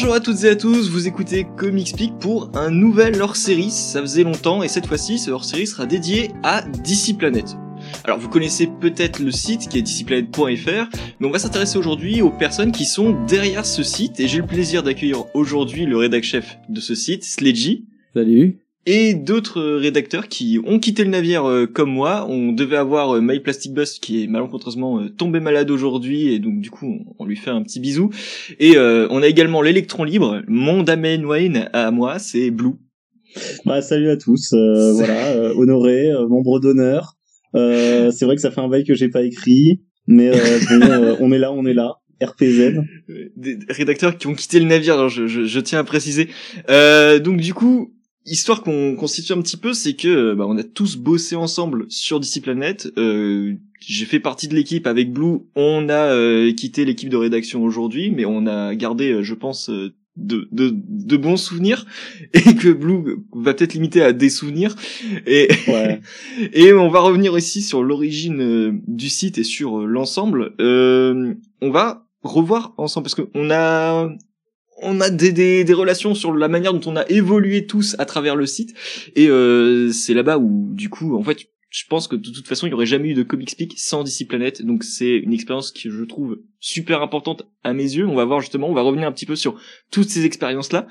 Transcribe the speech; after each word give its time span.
Bonjour 0.00 0.14
à 0.14 0.20
toutes 0.20 0.44
et 0.44 0.50
à 0.50 0.54
tous, 0.54 0.90
vous 0.90 1.08
écoutez 1.08 1.44
Comics 1.56 1.92
pour 2.20 2.52
un 2.54 2.70
nouvel 2.70 3.20
hors-série, 3.20 3.72
ça 3.72 4.00
faisait 4.00 4.22
longtemps 4.22 4.62
et 4.62 4.68
cette 4.68 4.86
fois-ci 4.86 5.18
ce 5.18 5.32
hors-série 5.32 5.66
sera 5.66 5.86
dédié 5.86 6.30
à 6.44 6.62
DC. 6.62 7.16
Alors 8.04 8.20
vous 8.20 8.28
connaissez 8.28 8.68
peut-être 8.80 9.18
le 9.18 9.32
site 9.32 9.68
qui 9.68 9.76
est 9.76 9.82
dcplanet.fr, 9.82 10.96
mais 11.18 11.26
on 11.26 11.32
va 11.32 11.40
s'intéresser 11.40 11.78
aujourd'hui 11.78 12.22
aux 12.22 12.30
personnes 12.30 12.70
qui 12.70 12.84
sont 12.84 13.24
derrière 13.26 13.66
ce 13.66 13.82
site 13.82 14.20
et 14.20 14.28
j'ai 14.28 14.38
le 14.38 14.46
plaisir 14.46 14.84
d'accueillir 14.84 15.24
aujourd'hui 15.34 15.84
le 15.84 15.96
rédac 15.96 16.22
chef 16.22 16.58
de 16.68 16.80
ce 16.80 16.94
site, 16.94 17.24
Sledgy. 17.24 17.88
Salut 18.14 18.67
et 18.86 19.14
d'autres 19.14 19.60
rédacteurs 19.62 20.28
qui 20.28 20.58
ont 20.64 20.78
quitté 20.78 21.04
le 21.04 21.10
navire 21.10 21.48
euh, 21.48 21.66
comme 21.66 21.90
moi. 21.90 22.26
On 22.28 22.52
devait 22.52 22.76
avoir 22.76 23.16
euh, 23.16 23.20
My 23.20 23.40
Plastic 23.40 23.74
Bus 23.74 23.98
qui 23.98 24.22
est 24.22 24.26
malencontreusement 24.26 25.00
euh, 25.00 25.08
tombé 25.08 25.40
malade 25.40 25.70
aujourd'hui 25.70 26.32
et 26.32 26.38
donc 26.38 26.60
du 26.60 26.70
coup 26.70 27.04
on, 27.18 27.24
lui 27.24 27.36
fait 27.36 27.50
un 27.50 27.62
petit 27.62 27.80
bisou. 27.80 28.10
Et 28.58 28.78
on 28.78 29.22
a 29.22 29.26
également 29.26 29.62
l'électron 29.62 30.04
libre, 30.04 30.42
mon 30.48 30.82
Damien 30.82 31.22
Wayne 31.24 31.68
à 31.72 31.90
moi, 31.90 32.18
c'est 32.18 32.50
Blue. 32.50 32.74
Bah 33.66 33.82
salut 33.82 34.08
à 34.08 34.16
tous, 34.16 34.52
voilà, 34.94 35.52
honoré, 35.54 36.10
membre 36.28 36.60
d'honneur. 36.60 37.16
c'est 37.52 38.22
vrai 38.22 38.36
que 38.36 38.40
ça 38.40 38.50
fait 38.50 38.60
un 38.60 38.68
bail 38.68 38.84
que 38.84 38.94
j'ai 38.94 39.08
pas 39.08 39.22
écrit, 39.22 39.82
mais 40.06 40.30
bon, 40.70 41.16
on 41.20 41.32
est 41.32 41.38
là, 41.38 41.52
on 41.52 41.66
est 41.66 41.74
là. 41.74 41.98
RPZ. 42.20 42.80
Des 43.36 43.58
rédacteurs 43.68 44.16
qui 44.16 44.26
ont 44.26 44.34
quitté 44.34 44.58
le 44.58 44.66
navire, 44.66 44.94
alors 44.94 45.08
je, 45.08 45.26
je, 45.26 45.44
je 45.44 45.60
tiens 45.60 45.78
à 45.78 45.84
préciser. 45.84 46.28
Euh, 46.68 47.18
donc 47.18 47.40
du 47.40 47.54
coup, 47.54 47.94
histoire 48.30 48.62
qu'on 48.62 48.94
constitue 48.96 49.32
un 49.32 49.40
petit 49.40 49.56
peu, 49.56 49.72
c'est 49.72 49.94
que 49.94 50.34
bah, 50.34 50.44
on 50.46 50.56
a 50.58 50.62
tous 50.62 50.96
bossé 50.96 51.36
ensemble 51.36 51.86
sur 51.88 52.20
DC 52.20 52.42
Planet. 52.42 52.92
Euh, 52.98 53.54
j'ai 53.80 54.04
fait 54.04 54.20
partie 54.20 54.48
de 54.48 54.54
l'équipe 54.54 54.86
avec 54.86 55.12
Blue. 55.12 55.38
On 55.56 55.88
a 55.88 56.12
euh, 56.12 56.52
quitté 56.52 56.84
l'équipe 56.84 57.08
de 57.08 57.16
rédaction 57.16 57.62
aujourd'hui, 57.62 58.10
mais 58.10 58.24
on 58.24 58.46
a 58.46 58.74
gardé, 58.74 59.12
euh, 59.12 59.22
je 59.22 59.34
pense, 59.34 59.70
de, 59.70 59.94
de, 60.16 60.72
de, 60.74 61.16
bons 61.16 61.36
souvenirs 61.36 61.86
et 62.34 62.54
que 62.54 62.72
Blue 62.72 63.18
va 63.32 63.54
peut-être 63.54 63.74
limiter 63.74 64.02
à 64.02 64.12
des 64.12 64.30
souvenirs. 64.30 64.74
Et, 65.26 65.48
ouais. 65.68 66.00
et 66.52 66.72
on 66.72 66.88
va 66.88 67.00
revenir 67.00 67.32
aussi 67.32 67.62
sur 67.62 67.82
l'origine 67.82 68.80
du 68.86 69.08
site 69.08 69.38
et 69.38 69.44
sur 69.44 69.86
l'ensemble. 69.86 70.54
on 70.58 71.70
va 71.70 72.04
revoir 72.22 72.74
ensemble 72.76 73.04
parce 73.04 73.14
qu'on 73.14 73.50
a 73.50 74.10
on 74.82 75.00
a 75.00 75.10
des, 75.10 75.64
relations 75.72 76.14
sur 76.14 76.32
la 76.32 76.48
manière 76.48 76.72
dont 76.72 76.90
on 76.90 76.96
a 76.96 77.06
évolué 77.08 77.66
tous 77.66 77.96
à 77.98 78.04
travers 78.04 78.36
le 78.36 78.46
site. 78.46 78.74
Et 79.16 79.28
euh, 79.28 79.90
c'est 79.92 80.14
là-bas 80.14 80.38
où 80.38 80.70
du 80.72 80.88
coup 80.88 81.16
en 81.16 81.22
fait 81.22 81.48
je 81.70 81.84
pense 81.86 82.08
que 82.08 82.16
de 82.16 82.30
toute 82.30 82.48
façon 82.48 82.66
il 82.66 82.70
n'y 82.70 82.74
aurait 82.74 82.86
jamais 82.86 83.10
eu 83.10 83.14
de 83.14 83.22
Comic 83.22 83.50
Speak 83.50 83.74
sans 83.76 84.02
DC 84.02 84.26
Planet 84.26 84.64
donc 84.64 84.84
c'est 84.84 85.16
une 85.18 85.34
expérience 85.34 85.70
que 85.70 85.90
je 85.90 86.04
trouve 86.04 86.40
super 86.60 87.02
importante 87.02 87.46
à 87.62 87.74
mes 87.74 87.82
yeux. 87.82 88.06
On 88.06 88.14
va 88.14 88.24
voir 88.24 88.40
justement 88.40 88.70
on 88.70 88.74
va 88.74 88.80
revenir 88.80 89.06
un 89.06 89.12
petit 89.12 89.26
peu 89.26 89.36
sur 89.36 89.60
toutes 89.90 90.08
ces 90.08 90.24
expériences 90.24 90.72
là 90.72 90.86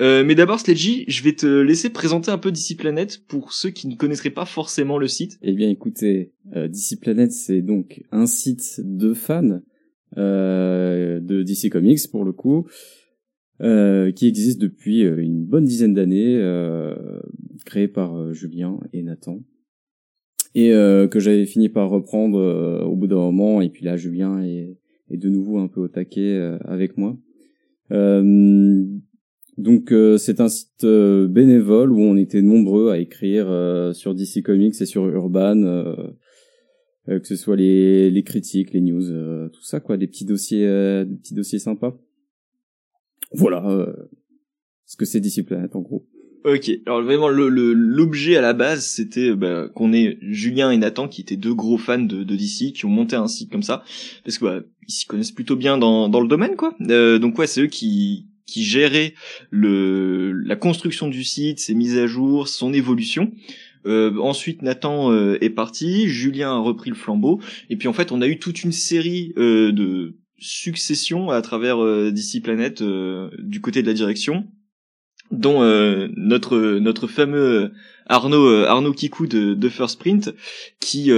euh, 0.00 0.24
mais 0.24 0.34
d'abord 0.34 0.58
Sledgy 0.58 1.04
je 1.06 1.22
vais 1.22 1.34
te 1.34 1.46
laisser 1.46 1.90
présenter 1.90 2.30
un 2.30 2.38
peu 2.38 2.50
DC 2.50 2.78
Planet 2.78 3.22
pour 3.28 3.52
ceux 3.52 3.70
qui 3.70 3.88
ne 3.88 3.94
connaisseraient 3.94 4.30
pas 4.30 4.46
forcément 4.46 4.96
le 4.96 5.06
site. 5.06 5.38
Eh 5.42 5.52
bien 5.52 5.68
écoutez 5.68 6.32
euh, 6.56 6.66
DC 6.66 6.98
Planet 7.00 7.30
c'est 7.30 7.60
donc 7.60 8.02
un 8.10 8.26
site 8.26 8.80
de 8.82 9.12
fans 9.12 9.60
euh, 10.16 11.20
de 11.20 11.42
DC 11.42 11.70
Comics 11.70 12.10
pour 12.10 12.24
le 12.24 12.32
coup 12.32 12.66
euh, 13.62 14.10
qui 14.10 14.26
existe 14.26 14.60
depuis 14.60 15.04
euh, 15.04 15.22
une 15.22 15.44
bonne 15.44 15.64
dizaine 15.64 15.94
d'années, 15.94 16.36
euh, 16.36 16.96
créé 17.64 17.86
par 17.86 18.32
Julien 18.32 18.80
et 18.92 19.04
Nathan, 19.04 19.40
et 20.56 20.70
que 20.70 21.18
j'avais 21.18 21.46
fini 21.46 21.68
par 21.70 21.88
reprendre 21.88 22.84
au 22.84 22.96
bout 22.96 23.06
d'un 23.06 23.16
moment. 23.16 23.62
Et 23.62 23.70
puis 23.70 23.84
là, 23.84 23.96
Julien 23.96 24.42
est, 24.42 24.76
est 25.10 25.16
de 25.16 25.28
nouveau 25.30 25.58
un 25.58 25.68
peu 25.68 25.80
au 25.80 25.88
taquet 25.88 26.36
avec 26.64 26.98
moi. 26.98 27.16
donc 29.56 29.94
c'est 30.18 30.40
un 30.40 30.48
site 30.48 30.84
bénévole 30.84 31.92
où 31.92 32.00
on 32.00 32.18
était 32.18 32.42
nombreux 32.42 32.90
à 32.90 32.98
écrire 32.98 33.46
sur 33.94 34.14
DC 34.14 34.42
Comics 34.44 34.78
et 34.78 34.86
sur 34.86 35.08
Urban, 35.08 35.62
que 37.06 37.26
ce 37.26 37.36
soit 37.36 37.56
les, 37.56 38.10
les 38.10 38.22
critiques, 38.24 38.74
les 38.74 38.82
news, 38.82 39.48
tout 39.48 39.62
ça 39.62 39.80
quoi, 39.80 39.96
des 39.96 40.06
petits 40.06 40.26
dossiers, 40.26 40.66
des 41.06 41.16
petits 41.16 41.34
dossiers 41.34 41.60
sympas. 41.60 41.98
Voilà 43.34 43.64
euh, 43.66 43.92
ce 44.86 44.96
que 44.96 45.04
c'est 45.04 45.20
DC 45.20 45.44
Planet 45.46 45.74
en 45.74 45.80
gros. 45.80 46.06
Ok, 46.44 46.70
alors 46.86 47.02
vraiment 47.02 47.28
l'objet 47.28 48.36
à 48.36 48.40
la 48.40 48.52
base 48.52 48.84
c'était 48.84 49.32
bah, 49.32 49.68
qu'on 49.72 49.92
ait 49.92 50.18
Julien 50.22 50.72
et 50.72 50.76
Nathan 50.76 51.06
qui 51.06 51.20
étaient 51.20 51.36
deux 51.36 51.54
gros 51.54 51.78
fans 51.78 52.00
de, 52.00 52.24
de 52.24 52.36
DC 52.36 52.72
qui 52.72 52.84
ont 52.84 52.90
monté 52.90 53.14
un 53.14 53.28
site 53.28 53.52
comme 53.52 53.62
ça 53.62 53.84
parce 54.24 54.38
que 54.38 54.44
bah, 54.44 54.60
ils 54.88 54.92
s'y 54.92 55.06
connaissent 55.06 55.30
plutôt 55.30 55.54
bien 55.54 55.78
dans, 55.78 56.08
dans 56.08 56.20
le 56.20 56.26
domaine 56.26 56.56
quoi. 56.56 56.74
Euh, 56.90 57.20
donc 57.20 57.38
ouais 57.38 57.46
c'est 57.46 57.62
eux 57.62 57.68
qui 57.68 58.26
qui 58.46 58.64
géraient 58.64 59.14
le 59.50 60.32
la 60.32 60.56
construction 60.56 61.06
du 61.08 61.22
site, 61.22 61.60
ses 61.60 61.74
mises 61.74 61.96
à 61.96 62.06
jour, 62.06 62.48
son 62.48 62.72
évolution. 62.72 63.30
Euh, 63.86 64.16
ensuite, 64.18 64.62
Nathan 64.62 65.10
euh, 65.10 65.38
est 65.40 65.50
parti, 65.50 66.08
Julien 66.08 66.52
a 66.52 66.58
repris 66.58 66.90
le 66.90 66.96
flambeau, 66.96 67.40
et 67.68 67.76
puis 67.76 67.88
en 67.88 67.92
fait, 67.92 68.12
on 68.12 68.22
a 68.22 68.28
eu 68.28 68.38
toute 68.38 68.62
une 68.62 68.72
série 68.72 69.32
euh, 69.36 69.72
de 69.72 70.16
succession 70.42 71.30
à 71.30 71.40
travers 71.40 71.82
euh, 71.82 72.10
DC 72.10 72.42
Planet 72.42 72.82
euh, 72.82 73.30
du 73.38 73.60
côté 73.60 73.82
de 73.82 73.86
la 73.86 73.94
direction 73.94 74.46
dont 75.30 75.62
euh, 75.62 76.08
notre 76.16 76.58
notre 76.78 77.06
fameux 77.06 77.72
Arnaud 78.06 78.64
Arnaud 78.64 78.92
Kikou 78.92 79.26
de, 79.26 79.54
de 79.54 79.68
First 79.68 79.98
Print 79.98 80.34
qui 80.78 81.10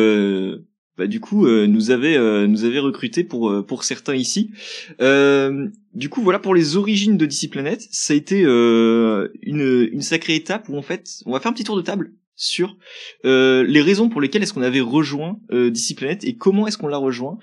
bah, 0.97 1.09
du 1.09 1.19
coup 1.19 1.49
nous 1.49 1.91
avait 1.91 2.47
nous 2.47 2.65
avait 2.65 2.79
recruté 2.79 3.25
pour 3.25 3.67
pour 3.67 3.83
certains 3.83 4.15
ici. 4.15 4.53
Du 5.01 6.09
coup 6.11 6.23
voilà 6.23 6.39
pour 6.39 6.55
les 6.55 6.77
origines 6.77 7.17
de 7.17 7.27
DC 7.27 7.51
Planet 7.51 7.85
ça 7.91 8.13
a 8.13 8.17
été 8.17 8.43
une 8.43 9.29
une 9.43 10.03
sacrée 10.03 10.37
étape 10.37 10.69
où 10.69 10.77
en 10.77 10.83
fait 10.83 11.23
on 11.27 11.33
va 11.33 11.41
faire 11.41 11.51
un 11.51 11.55
petit 11.55 11.65
tour 11.65 11.77
de 11.77 11.83
table 11.83 12.13
sur 12.37 12.77
les 13.25 13.81
raisons 13.81 14.09
pour 14.09 14.21
lesquelles 14.21 14.45
est-ce 14.45 14.53
qu'on 14.53 14.63
avait 14.63 14.81
rejoint 14.81 15.41
DC 15.51 15.97
Planet 15.97 16.23
et 16.23 16.37
comment 16.37 16.69
est-ce 16.69 16.79
qu'on 16.79 16.89
l'a 16.89 16.99
rejoint 16.99 17.41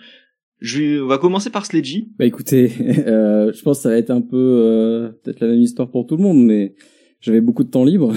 je 0.62 1.02
on 1.02 1.08
va 1.08 1.18
commencer 1.18 1.50
par 1.50 1.66
Sledgy. 1.66 2.10
Bah 2.18 2.26
écoutez, 2.26 2.72
euh, 3.08 3.52
je 3.52 3.62
pense 3.64 3.80
que 3.80 3.84
ça 3.84 3.90
va 3.90 3.98
être 3.98 4.12
un 4.12 4.22
peu 4.22 4.38
euh, 4.38 5.10
peut-être 5.24 5.40
la 5.42 5.48
même 5.48 5.60
histoire 5.60 5.90
pour 5.90 6.06
tout 6.06 6.16
le 6.16 6.24
monde, 6.24 6.44
mais 6.46 6.76
j'avais 7.20 7.42
beaucoup 7.42 7.64
de 7.64 7.70
temps 7.70 7.84
libre. 7.84 8.14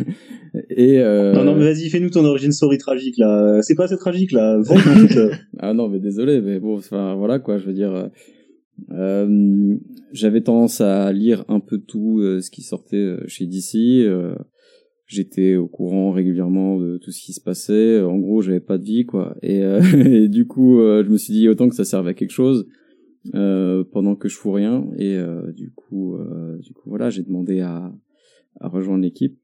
et 0.70 0.98
euh... 1.00 1.32
Non 1.32 1.44
non 1.44 1.54
mais 1.54 1.72
vas-y 1.72 1.88
fais-nous 1.88 2.10
ton 2.10 2.24
origine 2.24 2.52
story 2.52 2.78
tragique 2.78 3.18
là. 3.18 3.62
C'est 3.62 3.76
pas 3.76 3.84
assez 3.84 3.96
tragique 3.96 4.32
là? 4.32 4.60
ah 5.58 5.74
non 5.74 5.88
mais 5.88 6.00
désolé 6.00 6.40
mais 6.40 6.58
bon 6.58 6.76
enfin 6.76 7.14
voilà 7.14 7.38
quoi 7.38 7.58
je 7.58 7.66
veux 7.66 7.74
dire. 7.74 8.10
Euh, 8.90 9.76
j'avais 10.12 10.42
tendance 10.42 10.82
à 10.82 11.10
lire 11.12 11.44
un 11.48 11.60
peu 11.60 11.78
tout 11.78 12.18
euh, 12.18 12.42
ce 12.42 12.50
qui 12.50 12.62
sortait 12.62 13.16
chez 13.26 13.46
DC 13.46 14.06
j'étais 15.06 15.56
au 15.56 15.68
courant 15.68 16.10
régulièrement 16.10 16.78
de 16.78 16.98
tout 16.98 17.12
ce 17.12 17.20
qui 17.20 17.32
se 17.32 17.40
passait. 17.40 18.00
En 18.00 18.18
gros, 18.18 18.42
j'avais 18.42 18.60
pas 18.60 18.78
de 18.78 18.84
vie, 18.84 19.06
quoi. 19.06 19.36
Et, 19.42 19.62
euh, 19.62 20.28
du 20.28 20.46
coup, 20.46 20.80
euh, 20.80 21.04
je 21.04 21.10
me 21.10 21.16
suis 21.16 21.32
dit 21.32 21.48
autant 21.48 21.68
que 21.68 21.74
ça 21.74 21.84
serve 21.84 22.08
à 22.08 22.14
quelque 22.14 22.32
chose 22.32 22.66
euh, 23.34 23.84
pendant 23.84 24.16
que 24.16 24.28
je 24.28 24.36
fous 24.36 24.52
rien. 24.52 24.86
Et 24.98 25.16
euh, 25.16 25.52
du 25.52 25.70
coup, 25.70 26.18
du 26.60 26.72
coup, 26.72 26.88
voilà, 26.88 27.10
j'ai 27.10 27.22
demandé 27.22 27.60
à, 27.60 27.92
à 28.60 28.68
rejoindre 28.68 29.02
l'équipe. 29.02 29.38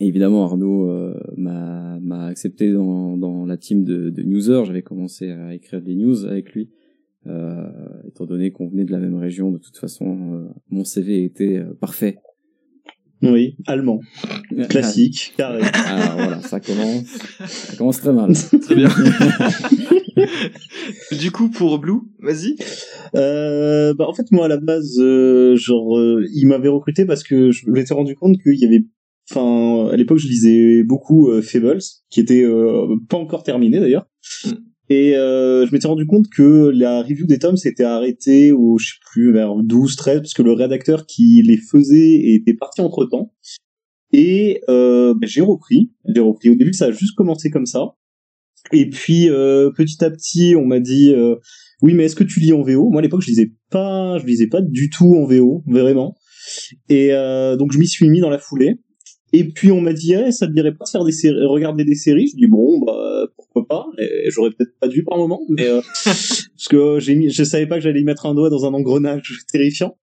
Et 0.00 0.06
évidemment, 0.06 0.44
Arnaud 0.44 0.90
m'a, 1.36 1.98
m'a 2.00 2.24
accepté 2.26 2.72
dans, 2.72 3.16
dans 3.16 3.44
la 3.44 3.56
team 3.56 3.84
de, 3.84 4.10
de 4.10 4.22
newser. 4.22 4.62
J'avais 4.64 4.82
commencé 4.82 5.30
à 5.30 5.54
écrire 5.54 5.82
des 5.82 5.94
news 5.94 6.24
avec 6.24 6.52
lui. 6.54 6.70
étant 8.06 8.26
donné 8.26 8.50
qu'on 8.50 8.68
venait 8.68 8.84
de 8.84 8.90
la 8.90 8.98
même 8.98 9.14
région, 9.16 9.52
de 9.52 9.58
toute 9.58 9.76
façon, 9.76 10.48
mon 10.70 10.82
CV 10.82 11.24
était 11.24 11.62
parfait 11.78 12.18
oui, 13.22 13.56
allemand. 13.66 14.00
Classique, 14.68 15.34
carré. 15.36 15.60
Ah 15.72 16.14
voilà, 16.16 16.40
ça 16.40 16.58
commence, 16.60 17.04
ça 17.46 17.76
commence 17.76 18.00
très 18.00 18.12
mal. 18.12 18.32
très 18.62 18.74
bien. 18.74 18.88
du 21.18 21.30
coup, 21.30 21.48
pour 21.48 21.78
Blue, 21.78 22.00
vas-y. 22.20 22.56
Euh, 23.14 23.94
bah 23.94 24.06
en 24.08 24.14
fait 24.14 24.30
moi 24.32 24.46
à 24.46 24.48
la 24.48 24.56
base, 24.56 24.98
euh, 24.98 25.54
genre, 25.56 25.98
euh, 25.98 26.26
il 26.34 26.46
m'avait 26.46 26.68
recruté 26.68 27.04
parce 27.04 27.22
que 27.22 27.50
je 27.50 27.70
m'étais 27.70 27.94
rendu 27.94 28.14
compte 28.16 28.36
qu'il 28.42 28.58
y 28.58 28.64
avait, 28.64 28.84
enfin, 29.30 29.90
à 29.92 29.96
l'époque 29.96 30.18
je 30.18 30.28
lisais 30.28 30.82
beaucoup 30.82 31.30
euh, 31.30 31.42
Fables, 31.42 31.82
qui 32.10 32.20
était 32.20 32.44
pas 33.08 33.18
encore 33.18 33.44
terminé 33.44 33.78
d'ailleurs. 33.78 34.06
Et 34.92 35.16
euh, 35.16 35.66
je 35.66 35.72
m'étais 35.72 35.88
rendu 35.88 36.04
compte 36.04 36.28
que 36.28 36.68
la 36.68 37.00
review 37.00 37.24
des 37.24 37.38
tomes 37.38 37.56
s'était 37.56 37.82
arrêtée 37.82 38.52
au, 38.52 38.76
je 38.76 38.88
sais 38.88 39.00
plus, 39.10 39.32
vers 39.32 39.54
12, 39.54 39.96
13, 39.96 40.20
parce 40.20 40.34
que 40.34 40.42
le 40.42 40.52
rédacteur 40.52 41.06
qui 41.06 41.40
les 41.42 41.56
faisait 41.56 42.34
était 42.34 42.52
parti 42.52 42.82
entre 42.82 43.06
temps. 43.06 43.32
Et 44.12 44.60
euh, 44.68 45.14
ben, 45.14 45.26
j'ai 45.26 45.40
repris, 45.40 45.90
j'ai 46.14 46.20
repris. 46.20 46.50
Au 46.50 46.56
début, 46.56 46.74
ça 46.74 46.86
a 46.86 46.90
juste 46.90 47.14
commencé 47.14 47.48
comme 47.48 47.64
ça. 47.64 47.94
Et 48.70 48.90
puis 48.90 49.30
euh, 49.30 49.70
petit 49.70 50.04
à 50.04 50.10
petit, 50.10 50.54
on 50.56 50.66
m'a 50.66 50.78
dit 50.78 51.14
oui, 51.80 51.94
mais 51.94 52.04
est-ce 52.04 52.14
que 52.14 52.24
tu 52.24 52.40
lis 52.40 52.52
en 52.52 52.60
VO 52.60 52.90
Moi, 52.90 53.00
à 53.00 53.02
l'époque, 53.02 53.22
je 53.22 53.28
lisais 53.28 53.50
pas, 53.70 54.18
je 54.18 54.26
lisais 54.26 54.46
pas 54.46 54.60
du 54.60 54.90
tout 54.90 55.16
en 55.16 55.24
VO, 55.24 55.64
vraiment. 55.66 56.14
Et 56.90 57.12
donc, 57.58 57.72
je 57.72 57.78
m'y 57.78 57.88
suis 57.88 58.10
mis 58.10 58.20
dans 58.20 58.30
la 58.30 58.38
foulée. 58.38 58.78
Et 59.34 59.44
puis 59.44 59.72
on 59.72 59.80
m'a 59.80 59.92
dit, 59.94 60.12
eh, 60.14 60.30
ça 60.30 60.46
te 60.46 60.52
dirait 60.52 60.72
pas 60.74 60.84
de 60.84 60.90
faire 60.90 61.04
des 61.04 61.12
séries, 61.12 61.44
regarder 61.46 61.84
des 61.84 61.94
séries? 61.94 62.28
Je 62.28 62.36
dis 62.36 62.46
bon, 62.46 62.80
bah 62.84 63.26
pourquoi 63.36 63.66
pas? 63.66 63.86
J'aurais 64.28 64.50
peut-être 64.50 64.78
pas 64.78 64.88
dû 64.88 65.04
par 65.04 65.16
moment, 65.16 65.40
mais 65.48 65.66
euh, 65.66 65.80
parce 66.04 66.68
que 66.68 66.98
j'ai 67.00 67.14
mis, 67.14 67.30
je 67.30 67.42
savais 67.42 67.66
pas 67.66 67.76
que 67.76 67.82
j'allais 67.82 68.02
mettre 68.02 68.26
un 68.26 68.34
doigt 68.34 68.50
dans 68.50 68.66
un 68.66 68.74
engrenage 68.74 69.32
terrifiant. 69.52 69.96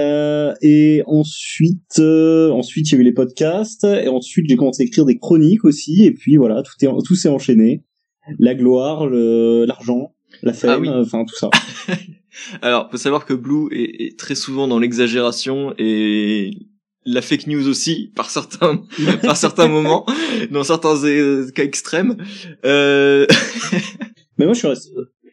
Euh, 0.00 0.54
et 0.62 1.02
ensuite, 1.06 1.98
euh, 1.98 2.50
ensuite 2.50 2.90
il 2.90 2.94
y 2.94 2.98
a 2.98 3.00
eu 3.00 3.04
les 3.04 3.12
podcasts, 3.12 3.84
et 3.84 4.08
ensuite 4.08 4.46
j'ai 4.48 4.56
commencé 4.56 4.82
à 4.82 4.86
écrire 4.86 5.04
des 5.04 5.18
chroniques 5.18 5.64
aussi, 5.64 6.04
et 6.04 6.12
puis 6.12 6.36
voilà, 6.36 6.62
tout 6.62 6.72
est, 6.84 6.88
tout 7.06 7.14
s'est 7.14 7.28
enchaîné. 7.28 7.84
La 8.38 8.54
gloire, 8.54 9.08
l'argent, 9.08 10.14
la 10.42 10.52
fame, 10.52 10.70
Ah 10.70 10.78
oui. 10.78 10.88
enfin 10.88 11.24
tout 11.24 11.34
ça. 11.34 11.50
Alors, 12.62 12.90
faut 12.90 12.96
savoir 12.96 13.26
que 13.26 13.34
Blue 13.34 13.68
est, 13.72 14.06
est 14.06 14.18
très 14.18 14.34
souvent 14.34 14.68
dans 14.68 14.78
l'exagération 14.78 15.74
et 15.78 16.52
la 17.04 17.22
fake 17.22 17.46
news 17.48 17.66
aussi 17.68 18.12
par 18.14 18.30
certains 18.30 18.82
par 19.22 19.36
certains 19.36 19.68
moments, 19.68 20.06
dans 20.50 20.64
certains 20.64 20.96
euh, 21.04 21.48
cas 21.50 21.64
extrêmes. 21.64 22.16
Euh... 22.64 23.26
Mais 24.38 24.44
moi 24.46 24.54
je 24.54 24.58
suis 24.60 24.68
resté, 24.68 24.90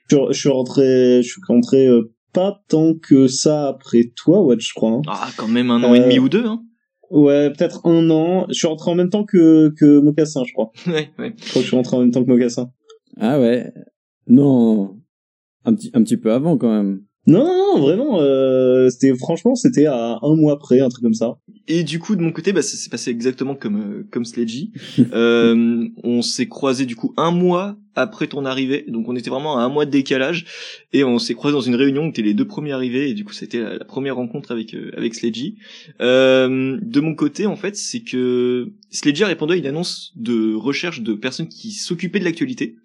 je, 0.09 0.15
suis- 0.15 0.25
je 0.31 0.39
suis 0.39 0.49
rentré, 0.49 1.21
je 1.23 1.27
suis 1.29 1.41
rentré 1.47 1.87
euh, 1.87 2.11
pas 2.33 2.61
tant 2.67 2.93
que 2.93 3.27
ça 3.27 3.67
après 3.69 4.11
toi, 4.15 4.43
ouais, 4.43 4.55
je 4.59 4.73
crois. 4.73 4.91
hein. 4.91 5.01
Ah, 5.07 5.29
quand 5.37 5.47
même 5.47 5.71
un 5.71 5.83
an 5.83 5.93
et 5.95 5.99
Euh, 5.99 6.03
demi 6.03 6.19
ou 6.19 6.29
deux. 6.29 6.45
Hein. 6.45 6.63
Ouais, 7.09 7.49
peut-être 7.51 7.87
un 7.87 8.07
an. 8.11 8.45
Je 8.49 8.53
suis 8.53 8.67
rentré 8.67 8.91
en 8.91 8.95
même 8.95 9.09
temps 9.09 9.23
que 9.23 9.69
que 9.77 9.99
Mocassin, 9.99 10.43
je 10.45 10.53
crois. 10.53 10.71
Ouais, 10.85 11.09
ouais. 11.17 11.33
Je 11.37 11.49
crois 11.49 11.53
que 11.55 11.61
je 11.61 11.67
suis 11.67 11.75
rentré 11.75 11.97
en 11.97 12.01
même 12.01 12.11
temps 12.11 12.23
que 12.23 12.29
Mocassin. 12.29 12.69
Ah 13.19 13.39
ouais. 13.39 13.71
Non. 14.27 14.99
Un 15.65 15.73
petit, 15.73 15.89
un 15.93 16.03
petit 16.03 16.17
peu 16.17 16.31
avant 16.31 16.55
quand 16.57 16.71
même. 16.71 17.01
Non, 17.29 17.45
non, 17.45 17.81
vraiment. 17.81 18.19
Euh, 18.21 18.89
c'était 18.89 19.15
franchement, 19.15 19.55
c'était 19.55 19.85
à 19.85 20.19
un 20.21 20.35
mois 20.35 20.57
près, 20.57 20.79
un 20.79 20.89
truc 20.89 21.03
comme 21.03 21.13
ça. 21.13 21.37
Et 21.67 21.83
du 21.83 21.99
coup, 21.99 22.15
de 22.15 22.21
mon 22.21 22.31
côté, 22.31 22.53
bah, 22.53 22.61
ça 22.61 22.75
s'est 22.75 22.89
passé 22.89 23.11
exactement 23.11 23.55
comme 23.55 23.77
euh, 23.77 24.07
comme 24.11 24.25
Sledgy. 24.25 24.71
euh, 25.13 25.87
on 26.03 26.21
s'est 26.21 26.47
croisé 26.47 26.85
du 26.85 26.95
coup 26.95 27.13
un 27.17 27.31
mois 27.31 27.77
après 27.95 28.27
ton 28.27 28.45
arrivée, 28.45 28.85
donc 28.87 29.07
on 29.07 29.15
était 29.15 29.29
vraiment 29.29 29.57
à 29.57 29.61
un 29.61 29.69
mois 29.69 29.85
de 29.85 29.91
décalage, 29.91 30.45
et 30.93 31.03
on 31.03 31.19
s'est 31.19 31.33
croisé 31.33 31.53
dans 31.53 31.61
une 31.61 31.75
réunion 31.75 32.07
où 32.07 32.11
t'es 32.11 32.21
les 32.21 32.33
deux 32.33 32.45
premiers 32.45 32.71
arrivés, 32.71 33.09
et 33.09 33.13
du 33.13 33.25
coup 33.25 33.33
c'était 33.33 33.59
la, 33.59 33.77
la 33.77 33.85
première 33.85 34.15
rencontre 34.15 34.51
avec 34.51 34.73
euh, 34.73 34.91
avec 34.95 35.15
Sledgy. 35.15 35.57
Euh, 36.01 36.77
de 36.81 36.99
mon 36.99 37.15
côté, 37.15 37.45
en 37.45 37.55
fait, 37.55 37.75
c'est 37.75 38.01
que 38.01 38.71
Sledgy 38.91 39.23
a 39.23 39.27
répondu 39.27 39.53
à 39.53 39.55
une 39.57 39.65
annonce 39.65 40.13
de 40.15 40.53
recherche 40.53 41.01
de 41.01 41.13
personnes 41.13 41.49
qui 41.49 41.71
s'occupaient 41.71 42.19
de 42.19 42.25
l'actualité, 42.25 42.75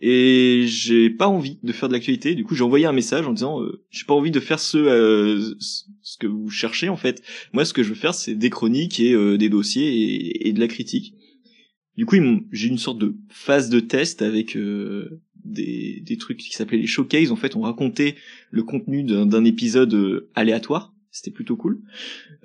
et 0.00 0.64
j'ai 0.66 1.08
pas 1.10 1.28
envie 1.28 1.58
de 1.62 1.72
faire 1.72 1.88
de 1.88 1.94
l'actualité. 1.94 2.34
Du 2.34 2.44
coup, 2.44 2.54
j'ai 2.54 2.64
envoyé 2.64 2.86
un 2.86 2.92
message 2.92 3.26
en 3.26 3.32
disant 3.32 3.62
euh, 3.62 3.82
j'ai 3.90 4.04
pas 4.04 4.14
envie 4.14 4.30
de 4.30 4.40
faire 4.40 4.60
ce 4.60 4.78
euh, 4.78 5.54
ce 6.02 6.18
que 6.18 6.26
vous 6.26 6.50
cherchez 6.50 6.88
en 6.88 6.96
fait. 6.96 7.22
Moi, 7.52 7.64
ce 7.64 7.72
que 7.72 7.82
je 7.82 7.90
veux 7.90 7.94
faire, 7.94 8.14
c'est 8.14 8.34
des 8.34 8.50
chroniques 8.50 9.00
et 9.00 9.12
euh, 9.14 9.38
des 9.38 9.48
dossiers 9.48 9.86
et, 9.86 10.48
et 10.48 10.52
de 10.52 10.60
la 10.60 10.68
critique. 10.68 11.14
Du 11.96 12.06
coup, 12.06 12.16
j'ai 12.50 12.68
une 12.68 12.78
sorte 12.78 12.98
de 12.98 13.14
phase 13.28 13.70
de 13.70 13.80
test 13.80 14.22
avec 14.22 14.56
euh, 14.56 15.20
des, 15.44 16.02
des 16.04 16.16
trucs 16.16 16.38
qui 16.38 16.52
s'appelaient 16.52 16.78
les 16.78 16.86
showcases. 16.86 17.30
En 17.30 17.36
fait, 17.36 17.56
on 17.56 17.60
racontait 17.60 18.16
le 18.50 18.62
contenu 18.62 19.04
d'un 19.04 19.44
épisode 19.44 19.94
euh, 19.94 20.30
aléatoire. 20.34 20.92
C'était 21.10 21.30
plutôt 21.30 21.56
cool. 21.56 21.80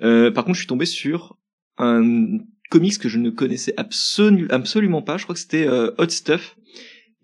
Euh, 0.02 0.30
par 0.30 0.44
contre, 0.44 0.54
je 0.54 0.60
suis 0.60 0.68
tombé 0.68 0.86
sur 0.86 1.36
un 1.78 2.38
comics 2.70 2.98
que 2.98 3.08
je 3.08 3.18
ne 3.18 3.30
connaissais 3.30 3.74
absolu- 3.76 4.46
absolument 4.50 5.02
pas. 5.02 5.16
Je 5.16 5.24
crois 5.24 5.34
que 5.34 5.40
c'était 5.40 5.66
euh, 5.66 5.90
Hot 5.98 6.08
Stuff. 6.08 6.56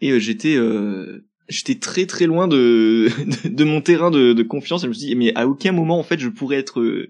Et 0.01 0.11
euh, 0.11 0.19
j'étais 0.19 0.57
euh, 0.57 1.25
j'étais 1.49 1.77
très 1.77 2.07
très 2.07 2.27
loin 2.27 2.49
de, 2.49 3.09
de, 3.49 3.65
mon 3.65 3.81
terrain 3.81 4.11
de, 4.11 4.33
de 4.33 4.43
confiance. 4.43 4.83
Et 4.83 4.85
je 4.85 4.89
me 4.89 4.95
suis 4.95 5.07
dit, 5.07 5.15
mais 5.15 5.33
à 5.37 5.47
aucun 5.47 5.71
moment, 5.71 5.99
en 5.99 6.03
fait, 6.03 6.19
je 6.19 6.29
pourrais 6.29 6.57
être 6.57 7.09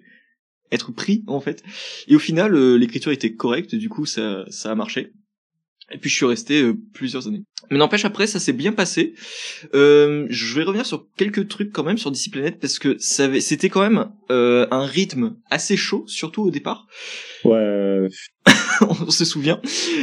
être 0.72 0.92
pris 0.92 1.22
en 1.26 1.40
fait. 1.40 1.62
Et 2.08 2.16
au 2.16 2.18
final, 2.18 2.54
euh, 2.54 2.76
l'écriture 2.76 3.12
était 3.12 3.34
correcte, 3.34 3.74
du 3.74 3.88
coup 3.88 4.06
ça 4.06 4.44
ça 4.48 4.70
a 4.70 4.74
marché. 4.74 5.12
Et 5.92 5.98
puis 5.98 6.10
je 6.10 6.16
suis 6.16 6.26
resté 6.26 6.62
euh, 6.62 6.74
plusieurs 6.94 7.28
années. 7.28 7.44
Mais 7.70 7.78
n'empêche 7.78 8.04
après 8.04 8.26
ça 8.26 8.40
s'est 8.40 8.52
bien 8.52 8.72
passé. 8.72 9.14
Euh, 9.74 10.26
je 10.30 10.54
vais 10.56 10.64
revenir 10.64 10.84
sur 10.84 11.06
quelques 11.16 11.46
trucs 11.46 11.70
quand 11.72 11.84
même 11.84 11.96
sur 11.98 12.10
DC 12.10 12.30
Planet 12.32 12.58
parce 12.58 12.80
que 12.80 12.96
ça 12.98 13.26
avait- 13.26 13.40
c'était 13.40 13.68
quand 13.68 13.82
même 13.82 14.10
euh, 14.30 14.66
un 14.72 14.84
rythme 14.84 15.36
assez 15.48 15.76
chaud, 15.76 16.04
surtout 16.08 16.42
au 16.42 16.50
départ. 16.50 16.88
Ouais. 17.44 18.08
on 18.80 19.10
se 19.10 19.24
souvient. 19.24 19.60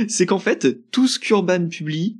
C'est 0.07 0.25
qu'en 0.25 0.39
fait 0.39 0.89
tout 0.91 1.07
ce 1.09 1.19
qu'Urban 1.19 1.67
publie, 1.67 2.17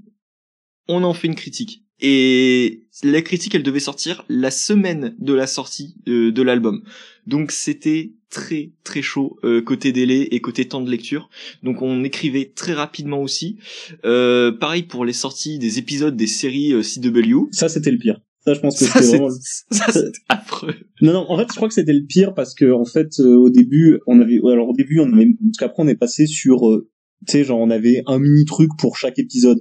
on 0.90 1.04
en 1.04 1.14
fait 1.14 1.28
une 1.28 1.36
critique. 1.36 1.84
Et 2.02 2.84
la 3.02 3.22
critique, 3.22 3.56
elle 3.56 3.64
devait 3.64 3.80
sortir 3.80 4.26
la 4.28 4.52
semaine 4.52 5.16
de 5.20 5.34
la 5.34 5.48
sortie 5.48 5.96
euh, 6.10 6.34
de 6.34 6.42
l'album. 6.42 6.84
Donc 7.28 7.52
c'était 7.54 8.12
très 8.34 8.72
très 8.84 9.02
chaud 9.04 9.38
euh, 9.44 9.62
côté 9.62 9.92
délai 9.92 10.22
et 10.32 10.42
côté 10.42 10.66
temps 10.68 10.82
de 10.82 10.90
lecture. 10.90 11.30
Donc 11.62 11.82
on 11.84 12.04
écrivait 12.04 12.52
très 12.56 12.74
rapidement 12.74 13.22
aussi. 13.22 13.58
Euh, 14.06 14.52
pareil 14.52 14.84
pour 14.84 15.06
les 15.06 15.14
sorties 15.14 15.60
des 15.60 15.78
épisodes 15.78 16.16
des 16.18 16.28
séries 16.28 16.74
euh, 16.74 16.82
CW. 16.82 17.48
Ça, 17.52 17.70
c'était 17.70 17.92
le 17.92 18.00
pire. 18.00 18.20
Ça, 18.46 18.54
je 18.56 18.60
pense 18.60 18.78
que 18.80 18.86
c'était 18.86 19.06
vraiment. 19.08 19.28
le- 19.30 19.36
ça, 19.72 19.92
c'est 19.92 20.12
affreux. 20.30 20.74
Non, 21.02 21.14
non. 21.14 21.26
En 21.30 21.38
fait, 21.38 21.46
je 21.50 21.56
crois 21.56 21.68
que 21.68 21.74
c'était 21.76 21.94
le 21.94 22.06
pire 22.06 22.34
parce 22.34 22.54
que 22.56 22.72
en 22.74 22.86
fait, 22.86 23.20
euh, 23.20 23.36
au 23.36 23.50
début, 23.50 24.00
on 24.08 24.20
avait. 24.20 24.40
alors 24.52 24.70
au 24.70 24.74
début, 24.74 25.00
on 25.00 25.14
avait. 25.14 25.28
Parce 25.28 25.58
qu'après, 25.60 25.84
on 25.84 25.88
est 25.88 25.96
passé 25.96 26.26
sur. 26.26 26.68
euh, 26.70 26.90
tu 27.28 27.32
sais, 27.34 27.44
genre, 27.46 27.60
on 27.60 27.70
avait 27.70 28.02
un 28.08 28.20
mini 28.20 28.44
truc 28.46 28.70
pour 28.80 28.98
chaque 28.98 29.18
épisode. 29.20 29.60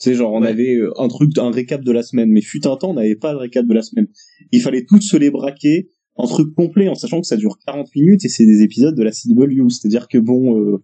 Tu 0.00 0.10
sais, 0.10 0.14
genre, 0.14 0.32
on 0.32 0.42
Ouais. 0.42 0.48
avait 0.48 0.76
euh, 0.76 0.92
un 0.98 1.08
truc, 1.08 1.36
un 1.38 1.50
récap 1.50 1.82
de 1.82 1.90
la 1.92 2.02
semaine. 2.04 2.30
Mais 2.30 2.40
fut 2.40 2.66
un 2.66 2.76
temps, 2.76 2.90
on 2.90 2.94
n'avait 2.94 3.16
pas 3.16 3.32
de 3.32 3.38
récap 3.38 3.66
de 3.66 3.74
la 3.74 3.82
semaine. 3.82 4.06
Il 4.52 4.60
fallait 4.60 4.84
tous 4.86 5.00
se 5.00 5.16
les 5.16 5.30
braquer 5.30 5.88
en 6.20 6.26
truc 6.26 6.54
complet, 6.54 6.88
en 6.88 6.94
sachant 6.94 7.20
que 7.20 7.26
ça 7.26 7.36
dure 7.36 7.58
40 7.66 7.88
minutes 7.94 8.24
et 8.24 8.28
c'est 8.28 8.46
des 8.46 8.62
épisodes 8.62 8.94
de 8.94 9.02
la 9.02 9.10
CW. 9.10 9.68
C'est-à-dire 9.68 10.08
que 10.08 10.18
bon, 10.18 10.60
euh, 10.60 10.82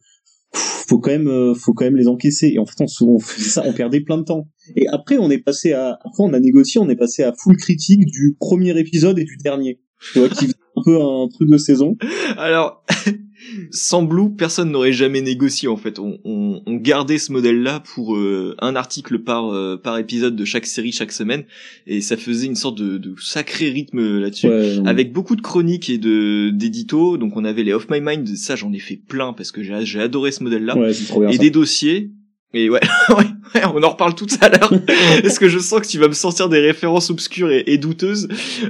faut 0.53 0.99
quand 0.99 1.11
même, 1.11 1.29
euh, 1.29 1.55
faut 1.55 1.75
quand 1.75 1.85
même 1.85 1.97
les 1.97 2.09
encaisser. 2.09 2.53
Et 2.55 2.59
en 2.59 2.67
fait, 2.67 2.81
on, 2.81 3.06
on 3.06 3.19
ça, 3.19 3.62
on 3.67 3.73
perdait 3.73 4.00
plein 4.00 4.19
de 4.19 4.25
temps. 4.25 4.49
Et 4.75 4.88
après, 4.88 5.19
on 5.19 5.31
est 5.31 5.38
passé 5.38 5.73
à, 5.73 5.99
après, 6.05 6.23
on 6.23 6.33
a 6.33 6.41
négocié, 6.41 6.81
on 6.81 6.88
est 6.88 6.97
passé 6.97 7.23
à 7.23 7.33
full 7.33 7.56
critique 7.56 8.06
du 8.06 8.37
premier 8.38 8.79
épisode 8.79 9.19
et 9.19 9.25
du 9.25 9.37
dernier. 9.37 9.81
Tu 10.12 10.19
vois, 10.21 10.29
qui 10.29 10.47
un 10.77 10.83
peu 10.83 11.00
un 11.00 11.29
truc 11.29 11.50
de 11.50 11.56
saison. 11.56 11.97
Alors, 12.37 12.85
sans 13.70 14.02
Blue, 14.02 14.31
personne 14.37 14.70
n'aurait 14.70 14.93
jamais 14.93 15.20
négocié 15.20 15.69
en 15.69 15.76
fait. 15.76 15.98
On, 15.98 16.19
on, 16.25 16.62
on 16.66 16.75
gardait 16.76 17.19
ce 17.19 17.32
modèle-là 17.32 17.81
pour 17.81 18.16
euh, 18.16 18.54
un 18.60 18.76
article 18.76 19.20
par 19.20 19.52
euh, 19.52 19.76
par 19.76 19.98
épisode 19.98 20.37
de 20.37 20.44
chaque 20.44 20.66
série 20.66 20.93
chaque 20.93 21.12
semaine, 21.12 21.44
et 21.87 22.00
ça 22.00 22.16
faisait 22.16 22.46
une 22.46 22.56
sorte 22.56 22.78
de, 22.78 22.98
de 22.98 23.14
sacré 23.20 23.70
rythme 23.70 24.19
là-dessus. 24.19 24.48
Ouais, 24.48 24.78
Avec 24.87 25.12
beaucoup 25.12 25.37
de 25.37 25.43
chroniques 25.43 25.90
et 25.90 25.98
de 25.98 26.50
d'éditos, 26.50 27.16
donc 27.16 27.37
on 27.37 27.44
avait 27.44 27.62
les 27.62 27.72
Off 27.72 27.88
My 27.90 28.00
Mind, 28.00 28.37
ça 28.37 28.56
j'en 28.56 28.72
ai 28.72 28.78
fait 28.78 28.96
plein 28.96 29.32
parce 29.32 29.52
que 29.52 29.62
j'ai 29.62 30.00
adoré 30.00 30.32
ce 30.32 30.42
modèle-là, 30.42 30.76
ouais, 30.76 30.90
et 30.90 30.94
ça. 30.94 31.37
des 31.38 31.50
dossiers. 31.50 32.10
Et 32.56 32.70
ouais, 32.70 32.81
ouais, 33.11 33.25
ouais, 33.55 33.62
on 33.75 33.83
en 33.83 33.90
reparle 33.90 34.14
tout 34.14 34.26
à 34.40 34.49
l'heure. 34.49 34.73
Parce 35.23 35.38
que 35.38 35.49
je 35.49 35.59
sens 35.59 35.80
que 35.80 35.87
tu 35.87 35.99
vas 35.99 36.09
me 36.09 36.14
sortir 36.14 36.49
des 36.49 36.61
références 36.61 37.11
obscures 37.11 37.50
et, 37.50 37.64
et 37.66 37.78
douteuses. 37.78 38.28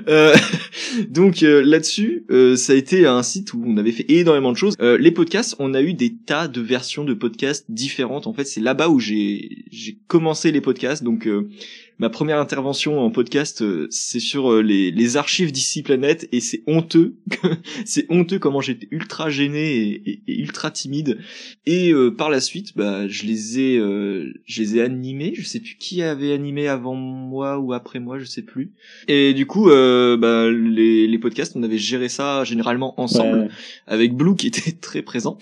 Euh, 0.09 0.35
donc 1.09 1.43
euh, 1.43 1.63
là-dessus, 1.63 2.25
euh, 2.31 2.57
ça 2.57 2.73
a 2.73 2.77
été 2.77 3.07
un 3.07 3.23
site 3.23 3.55
où 3.55 3.63
on 3.67 3.77
avait 3.77 3.93
fait 3.93 4.07
énormément 4.09 4.53
de 4.53 4.57
choses. 4.57 4.75
Euh, 4.81 4.99
les 4.99 5.13
podcasts, 5.13 5.57
on 5.59 5.75
a 5.75 5.83
eu 5.83 5.95
des 5.95 6.15
tas 6.15 6.49
de 6.49 6.61
versions 6.61 7.05
de 7.05 7.15
podcasts 7.15 7.67
différentes. 7.69 8.27
En 8.27 8.33
fait, 8.33 8.45
c'est 8.45 8.61
là-bas 8.61 8.89
où 8.89 8.99
j'ai 8.99 9.65
j'ai 9.71 9.99
commencé 10.09 10.53
les 10.53 10.61
podcasts. 10.61 11.03
Donc 11.03 11.27
euh, 11.27 11.49
ma 11.99 12.11
première 12.11 12.39
intervention 12.39 13.01
en 13.01 13.11
podcast, 13.11 13.63
euh, 13.63 13.87
c'est 13.91 14.21
sur 14.21 14.53
euh, 14.53 14.61
les, 14.63 14.91
les 14.91 15.17
archives 15.17 15.53
d'ici 15.53 15.83
Planète 15.83 16.29
et 16.33 16.41
c'est 16.41 16.63
honteux. 16.67 17.15
c'est 17.85 18.07
honteux 18.11 18.39
comment 18.39 18.61
j'étais 18.61 18.89
ultra 18.91 19.31
gêné 19.31 19.77
et, 19.77 20.11
et- 20.11 20.21
et 20.29 20.41
ultra 20.41 20.71
timide. 20.71 21.19
Et 21.67 21.93
euh, 21.93 22.11
par 22.11 22.29
la 22.31 22.41
suite, 22.41 22.77
bah, 22.77 23.09
je 23.09 23.25
les 23.25 23.61
ai, 23.61 23.79
euh, 23.79 24.33
je 24.45 24.61
les 24.63 24.77
ai 24.77 24.83
animés. 24.83 25.33
Je 25.37 25.43
sais 25.45 25.61
plus 25.61 25.77
qui 25.79 26.03
avait 26.03 26.33
animé 26.33 26.69
avant 26.69 26.95
moi 26.95 27.59
ou 27.59 27.73
après 27.73 28.01
moi, 28.01 28.19
je 28.19 28.25
sais 28.25 28.43
plus. 28.43 28.73
Et 29.09 29.33
du 29.35 29.47
coup, 29.47 29.71
euh, 29.71 30.17
bah, 30.17 30.51
les, 30.51 31.07
les 31.07 31.19
podcasts, 31.19 31.55
on 31.57 31.63
avait 31.63 31.79
géré 31.79 32.09
ça 32.09 32.45
généralement 32.45 33.01
ensemble 33.01 33.39
Ouais. 33.39 33.49
avec 33.87 34.15
Blue 34.15 34.37
qui 34.37 34.47
était 34.49 34.73
très 34.81 35.03
présent. 35.03 35.39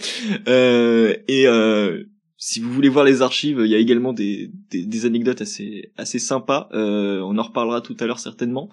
Euh, 0.49 1.15
et 1.29 1.47
euh, 1.47 1.64
si 2.47 2.61
vous 2.61 2.71
voulez 2.71 2.91
voir 2.91 3.07
les 3.07 3.23
archives, 3.23 3.63
il 3.65 3.71
y 3.71 3.75
a 3.75 3.79
également 3.79 4.13
des, 4.13 4.51
des, 4.71 5.07
anecdotes 5.07 5.41
assez 5.41 5.93
assez 5.97 6.19
sympas. 6.19 6.69
Euh, 6.75 7.21
on 7.21 7.39
en 7.39 7.43
reparlera 7.43 7.81
tout 7.81 7.97
à 8.01 8.05
l'heure 8.05 8.19
certainement. 8.19 8.69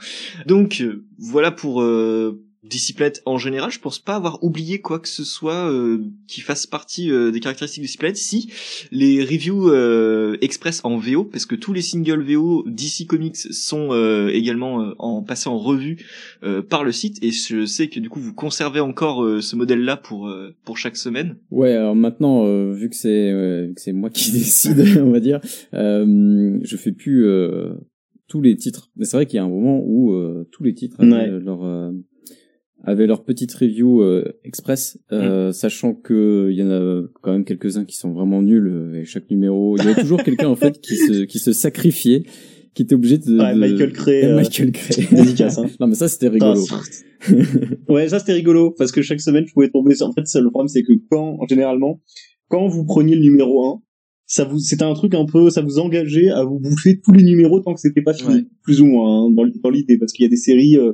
Donc 0.45 0.81
euh, 0.81 1.05
voilà 1.17 1.51
pour 1.51 1.81
euh, 1.81 2.43
Disciplinette 2.63 3.22
en 3.25 3.38
général. 3.38 3.72
Je 3.72 3.80
pense 3.80 3.98
pas 4.00 4.15
avoir 4.15 4.44
oublié 4.44 4.80
quoi 4.82 5.00
que 5.00 5.08
ce 5.08 5.24
soit 5.24 5.72
euh, 5.72 6.00
qui 6.27 6.41
fasse 6.41 6.68
partie 6.68 7.10
euh, 7.12 7.32
des 7.32 7.39
caractéristiques 7.39 7.82
de 7.82 7.88
Disciplinette. 7.88 8.18
Si 8.18 8.51
les 8.91 9.24
reviews 9.24 9.70
euh, 9.70 10.38
express 10.41 10.82
en 10.84 10.98
VO, 10.98 11.24
parce 11.24 11.46
que 11.46 11.56
tous 11.56 11.74
les 11.74 11.82
singles 11.82 12.22
VO 12.22 12.63
DC 12.68 13.08
Comics 13.08 13.36
sont 13.38 13.89
euh, 13.91 14.30
également 14.30 14.82
euh, 14.84 14.94
en 15.00 15.24
passés 15.24 15.50
en 15.50 15.58
revue 15.58 15.98
euh, 16.44 16.62
par 16.62 16.84
le 16.84 16.91
site 16.91 17.18
et 17.24 17.32
je 17.32 17.65
sais 17.65 17.88
que 17.88 18.00
du 18.00 18.10
coup 18.10 18.20
vous 18.20 18.34
conservez 18.34 18.80
encore 18.80 19.24
euh, 19.24 19.41
ce 19.41 19.56
modèle 19.56 19.82
là 19.84 19.98
pour 19.98 20.27
euh, 20.27 20.56
pour 20.63 20.77
chaque 20.77 20.98
semaine 20.98 21.38
Ouais, 21.50 21.74
alors 21.74 21.96
maintenant, 21.96 22.46
euh, 22.46 22.72
vu 22.74 22.89
que 22.89 22.96
c'est 22.96 23.32
euh, 23.32 23.68
vu 23.68 23.74
que 23.74 23.82
c'est 23.82 23.91
moi 23.94 24.10
qui 24.10 24.32
décide, 24.34 24.80
on 25.00 25.10
va 25.12 25.20
dire, 25.20 25.39
euh, 25.74 26.60
je 26.62 26.77
fais 26.77 26.91
plus 26.91 27.25
euh, 27.25 27.74
tous 28.27 28.41
les 28.41 28.56
titres. 28.56 28.89
Mais 28.96 29.06
c'est 29.06 29.18
vrai 29.18 29.25
qu'il 29.25 29.38
y 29.38 29.39
a 29.39 29.44
un 29.44 29.50
moment 29.50 29.82
où 29.86 30.13
euh, 30.13 30.48
tous 30.51 30.63
les 30.63 30.74
titres 30.74 30.96
avaient 31.00 31.12
Ouais. 31.12 31.27
leur 31.39 31.63
euh, 31.65 31.90
avaient 32.83 33.07
leur 33.07 33.23
petite 33.23 33.53
review 33.53 34.01
euh, 34.01 34.33
express, 34.43 34.97
euh, 35.11 35.51
sachant 35.51 35.93
que 35.93 36.50
il 36.51 36.57
y 36.57 36.63
en 36.63 36.71
a 36.71 37.03
quand 37.21 37.31
même 37.31 37.45
quelques 37.45 37.77
uns 37.77 37.85
qui 37.85 37.95
sont 37.97 38.11
vraiment 38.11 38.41
nuls. 38.41 38.67
euh, 38.67 39.01
Et 39.01 39.05
chaque 39.05 39.29
numéro, 39.29 39.77
il 39.77 39.85
y 39.85 39.88
a 39.89 39.95
toujours 39.95 40.23
quelqu'un 40.23 40.47
en 40.50 40.55
fait 40.55 40.79
qui 40.81 40.95
se 40.95 41.23
qui 41.25 41.39
se 41.39 41.53
sacrifiait 41.53 42.23
qui 42.73 42.83
était 42.83 42.95
obligé 42.95 43.17
de, 43.17 43.38
ouais, 43.38 43.53
de- 43.53 43.59
Michael 43.59 43.91
Cray 43.91 44.23
euh, 44.25 44.35
Michael 44.38 44.71
Cray. 44.71 45.05
dédicace, 45.11 45.57
hein. 45.57 45.65
non 45.79 45.88
mais 45.88 45.95
ça 45.95 46.07
c'était 46.07 46.29
rigolo. 46.29 46.61
Ouais, 47.89 48.07
ça 48.09 48.19
c'était 48.19 48.33
rigolo 48.33 48.71
parce 48.71 48.91
que 48.91 49.01
chaque 49.01 49.21
semaine 49.21 49.45
je 49.47 49.53
pouvais 49.53 49.69
tomber 49.69 49.95
sur. 49.95 50.07
En 50.07 50.13
fait, 50.13 50.23
le 50.39 50.50
problème 50.50 50.67
c'est 50.67 50.83
que 50.83 50.93
quand, 51.09 51.38
généralement, 51.50 52.01
quand 52.47 52.67
vous 52.67 52.85
preniez 52.85 53.15
le 53.15 53.21
numéro 53.21 53.65
1, 53.75 53.81
ça 54.25 54.45
vous, 54.45 54.59
c'était 54.59 54.83
un 54.83 54.93
truc 54.93 55.13
un 55.13 55.25
peu, 55.25 55.50
ça 55.50 55.61
vous 55.61 55.77
engageait 55.79 56.29
à 56.29 56.43
vous 56.45 56.59
bouffer 56.59 57.00
tous 57.03 57.11
les 57.11 57.23
numéros 57.23 57.59
tant 57.59 57.73
que 57.73 57.81
c'était 57.81 58.01
pas 58.01 58.13
fini, 58.13 58.33
Ouais. 58.35 58.45
plus 58.63 58.79
ou 58.81 58.85
moins 58.85 59.25
hein, 59.25 59.31
dans, 59.31 59.45
dans 59.61 59.69
l'idée, 59.69 59.97
parce 59.97 60.13
qu'il 60.13 60.23
y 60.23 60.25
a 60.25 60.29
des 60.29 60.38
séries, 60.38 60.77
euh, 60.77 60.93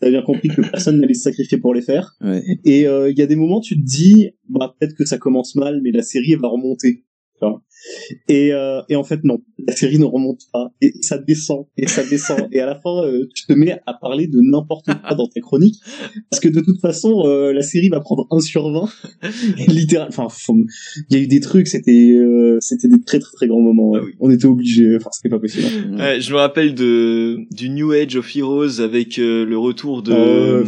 t'as 0.00 0.10
bien 0.10 0.22
compris 0.22 0.48
que 0.48 0.60
personne 0.62 1.00
n'allait 1.00 1.14
se 1.14 1.22
sacrifier 1.22 1.58
pour 1.58 1.74
les 1.74 1.82
faire. 1.82 2.14
Ouais. 2.20 2.42
Et 2.64 2.86
euh, 2.86 3.10
il 3.10 3.18
y 3.18 3.22
a 3.22 3.26
des 3.26 3.36
moments, 3.36 3.60
tu 3.60 3.76
te 3.76 3.84
dis, 3.84 4.30
bah 4.48 4.74
peut-être 4.78 4.94
que 4.94 5.04
ça 5.04 5.18
commence 5.18 5.54
mal, 5.54 5.80
mais 5.82 5.90
la 5.90 6.02
série 6.02 6.32
elle 6.32 6.40
va 6.40 6.48
remonter. 6.48 7.04
Et, 8.28 8.52
euh, 8.52 8.80
et 8.88 8.96
en 8.96 9.04
fait 9.04 9.20
non, 9.24 9.38
la 9.66 9.74
série 9.74 9.98
ne 9.98 10.04
remonte 10.04 10.42
pas. 10.52 10.70
Et 10.80 10.92
ça 11.00 11.18
descend 11.18 11.66
et 11.76 11.86
ça 11.86 12.02
descend. 12.04 12.48
Et 12.52 12.60
à 12.60 12.66
la 12.66 12.74
fin 12.74 13.04
euh, 13.04 13.26
tu 13.34 13.46
te 13.46 13.52
mets 13.52 13.78
à 13.86 13.94
parler 13.94 14.26
de 14.26 14.40
n'importe 14.40 14.86
quoi 14.86 15.14
dans 15.14 15.28
tes 15.28 15.40
chroniques 15.40 15.80
parce 16.30 16.40
que 16.40 16.48
de 16.48 16.60
toute 16.60 16.80
façon 16.80 17.24
euh, 17.26 17.52
la 17.52 17.62
série 17.62 17.88
va 17.88 18.00
prendre 18.00 18.26
1 18.30 18.40
sur 18.40 18.70
20 18.70 18.88
et 19.58 19.70
littéral 19.70 20.08
enfin 20.08 20.28
il 21.10 21.16
y 21.16 21.20
a 21.20 21.22
eu 21.22 21.26
des 21.26 21.40
trucs 21.40 21.66
c'était 21.68 22.12
euh, 22.12 22.58
c'était 22.60 22.88
des 22.88 23.00
très 23.00 23.18
très 23.18 23.32
très 23.32 23.46
grands 23.46 23.60
moments 23.60 23.92
Ah 23.96 24.00
oui. 24.04 24.12
on 24.20 24.30
était 24.30 24.46
obligés 24.46 24.96
enfin 24.96 25.10
c'était 25.12 25.28
pas 25.28 25.38
possible. 25.38 25.66
Ouais, 25.98 26.20
je 26.20 26.32
me 26.32 26.38
rappelle 26.38 26.74
de 26.74 27.38
du 27.50 27.68
New 27.70 27.92
Age 27.92 28.16
of 28.16 28.34
Heroes 28.36 28.80
avec 28.80 29.18
euh, 29.18 29.44
le 29.44 29.58
retour 29.58 30.02
de. 30.02 30.64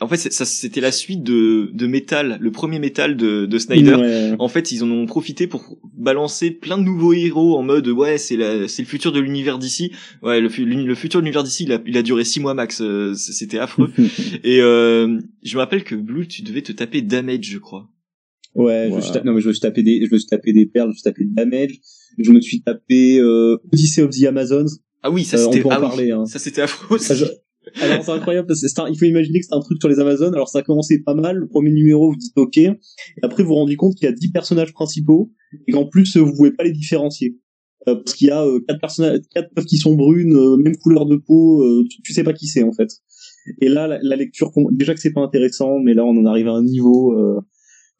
En 0.00 0.08
fait, 0.08 0.16
ça 0.16 0.44
c'était 0.44 0.80
la 0.80 0.90
suite 0.90 1.22
de 1.22 1.70
de 1.72 1.86
Metal, 1.86 2.36
le 2.40 2.50
premier 2.50 2.78
Metal 2.80 3.16
de, 3.16 3.46
de 3.46 3.58
Snyder. 3.58 3.94
Ouais. 3.94 4.34
En 4.38 4.48
fait, 4.48 4.72
ils 4.72 4.82
en 4.82 4.90
ont 4.90 5.06
profité 5.06 5.46
pour 5.46 5.78
balancer 5.96 6.50
plein 6.50 6.78
de 6.78 6.82
nouveaux 6.82 7.12
héros 7.12 7.56
en 7.56 7.62
mode 7.62 7.86
ouais, 7.88 8.18
c'est 8.18 8.36
la 8.36 8.66
c'est 8.66 8.82
le 8.82 8.88
futur 8.88 9.12
de 9.12 9.20
l'univers 9.20 9.58
d'ici. 9.58 9.92
Ouais, 10.22 10.40
le, 10.40 10.48
futur 10.48 11.20
de 11.20 11.24
l'univers 11.24 11.44
d'ici, 11.44 11.64
il 11.64 11.72
a, 11.72 11.80
il 11.86 11.96
a 11.96 12.02
duré 12.02 12.24
six 12.24 12.40
mois 12.40 12.54
max. 12.54 12.80
euh, 12.80 13.14
c'était 13.14 13.58
affreux. 13.58 13.90
Et 14.44 14.60
euh, 14.60 15.18
je 15.44 15.54
me 15.54 15.60
rappelle 15.60 15.84
que 15.84 15.94
Blue, 15.94 16.26
tu 16.26 16.42
devais 16.42 16.62
te 16.62 16.72
taper 16.72 17.00
Damage, 17.02 17.44
je 17.44 17.58
crois. 17.58 17.88
Ouais, 18.56 18.82
je 18.82 18.84
me 18.84 18.88
Voilà. 18.90 19.02
suis 19.04 19.12
tapé, 19.12 19.26
non 19.28 19.34
mais 19.34 19.40
je 19.40 19.48
me 19.48 19.52
suis 19.52 19.60
tapé 19.60 19.82
des, 19.82 20.06
je 20.06 20.12
me 20.12 20.18
suis 20.18 20.28
tapé 20.28 20.52
des 20.52 20.66
perles, 20.66 20.88
je 20.88 20.92
me 20.92 20.94
suis 20.94 21.02
tapé 21.02 21.24
Damage, 21.24 21.72
je 22.18 22.30
me 22.32 22.40
suis 22.40 22.62
tapé 22.62 23.18
euh, 23.20 23.58
Odyssey 23.72 24.02
of 24.02 24.10
the 24.10 24.24
Amazons. 24.24 24.66
Ah 25.02 25.10
oui, 25.10 25.24
ça 25.24 25.36
Euh, 25.36 25.46
on 25.48 25.52
c'était 25.52 25.68
ah 25.70 25.78
oui, 25.80 25.88
parler. 25.88 26.10
Hein. 26.12 26.24
ça 26.26 26.38
c'était 26.38 26.62
affreux. 26.62 26.98
Ça, 26.98 27.14
je- 27.14 27.24
Alors 27.80 28.02
c'est 28.04 28.10
incroyable 28.12 28.46
parce 28.46 28.60
que 28.60 28.68
c'est 28.68 28.78
un- 28.80 28.88
il 28.88 28.98
faut 28.98 29.04
imaginer 29.06 29.40
que 29.40 29.46
c'est 29.46 29.54
un 29.54 29.60
truc 29.60 29.78
sur 29.80 29.88
les 29.88 29.98
Amazones. 29.98 30.34
Alors 30.34 30.48
ça 30.48 30.58
a 30.60 30.62
commencé 30.62 31.02
pas 31.02 31.14
mal. 31.14 31.36
Le 31.36 31.48
premier 31.48 31.70
numéro, 31.72 32.10
vous 32.10 32.16
dites 32.16 32.32
ok, 32.36 32.58
et 32.58 32.70
après 33.22 33.42
vous 33.42 33.50
vous 33.50 33.54
rendez 33.56 33.76
compte 33.76 33.94
qu'il 33.94 34.04
y 34.06 34.08
a 34.08 34.12
10 34.12 34.30
personnages 34.30 34.72
principaux 34.72 35.32
et 35.66 35.72
qu'en 35.72 35.86
plus 35.86 36.16
vous 36.16 36.32
pouvez 36.34 36.52
pas 36.52 36.64
les 36.64 36.72
différencier. 36.72 37.38
Euh, 37.86 37.96
parce 37.96 38.14
qu'il 38.14 38.28
y 38.28 38.30
a 38.30 38.42
euh, 38.42 38.60
quatre 38.66 38.80
personnages, 38.80 39.20
quatre 39.34 39.50
meufs 39.56 39.66
qui 39.66 39.76
sont 39.76 39.94
brunes, 39.94 40.34
euh, 40.34 40.56
même 40.56 40.74
couleur 40.76 41.04
de 41.04 41.16
peau, 41.16 41.62
euh, 41.62 41.84
tu, 41.90 42.00
tu 42.00 42.12
sais 42.14 42.24
pas 42.24 42.32
qui 42.32 42.46
c'est 42.46 42.62
en 42.62 42.72
fait. 42.72 42.88
Et 43.60 43.68
là, 43.68 43.86
la, 43.86 43.98
la 44.02 44.16
lecture, 44.16 44.50
déjà 44.72 44.94
que 44.94 45.00
c'est 45.00 45.12
pas 45.12 45.20
intéressant, 45.20 45.78
mais 45.80 45.92
là 45.92 46.02
on 46.04 46.16
en 46.16 46.24
arrive 46.24 46.48
à 46.48 46.52
un 46.52 46.62
niveau. 46.62 47.12
euh, 47.12 47.40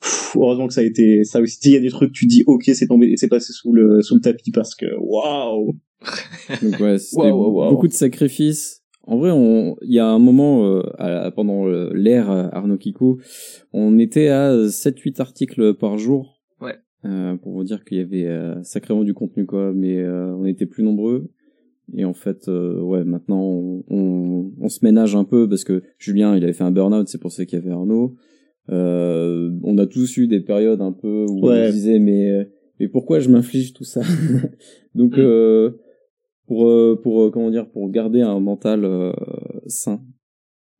pff, 0.00 0.36
heureusement 0.36 0.68
que 0.68 0.72
ça 0.74 0.80
a 0.80 0.84
été, 0.84 1.24
ça 1.24 1.38
aussi. 1.40 1.58
Il 1.64 1.72
y 1.72 1.76
a 1.76 1.80
des 1.80 1.90
trucs, 1.90 2.12
tu 2.12 2.24
dis 2.26 2.44
ok, 2.46 2.62
c'est 2.72 2.86
tombé, 2.86 3.12
c'est 3.16 3.28
passé 3.28 3.52
sous 3.52 3.72
le 3.74 4.00
sous 4.00 4.14
le 4.14 4.20
tapis 4.22 4.52
parce 4.52 4.74
que 4.74 4.86
waouh. 4.98 5.74
Donc 6.62 6.80
ouais, 6.80 6.98
c'était 6.98 7.16
Waouh, 7.22 7.36
waouh, 7.38 7.52
waouh. 7.54 7.70
beaucoup 7.70 7.88
de 7.88 7.92
sacrifices. 7.92 8.82
En 9.06 9.18
vrai, 9.18 9.30
on, 9.32 9.76
il 9.82 9.92
y 9.92 9.98
a 9.98 10.06
un 10.08 10.18
moment 10.18 10.64
euh, 10.66 10.82
à- 10.98 11.30
pendant 11.30 11.66
euh, 11.68 11.90
l'ère 11.94 12.30
euh, 12.30 12.48
Arnaud 12.52 12.78
Kiko, 12.78 13.18
on 13.72 13.98
était 13.98 14.28
à 14.28 14.54
7-8 14.66 15.20
articles 15.20 15.74
par 15.74 15.98
jour. 15.98 16.40
Ouais. 16.60 16.76
Euh, 17.04 17.36
pour 17.36 17.52
vous 17.52 17.64
dire 17.64 17.84
qu'il 17.84 17.98
y 17.98 18.00
avait 18.00 18.24
euh, 18.26 18.62
sacrément 18.62 19.04
du 19.04 19.12
contenu 19.12 19.44
quoi, 19.44 19.72
mais 19.74 19.98
euh, 19.98 20.34
on 20.36 20.46
était 20.46 20.64
plus 20.66 20.82
nombreux. 20.82 21.28
Et 21.94 22.06
en 22.06 22.14
fait, 22.14 22.48
euh, 22.48 22.80
ouais, 22.80 23.04
maintenant 23.04 23.42
on, 23.42 23.84
on, 23.90 24.52
on 24.58 24.68
se 24.70 24.78
ménage 24.82 25.14
un 25.14 25.24
peu 25.24 25.46
parce 25.46 25.64
que 25.64 25.82
Julien, 25.98 26.34
il 26.34 26.42
avait 26.42 26.54
fait 26.54 26.64
un 26.64 26.70
burn-out, 26.70 27.06
c'est 27.08 27.20
pour 27.20 27.30
ça 27.30 27.44
qu'il 27.44 27.58
y 27.58 27.62
avait 27.62 27.72
Arnaud. 27.72 28.14
Euh, 28.70 29.50
on 29.62 29.76
a 29.76 29.86
tous 29.86 30.16
eu 30.16 30.26
des 30.26 30.40
périodes 30.40 30.80
un 30.80 30.92
peu 30.92 31.26
où 31.28 31.46
Ouais. 31.46 31.64
on 31.64 31.66
se 31.68 31.72
disait 31.72 31.98
mais 31.98 32.48
mais 32.80 32.88
pourquoi 32.88 33.20
je 33.20 33.28
m'inflige 33.28 33.74
tout 33.74 33.84
ça? 33.84 34.00
Donc 34.94 35.18
Mm. 35.18 35.74
Pour 36.46 36.68
euh, 36.68 36.98
pour 37.02 37.22
euh, 37.22 37.30
comment 37.30 37.50
dire 37.50 37.68
pour 37.68 37.90
garder 37.90 38.20
un 38.22 38.40
mental 38.40 38.84
euh, 38.84 39.12
sain. 39.66 40.02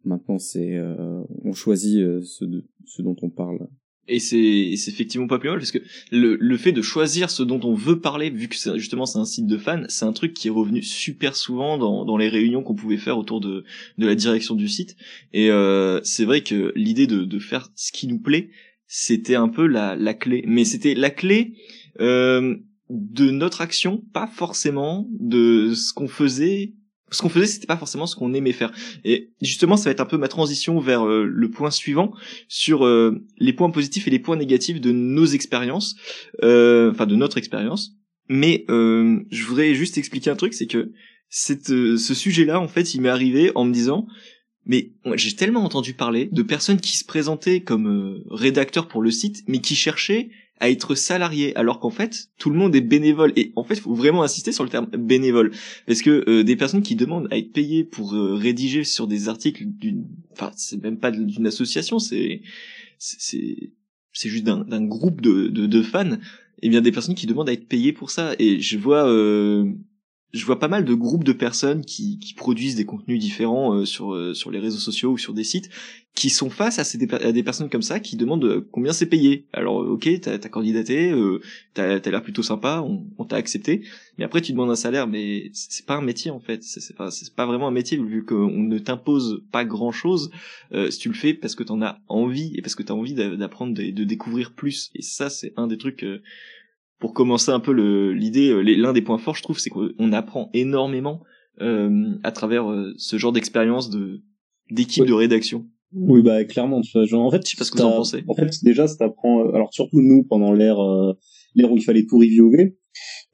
Maintenant, 0.05 0.39
c'est 0.39 0.77
euh, 0.77 1.23
on 1.45 1.53
choisit 1.53 2.01
euh, 2.01 2.21
ce, 2.23 2.45
de- 2.45 2.65
ce 2.85 3.01
dont 3.03 3.17
on 3.23 3.31
parle. 3.31 3.67
Et 4.07 4.19
c'est 4.19 4.75
c'est 4.77 4.91
effectivement 4.91 5.27
pas 5.27 5.39
plus 5.39 5.49
mal 5.49 5.59
parce 5.59 5.73
que 5.73 5.79
le, 6.13 6.37
le 6.39 6.57
fait 6.59 6.73
de 6.73 6.83
choisir 6.83 7.31
ce 7.31 7.43
dont 7.43 7.61
on 7.65 7.73
veut 7.73 8.01
parler, 8.01 8.29
vu 8.29 8.49
que 8.49 8.57
justement 8.77 9.07
c'est 9.07 9.19
un 9.19 9.25
site 9.25 9.47
de 9.47 9.57
fans, 9.57 9.85
c'est 9.89 10.05
un 10.05 10.13
truc 10.13 10.35
qui 10.35 10.49
est 10.49 10.51
revenu 10.51 10.83
super 10.83 11.35
souvent 11.35 11.79
dans, 11.79 12.05
dans 12.05 12.19
les 12.19 12.29
réunions 12.29 12.63
qu'on 12.63 12.75
pouvait 12.75 12.99
faire 12.99 13.17
autour 13.17 13.41
de, 13.41 13.65
de 13.97 14.07
la 14.07 14.15
direction 14.15 14.55
du 14.57 14.69
site. 14.69 14.95
Et 15.33 15.49
c'est 16.03 16.27
vrai 16.27 16.43
que 16.43 16.75
l'idée 16.77 17.07
de, 17.07 17.25
de 17.25 17.39
faire 17.39 17.71
ce 17.77 17.93
qui 17.93 18.07
nous 18.07 18.19
plaît, 18.21 18.51
c'était 18.87 19.37
un 19.37 19.49
peu 19.49 19.67
la, 19.67 19.97
la 19.97 20.13
clé. 20.13 20.45
Mais 20.47 20.67
c'était 20.67 20.95
la 20.95 21.09
clé 21.09 21.55
euh, 22.01 22.57
de 22.91 23.31
notre 23.31 23.61
action, 23.61 24.03
pas 24.13 24.27
forcément 24.27 25.09
de 25.11 25.73
ce 25.75 25.93
qu'on 25.93 26.09
faisait. 26.09 26.75
Ce 27.11 27.23
qu'on 27.23 27.29
faisait, 27.29 27.47
c'était 27.47 27.67
pas 27.67 27.77
forcément 27.77 28.07
ce 28.07 28.17
qu'on 28.17 28.35
aimait 28.35 28.53
faire. 28.53 28.73
Et 29.05 29.31
justement, 29.41 29.77
ça 29.77 29.85
va 29.85 29.91
être 29.93 30.01
un 30.01 30.07
peu 30.07 30.17
ma 30.17 30.27
transition 30.29 30.81
vers 30.81 31.07
euh, 31.07 31.25
le 31.25 31.51
point 31.51 31.71
suivant 31.71 32.13
sur 32.49 32.85
euh, 32.85 33.25
les 33.39 33.53
points 33.53 33.71
positifs 33.71 34.09
et 34.09 34.11
les 34.11 34.19
points 34.19 34.37
négatifs 34.37 34.81
de 34.81 34.91
nos 34.91 35.27
expériences, 35.27 35.95
euh, 36.43 36.91
enfin 36.91 37.07
de 37.07 37.15
notre 37.15 37.39
expérience. 37.39 37.93
Mais 38.29 38.65
euh, 38.69 39.21
je 39.31 39.45
voudrais 39.45 39.75
juste 39.75 39.97
expliquer 39.99 40.31
un 40.31 40.37
truc, 40.37 40.55
c'est 40.55 40.67
que 40.67 40.93
ce 41.29 42.15
sujet-là, 42.15 42.59
en 42.59 42.69
fait, 42.69 42.95
il 42.95 43.03
m'est 43.03 43.11
arrivé 43.11 43.53
en 43.55 43.65
me 43.65 43.73
disant, 43.73 44.07
mais 44.67 44.93
j'ai 45.15 45.37
tellement 45.37 45.63
entendu 45.63 45.95
parler 45.95 46.29
de 46.33 46.43
personnes 46.43 46.81
qui 46.81 46.97
se 46.97 47.05
présentaient 47.05 47.61
comme 47.61 48.23
rédacteurs 48.31 48.89
pour 48.89 49.03
le 49.03 49.11
site, 49.11 49.45
mais 49.47 49.61
qui 49.61 49.77
cherchaient 49.77 50.31
à 50.61 50.71
être 50.71 50.95
salariés, 50.95 51.55
alors 51.57 51.81
qu'en 51.81 51.91
fait, 51.91 52.31
tout 52.39 52.51
le 52.51 52.57
monde 52.57 52.75
est 52.77 52.81
bénévole. 52.81 53.33
Et 53.37 53.53
en 53.57 53.65
fait, 53.65 53.75
il 53.75 53.81
faut 53.81 53.95
vraiment 53.95 54.23
insister 54.23 54.53
sur 54.53 54.65
le 54.65 54.71
terme 54.71 54.87
bénévole, 54.87 55.51
parce 55.87 56.03
que 56.03 56.25
euh, 56.29 56.45
des 56.45 56.57
personnes 56.57 56.83
qui 56.83 56.97
demandent 56.97 57.29
à 57.31 57.39
être 57.39 57.53
payées 57.53 57.85
pour 57.85 58.15
euh, 58.15 58.35
rédiger 58.35 58.85
sur 58.85 59.07
des 59.07 59.29
articles 59.29 59.65
d'une, 59.67 60.07
enfin, 60.33 60.53
c'est 60.57 60.83
même 60.83 60.99
pas 60.99 61.11
d'une 61.11 61.47
association, 61.47 61.99
c'est 61.99 62.43
c'est 62.99 63.73
c'est 64.13 64.29
juste 64.29 64.45
d'un 64.45 64.85
groupe 64.85 65.21
de, 65.21 65.49
de 65.49 65.67
de 65.67 65.83
fans 65.83 66.19
et 66.63 66.69
bien 66.69 66.81
des 66.81 66.93
personnes 66.93 67.15
qui 67.15 67.27
demandent 67.27 67.49
à 67.49 67.53
être 67.53 67.67
payées 67.69 67.93
pour 67.93 68.11
ça 68.11 68.35
et 68.39 68.61
je 68.61 68.79
vois 68.79 69.09
euh, 69.09 69.65
je 70.35 70.45
vois 70.45 70.59
pas 70.59 70.67
mal 70.67 70.85
de 70.85 70.95
groupes 70.95 71.23
de 71.23 71.33
personnes 71.33 71.85
qui, 71.85 72.19
produisent 72.37 72.75
des 72.75 72.85
contenus 72.85 73.21
différents 73.21 73.73
euh, 73.73 73.85
sur 73.85 74.13
euh, 74.13 74.35
sur 74.35 74.51
les 74.51 74.59
réseaux 74.59 74.79
sociaux 74.79 75.13
ou 75.13 75.19
sur 75.19 75.33
des 75.33 75.45
sites 75.45 75.71
qui 76.17 76.29
sont 76.29 76.51
face 76.51 76.79
à, 76.79 77.33
des 77.33 77.43
personnes 77.43 77.71
comme 77.71 77.83
ça 77.83 78.01
qui 78.01 78.17
demandent 78.17 78.45
euh, 78.45 78.69
combien 78.73 78.93
c'est 78.93 79.07
payé. 79.07 79.47
Alors 79.53 79.77
ok, 79.77 80.09
t'as 80.21 80.35
as 80.35 80.49
candidaté, 80.49 81.13
euh, 81.13 81.41
t'as 81.75 82.01
as, 82.01 82.11
l'air 82.11 82.23
plutôt 82.23 82.43
sympa, 82.43 82.83
on, 82.85 83.07
on 83.17 83.25
t'a 83.25 83.37
accepté, 83.37 83.83
mais 84.19 84.25
après 84.25 84.41
tu 84.41 84.51
demandes 84.51 84.71
un 84.71 84.77
salaire, 84.77 85.07
mais 85.07 85.51
c'est 85.53 85.87
pas 85.87 85.95
un 85.95 86.03
métier 86.03 86.33
en 86.33 86.41
fait, 86.41 86.65
c'est 86.65 86.97
pas 86.97 87.13
c'est 87.13 87.33
pas 87.33 87.47
vraiment 87.47 87.69
un 87.69 87.73
métier 87.73 87.97
vu 87.97 88.25
qu'on 88.25 88.51
ne 88.51 88.79
t'impose 88.79 89.45
pas 89.53 89.65
grand 89.65 89.93
chose. 89.93 90.33
Si 90.91 90.99
tu 90.99 91.09
le 91.09 91.15
fais 91.15 91.35
parce 91.35 91.55
que 91.55 91.63
t'en 91.63 91.81
as 91.81 92.01
envie 92.09 92.53
et 92.57 92.63
parce 92.63 92.75
que 92.75 92.83
t'as 92.83 92.95
envie 92.95 93.15
d'a- 93.15 93.37
d'apprendre 93.37 93.81
et 93.81 93.93
de 93.93 94.03
découvrir 94.03 94.53
plus. 94.53 94.91
Et 94.97 95.03
ça 95.03 95.31
c'est 95.31 95.53
un 95.57 95.69
des 95.69 95.79
trucs. 95.79 96.05
Pour 96.99 97.13
commencer 97.15 97.51
un 97.51 97.61
peu 97.61 97.73
le- 97.73 98.13
l'idée, 98.13 98.51
euh, 98.51 98.63
l'un 98.63 98.93
des 98.93 99.03
points 99.03 99.19
forts, 99.19 99.35
je 99.37 99.43
trouve, 99.43 99.59
c'est 99.59 99.71
qu'on 99.71 100.13
apprend 100.13 100.51
énormément 100.55 101.23
euh, 101.61 102.15
à 102.25 102.33
travers 102.33 102.71
euh, 102.71 102.93
ce 102.97 103.17
genre 103.17 103.33
d'expérience 103.33 103.91
de 103.91 104.23
d'équipe 104.71 105.03
Ouais. 105.03 105.09
de 105.09 105.13
rédaction. 105.13 105.67
Oui, 105.93 106.23
bah 106.23 106.45
clairement. 106.45 106.81
Tu 106.81 106.91
vois, 106.93 107.05
genre, 107.05 107.23
en 107.25 107.31
fait, 107.31 107.43
Je 107.47 107.51
sais 107.51 107.57
pas 107.57 107.65
ce 107.65 107.71
que 107.71 107.79
vous 107.79 107.85
en 107.85 107.93
pensez. 107.97 108.25
En 108.27 108.35
fait, 108.35 108.51
déjà, 108.65 108.89
ça 108.89 108.97
t'apprend. 108.97 109.45
euh, 109.47 109.53
Alors 109.55 109.73
surtout 109.73 110.01
nous, 110.01 110.25
pendant 110.25 110.53
l'ère, 110.53 110.81
euh, 110.81 111.13
l'ère 111.55 111.71
où 111.71 111.77
il 111.77 111.83
fallait 111.85 112.07
tout 112.07 112.19
reviewer, 112.19 112.77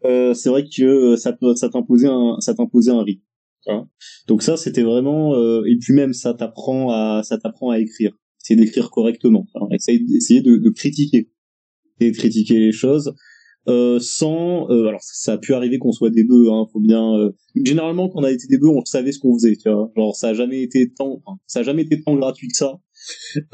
euh, 0.05 0.35
c'est 0.35 0.51
vrai 0.51 0.65
que 0.65 1.17
ça, 1.17 1.35
ça 1.55 1.69
t'imposait 1.71 2.09
un, 2.09 2.37
ça 2.41 2.53
t'imposait 2.55 2.91
un 2.91 3.03
rythme. 3.03 3.23
hein. 3.69 3.89
Donc 4.27 4.43
ça, 4.43 4.57
c'était 4.59 4.83
vraiment. 4.83 5.35
euh, 5.37 5.63
et 5.67 5.77
puis 5.79 5.95
même, 5.95 6.13
ça 6.13 6.35
t'apprend 6.35 6.91
à, 6.91 7.23
ça 7.23 7.39
t'apprend 7.39 7.71
à 7.71 7.79
écrire. 7.79 8.13
Essayer 8.45 8.61
d'écrire 8.61 8.91
correctement. 8.91 9.47
hein. 9.55 9.69
Essayer, 9.73 10.03
essayer 10.15 10.43
de, 10.43 10.57
de 10.57 10.71
critiquer, 10.71 11.31
et 12.01 12.11
de 12.11 12.17
critiquer 12.17 12.59
les 12.59 12.73
choses. 12.73 13.15
Euh, 13.69 13.99
sans 14.01 14.71
euh, 14.71 14.87
alors 14.87 15.03
ça 15.03 15.35
a 15.35 15.39
pu 15.39 15.53
arriver 15.53 15.77
qu'on 15.79 15.93
soit 15.93 16.09
des 16.09 16.25
bœufs 16.25 16.49
hein, 16.51 16.65
faut 16.73 16.81
bien 16.81 17.15
euh, 17.19 17.31
généralement 17.63 18.09
quand 18.09 18.21
on 18.21 18.25
a 18.25 18.31
été 18.31 18.47
des 18.49 18.57
bœufs 18.57 18.71
on 18.71 18.83
savait 18.87 19.13
ce 19.13 19.19
qu'on 19.19 19.35
faisait 19.35 19.55
tu 19.57 19.69
vois 19.69 19.93
genre 19.95 20.17
ça 20.17 20.29
a 20.29 20.35
jamais 20.35 20.63
été 20.63 20.91
tant 20.97 21.21
enfin, 21.27 21.37
ça 21.47 21.61
a 21.61 21.63
jamais 21.63 21.83
été 21.83 22.01
tant 22.01 22.17
gratuit 22.17 22.49
que 22.49 22.57
ça 22.57 22.79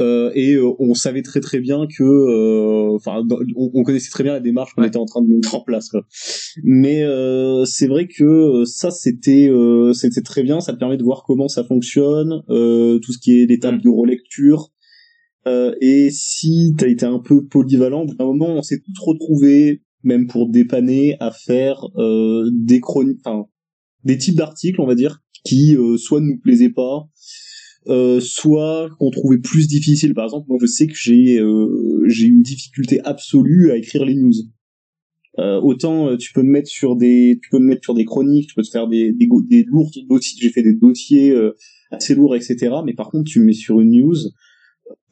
euh, 0.01 0.31
et 0.35 0.55
euh, 0.55 0.71
on 0.79 0.95
savait 0.95 1.23
très 1.23 1.41
très 1.41 1.59
bien 1.59 1.87
que 1.89 2.95
enfin 2.95 3.21
on, 3.57 3.71
on 3.75 3.83
connaissait 3.83 4.11
très 4.11 4.23
bien 4.23 4.33
la 4.35 4.41
démarche 4.41 4.75
qu'on 4.75 4.83
Ouais. 4.83 4.89
était 4.89 4.97
en 4.97 5.07
train 5.07 5.23
de 5.23 5.27
mettre 5.29 5.55
en 5.57 5.63
place 5.63 5.89
quoi. 5.89 6.03
mais 6.63 7.03
euh, 7.03 7.65
c'est 7.65 7.89
vrai 7.89 8.07
que 8.07 8.65
ça 8.65 8.93
c'était 8.93 9.49
euh, 9.51 9.93
c'était 9.93 10.23
très 10.23 10.45
bien 10.45 10.61
ça 10.61 10.73
te 10.73 10.79
permet 10.79 10.97
de 10.99 11.03
voir 11.03 11.25
comment 11.27 11.49
ça 11.49 11.65
fonctionne 11.65 12.43
euh, 12.49 13.01
tout 13.01 13.13
ce 13.13 13.19
qui 13.19 13.41
est 13.43 13.47
l'étape 13.47 13.75
Mm. 13.77 13.81
de 13.83 13.89
relecture 13.91 14.69
euh, 15.49 15.75
et 15.81 16.11
si 16.11 16.75
t'as 16.79 16.89
été 16.89 17.07
un 17.07 17.19
peu 17.21 17.45
polyvalent 17.47 18.05
bout 18.05 18.15
d'un 18.15 18.25
moment 18.25 18.49
on 18.51 18.63
s'est 18.63 18.79
tous 18.81 19.05
retrouvés 19.05 19.83
même 20.07 20.27
pour 20.27 20.49
dépanner 20.49 21.17
à 21.21 21.31
faire 21.31 21.85
euh, 21.97 22.49
des 22.53 22.81
chroniques 22.81 23.19
enfin 23.25 23.47
des 24.05 24.17
types 24.17 24.37
d'articles, 24.37 24.81
on 24.81 24.87
va 24.87 24.95
dire, 24.95 25.21
qui 25.45 25.77
euh, 25.77 25.97
soit 25.97 26.21
ne 26.21 26.27
nous 26.27 26.39
plaisaient 26.39 26.71
pas, 26.71 27.09
euh, 27.89 28.21
soit 28.21 28.89
qu'on 28.99 29.11
trouvait 29.11 29.39
plus 29.39 29.67
difficile. 29.67 30.15
Par 30.15 30.25
exemple, 30.25 30.47
moi 30.49 30.59
je 30.61 30.67
sais 30.67 30.87
que 30.87 30.95
j'ai 30.95 31.39
euh, 31.41 32.05
j'ai 32.07 32.27
une 32.27 32.43
difficulté 32.43 33.01
absolue 33.05 33.71
à 33.73 33.77
écrire 33.77 34.05
les 34.05 34.15
news. 34.15 34.33
Euh, 35.39 35.61
autant 35.61 36.17
tu 36.17 36.33
peux 36.33 36.43
me 36.43 36.51
mettre 36.51 36.69
sur 36.69 36.97
des 36.97 37.39
tu 37.43 37.51
peux 37.51 37.59
me 37.59 37.67
mettre 37.67 37.83
sur 37.83 37.95
des 37.95 38.05
chroniques, 38.05 38.49
tu 38.49 38.55
peux 38.55 38.63
te 38.63 38.71
faire 38.71 38.89
des 38.89 39.13
des, 39.13 39.29
des 39.49 39.65
lourds 39.65 39.91
dossiers. 40.09 40.39
J'ai 40.41 40.51
fait 40.51 40.63
des 40.63 40.75
dossiers 40.75 41.35
assez 41.91 42.15
lourds, 42.15 42.37
etc. 42.37 42.77
Mais 42.85 42.95
par 42.95 43.11
contre, 43.11 43.31
tu 43.31 43.41
me 43.41 43.47
mets 43.47 43.53
sur 43.53 43.81
une 43.81 43.91
news, 43.91 44.17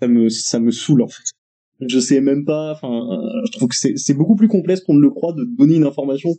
ça 0.00 0.08
me 0.08 0.28
ça 0.28 0.60
me 0.60 0.70
saoule 0.70 1.02
en 1.02 1.08
fait. 1.08 1.33
Je 1.80 1.98
sais 1.98 2.20
même 2.20 2.44
pas. 2.44 2.72
Enfin, 2.72 3.08
je 3.46 3.52
trouve 3.52 3.68
que 3.68 3.74
c'est 3.76 4.14
beaucoup 4.14 4.36
plus 4.36 4.48
complexe 4.48 4.80
qu'on 4.82 4.94
ne 4.94 5.00
le 5.00 5.10
croit 5.10 5.32
de 5.32 5.44
donner 5.44 5.76
une 5.76 5.84
information. 5.84 6.30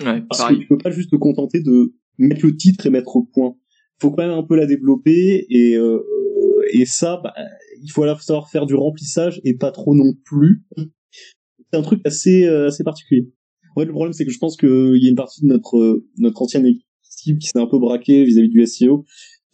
Ouais, 0.00 0.22
Parce 0.28 0.42
pareil. 0.42 0.56
que 0.56 0.62
tu 0.62 0.68
peux 0.68 0.78
pas 0.78 0.90
juste 0.90 1.10
te 1.10 1.16
contenter 1.16 1.60
de 1.60 1.94
mettre 2.18 2.44
le 2.44 2.56
titre 2.56 2.86
et 2.86 2.90
mettre 2.90 3.16
au 3.16 3.24
point. 3.24 3.56
Faut 4.00 4.10
quand 4.10 4.22
même 4.26 4.36
un 4.36 4.42
peu 4.42 4.56
la 4.56 4.66
développer 4.66 5.46
et 5.48 5.76
euh, 5.76 6.02
et 6.72 6.84
ça, 6.84 7.20
bah, 7.22 7.34
il 7.82 7.90
faut 7.90 8.02
alors 8.02 8.20
savoir 8.22 8.50
faire 8.50 8.66
du 8.66 8.74
remplissage 8.74 9.40
et 9.44 9.54
pas 9.54 9.70
trop 9.72 9.94
non 9.94 10.12
plus. 10.24 10.64
C'est 10.76 11.78
un 11.78 11.82
truc 11.82 12.00
assez 12.04 12.44
euh, 12.44 12.68
assez 12.68 12.84
particulier. 12.84 13.30
Ouais, 13.76 13.84
le 13.84 13.92
problème 13.92 14.12
c'est 14.12 14.24
que 14.24 14.32
je 14.32 14.38
pense 14.38 14.56
qu'il 14.56 14.98
y 15.02 15.06
a 15.06 15.08
une 15.08 15.16
partie 15.16 15.42
de 15.42 15.46
notre 15.48 15.78
euh, 15.78 16.06
notre 16.18 16.42
ancienne 16.42 16.66
équipe 16.66 17.38
qui 17.38 17.48
s'est 17.48 17.58
un 17.58 17.66
peu 17.66 17.78
braquée 17.78 18.24
vis-à-vis 18.24 18.48
du 18.48 18.64
SEO 18.66 19.04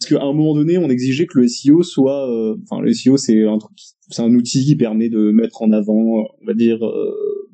parce 0.03 0.07
qu'à 0.21 0.23
un 0.27 0.33
moment 0.33 0.55
donné, 0.55 0.79
on 0.79 0.89
exigeait 0.91 1.27
que 1.27 1.39
le 1.39 1.49
SEO 1.49 1.83
soit, 1.83 2.29
euh, 2.31 2.57
enfin 2.65 2.81
le 2.83 2.93
SEO 2.93 3.17
c'est 3.17 3.45
un 3.47 3.59
truc, 3.59 3.73
c'est 4.11 4.23
un 4.23 4.35
outil 4.35 4.65
qui 4.65 4.77
permet 4.77 5.09
de 5.09 5.31
mettre 5.31 5.63
en 5.63 5.73
avant, 5.73 6.25
on 6.41 6.45
va 6.47 6.55
dire, 6.55 6.85
euh, 6.85 7.13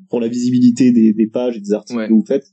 pour 0.09 0.19
la 0.19 0.27
visibilité 0.27 0.91
des, 0.91 1.13
des 1.13 1.27
pages 1.27 1.57
et 1.57 1.61
des 1.61 1.73
articles 1.73 1.99
Ouais. 1.99 2.07
que 2.07 2.13
vous 2.13 2.25
faites. 2.25 2.45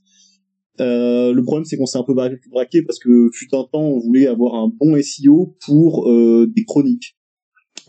Euh, 0.79 1.33
le 1.33 1.41
problème, 1.43 1.65
c'est 1.65 1.75
qu'on 1.77 1.87
s'est 1.87 1.97
un 1.97 2.03
peu 2.03 2.13
bra- 2.13 2.29
braqué 2.51 2.83
parce 2.83 2.99
que 2.99 3.29
fut 3.33 3.47
un 3.55 3.63
temps, 3.63 3.81
on 3.81 3.99
voulait 3.99 4.27
avoir 4.27 4.53
un 4.55 4.71
bon 4.79 4.95
SEO 5.01 5.55
pour 5.65 6.07
euh, 6.11 6.45
des 6.55 6.63
chroniques, 6.65 7.17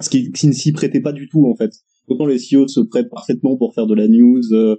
ce 0.01 0.09
qui, 0.09 0.33
qui 0.33 0.47
ne 0.47 0.53
s'y 0.53 0.73
prêtait 0.73 1.01
pas 1.03 1.13
du 1.13 1.29
tout 1.29 1.47
en 1.47 1.55
fait. 1.55 1.73
Autant 2.09 2.25
le 2.25 2.39
SEO 2.39 2.67
se 2.69 2.81
prête 2.81 3.11
parfaitement 3.11 3.57
pour 3.59 3.75
faire 3.75 3.87
de 3.87 3.95
la 3.95 4.09
news, 4.09 4.41
euh, 4.55 4.77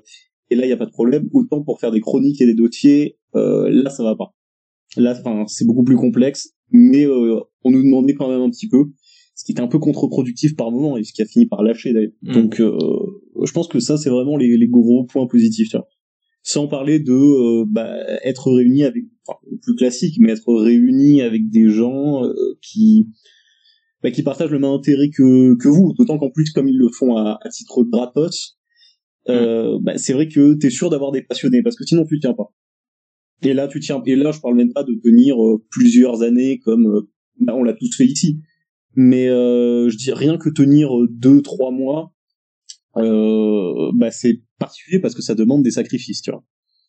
et 0.50 0.56
là 0.56 0.66
il 0.66 0.70
y 0.70 0.74
a 0.74 0.78
pas 0.78 0.88
de 0.88 0.92
problème. 0.92 1.30
Autant 1.34 1.62
pour 1.62 1.80
faire 1.80 1.92
des 1.92 2.02
chroniques 2.02 2.42
et 2.42 2.48
des 2.48 2.56
dossiers, 2.56 3.18
euh, 3.36 3.70
là 3.70 3.92
ça 3.92 4.04
va 4.04 4.16
pas. 4.16 4.34
Là, 4.98 5.16
enfin, 5.20 5.46
c'est 5.48 5.66
beaucoup 5.66 5.84
plus 5.84 5.96
complexe, 5.96 6.54
mais 6.72 7.06
euh, 7.06 7.40
on 7.64 7.72
nous 7.72 7.84
demandait 7.84 8.16
quand 8.16 8.30
même 8.30 8.42
un 8.42 8.50
petit 8.50 8.68
peu, 8.68 8.86
ce 9.36 9.46
qui 9.46 9.52
était 9.52 9.62
un 9.62 9.68
peu 9.68 9.80
contre-productif 9.80 10.56
par 10.56 10.72
moment 10.72 10.98
et 10.98 11.04
ce 11.04 11.14
qui 11.14 11.22
a 11.22 11.26
fini 11.26 11.46
par 11.46 11.64
lâcher 11.64 11.94
d'ailleurs. 11.94 12.12
Mm. 12.24 12.34
Donc, 12.34 12.60
euh, 12.60 12.78
je 13.44 13.52
pense 13.52 13.68
que 13.68 13.80
ça, 13.80 13.98
c'est 13.98 14.10
vraiment 14.10 14.36
les, 14.38 14.58
les 14.58 14.68
gros 14.68 15.06
points 15.06 15.28
positifs. 15.28 15.70
tu 15.70 15.78
vois. 15.78 15.88
Sans 16.42 16.68
parler 16.68 17.00
de 17.00 17.14
euh, 17.14 17.66
bah, 17.68 17.94
être 18.24 18.52
réuni 18.52 18.84
avec, 18.84 19.04
enfin, 19.28 19.38
plus 19.62 19.76
classique, 19.76 20.16
mais 20.20 20.32
être 20.32 20.54
réuni 20.54 21.22
avec 21.22 21.50
des 21.50 21.70
gens 21.70 22.26
euh, 22.26 22.34
qui 22.62 23.08
bah, 24.02 24.12
qui 24.12 24.24
partagent 24.24 24.52
le 24.52 24.60
même 24.60 24.72
intérêt 24.72 25.10
que 25.10 25.56
que 25.56 25.68
vous. 25.68 25.94
D'autant 25.98 26.18
qu'en 26.18 26.32
plus, 26.32 26.52
comme 26.52 26.68
ils 26.68 26.78
le 26.78 26.88
font 26.90 27.18
à, 27.18 27.38
à 27.42 27.50
titre 27.50 27.84
gratos, 27.84 28.58
euh, 29.28 29.78
bah, 29.82 29.98
c'est 29.98 30.14
vrai 30.14 30.28
que 30.28 30.54
t'es 30.54 30.70
sûr 30.70 30.90
d'avoir 30.90 31.12
des 31.12 31.22
passionnés, 31.22 31.62
parce 31.62 31.76
que 31.76 31.86
sinon 31.86 32.06
tu 32.06 32.20
tiens 32.20 32.34
pas. 32.34 32.54
Et 33.42 33.54
là, 33.54 33.68
tu 33.68 33.80
tiens. 33.80 34.02
Et 34.06 34.16
là, 34.16 34.32
je 34.32 34.40
parle 34.40 34.56
même 34.56 34.74
pas 34.74 34.84
de 34.84 34.94
tenir 35.04 35.42
euh, 35.44 35.64
plusieurs 35.70 36.22
années 36.24 36.60
comme 36.60 36.88
euh, 36.88 37.02
bah, 37.40 37.54
on 37.56 37.64
l'a 37.64 37.74
tous 37.74 37.96
fait 37.96 38.06
ici. 38.06 38.40
Mais 38.96 39.30
euh, 39.30 39.90
je 39.90 39.96
dis 39.98 40.12
rien 40.12 40.38
que 40.38 40.50
tenir 40.50 40.90
deux, 41.10 41.42
trois 41.42 41.72
mois, 41.72 42.14
euh, 42.98 43.92
bah 43.96 44.12
c'est 44.12 44.42
particulier 44.58 45.00
parce 45.00 45.16
que 45.16 45.22
ça 45.22 45.36
demande 45.36 45.64
des 45.64 45.72
sacrifices, 45.72 46.22
tu 46.22 46.32
vois. 46.32 46.44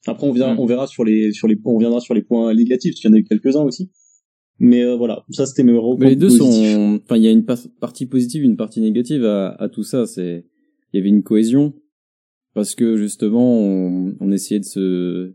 Après, 0.07 0.27
on 0.27 0.33
vient, 0.33 0.55
Mm. 0.55 0.59
on 0.59 0.67
verra 0.67 0.87
sur 0.87 1.05
les, 1.05 1.31
sur 1.33 1.47
les, 1.47 1.57
on 1.65 1.79
viendra 1.79 2.01
sur 2.01 2.15
les 2.15 2.23
points 2.23 2.53
négatifs. 2.55 2.93
parce 2.93 3.01
qu'il 3.01 3.11
y 3.11 3.13
en 3.13 3.17
a 3.17 3.19
eu 3.21 3.25
quelques-uns 3.25 3.63
aussi. 3.63 3.91
Mais 4.59 4.83
euh, 4.83 4.97
voilà, 4.97 5.25
ça 5.31 5.47
c'était 5.47 5.63
mes 5.63 5.73
gros 5.73 5.97
Mais 5.99 6.11
les 6.11 6.17
deux 6.17 6.29
positifs. 6.29 6.75
sont, 6.75 7.01
enfin, 7.05 7.17
il 7.17 7.23
y 7.23 7.29
a 7.29 7.31
une 7.31 7.45
par- 7.45 7.59
partie 7.81 8.07
positive, 8.07 8.43
une 8.43 8.57
partie 8.57 8.81
négative 8.81 9.25
à, 9.25 9.49
à 9.51 9.69
tout 9.69 9.83
ça. 9.85 10.07
C'est, 10.07 10.47
il 10.93 10.97
y 10.97 11.01
avait 11.01 11.09
une 11.09 11.23
cohésion 11.23 11.75
parce 12.55 12.75
que 12.75 12.97
justement, 12.97 13.59
on, 13.59 14.17
on 14.21 14.33
essayait 14.33 14.61
de 14.61 14.65
se, 14.65 15.35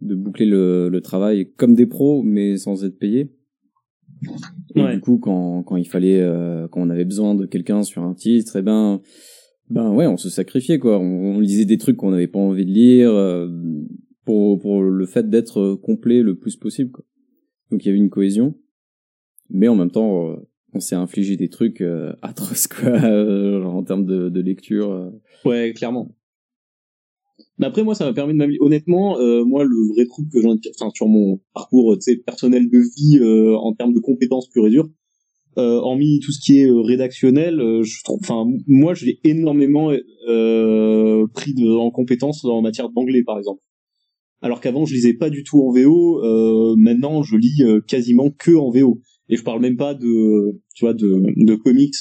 de 0.00 0.14
boucler 0.14 0.46
le, 0.46 0.88
le 0.88 1.00
travail 1.00 1.50
comme 1.56 1.74
des 1.74 1.86
pros, 1.86 2.22
mais 2.22 2.56
sans 2.56 2.84
être 2.84 2.98
payé. 2.98 3.30
Et 4.74 4.82
Ouais. 4.82 4.94
du 4.94 5.00
coup, 5.00 5.18
quand, 5.18 5.62
quand 5.62 5.76
il 5.76 5.84
fallait, 5.86 6.20
euh, 6.20 6.66
quand 6.68 6.80
on 6.82 6.90
avait 6.90 7.04
besoin 7.04 7.34
de 7.34 7.46
quelqu'un 7.46 7.82
sur 7.82 8.02
un 8.02 8.14
titre, 8.14 8.56
eh 8.56 8.62
ben, 8.62 9.00
ben 9.70 9.90
ouais, 9.92 10.06
on 10.06 10.16
se 10.16 10.28
sacrifiait 10.30 10.78
quoi. 10.78 10.98
On, 10.98 11.36
on 11.36 11.40
lisait 11.40 11.64
des 11.64 11.78
trucs 11.78 11.96
qu'on 11.96 12.10
n'avait 12.10 12.26
pas 12.26 12.38
envie 12.38 12.64
de 12.64 12.70
lire 12.70 13.10
euh, 13.10 13.48
pour 14.24 14.58
pour 14.60 14.82
le 14.82 15.06
fait 15.06 15.28
d'être 15.28 15.74
complet 15.82 16.22
le 16.22 16.36
plus 16.36 16.56
possible. 16.56 16.90
Quoi. 16.90 17.04
Donc 17.70 17.84
il 17.84 17.88
y 17.88 17.90
avait 17.90 17.98
une 17.98 18.10
cohésion, 18.10 18.54
mais 19.50 19.68
en 19.68 19.74
même 19.76 19.90
temps, 19.90 20.30
euh, 20.30 20.36
on 20.72 20.80
s'est 20.80 20.96
infligé 20.96 21.36
des 21.36 21.48
trucs 21.48 21.80
euh, 21.80 22.12
atroces 22.22 22.66
quoi, 22.66 22.88
euh, 22.90 23.60
genre 23.62 23.74
en 23.76 23.84
termes 23.84 24.06
de, 24.06 24.28
de 24.28 24.40
lecture. 24.40 25.12
Ouais, 25.44 25.72
clairement. 25.74 26.14
Mais 27.58 27.66
après, 27.66 27.82
moi, 27.82 27.94
ça 27.94 28.04
m'a 28.04 28.12
permis 28.12 28.34
de. 28.34 28.56
Honnêtement, 28.60 29.18
euh, 29.18 29.44
moi, 29.44 29.64
le 29.64 29.94
vrai 29.94 30.06
truc 30.06 30.30
que 30.30 30.40
j'en 30.40 30.56
enfin, 30.78 30.90
sur 30.94 31.08
mon 31.08 31.40
parcours, 31.52 31.96
sais, 32.00 32.16
personnel 32.16 32.68
de 32.70 32.78
vie, 32.78 33.18
euh, 33.20 33.56
en 33.56 33.74
termes 33.74 33.92
de 33.92 34.00
compétences 34.00 34.48
pures 34.48 34.66
et 34.66 34.70
dures, 34.70 34.88
euh, 35.56 35.76
hormis 35.76 36.18
tout 36.20 36.32
ce 36.32 36.40
qui 36.40 36.58
est 36.58 36.66
euh, 36.66 36.80
rédactionnel, 36.80 37.60
euh, 37.60 37.82
je 37.84 38.02
trouve, 38.02 38.18
enfin, 38.22 38.44
moi, 38.66 38.94
j'ai 38.94 39.20
énormément 39.24 39.92
euh, 40.28 41.26
pris 41.32 41.54
de, 41.54 41.68
en 41.68 41.90
compétences 41.90 42.44
en 42.44 42.60
matière 42.60 42.88
d'anglais, 42.90 43.22
par 43.22 43.38
exemple. 43.38 43.60
Alors 44.42 44.60
qu'avant, 44.60 44.84
je 44.84 44.94
lisais 44.94 45.14
pas 45.14 45.30
du 45.30 45.42
tout 45.42 45.62
en 45.62 45.72
VO. 45.72 46.22
Euh, 46.22 46.74
maintenant, 46.76 47.22
je 47.22 47.36
lis 47.36 47.62
euh, 47.62 47.80
quasiment 47.80 48.30
que 48.30 48.50
en 48.50 48.70
VO. 48.70 49.00
Et 49.28 49.36
je 49.36 49.42
parle 49.42 49.60
même 49.60 49.76
pas 49.76 49.94
de, 49.94 50.60
tu 50.74 50.84
vois, 50.84 50.92
de, 50.92 51.22
de 51.36 51.54
comics. 51.54 51.94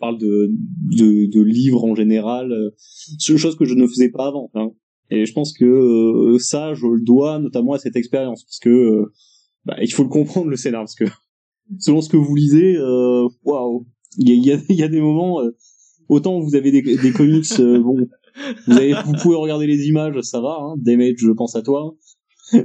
Parle 0.00 0.18
de, 0.18 0.50
de, 0.96 1.26
de 1.26 1.40
livres 1.42 1.84
en 1.84 1.94
général. 1.94 2.52
euh, 2.52 2.70
chose 3.18 3.56
que 3.56 3.64
je 3.64 3.74
ne 3.74 3.86
faisais 3.86 4.10
pas 4.10 4.26
avant. 4.28 4.50
hein. 4.54 4.70
Et 5.10 5.26
je 5.26 5.32
pense 5.32 5.52
que 5.52 5.64
euh, 5.64 6.38
ça, 6.38 6.74
je 6.74 6.86
le 6.86 7.00
dois 7.02 7.38
notamment 7.38 7.74
à 7.74 7.78
cette 7.78 7.96
expérience, 7.96 8.44
parce 8.44 8.58
que 8.58 8.70
euh, 8.70 9.12
bah, 9.64 9.76
il 9.82 9.92
faut 9.92 10.02
le 10.02 10.08
comprendre 10.08 10.48
le 10.48 10.56
scénar, 10.56 10.82
parce 10.82 10.94
que 10.94 11.04
selon 11.78 12.00
ce 12.00 12.08
que 12.08 12.16
vous 12.16 12.34
lisez, 12.34 12.76
euh, 12.76 13.26
waouh, 13.44 13.86
il 14.18 14.28
y 14.28 14.50
a, 14.50 14.54
y, 14.56 14.58
a, 14.58 14.72
y 14.72 14.82
a 14.82 14.88
des 14.88 15.00
moments. 15.00 15.40
euh, 15.42 15.50
autant 16.08 16.40
vous 16.40 16.54
avez 16.54 16.70
des, 16.70 16.82
des 16.82 17.12
comics, 17.12 17.46
bon, 17.58 17.96
vous, 18.66 18.72
avez, 18.76 18.94
vous 19.06 19.12
pouvez 19.22 19.36
regarder 19.36 19.66
les 19.66 19.86
images, 19.86 20.20
ça 20.22 20.40
va. 20.40 20.56
Hein, 20.60 20.74
Damage, 20.78 21.14
je 21.18 21.30
pense 21.30 21.54
à 21.56 21.62
toi. 21.62 21.94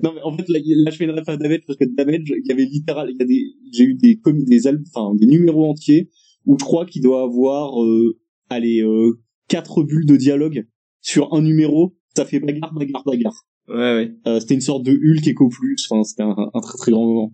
Non 0.04 0.12
mais 0.14 0.22
en 0.24 0.36
fait 0.36 0.44
là, 0.50 0.60
je 0.92 0.98
fais 0.98 1.06
une 1.06 1.12
ref 1.12 1.28
à 1.30 1.38
Damage 1.38 1.62
parce 1.66 1.78
que 1.80 1.86
Damage, 1.86 2.34
il 2.36 2.46
y 2.46 2.52
avait 2.52 2.66
littéral, 2.66 3.10
il 3.12 3.18
y 3.18 3.24
a 3.24 3.26
des, 3.26 3.44
j'ai 3.72 3.84
eu 3.86 3.96
des 3.96 4.18
comics, 4.18 4.46
des 4.46 4.68
enfin 4.68 5.16
des 5.16 5.26
numéros 5.26 5.70
entiers 5.70 6.10
où 6.46 6.58
je 6.60 6.64
crois 6.66 6.86
qu'il 6.86 7.02
doit 7.02 7.22
avoir, 7.24 7.84
euh, 7.84 8.18
allez, 8.50 8.82
euh, 8.82 9.20
quatre 9.48 9.84
bulles 9.84 10.06
de 10.06 10.16
dialogue 10.16 10.66
sur 11.02 11.34
un 11.34 11.42
numéro. 11.42 11.96
Ça 12.16 12.26
fait 12.26 12.40
bagarre, 12.40 12.74
bagarre, 12.74 13.04
bagarre. 13.06 13.46
Ouais, 13.68 13.76
ouais. 13.76 14.12
Euh, 14.28 14.40
c'était 14.40 14.56
une 14.56 14.62
sorte 14.62 14.84
de 14.84 14.92
Hulk 14.92 15.28
Echo 15.28 15.48
Plus. 15.50 15.88
Enfin, 15.90 16.04
c'était 16.04 16.24
un, 16.24 16.36
un 16.54 16.60
très 16.60 16.78
très 16.78 16.92
grand 16.92 17.06
moment. 17.06 17.34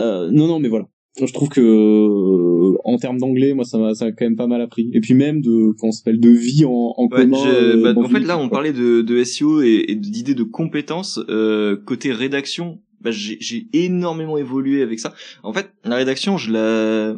Euh, 0.00 0.30
non, 0.30 0.46
non, 0.48 0.58
mais 0.58 0.68
voilà. 0.68 0.86
Je 1.20 1.32
trouve 1.32 1.48
que 1.48 1.60
euh, 1.60 2.76
en 2.84 2.96
termes 2.96 3.18
d'anglais, 3.18 3.54
moi, 3.54 3.64
ça 3.64 3.78
m'a, 3.78 3.94
ça 3.94 4.06
a 4.06 4.12
quand 4.12 4.24
même 4.24 4.34
pas 4.34 4.48
mal 4.48 4.60
appris. 4.60 4.90
Et 4.92 5.00
puis 5.00 5.14
même 5.14 5.40
de, 5.40 5.72
comment 5.78 5.92
ça 5.92 5.98
s'appelle, 5.98 6.18
de 6.18 6.30
vie 6.30 6.64
en, 6.64 6.70
en 6.96 7.04
Ouais, 7.04 7.20
commun. 7.22 7.36
je- 7.44 7.48
euh, 7.48 7.92
bah, 7.94 8.00
en 8.00 8.08
fait, 8.08 8.20
là, 8.20 8.36
on 8.38 8.48
parlait 8.48 8.72
de, 8.72 9.00
de 9.02 9.22
SEO 9.22 9.62
et, 9.62 9.84
et 9.88 9.94
d'idées 9.94 10.34
de 10.34 10.42
compétences. 10.42 11.20
Euh, 11.28 11.76
côté 11.76 12.12
rédaction, 12.12 12.80
bah, 13.00 13.12
j'ai 13.12 13.36
j'ai 13.40 13.68
énormément 13.72 14.36
évolué 14.38 14.82
avec 14.82 14.98
ça. 14.98 15.14
En 15.44 15.52
fait, 15.52 15.70
la 15.84 15.94
rédaction, 15.96 16.36
je 16.36 16.50
la 16.50 17.16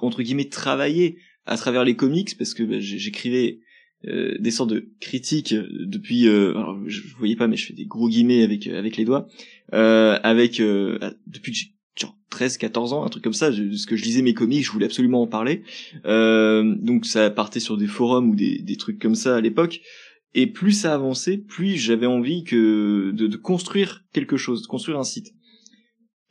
entre 0.00 0.22
guillemets 0.22 0.48
travaillé 0.48 1.18
à 1.46 1.56
travers 1.56 1.84
les 1.84 1.96
comics 1.96 2.36
parce 2.38 2.54
que 2.54 2.62
bah, 2.62 2.80
j'écrivais 2.80 3.60
euh, 4.06 4.36
des 4.38 4.50
sortes 4.50 4.70
de 4.70 4.90
critiques 5.00 5.54
depuis. 5.54 6.26
Euh, 6.26 6.50
alors, 6.50 6.78
je, 6.86 7.00
je 7.00 7.16
voyais 7.16 7.36
pas, 7.36 7.48
mais 7.48 7.56
je 7.56 7.66
fais 7.66 7.74
des 7.74 7.86
gros 7.86 8.08
guillemets 8.08 8.42
avec 8.42 8.66
avec 8.66 8.96
les 8.96 9.04
doigts. 9.04 9.28
Euh, 9.72 10.18
avec 10.22 10.60
euh, 10.60 10.98
depuis 11.26 11.52
que 11.52 11.58
j'ai 11.58 11.74
genre 11.98 12.14
13 12.28 12.58
14 12.58 12.92
ans 12.92 13.04
un 13.04 13.08
truc 13.08 13.24
comme 13.24 13.32
ça 13.32 13.50
je, 13.50 13.62
parce 13.62 13.86
que 13.86 13.96
je 13.96 14.04
lisais 14.04 14.20
mes 14.20 14.34
comics 14.34 14.62
je 14.62 14.70
voulais 14.70 14.84
absolument 14.84 15.22
en 15.22 15.26
parler 15.26 15.62
euh, 16.04 16.74
donc 16.80 17.06
ça 17.06 17.30
partait 17.30 17.60
sur 17.60 17.78
des 17.78 17.86
forums 17.86 18.28
ou 18.28 18.34
des, 18.34 18.58
des 18.58 18.76
trucs 18.76 19.00
comme 19.00 19.14
ça 19.14 19.36
à 19.36 19.40
l'époque 19.40 19.80
et 20.34 20.46
plus 20.46 20.72
ça 20.72 20.92
avançait 20.92 21.38
plus 21.38 21.76
j'avais 21.76 22.06
envie 22.06 22.44
que 22.44 23.10
de, 23.12 23.26
de 23.26 23.36
construire 23.38 24.04
quelque 24.12 24.36
chose 24.36 24.62
de 24.62 24.66
construire 24.66 24.98
un 24.98 25.04
site 25.04 25.32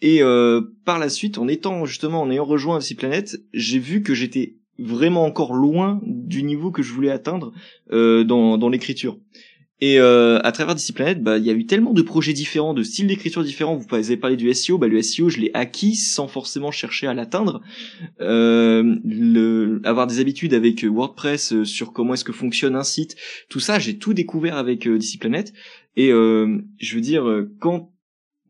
et 0.04 0.22
euh, 0.22 0.62
par 0.86 1.00
la 1.00 1.10
suite 1.10 1.40
en 1.40 1.48
étant 1.48 1.86
justement 1.86 2.22
en 2.22 2.30
ayant 2.30 2.46
rejoint 2.46 2.80
FC 2.80 2.94
Planet 2.94 3.38
j'ai 3.54 3.80
vu 3.80 4.04
que 4.04 4.14
j'étais 4.14 4.58
vraiment 4.78 5.26
encore 5.26 5.54
loin 5.54 6.00
du 6.04 6.44
niveau 6.44 6.70
que 6.70 6.84
je 6.84 6.94
voulais 6.94 7.10
atteindre 7.10 7.54
euh, 7.92 8.24
dans, 8.24 8.60
dans 8.60 8.70
l'écriture 8.70 9.18
et 9.84 10.00
euh, 10.00 10.40
à 10.44 10.54
travers 10.54 10.76
DC 10.76 10.94
Planet, 10.96 11.22
bah 11.22 11.38
il 11.38 11.44
y 11.44 11.50
a 11.50 11.54
eu 11.54 11.66
tellement 11.66 11.92
de 11.92 12.02
projets 12.02 12.32
différents, 12.32 12.74
de 12.74 12.84
styles 12.84 13.08
d'écriture 13.08 13.44
différents. 13.44 13.76
Vous 13.76 13.94
avez 13.94 14.16
parlé 14.16 14.38
du 14.38 14.54
SEO, 14.54 14.78
bah 14.78 14.88
le 14.88 15.02
SEO 15.02 15.28
je 15.28 15.42
l'ai 15.42 15.52
acquis 15.54 15.98
sans 15.98 16.30
forcément 16.30 16.72
chercher 16.72 17.06
à 17.06 17.14
l'atteindre. 17.14 17.62
Euh, 18.22 19.80
avoir 19.84 20.08
des 20.08 20.22
habitudes 20.22 20.54
avec 20.54 20.86
WordPress 20.86 21.52
euh, 21.52 21.66
sur 21.66 21.92
comment 21.92 22.14
est-ce 22.14 22.24
que 22.24 22.32
fonctionne 22.32 22.78
un 22.78 22.84
site, 22.84 23.18
tout 23.50 23.60
ça 23.60 23.78
j'ai 23.78 23.98
tout 23.98 24.14
découvert 24.14 24.56
avec 24.56 24.88
euh, 24.88 24.98
DC 24.98 25.20
Planet. 25.20 25.52
Et 25.98 26.14
euh, 26.14 26.60
je 26.80 26.96
veux 26.96 27.02
dire 27.02 27.26
quand 27.60 27.92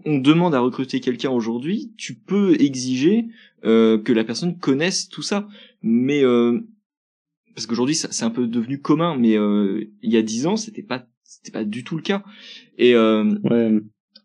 on 0.05 0.17
demande 0.17 0.55
à 0.55 0.59
recruter 0.59 0.99
quelqu'un 0.99 1.29
aujourd'hui, 1.31 1.93
tu 1.97 2.15
peux 2.15 2.55
exiger 2.61 3.25
euh, 3.65 3.97
que 3.97 4.11
la 4.13 4.23
personne 4.23 4.57
connaisse 4.57 5.07
tout 5.09 5.21
ça. 5.21 5.47
Mais 5.81 6.23
euh, 6.23 6.59
parce 7.55 7.67
qu'aujourd'hui 7.67 7.95
c'est 7.95 8.23
un 8.23 8.29
peu 8.29 8.47
devenu 8.47 8.79
commun, 8.81 9.15
mais 9.17 9.37
euh, 9.37 9.85
il 10.01 10.11
y 10.11 10.17
a 10.17 10.21
dix 10.21 10.47
ans 10.47 10.57
c'était 10.57 10.81
pas 10.83 11.05
c'était 11.23 11.51
pas 11.51 11.63
du 11.63 11.83
tout 11.83 11.95
le 11.95 12.01
cas. 12.01 12.23
Et 12.77 12.95
euh, 12.95 13.35
Ouais. 13.43 13.71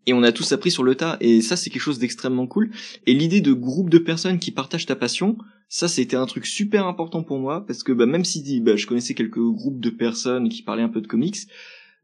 et 0.06 0.14
on 0.14 0.22
a 0.22 0.32
tous 0.32 0.52
appris 0.52 0.70
sur 0.70 0.82
le 0.82 0.94
tas 0.94 1.16
et 1.20 1.42
ça 1.42 1.56
c'est 1.56 1.68
quelque 1.70 1.82
chose 1.82 1.98
d'extrêmement 1.98 2.46
cool 2.46 2.70
et 3.06 3.12
l'idée 3.14 3.40
de 3.42 3.52
groupe 3.52 3.90
de 3.90 3.98
personnes 3.98 4.38
qui 4.38 4.50
partagent 4.52 4.86
ta 4.86 4.96
passion 4.96 5.36
ça 5.68 5.86
c'était 5.86 6.16
un 6.16 6.24
truc 6.24 6.46
super 6.46 6.86
important 6.86 7.22
pour 7.22 7.38
moi 7.38 7.66
parce 7.66 7.82
que 7.82 7.92
bah, 7.92 8.06
même 8.06 8.24
si 8.24 8.60
bah, 8.62 8.76
je 8.76 8.86
connaissais 8.86 9.12
quelques 9.12 9.38
groupes 9.38 9.80
de 9.80 9.90
personnes 9.90 10.48
qui 10.48 10.62
parlaient 10.62 10.82
un 10.82 10.88
peu 10.88 11.02
de 11.02 11.06
comics 11.06 11.36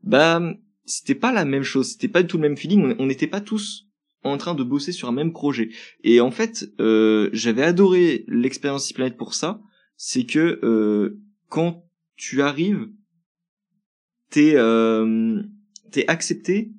bah 0.03 0.43
c'était 0.85 1.15
pas 1.15 1.33
la 1.33 1.45
même 1.45 1.63
chose 1.63 1.93
c'était 1.93 2.09
pas 2.09 2.23
du 2.23 2.29
tout 2.29 2.37
le 2.37 2.43
même 2.49 2.57
feeling 2.57 2.95
on- 2.99 3.07
n'était 3.07 3.27
pas 3.27 3.41
tous 3.41 3.87
en 4.23 4.37
train 4.39 4.55
de 4.55 4.63
bosser 4.63 4.93
sur 4.93 5.09
un 5.09 5.13
même 5.13 5.33
projet 5.33 5.71
et 6.03 6.21
en 6.21 6.31
fait 6.31 6.71
euh, 6.81 7.29
j'avais 7.33 7.63
adoré 7.63 8.25
l'expérience 8.29 8.93
Planète 8.93 9.17
pour 9.17 9.35
ça 9.35 9.61
c'est 9.97 10.25
que 10.25 10.61
euh, 10.63 11.21
quand 11.49 11.85
tu 12.17 12.43
arrives 12.43 12.89
t'es 14.31 14.55
euh, 14.57 15.43
t'es 15.91 16.07
accepté 16.09 16.73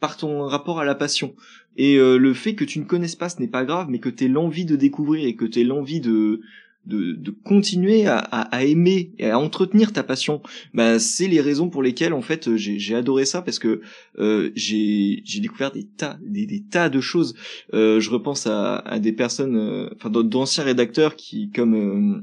par 0.00 0.16
ton 0.18 0.42
rapport 0.46 0.80
à 0.80 0.84
la 0.84 0.94
passion. 0.94 1.34
Et 1.76 1.96
euh, 1.96 2.18
le 2.18 2.34
fait 2.34 2.54
que 2.54 2.64
tu 2.64 2.78
ne 2.78 2.84
connaisses 2.84 3.16
pas, 3.16 3.30
ce 3.30 3.40
n'est 3.40 3.48
pas 3.48 3.64
grave, 3.64 3.86
mais 3.88 4.00
que 4.00 4.10
tu 4.10 4.24
aies 4.24 4.28
l'envie 4.28 4.66
de 4.66 4.76
découvrir 4.76 5.26
et 5.26 5.34
que 5.34 5.46
tu 5.46 5.60
aies 5.60 5.64
l'envie 5.64 6.00
de, 6.00 6.42
de, 6.86 7.12
de 7.12 7.30
continuer 7.30 8.06
à, 8.06 8.18
à, 8.18 8.42
à 8.54 8.64
aimer 8.64 9.12
et 9.18 9.30
à 9.30 9.38
entretenir 9.38 9.92
ta 9.92 10.02
passion, 10.02 10.42
bah, 10.72 10.98
c'est 10.98 11.28
les 11.28 11.40
raisons 11.40 11.70
pour 11.70 11.82
lesquelles 11.82 12.12
en 12.12 12.22
fait 12.22 12.56
j'ai 12.56 12.78
j'ai 12.78 12.94
adoré 12.94 13.24
ça 13.24 13.42
parce 13.42 13.58
que 13.58 13.80
euh, 14.18 14.50
j'ai 14.54 15.22
j'ai 15.24 15.40
découvert 15.40 15.72
des 15.72 15.84
tas 15.84 16.18
des, 16.22 16.62
tas 16.70 16.88
de 16.88 17.00
choses. 17.00 17.34
Euh, 17.72 18.00
je 18.00 18.10
repense 18.10 18.46
à, 18.46 18.76
à 18.76 18.98
des 18.98 19.12
personnes, 19.12 19.56
euh, 19.56 19.88
enfin 19.96 20.10
d'anciens 20.10 20.64
rédacteurs 20.64 21.16
qui 21.16 21.50
comme 21.50 21.74
euh, 21.74 22.22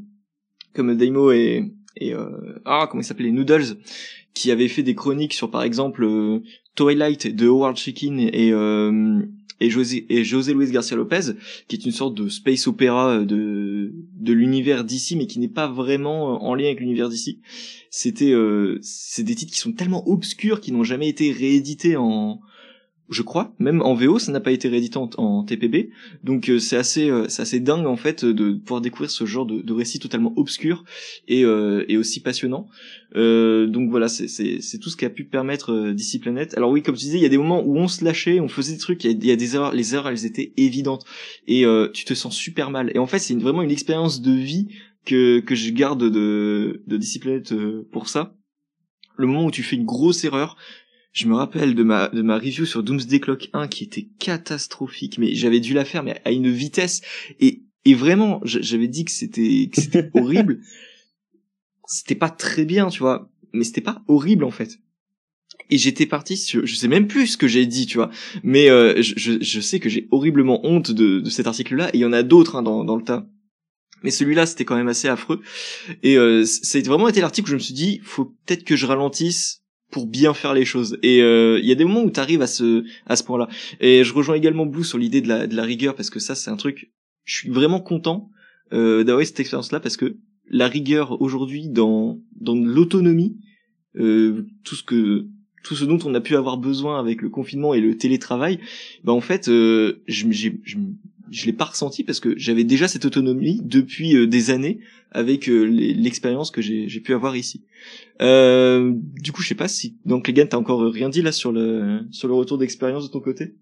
comme 0.73 0.95
Daimo 0.95 1.31
et 1.31 1.73
et 1.97 2.13
euh, 2.13 2.59
ah 2.65 2.87
comment 2.89 3.01
il 3.01 3.05
s'appelait 3.05 3.25
les 3.25 3.31
Noodles 3.31 3.77
qui 4.33 4.51
avaient 4.51 4.69
fait 4.69 4.83
des 4.83 4.95
chroniques 4.95 5.33
sur 5.33 5.51
par 5.51 5.63
exemple 5.63 6.07
Twilight 6.75 7.35
de 7.35 7.47
Howard 7.47 7.75
Chaykin 7.75 8.17
et 8.31 8.53
et 9.61 9.69
José 9.69 10.05
et 10.09 10.25
José 10.25 10.53
Luis 10.53 10.71
Garcia 10.71 10.97
Lopez 10.97 11.33
qui 11.67 11.77
est 11.77 11.85
une 11.85 11.91
sorte 11.91 12.15
de 12.15 12.27
space 12.27 12.67
opéra 12.67 13.11
euh, 13.11 13.25
de 13.25 13.93
de 14.19 14.33
l'univers 14.33 14.83
d'ici 14.83 15.15
mais 15.15 15.27
qui 15.27 15.39
n'est 15.39 15.47
pas 15.47 15.67
vraiment 15.67 16.33
euh, 16.33 16.37
en 16.39 16.55
lien 16.55 16.65
avec 16.65 16.81
l'univers 16.81 17.07
d'ici. 17.07 17.39
C'était 17.89 18.31
euh, 18.31 18.79
c'est 18.81 19.23
des 19.23 19.35
titres 19.35 19.53
qui 19.53 19.59
sont 19.59 19.71
tellement 19.71 20.07
obscurs 20.09 20.59
qui 20.59 20.71
n'ont 20.71 20.83
jamais 20.83 21.07
été 21.07 21.31
réédités 21.31 21.95
en 21.95 22.41
je 23.11 23.21
crois 23.21 23.53
même 23.59 23.81
en 23.81 23.93
VO 23.93 24.17
ça 24.19 24.31
n'a 24.31 24.39
pas 24.39 24.51
été 24.51 24.67
réédité 24.69 24.97
en, 24.97 25.43
TPB 25.43 25.89
donc 26.23 26.49
euh, 26.49 26.59
c'est 26.59 26.77
assez 26.77 27.09
euh, 27.09 27.27
c'est 27.27 27.41
assez 27.41 27.59
dingue 27.59 27.85
en 27.85 27.97
fait 27.97 28.25
de 28.25 28.53
pouvoir 28.53 28.81
découvrir 28.81 29.11
ce 29.11 29.25
genre 29.25 29.45
de, 29.45 29.61
de 29.61 29.73
récit 29.73 29.99
totalement 29.99 30.33
obscur 30.35 30.83
et 31.27 31.43
euh, 31.43 31.85
et 31.87 31.97
aussi 31.97 32.21
passionnant 32.21 32.67
euh, 33.15 33.67
donc 33.67 33.89
voilà, 33.89 34.07
c'est 34.07 34.27
c'est 34.27 34.61
c'est 34.61 34.77
tout 34.77 34.89
ce 34.89 34.95
qui 34.95 35.05
a 35.05 35.09
pu 35.09 35.25
permettre 35.25 35.73
euh, 35.73 35.93
d'ici 35.93 36.19
Planète. 36.19 36.55
Alors 36.57 36.71
oui, 36.71 36.81
comme 36.81 36.95
tu 36.95 37.05
disais, 37.05 37.17
il 37.17 37.21
y 37.21 37.25
a 37.25 37.29
des 37.29 37.37
moments 37.37 37.63
où 37.63 37.77
on 37.77 37.87
se 37.87 38.03
lâchait, 38.05 38.39
on 38.39 38.47
faisait 38.47 38.73
des 38.73 38.79
trucs, 38.79 39.03
il 39.03 39.25
y 39.25 39.31
a, 39.31 39.35
des 39.35 39.55
erreurs, 39.55 39.73
les 39.73 39.93
erreurs 39.93 40.09
elles 40.09 40.25
étaient 40.25 40.53
évidentes 40.57 41.05
et 41.47 41.65
euh, 41.65 41.89
tu 41.93 42.05
te 42.05 42.13
sens 42.13 42.35
super 42.35 42.71
mal. 42.71 42.91
Et 42.95 42.99
en 42.99 43.07
fait, 43.07 43.19
c'est 43.19 43.35
vraiment 43.35 43.61
une 43.61 43.71
expérience 43.71 44.21
de 44.21 44.31
vie 44.31 44.67
que 45.05 45.39
que 45.39 45.55
je 45.55 45.71
garde 45.71 46.09
de 46.09 46.83
de 46.87 47.53
euh, 47.53 47.87
pour 47.91 48.07
ça. 48.07 48.35
Le 49.17 49.27
moment 49.27 49.45
où 49.45 49.51
tu 49.51 49.63
fais 49.63 49.75
une 49.75 49.85
grosse 49.85 50.23
erreur, 50.23 50.55
je 51.11 51.27
me 51.27 51.35
rappelle 51.35 51.75
de 51.75 51.83
ma 51.83 52.09
de 52.09 52.21
ma 52.21 52.37
review 52.37 52.65
sur 52.65 52.83
Doomsday 52.83 53.19
Clock 53.19 53.49
1 53.53 53.67
qui 53.67 53.83
était 53.83 54.07
catastrophique, 54.19 55.17
mais 55.17 55.33
j'avais 55.35 55.59
dû 55.59 55.73
la 55.73 55.85
faire 55.85 56.03
mais 56.03 56.21
à 56.25 56.31
une 56.31 56.49
vitesse 56.49 57.01
et 57.39 57.63
et 57.83 57.95
vraiment, 57.95 58.41
j'avais 58.43 58.87
dit 58.87 59.05
que 59.05 59.11
c'était 59.11 59.69
que 59.73 59.81
c'était 59.81 60.11
horrible 60.13 60.61
c'était 61.91 62.15
pas 62.15 62.29
très 62.29 62.63
bien, 62.63 62.87
tu 62.87 62.99
vois, 62.99 63.29
mais 63.51 63.65
c'était 63.65 63.81
pas 63.81 64.01
horrible 64.07 64.45
en 64.45 64.51
fait. 64.51 64.79
Et 65.69 65.77
j'étais 65.77 66.05
parti 66.05 66.37
sur, 66.37 66.65
je 66.65 66.75
sais 66.75 66.87
même 66.87 67.07
plus 67.07 67.27
ce 67.27 67.37
que 67.37 67.47
j'ai 67.47 67.65
dit, 67.65 67.85
tu 67.85 67.97
vois, 67.97 68.09
mais 68.43 68.69
euh, 68.69 69.01
je, 69.01 69.13
je, 69.17 69.33
je 69.41 69.61
sais 69.61 69.79
que 69.79 69.89
j'ai 69.89 70.07
horriblement 70.11 70.65
honte 70.65 70.91
de, 70.91 71.19
de 71.19 71.29
cet 71.29 71.47
article-là, 71.47 71.89
et 71.89 71.97
il 71.97 72.01
y 72.01 72.05
en 72.05 72.13
a 72.13 72.23
d'autres 72.23 72.55
hein, 72.55 72.63
dans, 72.63 72.83
dans 72.83 72.95
le 72.95 73.03
tas. 73.03 73.27
Mais 74.03 74.11
celui-là, 74.11 74.45
c'était 74.45 74.65
quand 74.65 74.75
même 74.75 74.87
assez 74.87 75.07
affreux. 75.07 75.41
Et 76.01 76.17
euh, 76.17 76.43
c'est 76.45 76.85
vraiment 76.87 77.07
été 77.07 77.21
l'article 77.21 77.49
où 77.49 77.51
je 77.51 77.55
me 77.55 77.59
suis 77.59 77.73
dit, 77.73 78.01
faut 78.03 78.25
peut-être 78.45 78.63
que 78.63 78.75
je 78.75 78.87
ralentisse 78.87 79.60
pour 79.91 80.07
bien 80.07 80.33
faire 80.33 80.53
les 80.53 80.65
choses. 80.65 80.97
Et 81.03 81.21
euh, 81.21 81.59
il 81.59 81.65
y 81.65 81.71
a 81.71 81.75
des 81.75 81.85
moments 81.85 82.03
où 82.03 82.09
tu 82.11 82.19
arrives 82.19 82.41
à 82.41 82.47
ce 82.47 82.83
à 83.05 83.15
ce 83.15 83.23
point-là. 83.23 83.47
Et 83.79 84.03
je 84.03 84.13
rejoins 84.13 84.35
également 84.35 84.65
Blue 84.65 84.83
sur 84.83 84.97
l'idée 84.97 85.21
de 85.21 85.27
la 85.27 85.47
de 85.47 85.55
la 85.55 85.63
rigueur 85.63 85.95
parce 85.95 86.09
que 86.09 86.19
ça, 86.19 86.33
c'est 86.35 86.49
un 86.49 86.57
truc. 86.57 86.91
Je 87.25 87.35
suis 87.35 87.49
vraiment 87.49 87.79
content 87.81 88.29
euh, 88.73 89.03
d'avoir 89.03 89.25
cette 89.25 89.39
expérience-là 89.39 89.79
parce 89.79 89.97
que 89.97 90.17
la 90.49 90.67
rigueur 90.67 91.21
aujourd'hui 91.21 91.67
dans 91.69 92.19
dans 92.39 92.55
l'autonomie, 92.55 93.37
euh, 93.97 94.47
tout 94.63 94.75
ce 94.75 94.83
que 94.83 95.27
tout 95.63 95.75
ce 95.75 95.85
dont 95.85 95.99
on 96.05 96.15
a 96.15 96.21
pu 96.21 96.35
avoir 96.35 96.57
besoin 96.57 96.99
avec 96.99 97.21
le 97.21 97.29
confinement 97.29 97.73
et 97.75 97.81
le 97.81 97.95
télétravail, 97.95 98.59
bah 99.03 99.11
en 99.13 99.21
fait, 99.21 99.47
euh, 99.47 100.01
je 100.07 100.25
j'ai- 100.31 100.59
je 100.63 100.77
je 101.31 101.45
l'ai 101.45 101.53
pas 101.53 101.65
ressenti 101.65 102.03
parce 102.03 102.19
que 102.19 102.37
j'avais 102.37 102.63
déjà 102.63 102.87
cette 102.87 103.05
autonomie 103.05 103.61
depuis 103.63 104.15
euh, 104.15 104.27
des 104.27 104.51
années 104.51 104.79
avec 105.11 105.49
euh, 105.49 105.63
l'expérience 105.63 106.51
que 106.51 106.61
j'ai 106.61 106.99
pu 106.99 107.13
avoir 107.13 107.35
ici. 107.35 107.65
Euh, 108.21 108.93
du 109.21 109.31
coup, 109.31 109.41
je 109.41 109.47
sais 109.47 109.55
pas 109.55 109.67
si 109.67 109.97
donc 110.05 110.27
Legan 110.27 110.45
t'as 110.49 110.57
encore 110.57 110.81
rien 110.91 111.09
dit 111.09 111.21
là 111.21 111.31
sur 111.31 111.51
le 111.51 112.01
sur 112.11 112.27
le 112.27 112.33
retour 112.33 112.57
d'expérience 112.57 113.07
de 113.07 113.11
ton 113.11 113.19
côté? 113.19 113.55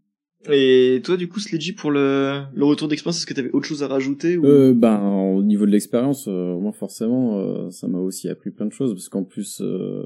Et 0.50 1.02
toi, 1.04 1.18
du 1.18 1.28
coup, 1.28 1.40
Sledgy, 1.40 1.74
pour 1.74 1.92
le, 1.92 2.44
le 2.54 2.66
retour 2.66 2.88
d'expérience, 2.88 3.18
est-ce 3.18 3.26
que 3.26 3.34
t'avais 3.34 3.52
autre 3.52 3.68
chose 3.68 3.84
à 3.84 3.88
rajouter 3.88 4.38
ou... 4.38 4.46
Euh, 4.46 4.74
ben, 4.74 5.02
au 5.02 5.44
niveau 5.44 5.66
de 5.66 5.72
l'expérience, 5.72 6.28
euh, 6.30 6.58
moi 6.58 6.72
forcément, 6.72 7.40
euh, 7.40 7.70
ça 7.72 7.90
m'a 7.90 8.00
aussi 8.00 8.30
appris 8.30 8.50
plein 8.50 8.66
de 8.66 8.72
choses 8.72 8.94
parce 8.94 9.10
qu'en 9.10 9.26
plus, 9.26 9.62
euh, 9.62 10.06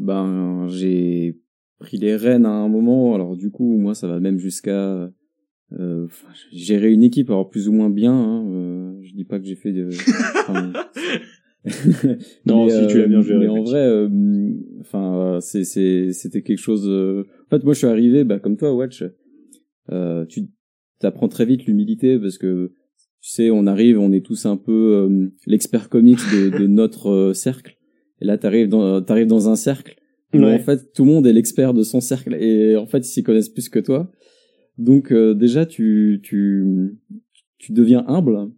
ben, 0.00 0.66
j'ai 0.68 1.38
pris 1.78 1.98
les 1.98 2.16
rênes 2.16 2.46
à 2.46 2.50
un 2.50 2.68
moment. 2.68 3.14
Alors 3.14 3.36
du 3.36 3.50
coup, 3.50 3.78
moi, 3.78 3.94
ça 3.94 4.08
va 4.08 4.18
même 4.18 4.38
jusqu'à 4.38 5.08
euh, 5.72 6.06
gérer 6.52 6.92
une 6.92 7.02
équipe, 7.02 7.30
alors 7.30 7.48
plus 7.48 7.68
ou 7.68 7.72
moins 7.72 7.90
bien. 7.90 8.12
Hein, 8.14 8.46
euh, 8.48 8.98
je 9.02 9.12
dis 9.14 9.24
pas 9.24 9.38
que 9.38 9.46
j'ai 9.46 9.56
fait 9.56 9.72
de. 9.72 9.88
enfin, 10.48 10.72
Non, 12.46 12.66
mais, 12.66 12.70
si, 12.70 12.86
tu 12.88 12.98
l'as 12.98 13.06
bien 13.06 13.20
euh, 13.20 13.22
géré, 13.22 13.40
Mais 13.40 13.48
en 13.48 13.62
vrai, 13.62 13.86
euh, 13.86 14.08
enfin, 14.80 15.38
c'est 15.40 15.64
c'est 15.64 16.12
c'était 16.12 16.42
quelque 16.42 16.58
chose. 16.58 16.86
euh, 16.88 17.24
En 17.46 17.56
fait, 17.56 17.64
moi, 17.64 17.72
je 17.72 17.78
suis 17.78 17.86
arrivé, 17.86 18.24
bah, 18.24 18.38
comme 18.38 18.56
toi, 18.56 18.74
Watch. 18.74 19.02
Euh, 19.90 20.24
tu 20.26 20.48
t'apprends 21.00 21.28
très 21.28 21.44
vite 21.44 21.66
l'humilité 21.66 22.18
parce 22.18 22.38
que 22.38 22.72
tu 23.20 23.30
sais, 23.30 23.50
on 23.50 23.66
arrive, 23.66 23.98
on 23.98 24.12
est 24.12 24.24
tous 24.24 24.46
un 24.46 24.56
peu 24.56 24.72
euh, 24.94 25.28
l'expert 25.46 25.88
comics 25.88 26.18
de, 26.32 26.58
de 26.58 26.66
notre 26.66 27.10
euh, 27.10 27.32
cercle. 27.34 27.76
Et 28.20 28.24
là, 28.26 28.38
t'arrives 28.38 28.68
dans 28.68 29.02
t'arrives 29.02 29.26
dans 29.26 29.48
un 29.48 29.56
cercle 29.56 29.96
où 30.34 30.42
en 30.42 30.58
fait 30.58 30.92
tout 30.92 31.04
le 31.04 31.12
monde 31.12 31.26
est 31.26 31.32
l'expert 31.32 31.74
de 31.74 31.82
son 31.82 32.00
cercle 32.00 32.34
et 32.34 32.76
en 32.76 32.86
fait 32.86 32.98
ils 32.98 33.04
s'y 33.10 33.22
connaissent 33.22 33.48
plus 33.48 33.68
que 33.68 33.78
toi. 33.78 34.10
Donc 34.78 35.12
euh, 35.12 35.34
déjà 35.34 35.66
tu 35.66 36.20
tu 36.22 36.96
tu 37.58 37.72
deviens 37.72 38.04
humble. 38.08 38.50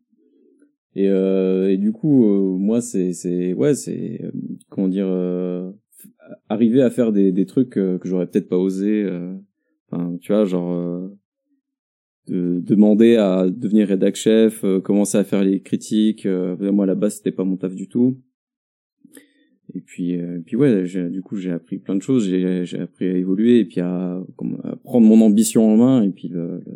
Et 0.95 1.09
euh, 1.11 1.71
et 1.71 1.77
du 1.77 1.93
coup 1.93 2.25
euh, 2.27 2.57
moi 2.59 2.81
c'est 2.81 3.13
c'est 3.13 3.53
ouais 3.53 3.75
c'est 3.75 4.21
euh, 4.25 4.31
comment 4.71 4.89
dire 4.89 5.07
euh, 5.07 5.71
arriver 6.49 6.81
à 6.81 6.89
faire 6.89 7.13
des 7.13 7.33
des 7.33 7.45
trucs 7.45 7.77
euh, 7.77 7.99
que 7.99 8.09
j'aurais 8.09 8.27
peut-être 8.27 8.49
pas 8.49 8.57
osé 8.57 9.07
enfin 9.91 10.17
tu 10.21 10.33
vois 10.33 10.47
genre 10.47 11.11
de 12.29 12.61
demander 12.61 13.17
à 13.17 13.47
devenir 13.49 13.89
rédac 13.89 14.17
chef 14.17 14.65
commencer 14.83 15.19
à 15.19 15.25
faire 15.25 15.45
les 15.45 15.61
critiques 15.61 16.27
moi 16.27 16.85
à 16.85 16.87
la 16.87 16.95
base 16.95 17.17
c'était 17.17 17.31
pas 17.31 17.45
mon 17.45 17.57
taf 17.57 17.75
du 17.75 17.89
tout 17.89 18.19
et 19.77 19.81
puis 19.81 20.19
euh, 20.19 20.41
puis 20.45 20.57
ouais 20.57 20.85
du 21.11 21.23
coup 21.23 21.37
j'ai 21.37 21.51
appris 21.51 21.79
plein 21.79 21.95
de 21.95 22.03
choses. 22.03 22.29
J'ai 22.29 22.81
appris 22.81 23.07
à 23.07 23.17
évoluer 23.17 23.61
et 23.61 23.65
puis 23.65 23.81
à, 23.81 24.21
prendre 24.85 25.07
mon 25.07 25.21
ambition 25.21 25.73
en 25.73 25.77
main 25.77 26.03
et 26.03 26.11
puis 26.11 26.29
le, 26.29 26.63
le 26.67 26.75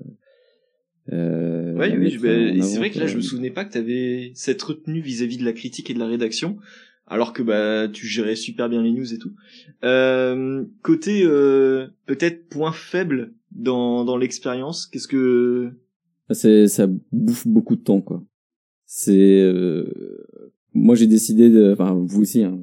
euh, 1.12 1.74
Ouais, 1.74 1.96
oui, 1.96 2.06
et 2.08 2.62
c'est 2.62 2.78
vrai 2.78 2.90
que 2.90 2.98
là, 2.98 3.06
je 3.06 3.16
me 3.16 3.22
souvenais 3.22 3.50
pas 3.50 3.64
que 3.64 3.72
t'avais 3.72 4.32
cette 4.34 4.62
retenue 4.62 5.00
vis-à-vis 5.00 5.38
de 5.38 5.44
la 5.44 5.52
critique 5.52 5.90
et 5.90 5.94
de 5.94 5.98
la 5.98 6.06
rédaction, 6.06 6.58
alors 7.06 7.32
que 7.32 7.42
bah 7.42 7.88
tu 7.88 8.06
gérais 8.06 8.36
super 8.36 8.68
bien 8.68 8.82
les 8.82 8.92
news 8.92 9.12
et 9.12 9.18
tout. 9.18 9.32
Euh, 9.82 10.64
côté 10.82 11.22
euh, 11.24 11.88
peut-être 12.06 12.48
point 12.48 12.72
faible 12.72 13.32
dans 13.50 14.04
dans 14.04 14.16
l'expérience, 14.16 14.86
qu'est-ce 14.86 15.08
que 15.08 15.72
c'est 16.30 16.68
ça 16.68 16.86
bouffe 17.12 17.46
beaucoup 17.46 17.76
de 17.76 17.82
temps 17.82 18.00
quoi. 18.00 18.22
C'est 18.84 19.40
euh, 19.40 19.86
moi 20.74 20.94
j'ai 20.94 21.06
décidé 21.06 21.50
de 21.50 21.72
enfin 21.72 21.94
vous 21.94 22.22
aussi 22.22 22.42
hein, 22.42 22.58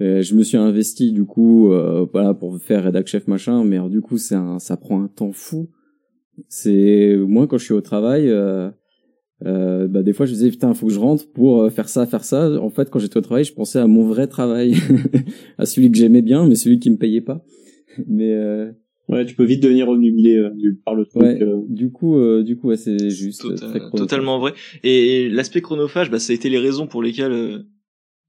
euh, 0.00 0.22
je 0.22 0.34
me 0.34 0.42
suis 0.42 0.56
investi 0.56 1.12
du 1.12 1.24
coup 1.24 1.72
euh, 1.72 2.06
voilà 2.12 2.34
pour 2.34 2.58
faire 2.58 2.84
rédac 2.84 3.06
chef 3.06 3.26
machin 3.26 3.64
mais 3.64 3.78
du 3.88 4.00
coup 4.00 4.18
c'est 4.18 4.36
ça 4.58 4.76
prend 4.76 5.02
un 5.02 5.08
temps 5.08 5.32
fou. 5.32 5.68
C'est 6.48 7.16
moi 7.16 7.48
quand 7.48 7.58
je 7.58 7.64
suis 7.64 7.74
au 7.74 7.80
travail 7.80 8.28
euh, 8.28 8.70
euh, 9.46 9.86
bah 9.86 10.02
des 10.02 10.12
fois 10.12 10.26
je 10.26 10.32
me 10.32 10.36
disais 10.36 10.50
putain 10.50 10.74
faut 10.74 10.86
que 10.86 10.92
je 10.92 10.98
rentre 10.98 11.30
pour 11.30 11.62
euh, 11.62 11.70
faire 11.70 11.88
ça 11.88 12.06
faire 12.06 12.24
ça. 12.24 12.60
En 12.60 12.70
fait 12.70 12.90
quand 12.90 12.98
j'étais 12.98 13.16
au 13.16 13.22
travail 13.22 13.44
je 13.44 13.52
pensais 13.52 13.78
à 13.78 13.86
mon 13.86 14.04
vrai 14.04 14.26
travail 14.26 14.74
à 15.58 15.66
celui 15.66 15.90
que 15.90 15.98
j'aimais 15.98 16.22
bien 16.22 16.46
mais 16.46 16.54
celui 16.54 16.78
qui 16.78 16.90
me 16.90 16.96
payait 16.96 17.20
pas. 17.20 17.44
Mais 18.06 18.32
euh, 18.32 18.70
Ouais, 19.08 19.24
tu 19.24 19.34
peux 19.34 19.44
vite 19.44 19.62
devenir 19.62 19.88
obnubilé 19.88 20.36
euh, 20.36 20.50
par 20.84 20.94
le 20.94 21.06
truc. 21.06 21.22
Ouais. 21.22 21.42
euh. 21.42 21.60
Du 21.68 21.90
coup, 21.90 22.18
euh, 22.18 22.42
du 22.42 22.56
coup, 22.56 22.68
ouais, 22.68 22.76
c'est 22.76 23.08
juste 23.10 23.42
Tota- 23.42 23.90
totalement 23.96 24.38
vrai. 24.38 24.52
Et, 24.84 25.22
et 25.22 25.28
l'aspect 25.30 25.60
chronophage, 25.62 26.10
bah, 26.10 26.18
ça 26.18 26.32
a 26.32 26.36
été 26.36 26.50
les 26.50 26.58
raisons 26.58 26.86
pour 26.86 27.02
lesquelles 27.02 27.32
euh, 27.32 27.58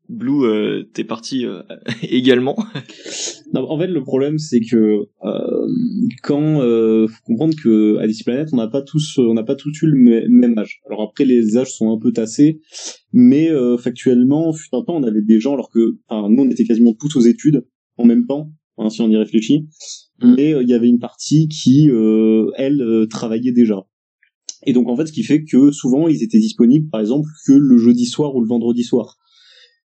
Blue 0.07 0.43
euh, 0.45 0.83
t'es 0.93 1.03
parti 1.03 1.45
euh, 1.45 1.61
également. 2.09 2.55
Non, 3.51 3.61
en 3.67 3.79
fait, 3.79 3.87
le 3.87 4.03
problème, 4.03 4.37
c'est 4.37 4.59
que 4.61 5.07
euh, 5.25 5.67
quand 6.21 6.61
euh, 6.61 7.07
faut 7.07 7.23
comprendre 7.25 7.55
que 7.63 7.97
à 7.97 8.05
DC 8.05 8.23
Planet, 8.23 8.47
on 8.53 8.57
n'a 8.57 8.67
pas 8.67 8.83
tous, 8.83 9.17
on 9.17 9.33
n'a 9.33 9.41
pas 9.43 9.55
tous 9.55 9.71
eu 9.81 9.87
le 9.87 9.97
mê- 9.97 10.27
même 10.29 10.55
âge. 10.59 10.81
Alors 10.85 11.01
après, 11.01 11.25
les 11.25 11.57
âges 11.57 11.71
sont 11.71 11.91
un 11.91 11.97
peu 11.97 12.11
tassés, 12.11 12.59
mais 13.11 13.49
euh, 13.49 13.75
factuellement, 13.77 14.53
fut 14.53 14.69
un 14.73 14.83
temps, 14.83 14.97
on 14.97 15.03
avait 15.03 15.23
des 15.23 15.39
gens, 15.39 15.53
alors 15.55 15.71
que, 15.71 15.97
enfin, 16.09 16.29
nous, 16.29 16.43
on 16.43 16.49
était 16.51 16.63
quasiment 16.63 16.93
tous 16.93 17.15
aux 17.15 17.21
études 17.21 17.65
en 17.97 18.05
même 18.05 18.27
temps, 18.27 18.51
hein, 18.79 18.89
si 18.89 19.01
on 19.01 19.09
y 19.09 19.17
réfléchit. 19.17 19.67
Mm. 20.21 20.35
Mais 20.35 20.53
euh, 20.53 20.63
il 20.63 20.69
y 20.69 20.73
avait 20.73 20.89
une 20.89 20.99
partie 20.99 21.47
qui, 21.47 21.89
euh, 21.89 22.49
elle, 22.55 22.81
euh, 22.81 23.05
travaillait 23.05 23.51
déjà. 23.51 23.85
Et 24.65 24.73
donc, 24.73 24.89
en 24.89 24.97
fait, 24.97 25.05
ce 25.05 25.13
qui 25.13 25.23
fait 25.23 25.43
que 25.43 25.71
souvent, 25.71 26.07
ils 26.07 26.23
étaient 26.23 26.39
disponibles, 26.39 26.89
par 26.89 26.99
exemple, 26.99 27.29
que 27.45 27.53
le 27.53 27.77
jeudi 27.77 28.05
soir 28.05 28.35
ou 28.35 28.41
le 28.41 28.47
vendredi 28.47 28.83
soir 28.83 29.17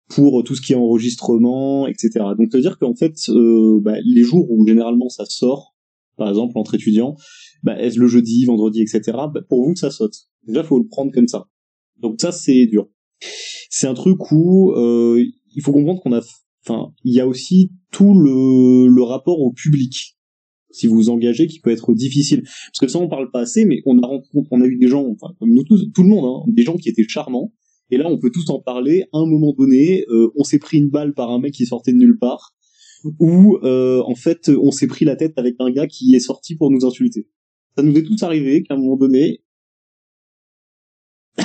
pour 0.09 0.43
tout 0.45 0.55
ce 0.55 0.61
qui 0.61 0.73
est 0.73 0.77
enregistrement, 0.77 1.87
etc. 1.87 2.11
Donc, 2.39 2.49
ça 2.51 2.59
veut 2.59 2.63
dire 2.63 2.79
qu'en 2.79 2.95
fait, 2.95 3.15
euh, 3.29 3.81
bah, 3.81 3.97
les 4.05 4.23
jours 4.23 4.51
où 4.51 4.67
généralement 4.67 5.09
ça 5.09 5.25
sort, 5.27 5.75
par 6.17 6.29
exemple 6.29 6.59
entre 6.59 6.75
étudiants, 6.75 7.17
bah, 7.63 7.81
est-ce 7.81 7.99
le 7.99 8.07
jeudi, 8.07 8.45
vendredi, 8.45 8.83
etc. 8.83 9.01
Bah, 9.33 9.41
pour 9.49 9.65
vous, 9.65 9.75
ça 9.77 9.91
saute. 9.91 10.15
Déjà, 10.47 10.63
faut 10.63 10.79
le 10.79 10.87
prendre 10.87 11.13
comme 11.13 11.29
ça. 11.29 11.47
Donc 12.01 12.21
ça, 12.21 12.33
c'est 12.33 12.67
dur. 12.67 12.89
C'est 13.71 13.87
un 13.87 13.95
truc 13.95 14.31
où 14.31 14.73
euh, 14.73 15.25
il 15.55 15.63
faut 15.63 15.73
comprendre 15.73 16.03
qu'on 16.03 16.13
a, 16.13 16.21
enfin, 16.66 16.92
il 17.05 17.14
y 17.14 17.20
a 17.20 17.27
aussi 17.27 17.70
tout 17.90 18.18
le, 18.18 18.88
le 18.88 19.03
rapport 19.03 19.40
au 19.40 19.53
public. 19.53 20.16
Si 20.70 20.88
vous 20.88 20.96
vous 20.96 21.11
engagez, 21.11 21.46
qui 21.46 21.61
peut 21.61 21.70
être 21.70 21.94
difficile. 21.94 22.42
Parce 22.42 22.79
que 22.81 22.88
ça, 22.88 22.98
on 22.98 23.09
parle 23.09 23.31
pas 23.31 23.40
assez, 23.40 23.64
mais 23.64 23.81
on 23.87 24.03
a 24.03 24.07
rencontré, 24.07 24.48
on 24.50 24.61
a 24.61 24.66
eu 24.66 24.77
des 24.77 24.88
gens, 24.88 25.07
enfin, 25.07 25.33
comme 25.38 25.53
nous 25.53 25.62
tous, 25.62 25.88
tout 25.94 26.03
le 26.03 26.09
monde, 26.09 26.24
hein, 26.24 26.50
des 26.53 26.64
gens 26.64 26.77
qui 26.77 26.88
étaient 26.88 27.05
charmants, 27.09 27.53
et 27.90 27.96
là, 27.96 28.09
on 28.09 28.18
peut 28.18 28.31
tous 28.33 28.50
en 28.50 28.61
parler. 28.61 29.05
À 29.12 29.18
un 29.18 29.27
moment 29.27 29.53
donné, 29.57 30.05
euh, 30.09 30.31
on 30.37 30.42
s'est 30.42 30.59
pris 30.59 30.79
une 30.79 30.90
balle 30.90 31.14
par 31.14 31.31
un 31.31 31.38
mec 31.38 31.53
qui 31.53 31.66
sortait 31.66 31.92
de 31.92 31.98
nulle 31.98 32.18
part, 32.18 32.55
ou 33.20 33.59
euh, 33.62 34.03
en 34.05 34.14
fait, 34.14 34.48
on 34.48 34.70
s'est 34.70 34.87
pris 34.87 35.05
la 35.05 35.14
tête 35.16 35.35
avec 35.37 35.55
un 35.61 35.70
gars 35.70 35.87
qui 35.87 36.14
est 36.14 36.20
sorti 36.20 36.57
pour 36.57 36.70
nous 36.70 36.85
insulter. 36.85 37.29
Ça 37.77 37.83
nous 37.83 37.96
est 37.96 38.03
tous 38.03 38.22
arrivé 38.22 38.62
qu'à 38.62 38.74
un 38.74 38.79
moment 38.79 38.96
donné. 38.96 39.42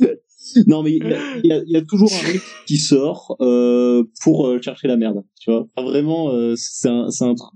non, 0.66 0.82
mais 0.82 0.92
il 0.92 1.04
y 1.44 1.48
y 1.48 1.72
y 1.72 1.76
a 1.76 1.82
toujours 1.82 2.10
un 2.12 2.32
mec 2.32 2.40
qui 2.66 2.76
sort 2.78 3.36
euh, 3.40 4.04
pour 4.22 4.46
euh, 4.46 4.60
chercher 4.60 4.88
la 4.88 4.96
merde. 4.96 5.22
Tu 5.40 5.50
vois, 5.50 5.66
Enfin, 5.74 5.88
vraiment, 5.88 6.30
euh, 6.30 6.54
c'est 6.56 6.88
un, 6.88 7.10
c'est 7.10 7.24
un, 7.24 7.32
tr- 7.34 7.50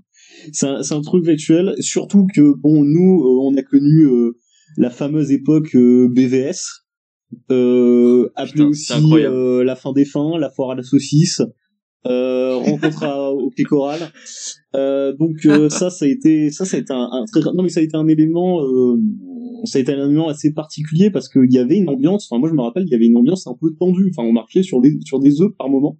c'est 0.53 0.67
un, 0.67 0.83
c'est 0.83 0.93
un 0.93 1.01
truc 1.01 1.25
virtuel. 1.25 1.75
Surtout 1.79 2.27
que 2.33 2.53
bon, 2.57 2.83
nous, 2.83 3.21
euh, 3.23 3.39
on 3.49 3.55
a 3.57 3.63
connu 3.63 4.03
euh, 4.05 4.37
la 4.77 4.89
fameuse 4.89 5.31
époque 5.31 5.75
euh, 5.75 6.07
BVS 6.09 6.85
euh, 7.49 8.29
appelé 8.35 8.53
Putain, 8.53 8.65
aussi 8.67 8.93
euh, 9.25 9.63
la 9.63 9.75
fin 9.75 9.93
des 9.93 10.05
fins, 10.05 10.37
la 10.37 10.49
foire 10.49 10.71
à 10.71 10.75
la 10.75 10.83
saucisse, 10.83 11.41
euh, 12.07 12.55
rencontre 12.55 13.03
à, 13.03 13.31
au 13.31 13.49
Quai 13.51 13.63
Choral. 13.63 13.99
Euh, 14.75 15.13
donc 15.15 15.45
euh, 15.45 15.69
ça, 15.69 15.89
ça 15.89 16.05
a 16.05 16.07
été, 16.07 16.49
ça, 16.51 16.65
ça 16.65 16.77
a 16.77 16.79
été 16.79 16.93
un, 16.93 17.09
un 17.11 17.25
très, 17.25 17.41
non 17.53 17.63
mais 17.63 17.69
ça 17.69 17.79
a 17.79 17.83
été 17.83 17.95
un 17.95 18.07
élément, 18.07 18.61
euh, 18.63 18.95
ça 19.65 19.77
a 19.77 19.81
été 19.81 19.93
un 19.93 20.05
élément 20.05 20.27
assez 20.27 20.53
particulier 20.53 21.11
parce 21.11 21.29
qu'il 21.29 21.51
y 21.51 21.57
avait 21.57 21.77
une 21.77 21.89
ambiance. 21.89 22.27
Enfin 22.29 22.39
moi 22.39 22.49
je 22.49 22.53
me 22.53 22.61
rappelle, 22.61 22.83
il 22.85 22.91
y 22.91 22.95
avait 22.95 23.07
une 23.07 23.17
ambiance 23.17 23.47
un 23.47 23.55
peu 23.59 23.73
tendue. 23.79 24.11
Enfin 24.15 24.27
on 24.27 24.33
marchait 24.33 24.63
sur 24.63 24.81
des 24.81 24.97
sur 25.03 25.19
des 25.19 25.41
œufs 25.41 25.51
par 25.57 25.69
moment. 25.69 25.99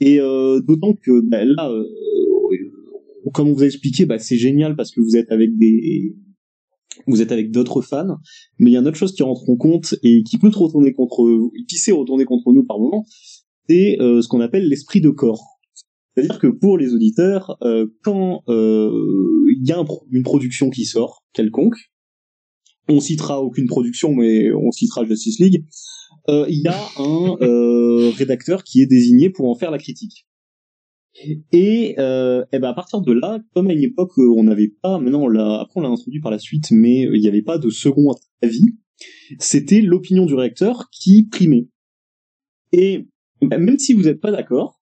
Et 0.00 0.20
euh, 0.20 0.60
d'autant 0.60 0.94
que 0.94 1.20
bah, 1.28 1.44
là, 1.44 1.70
euh, 1.70 1.84
comme 3.32 3.48
on 3.48 3.52
vous 3.52 3.62
a 3.62 3.66
expliqué, 3.66 4.06
bah, 4.06 4.18
c'est 4.18 4.36
génial 4.36 4.76
parce 4.76 4.92
que 4.92 5.00
vous 5.00 5.16
êtes 5.16 5.30
avec 5.32 5.56
des 5.58 6.14
vous 7.06 7.22
êtes 7.22 7.32
avec 7.32 7.50
d'autres 7.50 7.80
fans, 7.80 8.16
mais 8.58 8.70
il 8.70 8.74
y 8.74 8.76
a 8.76 8.80
une 8.80 8.88
autre 8.88 8.96
chose 8.96 9.14
qui 9.14 9.22
rentre 9.22 9.48
en 9.48 9.56
compte 9.56 9.94
et 10.02 10.22
qui 10.24 10.38
peut 10.38 10.50
te 10.50 10.58
retourner 10.58 10.92
contre, 10.92 11.50
qui 11.68 11.76
sait 11.76 11.92
retourner 11.92 12.24
contre 12.24 12.52
nous 12.52 12.64
par 12.64 12.78
moment, 12.78 13.06
c'est 13.68 14.00
euh, 14.00 14.20
ce 14.20 14.28
qu'on 14.28 14.40
appelle 14.40 14.68
l'esprit 14.68 15.00
de 15.00 15.10
corps. 15.10 15.58
C'est-à-dire 16.14 16.38
que 16.38 16.48
pour 16.48 16.78
les 16.78 16.94
auditeurs, 16.94 17.56
euh, 17.62 17.86
quand 18.02 18.42
euh, 18.48 18.90
il 19.56 19.66
y 19.66 19.72
a 19.72 19.84
une 20.10 20.22
production 20.22 20.70
qui 20.70 20.84
sort, 20.84 21.24
quelconque, 21.32 21.76
on 22.88 23.00
citera 23.00 23.40
aucune 23.40 23.66
production, 23.66 24.14
mais 24.14 24.52
on 24.52 24.70
citera 24.70 25.04
Justice 25.04 25.38
League, 25.38 25.64
euh, 26.28 26.46
il 26.48 26.60
y 26.60 26.68
a 26.68 26.78
un 26.98 27.36
euh, 27.40 28.10
rédacteur 28.16 28.64
qui 28.64 28.82
est 28.82 28.86
désigné 28.86 29.30
pour 29.30 29.48
en 29.48 29.54
faire 29.54 29.70
la 29.70 29.78
critique. 29.78 30.26
Et, 31.52 31.96
euh, 31.98 32.44
eh 32.52 32.58
ben 32.58 32.68
à 32.68 32.74
partir 32.74 33.00
de 33.00 33.12
là, 33.12 33.40
comme 33.54 33.68
à 33.68 33.72
une 33.72 33.82
époque 33.82 34.12
euh, 34.18 34.32
on 34.36 34.44
n'avait 34.44 34.72
pas, 34.82 34.98
maintenant 34.98 35.22
on 35.22 35.28
l'a, 35.28 35.60
après 35.60 35.80
on 35.80 35.82
l'a 35.82 35.88
introduit 35.88 36.20
par 36.20 36.30
la 36.30 36.38
suite, 36.38 36.70
mais 36.70 37.06
euh, 37.06 37.16
il 37.16 37.20
n'y 37.20 37.28
avait 37.28 37.42
pas 37.42 37.58
de 37.58 37.70
second 37.70 38.14
avis, 38.40 38.76
c'était 39.38 39.80
l'opinion 39.80 40.26
du 40.26 40.34
rédacteur 40.34 40.88
qui 40.90 41.24
primait. 41.24 41.68
Et 42.72 43.08
bah, 43.42 43.58
même 43.58 43.78
si 43.78 43.94
vous 43.94 44.02
n'êtes 44.02 44.20
pas 44.20 44.30
d'accord, 44.30 44.80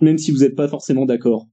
même 0.00 0.18
si 0.18 0.32
vous 0.32 0.38
n'êtes 0.38 0.56
pas 0.56 0.68
forcément 0.68 1.06
d'accord, 1.06 1.48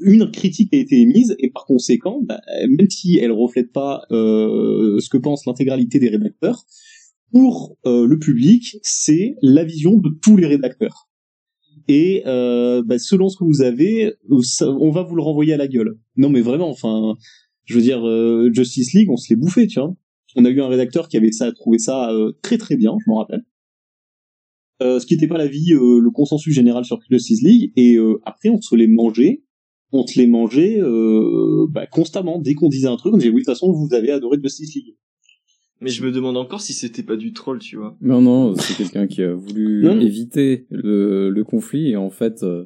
une 0.00 0.30
critique 0.30 0.72
a 0.72 0.76
été 0.76 1.00
émise 1.00 1.36
et 1.38 1.50
par 1.50 1.64
conséquent, 1.66 2.20
bah, 2.22 2.40
même 2.68 2.88
si 2.90 3.18
elle 3.18 3.32
reflète 3.32 3.72
pas 3.72 4.02
euh, 4.10 4.98
ce 5.00 5.08
que 5.08 5.18
pense 5.18 5.46
l'intégralité 5.46 5.98
des 5.98 6.08
rédacteurs, 6.08 6.64
pour 7.32 7.76
euh, 7.84 8.06
le 8.06 8.18
public, 8.18 8.76
c'est 8.82 9.34
la 9.42 9.64
vision 9.64 9.96
de 9.96 10.10
tous 10.22 10.36
les 10.36 10.46
rédacteurs. 10.46 11.08
Et 11.88 12.22
euh, 12.26 12.82
bah, 12.82 12.98
selon 12.98 13.28
ce 13.28 13.36
que 13.36 13.44
vous 13.44 13.62
avez, 13.62 14.14
euh, 14.30 14.42
on 14.80 14.90
va 14.90 15.02
vous 15.02 15.16
le 15.16 15.22
renvoyer 15.22 15.52
à 15.52 15.56
la 15.56 15.68
gueule. 15.68 15.98
Non 16.16 16.30
mais 16.30 16.40
vraiment, 16.40 16.70
enfin, 16.70 17.14
je 17.64 17.74
veux 17.74 17.82
dire, 17.82 18.06
euh, 18.06 18.50
Justice 18.52 18.94
League, 18.94 19.10
on 19.10 19.16
se 19.16 19.28
l'est 19.30 19.38
bouffé, 19.38 19.66
tu 19.66 19.80
vois. 19.80 19.94
On 20.36 20.44
a 20.44 20.50
eu 20.50 20.60
un 20.60 20.68
rédacteur 20.68 21.08
qui 21.08 21.16
avait 21.16 21.32
ça, 21.32 21.52
trouvé 21.52 21.78
ça 21.78 22.10
euh, 22.10 22.32
très 22.42 22.58
très 22.58 22.76
bien, 22.76 22.96
je 23.04 23.10
m'en 23.10 23.18
rappelle. 23.18 23.44
Euh, 24.82 24.98
ce 24.98 25.06
qui 25.06 25.14
n'était 25.14 25.28
pas 25.28 25.38
l'avis, 25.38 25.72
euh, 25.72 26.00
le 26.00 26.10
consensus 26.10 26.52
général 26.52 26.84
sur 26.84 26.98
Justice 27.08 27.42
League. 27.42 27.72
Et 27.76 27.96
euh, 27.96 28.20
après, 28.24 28.48
on 28.48 28.60
se 28.60 28.74
les 28.74 28.88
mangeait, 28.88 29.42
on 29.92 30.06
se 30.06 30.18
les 30.18 30.26
mangeait 30.26 30.80
euh, 30.80 31.66
bah, 31.70 31.86
constamment. 31.86 32.38
Dès 32.38 32.54
qu'on 32.54 32.68
disait 32.68 32.88
un 32.88 32.96
truc, 32.96 33.14
on 33.14 33.16
disait 33.16 33.30
oui, 33.30 33.42
de 33.42 33.44
toute 33.44 33.54
façon, 33.54 33.72
vous 33.72 33.94
avez 33.94 34.10
adoré 34.10 34.38
Justice 34.42 34.74
League. 34.74 34.96
Mais 35.80 35.90
je 35.90 36.04
me 36.04 36.10
demande 36.12 36.36
encore 36.36 36.60
si 36.60 36.72
c'était 36.72 37.02
pas 37.02 37.16
du 37.16 37.32
troll, 37.32 37.58
tu 37.58 37.76
vois. 37.76 37.96
Non, 38.00 38.20
non, 38.20 38.54
c'est 38.56 38.74
quelqu'un 38.76 39.06
qui 39.06 39.22
a 39.22 39.34
voulu 39.34 39.86
éviter 40.00 40.66
le, 40.70 41.30
le 41.30 41.44
conflit 41.44 41.90
et 41.90 41.96
en 41.96 42.10
fait 42.10 42.42
euh, 42.42 42.64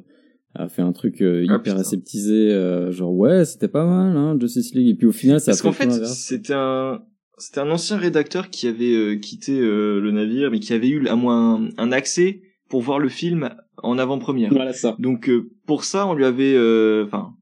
a 0.55 0.69
fait 0.69 0.81
un 0.83 0.93
truc 0.93 1.21
euh, 1.21 1.45
Ah, 1.49 1.55
hyper 1.55 1.75
aseptisé, 1.77 2.53
euh, 2.53 2.91
genre 2.91 3.13
ouais, 3.13 3.45
c'était 3.45 3.67
pas 3.67 3.85
mal, 3.85 4.15
hein, 4.15 4.37
Justice 4.39 4.73
League. 4.73 4.87
Et 4.87 4.93
puis 4.95 5.07
au 5.07 5.11
final, 5.11 5.39
ça 5.39 5.51
a 5.51 5.53
Parce 5.53 5.61
qu'en 5.61 5.71
fait 5.73 5.91
c'était 6.05 6.53
un, 6.53 7.01
c'était 7.37 7.59
un 7.59 7.69
ancien 7.69 7.97
rédacteur 7.97 8.49
qui 8.49 8.67
avait 8.67 8.93
euh, 8.93 9.15
quitté 9.17 9.59
euh, 9.59 9.99
le 9.99 10.11
navire, 10.11 10.51
mais 10.51 10.59
qui 10.59 10.71
avait 10.73 10.89
eu 10.89 11.05
à 11.07 11.15
moins 11.15 11.55
un, 11.55 11.69
un 11.77 11.91
accès 11.91 12.41
pour 12.69 12.81
voir 12.81 12.99
le 12.99 13.09
film 13.09 13.49
en 13.83 13.97
avant-première. 13.97 14.51
Voilà 14.51 14.73
ça. 14.73 14.95
Donc 14.99 15.29
euh, 15.29 15.49
pour 15.65 15.83
ça, 15.83 16.07
on 16.07 16.13
lui 16.13 16.25
avait, 16.25 16.53
euh, 16.55 17.05
enfin, 17.05 17.33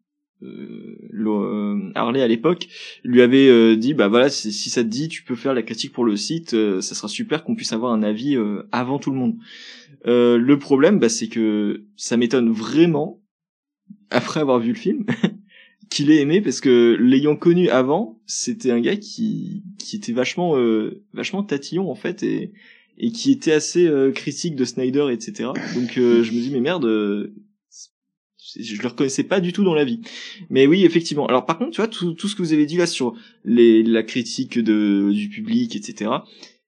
euh, 0.43 0.97
euh, 1.13 1.91
Harley 1.95 2.21
à 2.21 2.27
l'époque 2.27 2.67
lui 3.03 3.21
avait 3.21 3.49
euh, 3.49 3.75
dit, 3.75 3.93
bah 3.93 4.07
voilà, 4.07 4.29
si, 4.29 4.51
si 4.51 4.69
ça 4.69 4.83
te 4.83 4.89
dit, 4.89 5.07
tu 5.07 5.23
peux 5.23 5.35
faire 5.35 5.53
la 5.53 5.63
critique 5.63 5.93
pour 5.93 6.05
le 6.05 6.15
site, 6.15 6.53
euh, 6.53 6.81
ça 6.81 6.95
sera 6.95 7.07
super 7.07 7.43
qu'on 7.43 7.55
puisse 7.55 7.73
avoir 7.73 7.91
un 7.91 8.03
avis 8.03 8.35
euh, 8.35 8.63
avant 8.71 8.99
tout 8.99 9.11
le 9.11 9.17
monde. 9.17 9.35
Euh, 10.05 10.37
le 10.37 10.59
problème, 10.59 10.99
bah, 10.99 11.09
c'est 11.09 11.27
que 11.27 11.85
ça 11.95 12.17
m'étonne 12.17 12.49
vraiment, 12.51 13.21
après 14.09 14.39
avoir 14.39 14.59
vu 14.59 14.69
le 14.69 14.77
film, 14.77 15.05
qu'il 15.89 16.11
ait 16.11 16.21
aimé 16.21 16.41
parce 16.41 16.61
que 16.61 16.97
l'ayant 16.99 17.35
connu 17.35 17.69
avant, 17.69 18.19
c'était 18.25 18.71
un 18.71 18.79
gars 18.79 18.97
qui 18.97 19.63
qui 19.79 19.95
était 19.95 20.11
vachement 20.11 20.57
euh, 20.57 21.03
vachement 21.13 21.43
tatillon 21.43 21.89
en 21.89 21.95
fait 21.95 22.23
et 22.23 22.51
et 22.97 23.11
qui 23.11 23.31
était 23.31 23.51
assez 23.51 23.85
euh, 23.87 24.11
critique 24.11 24.55
de 24.55 24.65
Snyder 24.65 25.07
etc. 25.11 25.49
Donc 25.75 25.97
euh, 25.97 26.23
je 26.23 26.31
me 26.31 26.39
dis 26.39 26.49
mais 26.51 26.59
merde, 26.61 26.85
euh, 26.85 27.33
je 28.59 28.81
le 28.81 28.87
reconnaissais 28.87 29.23
pas 29.23 29.39
du 29.39 29.53
tout 29.53 29.63
dans 29.63 29.73
la 29.75 29.83
vie. 29.85 30.01
Mais 30.49 30.67
oui 30.67 30.83
effectivement. 30.85 31.27
Alors 31.27 31.45
par 31.45 31.57
contre 31.57 31.71
tu 31.71 31.77
vois 31.81 31.87
tout 31.87 32.13
tout 32.13 32.27
ce 32.27 32.35
que 32.35 32.41
vous 32.41 32.53
avez 32.53 32.65
dit 32.65 32.77
là 32.77 32.87
sur 32.87 33.13
les 33.43 33.83
la 33.83 34.03
critique 34.03 34.57
de 34.57 35.11
du 35.13 35.29
public 35.29 35.75
etc. 35.75 36.11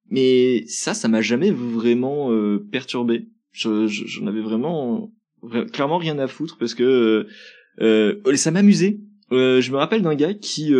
Mais 0.09 0.65
ça 0.67 0.93
ça 0.93 1.07
m'a 1.07 1.21
jamais 1.21 1.51
vraiment 1.51 2.31
euh, 2.31 2.59
perturbé. 2.71 3.27
Je- 3.51 3.87
je- 3.87 4.05
J'en 4.05 4.27
avais 4.27 4.41
vraiment 4.41 5.11
vra- 5.43 5.69
clairement 5.69 5.97
rien 5.97 6.19
à 6.19 6.27
foutre 6.27 6.57
parce 6.57 6.73
que 6.75 7.27
euh, 7.81 8.35
ça 8.35 8.51
m'amusait. 8.51 8.99
Euh, 9.31 9.61
je 9.61 9.71
me 9.71 9.77
rappelle 9.77 10.01
d'un 10.01 10.15
gars 10.15 10.33
qui 10.33 10.73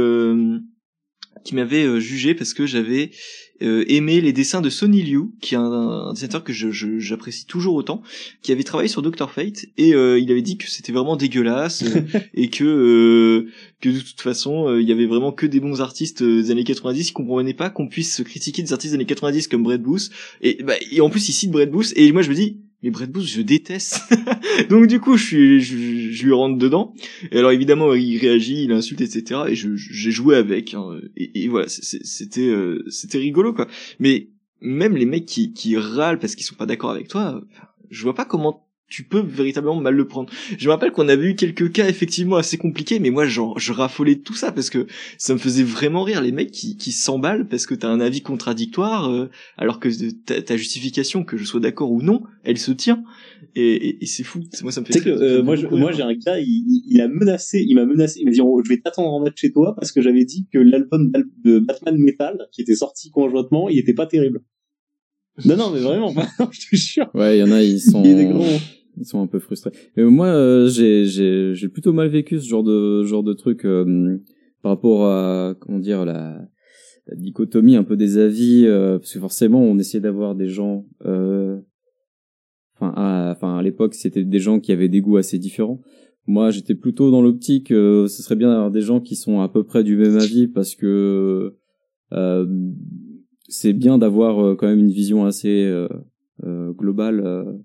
qui 1.46 1.56
m'avait 1.56 2.02
jugé 2.02 2.36
parce 2.36 2.54
que 2.54 2.66
j'avais 2.66 3.12
euh, 3.62 3.84
aimé 3.88 4.22
les 4.22 4.34
dessins 4.34 4.62
de 4.62 4.69
Sonny 4.69 5.02
Liu, 5.04 5.32
qui 5.41 5.56
est 5.56 5.58
un, 5.58 5.63
un 5.63 6.13
dessinateur 6.13 6.43
que 6.43 6.54
je- 6.54 6.72
je- 6.72 7.00
j'apprécie 7.00 7.45
toujours 7.45 7.76
autant, 7.76 8.02
qui 8.41 8.52
avait 8.52 8.63
travaillé 8.63 8.88
sur 8.89 9.02
Doctor 9.02 9.32
Fate 9.32 9.65
et 9.78 9.93
euh, 9.93 10.19
il 10.19 10.32
avait 10.32 10.41
dit 10.41 10.58
que 10.58 10.69
c'était 10.69 10.91
vraiment 10.91 11.15
dégueulasse 11.15 11.84
euh, 11.84 12.02
et 12.34 12.50
que 12.50 12.63
euh, 12.63 13.52
que 13.82 13.89
de 13.89 14.00
toute 14.00 14.22
façon 14.22 14.67
euh, 14.67 14.82
il 14.82 14.88
y 14.88 14.91
avait 14.91 15.06
vraiment 15.06 15.32
que 15.32 15.45
des 15.45 15.60
bons 15.60 15.82
artistes 15.82 16.24
des 16.24 16.52
années 16.52 16.63
90. 16.63 17.10
Il 17.10 17.13
comprenait 17.13 17.54
pas 17.54 17.69
qu'on 17.69 17.88
puisse 17.88 18.22
critiquer 18.24 18.62
des 18.63 18.74
artistes 18.74 18.91
des 18.93 18.95
années 18.95 19.06
90 19.06 19.48
comme 19.48 19.63
Brett 19.63 19.82
Booth 19.82 20.10
et, 20.41 20.62
bah, 20.63 20.74
et 20.91 21.02
en 21.02 21.10
plus 21.10 21.28
il 21.30 21.34
cite 21.34 21.52
Brett 21.52 21.69
Booth 21.72 21.93
et 21.95 22.12
moi 22.12 22.22
je 22.22 22.30
me 22.30 22.36
dis 22.36 22.58
mais 22.84 22.92
Brett 22.92 23.10
je 23.20 23.42
déteste. 23.42 24.02
Donc 24.70 24.88
du 24.88 25.00
coup, 25.00 25.18
je, 25.18 25.26
suis, 25.26 25.62
je, 25.62 26.12
je, 26.12 26.26
lui 26.26 26.34
rentre 26.34 26.58
dedans. 26.58 26.94
Et 27.32 27.38
alors 27.38 27.52
évidemment, 27.52 27.94
il 27.94 28.18
réagit, 28.18 28.63
il 28.63 28.72
insulte, 28.72 29.02
etc. 29.02 29.42
Et 29.50 29.56
j'ai 29.56 30.12
joué 30.12 30.36
avec. 30.36 30.74
Hein. 30.74 31.00
Et, 31.18 31.44
et, 31.44 31.48
voilà, 31.48 31.68
c'était, 31.68 32.48
euh, 32.48 32.84
c'était 32.89 33.18
rigolo 33.18 33.54
quoi. 33.54 33.68
Mais 34.00 34.30
même 34.62 34.96
les 34.96 35.06
mecs 35.06 35.26
qui, 35.26 35.54
qui 35.54 35.78
râlent 35.78 36.20
parce 36.20 36.36
qu'ils 36.36 36.46
sont 36.46 36.56
pas 36.56 36.65
d'accord 36.65 36.92
avec 36.92 37.08
toi, 37.08 37.42
je 37.89 38.04
vois 38.04 38.15
pas 38.15 38.26
comment 38.26 38.68
tu 38.89 39.04
peux 39.04 39.19
véritablement 39.19 39.80
mal 39.80 39.95
le 39.95 40.08
prendre. 40.08 40.32
Je 40.58 40.65
me 40.67 40.71
rappelle 40.71 40.91
qu'on 40.91 41.08
avait 41.08 41.28
eu 41.28 41.36
quelques 41.36 41.71
cas 41.71 41.88
effectivement 41.88 42.38
assez 42.38 42.58
compliqués, 42.58 42.99
mais 42.99 43.12
moi 43.12 43.25
genre 43.25 43.58
je 43.60 43.71
raffolais 43.71 44.15
de 44.15 44.21
tout 44.21 44.34
ça 44.34 44.52
parce 44.52 44.69
que 44.69 44.88
ça 45.17 45.34
me 45.34 45.39
faisait 45.39 45.63
vraiment 45.63 46.04
rire 46.04 46.21
les 46.21 46.32
mecs 46.32 46.52
qui, 46.52 46.75
qui 46.75 46.91
s'emballent 46.91 47.47
parce 47.47 47.65
que 47.65 47.75
t'as 47.75 47.88
un 47.88 47.99
avis 47.99 48.21
contradictoire 48.21 49.10
euh, 49.10 49.30
alors 49.58 49.80
que 49.80 49.89
ta, 50.41 50.58
justification, 50.58 51.23
que 51.23 51.38
je 51.38 51.45
sois 51.45 51.60
d'accord 51.60 51.91
ou 51.91 52.02
non, 52.02 52.23
elle 52.43 52.58
se 52.58 52.71
tient 52.71 53.04
et, 53.56 54.04
et, 54.04 54.06
c'est 54.06 54.23
fou. 54.23 54.41
Moi 54.63 54.71
ça 54.71 54.82
me 54.82 54.86
fait. 54.86 54.93
Tu 54.93 54.99
sais 54.99 55.06
que 55.06 55.10
euh, 55.12 55.43
moi, 55.43 55.56
moi 55.71 55.91
j'ai 55.91 56.04
un 56.04 56.13
gars, 56.13 56.39
il, 56.39 56.84
il, 56.88 56.99
a 57.02 57.08
menacé, 57.08 57.63
il 57.67 57.75
m'a 57.75 57.86
menacé, 57.86 58.19
il 58.19 58.25
m'a 58.25 58.32
dit 58.32 58.41
oh, 58.41 58.62
je 58.63 58.69
vais 58.69 58.80
t'attendre 58.80 59.13
en 59.13 59.21
bas 59.21 59.30
de 59.30 59.38
chez 59.38 59.52
toi 59.52 59.75
parce 59.75 59.91
que 59.91 60.02
j'avais 60.02 60.25
dit 60.25 60.47
que 60.52 60.58
l'album 60.58 61.12
de 61.43 61.60
Batman 61.60 61.97
Metal 61.97 62.47
qui 62.52 62.62
était 62.62 62.75
sorti 62.75 63.12
conjointement, 63.12 63.69
il 63.69 63.78
était 63.78 63.93
pas 63.93 64.08
terrible. 64.08 64.41
Non 65.45 65.56
non 65.56 65.71
mais 65.71 65.80
vraiment, 65.80 66.13
je 66.52 66.69
te 66.69 66.75
jure. 66.75 67.10
Ouais, 67.13 67.38
il 67.38 67.39
y 67.39 67.43
en 67.43 67.52
a 67.52 67.62
ils 67.62 67.80
sont 67.80 68.04
ils 69.00 69.06
sont 69.06 69.22
un 69.22 69.28
peu 69.28 69.40
frustrés. 69.40 69.72
Mais 69.96 70.04
moi, 70.04 70.28
euh, 70.28 70.68
j'ai 70.68 71.06
j'ai 71.06 71.56
j'ai 71.56 71.70
plutôt 71.70 71.94
mal 71.94 72.10
vécu 72.10 72.40
ce 72.40 72.48
genre 72.48 72.64
de 72.64 73.04
genre 73.04 73.24
de 73.24 73.34
truc 73.34 73.66
euh, 73.66 74.18
par 74.62 74.72
rapport 74.72 75.06
à 75.06 75.56
comment 75.60 75.80
dire 75.80 76.06
la, 76.06 76.46
la 77.08 77.16
dichotomie 77.16 77.76
un 77.76 77.84
peu 77.84 77.96
des 77.96 78.18
avis, 78.18 78.66
euh, 78.66 79.00
parce 79.00 79.14
que 79.14 79.20
forcément, 79.20 79.62
on 79.62 79.78
essayait 79.80 80.02
d'avoir 80.02 80.36
des 80.36 80.50
gens. 80.50 80.86
Enfin, 82.76 82.94
à, 82.96 83.34
enfin 83.36 83.58
à 83.58 83.64
l'époque, 83.64 83.94
c'était 83.94 84.24
des 84.24 84.40
gens 84.40 84.60
qui 84.60 84.72
avaient 84.72 84.90
des 84.90 85.02
goûts 85.02 85.18
assez 85.18 85.38
différents. 85.38 85.82
Moi, 86.28 86.52
j'étais 86.52 86.76
plutôt 86.76 87.10
dans 87.10 87.22
l'optique, 87.22 87.70
ce 87.70 88.08
serait 88.08 88.36
bien 88.36 88.50
d'avoir 88.50 88.70
des 88.72 88.82
gens 88.82 89.00
qui 89.02 89.16
sont 89.16 89.42
à 89.42 89.50
peu 89.50 89.64
près 89.64 89.84
du 89.84 89.98
même 89.98 90.16
avis, 90.16 90.48
parce 90.48 90.76
que 90.76 91.56
c'est 93.48 93.74
bien 93.74 93.98
d'avoir 93.98 94.56
quand 94.56 94.68
même 94.68 94.80
une 94.80 94.92
vision 94.92 95.26
assez 95.26 95.70
globale 96.78 97.60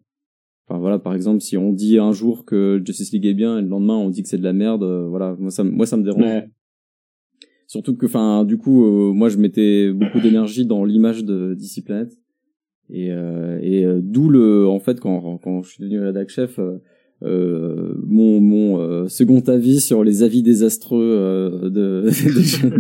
Enfin 0.66 0.78
voilà, 0.78 0.98
par 0.98 1.14
exemple, 1.14 1.40
si 1.40 1.56
on 1.56 1.72
dit 1.72 1.98
un 1.98 2.12
jour 2.12 2.44
que 2.44 2.80
Justice 2.84 3.12
League 3.12 3.26
est 3.26 3.34
bien 3.34 3.58
et 3.58 3.62
le 3.62 3.68
lendemain 3.68 3.96
on 3.96 4.08
dit 4.08 4.22
que 4.22 4.28
c'est 4.28 4.38
de 4.38 4.44
la 4.44 4.52
merde, 4.52 4.82
euh, 4.82 5.06
voilà, 5.08 5.36
moi 5.38 5.50
ça, 5.50 5.62
moi 5.64 5.86
ça 5.86 5.96
me 5.96 6.04
dérange. 6.04 6.44
Surtout 7.66 7.96
que, 7.96 8.06
enfin, 8.06 8.44
du 8.44 8.56
coup, 8.56 8.84
euh, 8.84 9.12
moi 9.12 9.28
je 9.28 9.38
mettais 9.38 9.92
beaucoup 9.92 10.20
d'énergie 10.20 10.66
dans 10.66 10.84
l'image 10.84 11.24
de 11.24 11.54
DC 11.54 11.84
Planet 11.84 12.12
et, 12.90 13.10
euh, 13.10 13.58
et 13.62 13.84
d'où 14.00 14.28
le, 14.28 14.66
en 14.68 14.78
fait, 14.78 15.00
quand 15.00 15.38
quand 15.38 15.62
je 15.62 15.70
suis 15.70 15.82
devenu 15.82 16.00
rédac 16.00 16.28
chef, 16.28 16.58
euh, 17.24 17.94
mon, 18.06 18.40
mon 18.40 18.80
euh, 18.80 19.08
second 19.08 19.40
avis 19.40 19.80
sur 19.80 20.04
les 20.04 20.22
avis 20.22 20.42
désastreux 20.42 21.00
euh, 21.00 21.70
de, 21.70 22.10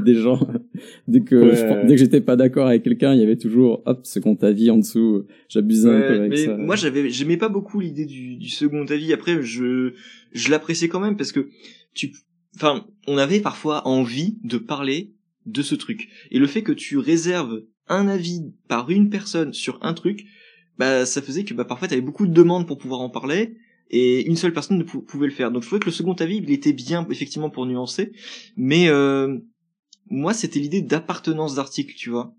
des, 0.04 0.14
gens. 0.14 0.40
dès 1.08 1.20
que 1.20 1.86
dès 1.86 1.94
que 1.94 1.96
j'étais 1.96 2.20
pas 2.20 2.36
d'accord 2.36 2.66
avec 2.66 2.82
quelqu'un, 2.82 3.14
il 3.14 3.20
y 3.20 3.22
avait 3.22 3.36
toujours 3.36 3.82
hop 3.86 4.04
second 4.04 4.34
avis 4.42 4.70
en 4.70 4.78
dessous. 4.78 5.26
J'abusais 5.48 5.88
un 5.88 6.00
peu 6.00 6.14
avec 6.14 6.30
mais 6.30 6.36
ça. 6.36 6.56
Moi, 6.56 6.76
j'avais 6.76 7.10
j'aimais 7.10 7.36
pas 7.36 7.48
beaucoup 7.48 7.80
l'idée 7.80 8.06
du, 8.06 8.36
du 8.36 8.48
second 8.48 8.84
avis. 8.84 9.12
Après, 9.12 9.42
je 9.42 9.92
je 10.32 10.50
l'appréciais 10.50 10.88
quand 10.88 11.00
même 11.00 11.16
parce 11.16 11.32
que 11.32 11.48
tu, 11.94 12.12
enfin, 12.56 12.86
on 13.06 13.18
avait 13.18 13.40
parfois 13.40 13.86
envie 13.86 14.36
de 14.42 14.58
parler 14.58 15.12
de 15.46 15.62
ce 15.62 15.74
truc. 15.74 16.08
Et 16.30 16.38
le 16.38 16.46
fait 16.46 16.62
que 16.62 16.72
tu 16.72 16.98
réserves 16.98 17.62
un 17.88 18.08
avis 18.08 18.52
par 18.68 18.90
une 18.90 19.10
personne 19.10 19.52
sur 19.52 19.78
un 19.82 19.94
truc, 19.94 20.24
bah 20.78 21.06
ça 21.06 21.22
faisait 21.22 21.44
que 21.44 21.54
bah 21.54 21.64
parfois 21.64 21.88
t'avais 21.88 22.00
beaucoup 22.00 22.26
de 22.26 22.32
demandes 22.32 22.66
pour 22.66 22.78
pouvoir 22.78 23.00
en 23.00 23.10
parler 23.10 23.56
et 23.90 24.26
une 24.26 24.36
seule 24.36 24.52
personne 24.52 24.78
ne 24.78 24.82
pouvait 24.82 25.26
le 25.26 25.32
faire. 25.32 25.50
Donc 25.50 25.62
je 25.62 25.68
trouvais 25.68 25.80
que 25.80 25.86
le 25.86 25.92
second 25.92 26.14
avis, 26.14 26.38
il 26.38 26.50
était 26.50 26.72
bien 26.72 27.06
effectivement 27.10 27.50
pour 27.50 27.66
nuancer, 27.66 28.12
mais 28.56 28.88
euh, 28.88 29.38
moi 30.10 30.34
c'était 30.34 30.60
l'idée 30.60 30.82
d'appartenance 30.82 31.54
d'article, 31.54 31.94
tu 31.94 32.10
vois. 32.10 32.34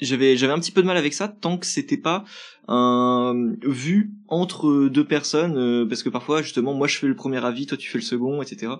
J'avais 0.00 0.36
j'avais 0.36 0.52
un 0.52 0.58
petit 0.58 0.72
peu 0.72 0.80
de 0.80 0.86
mal 0.86 0.96
avec 0.96 1.12
ça 1.12 1.28
tant 1.28 1.58
que 1.58 1.66
c'était 1.66 1.98
pas 1.98 2.24
un 2.68 3.54
vu 3.62 4.12
entre 4.28 4.88
deux 4.88 5.06
personnes, 5.06 5.58
euh, 5.58 5.86
parce 5.86 6.02
que 6.02 6.08
parfois 6.08 6.42
justement 6.42 6.72
moi 6.72 6.86
je 6.86 6.96
fais 6.98 7.06
le 7.06 7.16
premier 7.16 7.44
avis, 7.44 7.66
toi 7.66 7.76
tu 7.76 7.90
fais 7.90 7.98
le 7.98 8.04
second, 8.04 8.40
etc. 8.40 8.72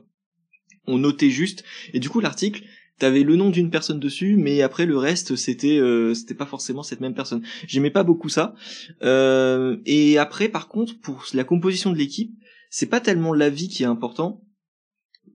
On 0.87 0.99
notait 0.99 1.31
juste 1.31 1.65
et 1.93 2.01
du 2.01 2.09
coup 2.09 2.21
l'article 2.21 2.65
t'avais 2.99 3.23
le 3.23 3.37
nom 3.37 3.51
d'une 3.51 3.71
personne 3.71 3.99
dessus, 4.01 4.37
mais 4.37 4.63
après 4.63 4.87
le 4.87 4.97
reste 4.97 5.37
c'était 5.37 5.79
euh, 5.79 6.15
c'était 6.15 6.35
pas 6.35 6.47
forcément 6.47 6.83
cette 6.83 7.01
même 7.01 7.15
personne. 7.15 7.43
J'aimais 7.67 7.91
pas 7.91 8.03
beaucoup 8.03 8.31
ça. 8.31 8.55
Euh, 9.03 9.77
et 9.85 10.17
après 10.17 10.49
par 10.49 10.69
contre 10.69 10.99
pour 11.01 11.25
la 11.35 11.45
composition 11.45 11.91
de 11.93 11.97
l'équipe, 11.97 12.33
c'est 12.71 12.87
pas 12.87 13.01
tellement 13.01 13.35
l'avis 13.35 13.69
qui 13.69 13.83
est 13.83 13.87
important, 13.87 14.43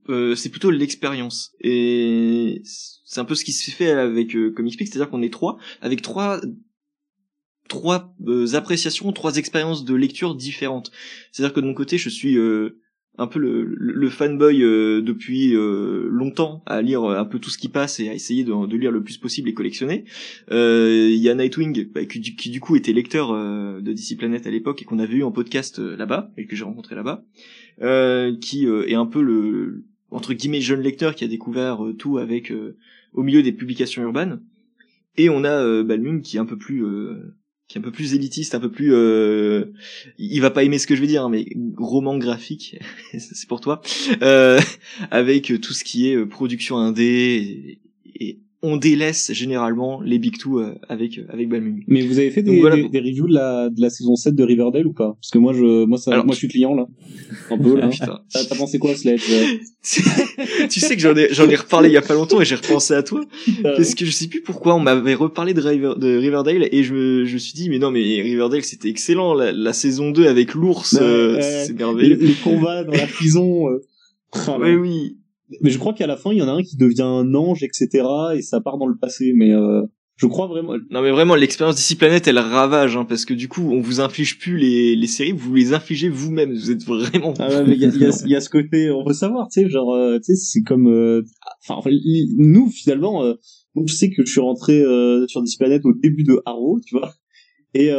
euh, 0.08 0.34
c'est 0.34 0.50
plutôt 0.50 0.70
l'expérience. 0.70 1.52
Et 1.60 2.62
c'est 2.64 3.20
un 3.20 3.24
peu 3.24 3.34
ce 3.34 3.44
qui 3.44 3.52
se 3.52 3.70
fait 3.70 3.90
avec 3.90 4.34
euh, 4.34 4.52
Comics 4.52 4.78
c'est-à-dire 4.78 5.10
qu'on 5.10 5.22
est 5.22 5.32
trois 5.32 5.58
avec 5.80 6.02
trois 6.02 6.40
trois 7.68 8.14
appréciations, 8.54 9.12
trois 9.12 9.36
expériences 9.36 9.84
de 9.84 9.94
lecture 9.94 10.34
différentes. 10.34 10.92
C'est-à-dire 11.32 11.52
que 11.52 11.60
de 11.60 11.66
mon 11.66 11.74
côté, 11.74 11.98
je 11.98 12.08
suis 12.08 12.38
un 13.18 13.26
peu 13.26 13.38
le, 13.38 13.64
le 13.64 14.10
fanboy 14.10 14.62
euh, 14.62 15.00
depuis 15.00 15.54
euh, 15.54 16.08
longtemps 16.10 16.62
à 16.66 16.82
lire 16.82 17.04
un 17.04 17.24
peu 17.24 17.38
tout 17.38 17.50
ce 17.50 17.58
qui 17.58 17.68
passe 17.68 18.00
et 18.00 18.08
à 18.08 18.14
essayer 18.14 18.44
de, 18.44 18.76
lire 18.76 18.90
le 18.90 19.02
plus 19.02 19.18
possible 19.18 19.48
et 19.48 19.54
collectionner. 19.54 20.04
Euh, 20.50 21.08
il 21.10 21.18
y 21.18 21.28
a 21.28 21.34
Nightwing 21.34 21.92
bah, 21.92 22.04
qui, 22.04 22.20
qui, 22.20 22.50
du 22.50 22.60
coup 22.60 22.76
était 22.76 22.92
lecteur 22.92 23.32
de 23.32 23.92
DC 23.92 24.18
Planet 24.18 24.46
à 24.46 24.50
l'époque 24.50 24.82
et 24.82 24.84
qu'on 24.84 24.98
avait 24.98 25.16
eu 25.16 25.22
en 25.22 25.32
podcast 25.32 25.78
là-bas 25.78 26.30
et 26.36 26.46
que 26.46 26.56
j'ai 26.56 26.64
rencontré 26.64 26.94
là-bas, 26.94 27.24
qui 28.40 28.66
est 28.66 28.94
un 28.94 29.06
peu 29.06 29.22
le 29.22 29.84
entre 30.10 30.34
guillemets 30.34 30.60
jeune 30.60 30.80
lecteur 30.80 31.14
qui 31.14 31.24
a 31.24 31.28
découvert 31.28 31.80
tout 31.98 32.18
avec 32.18 32.52
au 33.12 33.22
milieu 33.22 33.42
des 33.42 33.52
publications 33.52 34.02
urbaines. 34.02 34.40
Et 35.16 35.28
on 35.30 35.44
a 35.44 35.82
Balmung 35.82 36.22
qui 36.22 36.36
est 36.36 36.40
un 36.40 36.46
peu 36.46 36.58
plus 36.58 36.84
qui 37.68 37.78
est 37.78 37.80
un 37.80 37.84
peu 37.84 37.90
plus 37.90 38.14
élitiste, 38.14 38.54
un 38.54 38.60
peu 38.60 38.70
plus, 38.70 38.94
euh, 38.94 39.72
il 40.18 40.40
va 40.40 40.50
pas 40.50 40.62
aimer 40.62 40.78
ce 40.78 40.86
que 40.86 40.94
je 40.94 41.00
vais 41.00 41.06
dire, 41.06 41.24
hein, 41.24 41.28
mais 41.28 41.46
roman 41.76 42.16
graphique, 42.16 42.78
c'est 43.18 43.48
pour 43.48 43.60
toi, 43.60 43.80
euh, 44.22 44.60
avec 45.10 45.52
tout 45.60 45.72
ce 45.72 45.82
qui 45.82 46.08
est 46.08 46.14
euh, 46.14 46.26
production 46.26 46.76
indé 46.78 47.80
et, 48.04 48.38
on 48.62 48.76
délaisse 48.76 49.32
généralement 49.32 50.00
les 50.00 50.18
Big 50.18 50.38
Two 50.38 50.58
euh, 50.58 50.74
avec 50.88 51.20
avec 51.28 51.48
Balmung. 51.48 51.84
Mais 51.88 52.02
vous 52.02 52.18
avez 52.18 52.30
fait 52.30 52.42
des, 52.42 52.60
des, 52.60 53.00
reviews 53.00 53.28
de 53.28 53.34
la 53.34 53.68
de 53.68 53.80
la 53.80 53.90
saison 53.90 54.16
7 54.16 54.34
de 54.34 54.42
Riverdale 54.42 54.86
ou 54.86 54.92
pas? 54.92 55.16
Parce 55.20 55.30
que 55.30 55.38
moi 55.38 55.52
je 55.52 55.84
moi 55.84 55.98
ça 55.98 56.22
moi 56.22 56.32
je 56.32 56.38
suis 56.38 56.48
client 56.48 56.74
là. 56.74 56.86
Un 57.50 57.58
peu 57.58 57.76
là. 57.76 57.90
T'as 58.32 58.56
pensé 58.56 58.78
quoi 58.78 58.94
Sledge 58.94 59.22
Tu 60.70 60.80
sais 60.80 60.96
que 60.96 61.02
j'en 61.02 61.14
ai 61.14 61.28
j'en 61.32 61.48
ai 61.48 61.56
reparlé 61.56 61.90
il 61.90 61.92
y 61.92 61.98
a 61.98 62.02
pas 62.02 62.14
longtemps 62.14 62.40
et 62.40 62.44
j'ai 62.44 62.54
repensé 62.54 62.94
à 62.94 63.02
toi 63.02 63.24
parce 63.62 63.94
que 63.94 64.04
je 64.04 64.10
sais 64.10 64.28
plus 64.28 64.42
pourquoi 64.42 64.74
on 64.74 64.80
m'avait 64.80 65.14
reparlé 65.14 65.52
de, 65.52 65.60
de 65.60 66.16
Riverdale 66.16 66.68
et 66.72 66.82
je 66.82 66.94
me 66.94 67.24
je 67.24 67.34
me 67.34 67.38
suis 67.38 67.54
dit 67.54 67.68
mais 67.68 67.78
non 67.78 67.90
mais 67.90 68.00
Riverdale 68.00 68.64
c'était 68.64 68.88
excellent 68.88 69.34
la, 69.34 69.52
la, 69.52 69.72
saison 69.72 70.10
2 70.10 70.26
avec 70.26 70.54
l'ours 70.54 70.96
euh, 71.00 71.38
c'est 71.40 71.74
merveilleux. 71.74 72.16
Les, 72.16 72.32
combats 72.32 72.84
dans 72.84 72.92
la 72.92 73.06
prison 73.06 73.68
euh... 73.70 73.84
oui 74.60 74.74
oui 74.74 75.16
mais 75.60 75.70
je 75.70 75.78
crois 75.78 75.92
qu'à 75.92 76.06
la 76.06 76.16
fin, 76.16 76.32
il 76.32 76.38
y 76.38 76.42
en 76.42 76.48
a 76.48 76.52
un 76.52 76.62
qui 76.62 76.76
devient 76.76 77.02
un 77.02 77.34
ange, 77.34 77.62
etc. 77.62 78.04
Et 78.34 78.42
ça 78.42 78.60
part 78.60 78.78
dans 78.78 78.86
le 78.86 78.96
passé. 78.96 79.32
Mais 79.34 79.52
euh, 79.52 79.82
je 80.16 80.26
crois 80.26 80.46
vraiment. 80.46 80.74
Non, 80.90 81.02
mais 81.02 81.10
vraiment, 81.10 81.34
l'expérience 81.34 81.76
d'ici 81.76 81.94
planète, 81.94 82.26
elle 82.26 82.38
ravage, 82.38 82.96
hein, 82.96 83.04
parce 83.04 83.26
que 83.26 83.34
du 83.34 83.48
coup, 83.48 83.70
on 83.70 83.80
vous 83.80 84.00
inflige 84.00 84.38
plus 84.38 84.56
les, 84.56 84.96
les 84.96 85.06
séries, 85.06 85.32
vous 85.32 85.54
les 85.54 85.74
infligez 85.74 86.08
vous-même. 86.08 86.54
Vous 86.54 86.70
êtes 86.70 86.84
vraiment. 86.84 87.34
Ah 87.38 87.48
ouais, 87.48 87.64
mais 87.66 87.74
il 87.74 87.80
y 87.80 87.84
a, 87.84 87.88
y, 87.88 88.04
a, 88.06 88.26
y 88.26 88.34
a, 88.34 88.40
ce 88.40 88.48
côté, 88.48 88.90
on 88.90 89.04
veut 89.04 89.12
savoir, 89.12 89.48
tu 89.48 89.60
sais, 89.60 89.68
genre, 89.68 89.92
euh, 89.94 90.18
tu 90.18 90.34
sais, 90.34 90.36
c'est 90.36 90.62
comme, 90.62 90.88
euh, 90.88 91.22
enfin, 91.68 91.88
nous 92.38 92.70
finalement, 92.70 93.24
euh, 93.24 93.34
je 93.86 93.92
sais 93.92 94.08
que 94.08 94.24
je 94.24 94.30
suis 94.30 94.40
rentré 94.40 94.82
sur 95.28 95.42
DC 95.42 95.58
Planet 95.58 95.84
au 95.84 95.92
début 95.92 96.24
de 96.24 96.40
Arrow, 96.46 96.80
tu 96.80 96.96
vois, 96.96 97.12
et 97.74 97.90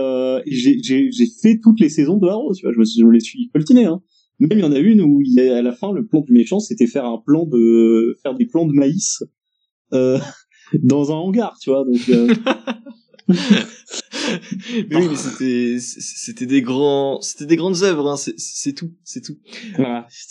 j'ai 0.47 0.79
j'ai 0.81 1.27
fait 1.41 1.59
toutes 1.61 1.79
les 1.79 1.89
saisons 1.89 2.17
de 2.17 2.27
Arrow, 2.27 2.51
tu 2.55 2.65
vois, 2.65 2.73
je 2.73 2.79
me, 2.79 2.83
je 2.83 3.05
me 3.05 3.11
les 3.11 3.19
suis 3.19 3.49
coltiné, 3.53 3.85
hein. 3.85 4.01
Même 4.39 4.51
il 4.51 4.59
y 4.59 4.63
en 4.63 4.71
a 4.71 4.79
une 4.79 5.01
où 5.01 5.21
il 5.21 5.33
y 5.33 5.49
a, 5.49 5.57
à 5.57 5.61
la 5.61 5.71
fin 5.71 5.91
le 5.91 6.05
plan 6.05 6.21
du 6.21 6.31
méchant 6.31 6.59
c'était 6.59 6.87
faire 6.87 7.05
un 7.05 7.17
plan 7.25 7.45
de 7.45 8.17
faire 8.21 8.35
des 8.35 8.45
plans 8.45 8.65
de 8.65 8.73
maïs 8.73 9.23
euh, 9.93 10.19
dans 10.83 11.11
un 11.11 11.15
hangar, 11.15 11.57
tu 11.59 11.69
vois. 11.69 11.83
Donc 11.85 11.99
euh... 13.29 13.33
oui, 14.91 15.07
mais 15.09 15.15
c'était 15.15 15.77
c'était 15.79 16.45
des 16.45 16.61
grands 16.61 17.21
c'était 17.21 17.45
des 17.45 17.55
grandes 17.55 17.83
œuvres, 17.83 18.09
hein. 18.09 18.15
c'est 18.17 18.73
tout, 18.73 18.91
c'est 19.03 19.21
tout. 19.21 19.37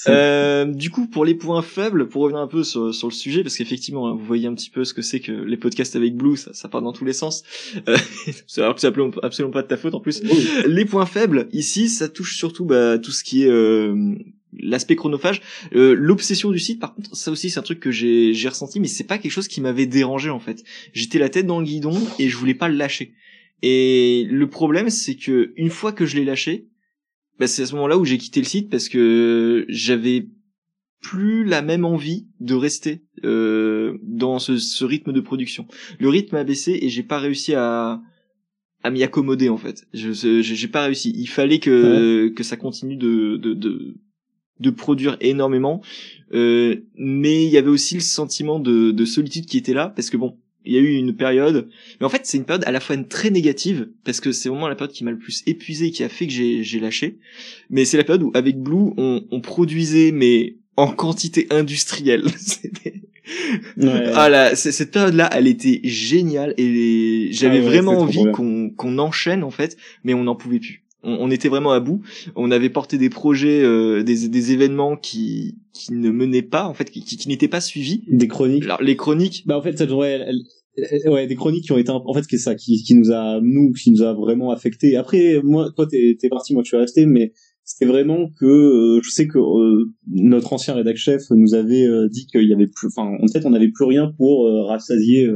euh, 0.09 0.65
du 0.67 0.91
coup, 0.91 1.07
pour 1.07 1.25
les 1.25 1.35
points 1.35 1.63
faibles, 1.63 2.09
pour 2.09 2.23
revenir 2.23 2.41
un 2.41 2.47
peu 2.47 2.65
sur, 2.65 2.95
sur 2.95 3.09
le 3.09 3.13
sujet, 3.13 3.43
parce 3.43 3.57
qu'effectivement, 3.57 4.09
hein, 4.09 4.15
vous 4.15 4.25
voyez 4.25 4.47
un 4.47 4.55
petit 4.55 4.71
peu 4.71 4.85
ce 4.85 4.95
que 4.95 5.03
c'est 5.03 5.21
que 5.21 5.33
les 5.33 5.57
podcasts 5.57 5.97
avec 5.97 6.17
Blue, 6.17 6.37
ça, 6.37 6.53
ça 6.53 6.69
part 6.69 6.83
dans 6.83 6.93
tous 6.93 7.05
les 7.05 7.13
sens. 7.13 7.43
Euh, 7.89 7.97
alors 8.59 8.75
que 8.75 8.81
c'est 8.81 8.89
absolument, 8.89 9.53
pas 9.53 9.63
de 9.63 9.69
ta 9.69 9.77
faute 9.77 9.95
en 9.95 10.01
plus. 10.01 10.23
Les 10.67 10.85
points 10.85 11.07
faibles 11.07 11.49
ici, 11.53 11.89
ça 11.89 12.09
touche 12.09 12.37
surtout 12.37 12.65
bah, 12.65 12.99
tout 12.99 13.13
ce 13.13 13.25
qui 13.25 13.45
est 13.45 13.51
euh, 13.51 14.15
l'aspect 14.59 14.97
chronophage 14.97 15.43
euh, 15.75 15.95
l'obsession 15.95 16.51
du 16.51 16.59
site 16.59 16.81
par 16.81 16.95
contre 16.95 17.15
ça 17.17 17.31
aussi 17.31 17.51
c'est 17.51 17.59
un 17.59 17.63
truc 17.63 17.81
que 17.81 17.91
j'ai 17.91 18.35
j'ai 18.35 18.49
ressenti 18.49 18.81
mais 18.81 18.89
c'est 18.89 19.05
pas 19.05 19.19
quelque 19.19 19.33
chose 19.33 19.49
qui 19.49 19.61
m'avait 19.61 19.87
dérangé 19.87 20.31
en 20.31 20.41
fait 20.41 20.63
j'étais 20.93 21.19
la 21.19 21.29
tête 21.29 21.47
dans 21.47 21.61
le 21.61 21.67
guidon 21.67 22.01
et 22.19 22.29
je 22.29 22.37
voulais 22.37 22.55
pas 22.55 22.69
le 22.69 22.77
lâcher 22.77 23.15
Et 23.63 24.27
le 24.31 24.49
problème, 24.49 24.91
c'est 24.91 25.17
que 25.17 25.53
une 25.57 25.71
fois 25.71 25.93
que 25.93 26.07
je 26.07 26.17
l'ai 26.17 26.25
lâché, 26.25 26.69
bah, 27.39 27.47
c'est 27.47 27.63
à 27.63 27.67
ce 27.67 27.75
moment-là 27.75 27.99
où 27.99 28.05
j'ai 28.05 28.19
quitté 28.19 28.41
le 28.41 28.47
site 28.47 28.71
parce 28.71 28.89
que 28.89 29.65
j'avais 29.69 30.29
plus 31.01 31.45
la 31.45 31.63
même 31.63 31.85
envie 31.85 32.27
de 32.41 32.55
rester 32.55 33.03
euh, 33.25 33.99
dans 34.03 34.39
ce, 34.39 34.57
ce, 34.59 34.85
rythme 34.85 35.13
de 35.13 35.21
production. 35.21 35.67
Le 35.99 36.09
rythme 36.09 36.37
a 36.37 36.45
baissé 36.45 36.79
et 36.81 36.89
j'ai 36.89 37.03
pas 37.03 37.19
réussi 37.19 37.55
à 37.55 38.01
à 38.83 38.91
m'y 38.91 39.03
accommoder 39.03 39.49
en 39.49 39.57
fait. 39.57 39.87
Je 39.93 40.13
j'ai 40.43 40.69
pas 40.69 40.85
réussi. 40.85 41.13
Il 41.17 41.29
fallait 41.29 41.59
que 41.59 42.29
que 42.29 42.43
ça 42.43 42.57
continue 42.57 42.97
de 42.97 43.37
de 43.37 43.53
de, 43.55 43.97
de 44.61 44.71
produire 44.71 45.17
énormément, 45.21 45.83
euh, 46.33 46.77
mais 46.97 47.45
il 47.45 47.51
y 47.51 47.59
avait 47.59 47.69
aussi 47.69 47.95
le 47.95 48.01
sentiment 48.01 48.59
de, 48.59 48.91
de 48.91 49.05
solitude 49.05 49.47
qui 49.47 49.59
était 49.59 49.75
là 49.75 49.93
parce 49.95 50.11
que 50.11 50.17
bon, 50.17 50.37
il 50.65 50.73
y 50.75 50.77
a 50.77 50.81
eu 50.81 50.95
une 50.95 51.15
période, 51.15 51.69
mais 52.01 52.07
en 52.07 52.09
fait 52.09 52.23
c'est 52.25 52.37
une 52.37 52.45
période 52.45 52.65
à 52.67 52.73
la 52.73 52.81
fois 52.81 52.97
très 52.97 53.31
négative 53.31 53.89
parce 54.05 54.21
que 54.21 54.33
c'est 54.33 54.49
vraiment 54.49 54.69
la 54.69 54.75
période 54.75 54.95
qui 54.95 55.05
m'a 55.05 55.13
le 55.13 55.19
plus 55.19 55.43
épuisé 55.47 55.91
qui 55.91 56.03
a 56.03 56.09
fait 56.09 56.27
que 56.27 56.33
j'ai 56.33 56.65
j'ai 56.65 56.81
lâché. 56.81 57.19
Mais 57.71 57.85
c'est 57.85 57.97
la 57.97 58.05
période 58.05 58.23
où 58.23 58.33
avec 58.35 58.59
Blue 58.59 58.93
on, 58.97 59.25
on 59.31 59.41
produisait 59.41 60.11
mais 60.11 60.57
en 60.77 60.89
quantité 60.89 61.47
industrielle. 61.51 62.25
ouais. 63.77 64.13
Ah 64.15 64.29
là, 64.29 64.55
cette 64.55 64.91
période-là, 64.91 65.31
elle 65.33 65.47
était 65.47 65.81
géniale 65.85 66.55
et 66.59 67.29
j'avais 67.33 67.59
ah 67.59 67.63
vraiment 67.63 68.01
envie 68.01 68.25
qu'on 68.33 68.71
qu'on 68.71 68.99
enchaîne 68.99 69.43
en 69.43 69.51
fait, 69.51 69.77
mais 70.05 70.15
on 70.15 70.25
n'en 70.25 70.37
pouvait 70.37 70.61
plus. 70.61 70.86
On, 71.03 71.13
on, 71.21 71.31
était 71.31 71.49
vraiment 71.49 71.73
à 71.73 71.81
bout. 71.81 72.03
On 72.35 72.51
avait 72.51 72.71
porté 72.71 72.99
des 72.99 73.11
projets, 73.11 73.63
euh, 73.63 74.03
des, 74.03 74.29
des 74.29 74.53
événements 74.53 74.97
qui 74.97 75.59
qui 75.73 75.93
ne 75.93 76.11
menaient 76.11 76.43
pas 76.43 76.67
en 76.67 76.75
fait, 76.75 76.91
qui, 76.91 77.03
qui, 77.03 77.29
n'étaient 77.29 77.49
pas 77.49 77.61
suivis. 77.61 78.03
Des 78.09 78.29
chroniques. 78.29 78.65
Alors 78.65 78.83
les 78.83 78.97
chroniques. 78.97 79.45
Bah 79.47 79.59
en 79.59 79.63
fait, 79.63 79.87
journée, 79.89 80.09
elle, 80.27 81.11
ouais, 81.11 81.27
des 81.27 81.37
chroniques 81.37 81.65
qui 81.65 81.73
ont 81.73 81.79
été 81.79 81.91
en 81.91 82.15
fait 82.15 82.25
c'est 82.29 82.39
ça 82.39 82.55
qui, 82.55 82.83
qui 82.83 82.95
nous 82.95 83.11
a 83.11 83.41
nous 83.43 83.73
qui 83.73 83.91
nous 83.91 84.03
a 84.03 84.13
vraiment 84.15 84.51
affecté. 84.51 84.97
Après 84.97 85.41
moi 85.43 85.71
toi 85.75 85.87
t'es 85.87 86.17
t'es 86.19 86.29
parti, 86.29 86.55
moi 86.55 86.63
je 86.65 86.69
suis 86.69 86.77
resté, 86.77 87.07
mais 87.07 87.33
c'était 87.65 87.91
vraiment 87.91 88.31
que 88.39 88.47
euh, 88.47 89.01
je 89.03 89.11
sais 89.11 89.27
que 89.27 89.39
euh, 89.39 89.93
notre 90.07 90.53
ancien 90.53 90.75
rédac 90.75 90.97
chef 90.97 91.23
nous 91.31 91.55
avait 91.55 91.85
euh, 91.85 92.09
dit 92.09 92.27
qu'il 92.27 92.49
y 92.49 92.53
avait 92.53 92.69
plus 92.69 92.87
enfin 92.87 93.17
en 93.21 93.27
fait 93.27 93.45
on 93.45 93.51
n'avait 93.51 93.71
plus 93.71 93.85
rien 93.85 94.13
pour 94.17 94.49
rassasier 94.67 95.29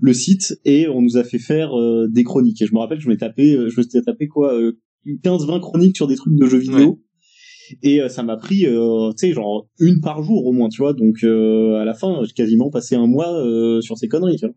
le 0.00 0.12
site 0.14 0.58
et 0.64 0.88
on 0.88 1.02
nous 1.02 1.18
a 1.18 1.24
fait 1.24 1.38
faire 1.38 1.72
des 2.08 2.24
chroniques 2.24 2.62
et 2.62 2.66
je 2.66 2.72
me 2.72 2.78
rappelle 2.78 3.00
je 3.00 3.08
m'étais 3.08 3.26
tapé 3.26 3.52
je 3.52 3.78
me 3.78 3.82
suis 3.86 4.02
tapé 4.02 4.26
quoi 4.26 4.58
15 5.22 5.46
20 5.46 5.60
chroniques 5.60 5.96
sur 5.96 6.06
des 6.06 6.16
trucs 6.16 6.34
de 6.36 6.46
jeux 6.46 6.58
vidéo. 6.58 7.02
Et 7.82 8.00
ça 8.08 8.22
m'a 8.22 8.36
pris 8.36 8.60
tu 8.60 9.12
sais 9.16 9.32
genre 9.32 9.68
une 9.80 10.00
par 10.00 10.22
jour 10.22 10.46
au 10.46 10.52
moins 10.52 10.68
tu 10.68 10.82
vois. 10.82 10.92
Donc 10.92 11.24
à 11.24 11.84
la 11.84 11.94
fin 11.94 12.22
j'ai 12.22 12.32
quasiment 12.32 12.70
passé 12.70 12.94
un 12.94 13.08
mois 13.08 13.42
sur 13.80 13.98
ces 13.98 14.06
conneries 14.06 14.36
tu 14.36 14.46
vois. 14.46 14.54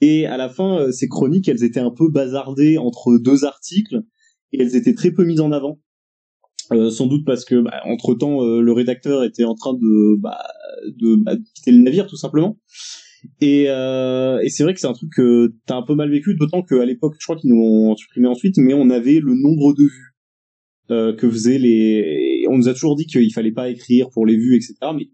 Et 0.00 0.26
à 0.26 0.36
la 0.36 0.48
fin 0.48 0.90
ces 0.90 1.06
chroniques 1.06 1.48
elles 1.48 1.62
étaient 1.62 1.78
un 1.80 1.92
peu 1.92 2.08
bazardées 2.10 2.78
entre 2.78 3.16
deux 3.18 3.44
articles. 3.44 4.02
Et 4.52 4.60
elles 4.60 4.74
étaient 4.74 4.94
très 4.94 5.12
peu 5.12 5.24
mises 5.24 5.40
en 5.40 5.52
avant. 5.52 5.78
Euh, 6.72 6.90
sans 6.90 7.06
doute 7.06 7.24
parce 7.24 7.44
que 7.44 7.56
bah, 7.56 7.80
entre 7.84 8.14
temps 8.14 8.42
euh, 8.42 8.60
le 8.60 8.72
rédacteur 8.72 9.24
était 9.24 9.44
en 9.44 9.54
train 9.54 9.74
de 9.74 10.16
bah, 10.20 10.38
de, 10.86 11.16
bah, 11.16 11.32
quitter 11.54 11.72
le 11.72 11.82
navire 11.82 12.06
tout 12.06 12.16
simplement 12.16 12.58
et, 13.40 13.66
euh, 13.68 14.40
et 14.42 14.48
c'est 14.48 14.62
vrai 14.64 14.74
que 14.74 14.80
c'est 14.80 14.86
un 14.86 14.92
truc 14.92 15.10
que 15.14 15.54
t'as 15.66 15.76
un 15.76 15.82
peu 15.82 15.94
mal 15.94 16.10
vécu 16.10 16.34
d'autant 16.34 16.62
qu'à 16.62 16.84
l'époque 16.84 17.14
je 17.18 17.24
crois 17.24 17.36
qu'ils 17.36 17.50
nous 17.50 17.56
l'ont 17.56 17.96
supprimé 17.96 18.28
ensuite 18.28 18.56
mais 18.58 18.74
on 18.74 18.90
avait 18.90 19.20
le 19.20 19.34
nombre 19.34 19.74
de 19.74 19.84
vues 19.84 20.16
euh, 20.90 21.14
que 21.14 21.30
faisaient 21.30 21.58
les 21.58 22.44
on 22.48 22.56
nous 22.56 22.68
a 22.68 22.74
toujours 22.74 22.96
dit 22.96 23.06
qu'il 23.06 23.32
fallait 23.32 23.52
pas 23.52 23.68
écrire 23.68 24.10
pour 24.10 24.26
les 24.26 24.36
vues 24.36 24.56
etc 24.56 24.74
mais 24.94 25.08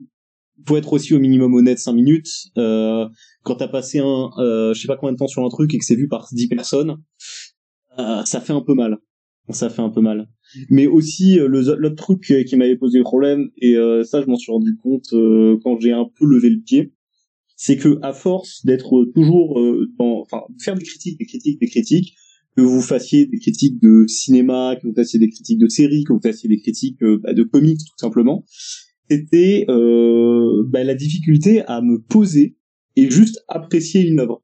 faut 0.66 0.76
être 0.76 0.92
aussi 0.92 1.14
au 1.14 1.20
minimum 1.20 1.54
honnête 1.54 1.78
5 1.78 1.92
minutes 1.92 2.30
euh, 2.56 3.06
quand 3.44 3.56
t'as 3.56 3.68
passé 3.68 3.98
un 3.98 4.30
euh, 4.38 4.74
je 4.74 4.80
sais 4.80 4.88
pas 4.88 4.96
combien 4.96 5.12
de 5.12 5.18
temps 5.18 5.28
sur 5.28 5.44
un 5.44 5.48
truc 5.48 5.74
et 5.74 5.78
que 5.78 5.84
c'est 5.84 5.96
vu 5.96 6.08
par 6.08 6.28
10 6.32 6.48
personnes 6.48 6.96
ça 8.24 8.40
fait 8.40 8.52
un 8.52 8.60
peu 8.60 8.74
mal. 8.74 8.98
Ça 9.50 9.70
fait 9.70 9.80
un 9.80 9.88
peu 9.88 10.00
mal. 10.00 10.28
Mais 10.68 10.86
aussi 10.86 11.38
euh, 11.40 11.48
l'autre 11.48 11.96
truc 11.96 12.20
qui 12.20 12.56
m'avait 12.56 12.76
posé 12.76 13.00
problème 13.00 13.50
et 13.56 13.76
euh, 13.76 14.04
ça 14.04 14.20
je 14.20 14.26
m'en 14.26 14.36
suis 14.36 14.52
rendu 14.52 14.76
compte 14.76 15.12
euh, 15.12 15.58
quand 15.62 15.80
j'ai 15.80 15.92
un 15.92 16.06
peu 16.18 16.26
levé 16.26 16.50
le 16.50 16.60
pied 16.60 16.92
c'est 17.58 17.76
que 17.76 17.98
à 18.02 18.14
force 18.14 18.64
d'être 18.64 19.04
toujours 19.14 19.60
dans 19.98 20.22
enfin 20.22 20.42
faire 20.58 20.74
des 20.74 20.84
critiques 20.84 21.18
des 21.18 21.26
critiques 21.26 21.60
des 21.60 21.66
critiques 21.66 22.14
que 22.56 22.62
vous 22.62 22.80
fassiez 22.80 23.26
des 23.26 23.38
critiques 23.38 23.82
de 23.82 24.06
cinéma 24.06 24.76
que 24.80 24.86
vous 24.86 24.94
fassiez 24.94 25.18
des 25.18 25.28
critiques 25.28 25.58
de 25.58 25.68
séries 25.68 26.04
que 26.04 26.14
vous 26.14 26.20
fassiez 26.22 26.48
des 26.48 26.60
critiques 26.60 27.02
bah, 27.22 27.34
de 27.34 27.42
comics 27.42 27.80
tout 27.80 27.98
simplement 27.98 28.44
c'était 29.10 29.66
bah, 29.68 30.84
la 30.84 30.94
difficulté 30.94 31.62
à 31.62 31.82
me 31.82 32.00
poser 32.00 32.56
et 32.96 33.10
juste 33.10 33.44
apprécier 33.48 34.06
une 34.06 34.20
œuvre 34.20 34.42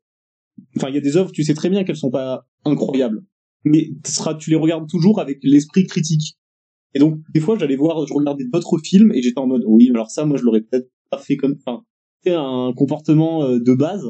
enfin 0.77 0.89
il 0.89 0.95
y 0.95 0.99
a 0.99 1.01
des 1.01 1.17
œuvres 1.17 1.33
tu 1.33 1.45
sais 1.45 1.55
très 1.55 1.71
bien 1.71 1.85
qu'elles 1.85 1.97
sont 1.97 2.11
pas 2.11 2.47
incroyables 2.65 3.23
mais 3.65 3.91
tu 4.39 4.51
les 4.51 4.57
regardes 4.57 4.89
toujours 4.89 5.21
avec 5.21 5.39
l'esprit 5.43 5.87
critique. 5.87 6.37
Et 6.95 6.99
donc, 6.99 7.19
des 7.33 7.41
fois, 7.41 7.59
j'allais 7.59 7.77
voir, 7.77 8.07
je 8.07 8.15
regardais 8.15 8.45
d'autres 8.45 8.79
films 8.79 9.13
et 9.13 9.23
j'étais 9.23 9.41
en 9.41 9.47
mode, 9.47 9.65
oui, 9.67 9.91
alors 9.91 10.11
ça, 10.11 10.25
moi, 10.25 10.37
je 10.37 10.45
l'aurais 10.45 10.61
peut-être 10.61 10.89
pas 11.11 11.19
fait 11.19 11.37
comme, 11.37 11.57
enfin, 11.67 11.83
un 12.33 12.73
comportement 12.77 13.45
euh, 13.45 13.59
de 13.59 13.75
base. 13.75 14.05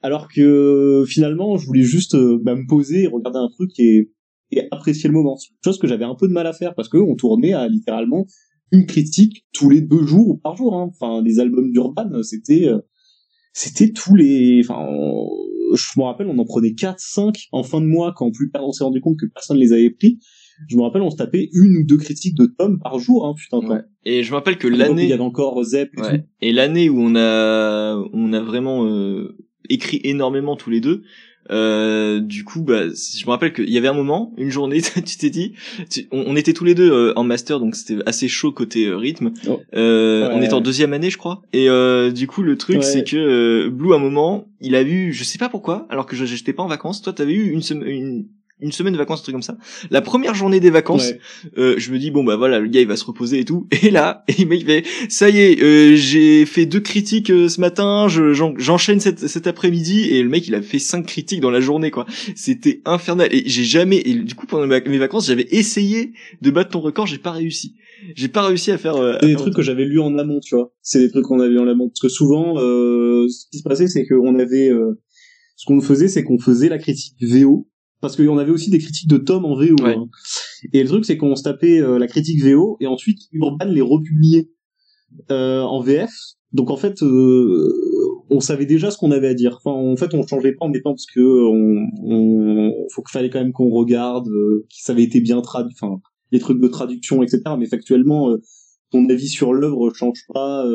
Alors 0.00 0.28
que 0.28 1.04
finalement, 1.06 1.56
je 1.56 1.66
voulais 1.66 1.82
juste 1.82 2.14
euh, 2.14 2.38
bah, 2.42 2.54
me 2.54 2.66
poser, 2.66 3.06
regarder 3.06 3.38
un 3.38 3.48
truc 3.48 3.70
et, 3.78 4.10
apprécier 4.70 5.08
le 5.08 5.14
moment. 5.14 5.38
Chose 5.64 5.78
que 5.78 5.86
j'avais 5.86 6.04
un 6.04 6.14
peu 6.14 6.28
de 6.28 6.32
mal 6.32 6.46
à 6.46 6.52
faire 6.52 6.74
parce 6.74 6.90
que 6.90 6.98
on 6.98 7.14
tournait 7.14 7.54
à 7.54 7.68
littéralement 7.68 8.26
une 8.70 8.84
critique 8.84 9.46
tous 9.52 9.70
les 9.70 9.80
deux 9.80 10.04
jours 10.04 10.28
ou 10.28 10.36
par 10.36 10.56
jour. 10.56 10.74
Hein. 10.74 10.90
Enfin, 10.92 11.22
des 11.22 11.40
albums 11.40 11.72
d'Urban, 11.72 12.22
c'était, 12.22 12.68
euh, 12.68 12.78
c'était 13.54 13.92
tous 13.92 14.14
les, 14.14 14.60
enfin, 14.62 14.86
je 15.74 15.98
me 15.98 16.04
rappelle, 16.04 16.26
on 16.26 16.38
en 16.38 16.44
prenait 16.44 16.74
4, 16.74 16.96
5 16.98 17.48
en 17.52 17.62
fin 17.62 17.80
de 17.80 17.86
mois 17.86 18.12
quand 18.14 18.30
plus 18.30 18.50
on 18.54 18.72
s'est 18.72 18.84
rendu 18.84 19.00
compte 19.00 19.18
que 19.18 19.26
personne 19.26 19.56
les 19.56 19.72
avait 19.72 19.90
pris. 19.90 20.18
Je 20.68 20.76
me 20.76 20.82
rappelle, 20.82 21.02
on 21.02 21.10
se 21.10 21.16
tapait 21.16 21.48
une 21.52 21.78
ou 21.78 21.84
deux 21.84 21.96
critiques 21.96 22.36
de 22.36 22.46
tomes 22.46 22.78
par 22.78 22.98
jour, 22.98 23.26
hein, 23.26 23.34
putain. 23.36 23.58
Ouais. 23.58 23.80
Et 24.04 24.22
je 24.22 24.30
me 24.30 24.36
rappelle 24.36 24.58
que 24.58 24.68
l'année, 24.68 25.04
il 25.04 25.08
y 25.08 25.12
avait 25.12 25.22
encore 25.22 25.62
Zep. 25.62 25.90
Et, 25.96 26.00
ouais. 26.00 26.24
et 26.40 26.52
l'année 26.52 26.88
où 26.88 27.00
on 27.00 27.14
a, 27.16 27.96
on 28.12 28.32
a 28.32 28.40
vraiment 28.40 28.86
euh, 28.86 29.36
écrit 29.68 30.00
énormément 30.04 30.56
tous 30.56 30.70
les 30.70 30.80
deux, 30.80 31.02
euh, 31.50 32.20
du 32.20 32.44
coup, 32.44 32.62
bah, 32.62 32.82
je 32.88 33.24
me 33.26 33.30
rappelle 33.30 33.52
qu'il 33.52 33.68
y 33.68 33.78
avait 33.78 33.88
un 33.88 33.94
moment, 33.94 34.32
une 34.36 34.50
journée, 34.50 34.80
tu 35.04 35.16
t'es 35.18 35.30
dit, 35.30 35.54
on, 36.12 36.36
était 36.36 36.52
tous 36.52 36.64
les 36.64 36.74
deux 36.74 36.90
euh, 36.90 37.12
en 37.16 37.24
master, 37.24 37.58
donc 37.58 37.74
c'était 37.74 38.02
assez 38.06 38.28
chaud 38.28 38.52
côté 38.52 38.86
euh, 38.86 38.96
rythme. 38.96 39.32
Oh. 39.48 39.60
Euh, 39.74 40.28
On 40.32 40.40
était 40.40 40.54
en 40.54 40.60
deuxième 40.60 40.92
année, 40.92 41.10
je 41.10 41.18
crois. 41.18 41.42
Et 41.52 41.68
du 42.12 42.26
coup, 42.26 42.42
le 42.42 42.56
truc, 42.56 42.82
c'est 42.82 43.04
que 43.04 43.68
Blue, 43.68 43.92
à 43.92 43.96
un 43.96 44.00
moment, 44.00 44.46
il 44.60 44.74
a 44.74 44.82
eu, 44.82 45.12
je 45.12 45.24
sais 45.24 45.38
pas 45.38 45.48
pourquoi, 45.48 45.86
alors 45.90 46.06
que 46.06 46.16
j'étais 46.16 46.52
pas 46.52 46.62
en 46.62 46.68
vacances. 46.68 47.02
Toi, 47.02 47.12
t'avais 47.12 47.34
eu 47.34 47.50
une, 47.50 47.62
une 47.86 48.26
une 48.60 48.72
semaine 48.72 48.92
de 48.92 48.98
vacances, 48.98 49.20
un 49.20 49.22
truc 49.24 49.34
comme 49.34 49.42
ça. 49.42 49.58
La 49.90 50.00
première 50.00 50.34
journée 50.34 50.60
des 50.60 50.70
vacances, 50.70 51.12
euh, 51.58 51.74
je 51.78 51.92
me 51.92 51.98
dis 51.98 52.10
bon 52.10 52.22
bah 52.22 52.36
voilà, 52.36 52.60
le 52.60 52.68
gars 52.68 52.80
il 52.80 52.86
va 52.86 52.96
se 52.96 53.04
reposer 53.04 53.40
et 53.40 53.44
tout. 53.44 53.66
Et 53.82 53.90
là, 53.90 54.24
et 54.28 54.34
il 54.38 54.64
fait 54.64 54.84
ça 55.08 55.28
y 55.28 55.40
est, 55.40 55.60
euh, 55.60 55.96
j'ai 55.96 56.46
fait 56.46 56.66
deux 56.66 56.80
critiques 56.80 57.30
euh, 57.30 57.48
ce 57.48 57.60
matin, 57.60 58.06
j'enchaîne 58.08 59.00
cet, 59.00 59.46
après-midi 59.46 60.08
et 60.10 60.22
le 60.22 60.28
mec 60.28 60.46
il 60.46 60.54
a 60.54 60.62
fait 60.62 60.78
cinq 60.78 61.06
critiques 61.06 61.40
dans 61.40 61.50
la 61.50 61.60
journée 61.60 61.90
quoi. 61.90 62.06
C'était 62.36 62.80
infernal 62.84 63.28
et 63.32 63.42
j'ai 63.46 63.64
jamais 63.64 64.00
et 64.04 64.14
du 64.14 64.34
coup 64.34 64.46
pendant 64.46 64.66
mes 64.66 64.98
vacances 64.98 65.26
j'avais 65.26 65.48
essayé 65.50 66.12
de 66.40 66.50
battre 66.50 66.70
ton 66.70 66.80
record, 66.80 67.06
j'ai 67.06 67.18
pas 67.18 67.32
réussi. 67.32 67.74
J'ai 68.14 68.28
pas 68.28 68.46
réussi 68.46 68.70
à 68.70 68.78
faire. 68.78 68.96
Euh, 68.96 69.18
des 69.20 69.34
trucs 69.34 69.54
que 69.54 69.62
j'avais 69.62 69.84
lu 69.84 70.00
en 70.00 70.18
amont, 70.18 70.40
tu 70.40 70.54
vois. 70.54 70.72
C'est 70.82 70.98
des 70.98 71.10
trucs 71.10 71.24
qu'on 71.24 71.40
avait 71.40 71.58
en 71.58 71.68
amont 71.68 71.88
parce 71.88 72.00
que 72.00 72.08
souvent, 72.08 72.56
ce 72.56 73.50
qui 73.50 73.58
se 73.58 73.64
passait 73.64 73.88
c'est 73.88 74.06
qu'on 74.06 74.38
avait 74.38 74.70
ce 75.56 75.66
qu'on 75.66 75.80
faisait, 75.80 76.08
c'est 76.08 76.22
qu'on 76.22 76.38
faisait 76.38 76.68
la 76.68 76.78
critique 76.78 77.14
VO 77.20 77.68
parce 78.02 78.16
qu'on 78.16 78.36
avait 78.36 78.50
aussi 78.50 78.68
des 78.68 78.78
critiques 78.78 79.08
de 79.08 79.16
Tom 79.16 79.44
en 79.46 79.54
VO. 79.54 79.76
Hein. 79.84 80.08
Et 80.72 80.82
le 80.82 80.88
truc, 80.88 81.04
c'est 81.04 81.16
qu'on 81.16 81.36
se 81.36 81.44
tapait 81.44 81.80
euh, 81.80 81.98
la 81.98 82.08
critique 82.08 82.42
VO 82.42 82.76
et 82.80 82.86
ensuite 82.88 83.20
Urban 83.30 83.64
les 83.66 83.80
republiait 83.80 84.50
euh, 85.30 85.60
en 85.60 85.80
VF. 85.80 86.10
Donc 86.52 86.70
en 86.70 86.76
fait, 86.76 87.00
euh, 87.02 87.72
on 88.28 88.40
savait 88.40 88.66
déjà 88.66 88.90
ce 88.90 88.98
qu'on 88.98 89.12
avait 89.12 89.28
à 89.28 89.34
dire. 89.34 89.60
Enfin, 89.64 89.70
en 89.70 89.96
fait, 89.96 90.14
on 90.14 90.26
changeait 90.26 90.52
pas 90.52 90.66
en 90.66 90.68
mettant 90.68 90.90
parce 90.90 91.06
que 91.06 91.20
on, 91.20 91.86
on 92.02 92.72
faut 92.92 93.02
qu'il 93.02 93.12
fallait 93.12 93.30
quand 93.30 93.38
même 93.38 93.52
qu'on 93.52 93.70
regarde, 93.70 94.28
euh, 94.28 94.66
que 94.68 94.82
ça 94.82 94.92
avait 94.92 95.04
été 95.04 95.20
bien 95.20 95.40
traduit. 95.40 95.74
Enfin, 95.80 96.00
les 96.32 96.40
trucs 96.40 96.60
de 96.60 96.68
traduction, 96.68 97.22
etc. 97.22 97.42
Mais 97.56 97.66
factuellement, 97.66 98.36
ton 98.90 99.08
avis 99.08 99.28
sur 99.28 99.52
l'œuvre 99.52 99.92
change 99.94 100.24
pas 100.32 100.66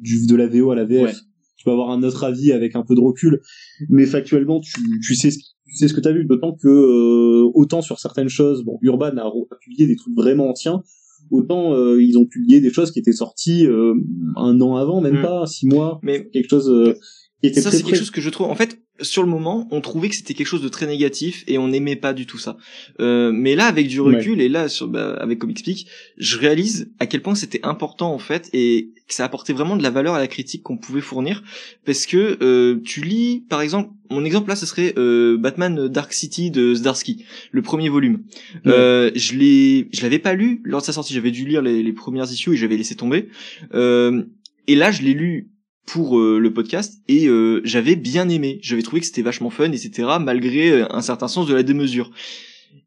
du 0.00 0.26
de 0.26 0.36
la 0.36 0.46
VO 0.46 0.70
à 0.70 0.76
la 0.76 0.84
VF. 0.84 1.16
Tu 1.56 1.64
peux 1.64 1.70
avoir 1.72 1.90
un 1.90 2.02
autre 2.02 2.22
avis 2.22 2.52
avec 2.52 2.76
un 2.76 2.82
peu 2.82 2.94
de 2.94 3.00
recul, 3.00 3.40
mais 3.88 4.04
factuellement, 4.04 4.60
tu, 4.60 4.74
tu 5.00 5.14
sais 5.14 5.30
ce 5.30 5.38
c'est 5.74 5.88
ce 5.88 5.94
que 5.94 6.00
tu 6.00 6.08
as 6.08 6.12
vu, 6.12 6.24
d'autant 6.24 6.52
que 6.52 6.68
euh, 6.68 7.50
autant 7.54 7.82
sur 7.82 7.98
certaines 7.98 8.28
choses, 8.28 8.64
bon, 8.64 8.78
Urban 8.82 9.16
a, 9.18 9.30
publié 9.60 9.86
des 9.86 9.96
trucs 9.96 10.14
vraiment 10.14 10.50
anciens, 10.50 10.82
autant 11.30 11.74
euh, 11.74 12.02
ils 12.02 12.18
ont 12.18 12.26
publié 12.26 12.60
des 12.60 12.70
choses 12.70 12.92
qui 12.92 12.98
étaient 12.98 13.12
sorties 13.12 13.66
euh, 13.66 13.94
un 14.36 14.60
an 14.60 14.76
avant, 14.76 15.00
même 15.00 15.18
mm. 15.18 15.22
pas 15.22 15.46
six 15.46 15.66
mois, 15.66 15.98
mais 16.02 16.28
quelque 16.30 16.48
chose 16.48 16.96
qui 17.42 17.48
était 17.48 17.60
ça 17.60 17.70
c'est 17.70 17.82
quelque 17.82 17.98
chose 17.98 18.10
que 18.10 18.20
je 18.20 18.30
trouve. 18.30 18.48
En 18.48 18.54
fait 18.54 18.80
sur 19.02 19.22
le 19.22 19.28
moment 19.28 19.68
on 19.70 19.82
trouvait 19.82 20.08
que 20.08 20.14
c'était 20.14 20.32
quelque 20.32 20.46
chose 20.46 20.62
de 20.62 20.68
très 20.68 20.86
négatif 20.86 21.44
et 21.46 21.58
on 21.58 21.68
n'aimait 21.68 21.96
pas 21.96 22.14
du 22.14 22.24
tout 22.26 22.38
ça. 22.38 22.56
Euh, 23.00 23.30
mais 23.32 23.54
là 23.54 23.66
avec 23.66 23.88
du 23.88 24.00
recul 24.00 24.40
et 24.40 24.48
là 24.48 24.68
sur 24.68 24.88
bah, 24.88 25.14
avec 25.20 25.38
Comic 25.38 25.58
Speak 25.58 25.86
je 26.16 26.38
réalise 26.38 26.90
à 26.98 27.06
quel 27.06 27.20
point 27.20 27.34
c'était 27.34 27.60
important 27.62 28.12
en 28.12 28.18
fait 28.18 28.48
et 28.54 28.90
que 29.06 29.14
ça 29.14 29.24
apportait 29.24 29.52
vraiment 29.52 29.76
de 29.76 29.82
la 29.82 29.90
valeur 29.90 30.14
à 30.14 30.18
la 30.18 30.26
critique 30.26 30.62
qu'on 30.62 30.78
pouvait 30.78 31.00
fournir. 31.00 31.44
Parce 31.84 32.06
que 32.06 32.38
euh, 32.42 32.80
tu 32.84 33.02
lis 33.02 33.44
par 33.48 33.60
exemple 33.60 33.90
mon 34.10 34.24
exemple 34.24 34.48
là 34.48 34.56
ce 34.56 34.66
serait 34.66 34.94
euh, 34.96 35.36
Batman 35.36 35.88
Dark 35.88 36.12
City 36.12 36.50
de 36.50 36.74
Zdarsky 36.74 37.24
le 37.50 37.62
premier 37.62 37.88
volume. 37.88 38.22
Ouais. 38.64 38.72
euh, 38.72 39.10
je 39.14 39.34
l'ai 39.34 39.88
je 39.92 40.02
l'avais 40.02 40.18
pas 40.18 40.34
lu 40.34 40.62
lors 40.64 40.80
de 40.80 40.86
sa 40.86 40.92
sortie. 40.92 41.12
J'avais 41.12 41.30
dû 41.30 41.46
lire 41.46 41.60
les, 41.60 41.82
les 41.82 41.92
premières 41.92 42.30
issues 42.32 42.54
et 42.54 42.56
j'avais 42.56 42.76
laissé 42.76 42.94
tomber. 42.94 43.28
Euh, 43.74 44.24
et 44.66 44.74
là 44.74 44.90
je 44.90 45.02
l'ai 45.02 45.12
lu 45.12 45.50
pour 45.86 46.18
euh, 46.18 46.38
le 46.38 46.52
podcast 46.52 47.00
et 47.08 47.28
euh, 47.28 47.60
j'avais 47.64 47.96
bien 47.96 48.28
aimé. 48.28 48.58
J'avais 48.60 48.82
trouvé 48.82 49.00
que 49.00 49.06
c'était 49.06 49.22
vachement 49.22 49.50
fun, 49.50 49.70
etc. 49.72 50.08
Malgré 50.20 50.70
euh, 50.70 50.86
un 50.92 51.00
certain 51.00 51.28
sens 51.28 51.46
de 51.46 51.54
la 51.54 51.62
démesure. 51.62 52.10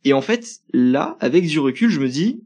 Et 0.04 0.14
en 0.14 0.22
fait, 0.22 0.60
là, 0.74 1.18
avec 1.20 1.48
du 1.48 1.60
recul, 1.60 1.90
je 1.90 2.00
me 2.00 2.10
dis, 2.10 2.44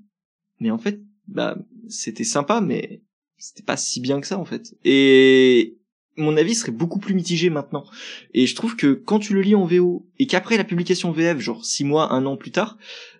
mais 0.59 0.71
en 0.71 0.77
fait, 0.77 1.01
bah, 1.27 1.57
c'était 1.89 2.23
sympa, 2.23 2.61
mais 2.61 3.01
c'était 3.37 3.63
pas 3.63 3.77
si 3.77 3.99
bien 3.99 4.21
que 4.21 4.27
ça 4.27 4.37
en 4.37 4.45
fait. 4.45 4.75
Et 4.85 5.77
mon 6.15 6.37
avis 6.37 6.55
serait 6.55 6.71
beaucoup 6.71 6.99
plus 6.99 7.13
mitigé 7.15 7.49
maintenant. 7.49 7.85
Et 8.33 8.47
je 8.47 8.55
trouve 8.55 8.75
que 8.75 8.93
quand 8.93 9.19
tu 9.19 9.33
le 9.33 9.41
lis 9.41 9.55
en 9.55 9.65
VO 9.65 10.05
et 10.19 10.27
qu'après 10.27 10.57
la 10.57 10.63
publication 10.63 11.11
VF, 11.11 11.39
genre 11.39 11.65
six 11.65 11.83
mois, 11.83 12.13
un 12.13 12.25
an 12.25 12.37
plus 12.37 12.51
tard, 12.51 12.77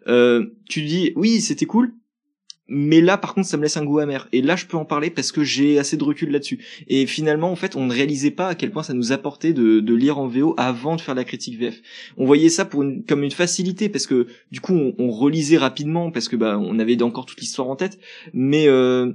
euh, 0.07 0.55
tu 0.69 0.83
dis 0.83 1.11
oui 1.15 1.41
c'était 1.41 1.65
cool, 1.65 1.93
mais 2.73 3.01
là 3.01 3.17
par 3.17 3.33
contre 3.33 3.47
ça 3.47 3.57
me 3.57 3.63
laisse 3.63 3.77
un 3.77 3.85
goût 3.85 3.99
amer. 3.99 4.27
Et 4.31 4.41
là 4.41 4.55
je 4.55 4.65
peux 4.65 4.77
en 4.77 4.85
parler 4.85 5.09
parce 5.09 5.31
que 5.31 5.43
j'ai 5.43 5.79
assez 5.79 5.95
de 5.95 6.03
recul 6.03 6.31
là-dessus. 6.31 6.59
Et 6.87 7.05
finalement 7.05 7.51
en 7.51 7.55
fait 7.55 7.75
on 7.75 7.85
ne 7.85 7.93
réalisait 7.93 8.31
pas 8.31 8.47
à 8.49 8.55
quel 8.55 8.71
point 8.71 8.83
ça 8.83 8.93
nous 8.93 9.11
apportait 9.11 9.53
de, 9.53 9.79
de 9.79 9.93
lire 9.93 10.17
en 10.17 10.27
VO 10.27 10.55
avant 10.57 10.95
de 10.95 11.01
faire 11.01 11.15
la 11.15 11.23
critique 11.23 11.57
VF. 11.59 11.81
On 12.17 12.25
voyait 12.25 12.49
ça 12.49 12.65
pour 12.65 12.83
une, 12.83 13.05
comme 13.05 13.23
une 13.23 13.31
facilité 13.31 13.89
parce 13.89 14.07
que 14.07 14.27
du 14.51 14.59
coup 14.59 14.73
on, 14.73 14.95
on 14.97 15.11
relisait 15.11 15.57
rapidement 15.57 16.11
parce 16.11 16.27
que 16.27 16.35
bah 16.35 16.57
on 16.59 16.79
avait 16.79 17.01
encore 17.03 17.25
toute 17.25 17.39
l'histoire 17.39 17.69
en 17.69 17.75
tête, 17.75 17.99
mais 18.33 18.67
euh, 18.67 19.13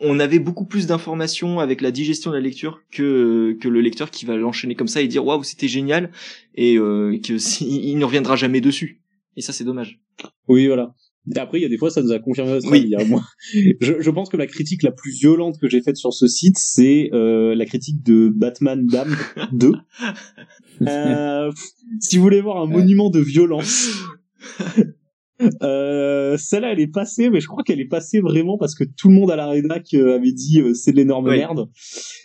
on 0.00 0.18
avait 0.18 0.38
beaucoup 0.38 0.64
plus 0.64 0.86
d'informations 0.86 1.60
avec 1.60 1.80
la 1.80 1.90
digestion 1.90 2.30
de 2.30 2.36
la 2.36 2.42
lecture 2.42 2.82
que 2.90 3.56
que 3.60 3.68
le 3.68 3.80
lecteur 3.80 4.10
qui 4.10 4.24
va 4.24 4.36
l'enchaîner 4.36 4.74
comme 4.74 4.88
ça 4.88 5.00
et 5.00 5.08
dire 5.08 5.24
waouh 5.24 5.44
c'était 5.44 5.68
génial 5.68 6.10
et 6.54 6.76
euh, 6.76 7.18
que 7.22 7.34
il 7.62 7.98
ne 7.98 8.04
reviendra 8.04 8.36
jamais 8.36 8.60
dessus. 8.60 9.00
Et 9.36 9.42
ça 9.42 9.52
c'est 9.52 9.64
dommage. 9.64 10.00
Oui, 10.48 10.66
voilà. 10.66 10.94
Et 11.34 11.38
après, 11.38 11.58
il 11.58 11.62
y 11.62 11.64
a 11.64 11.68
des 11.68 11.76
fois, 11.78 11.90
ça 11.90 12.02
nous 12.02 12.12
a 12.12 12.18
confirmé 12.18 12.60
ça. 12.60 12.68
Oui. 12.68 12.82
Il 12.84 12.88
y 12.90 12.94
a 12.96 13.04
moi, 13.04 13.22
je, 13.80 14.00
je 14.00 14.10
pense 14.10 14.28
que 14.30 14.36
la 14.36 14.46
critique 14.46 14.82
la 14.82 14.90
plus 14.90 15.12
violente 15.12 15.58
que 15.60 15.68
j'ai 15.68 15.82
faite 15.82 15.96
sur 15.96 16.12
ce 16.14 16.26
site, 16.26 16.56
c'est 16.58 17.10
euh, 17.12 17.54
la 17.54 17.66
critique 17.66 18.02
de 18.02 18.28
Batman 18.34 18.86
Dame 18.86 19.16
2. 19.52 19.72
Euh, 20.88 21.52
si 22.00 22.16
vous 22.16 22.22
voulez 22.22 22.40
voir 22.40 22.56
un 22.56 22.66
Ouais. 22.66 22.72
monument 22.72 23.10
de 23.10 23.20
violence, 23.20 23.90
euh, 25.62 26.36
celle-là, 26.36 26.72
elle 26.72 26.80
est 26.80 26.86
passée, 26.92 27.30
mais 27.30 27.40
je 27.40 27.46
crois 27.46 27.62
qu'elle 27.62 27.80
est 27.80 27.88
passée 27.88 28.20
vraiment 28.20 28.58
parce 28.58 28.74
que 28.74 28.84
tout 28.84 29.08
le 29.08 29.14
monde 29.14 29.30
à 29.30 29.36
la 29.36 29.46
rédac 29.48 29.86
euh, 29.94 30.16
avait 30.16 30.32
dit 30.32 30.60
euh, 30.60 30.74
c'est 30.74 30.92
de 30.92 30.96
l'énorme 30.96 31.26
Ouais. 31.26 31.36
merde. 31.38 31.68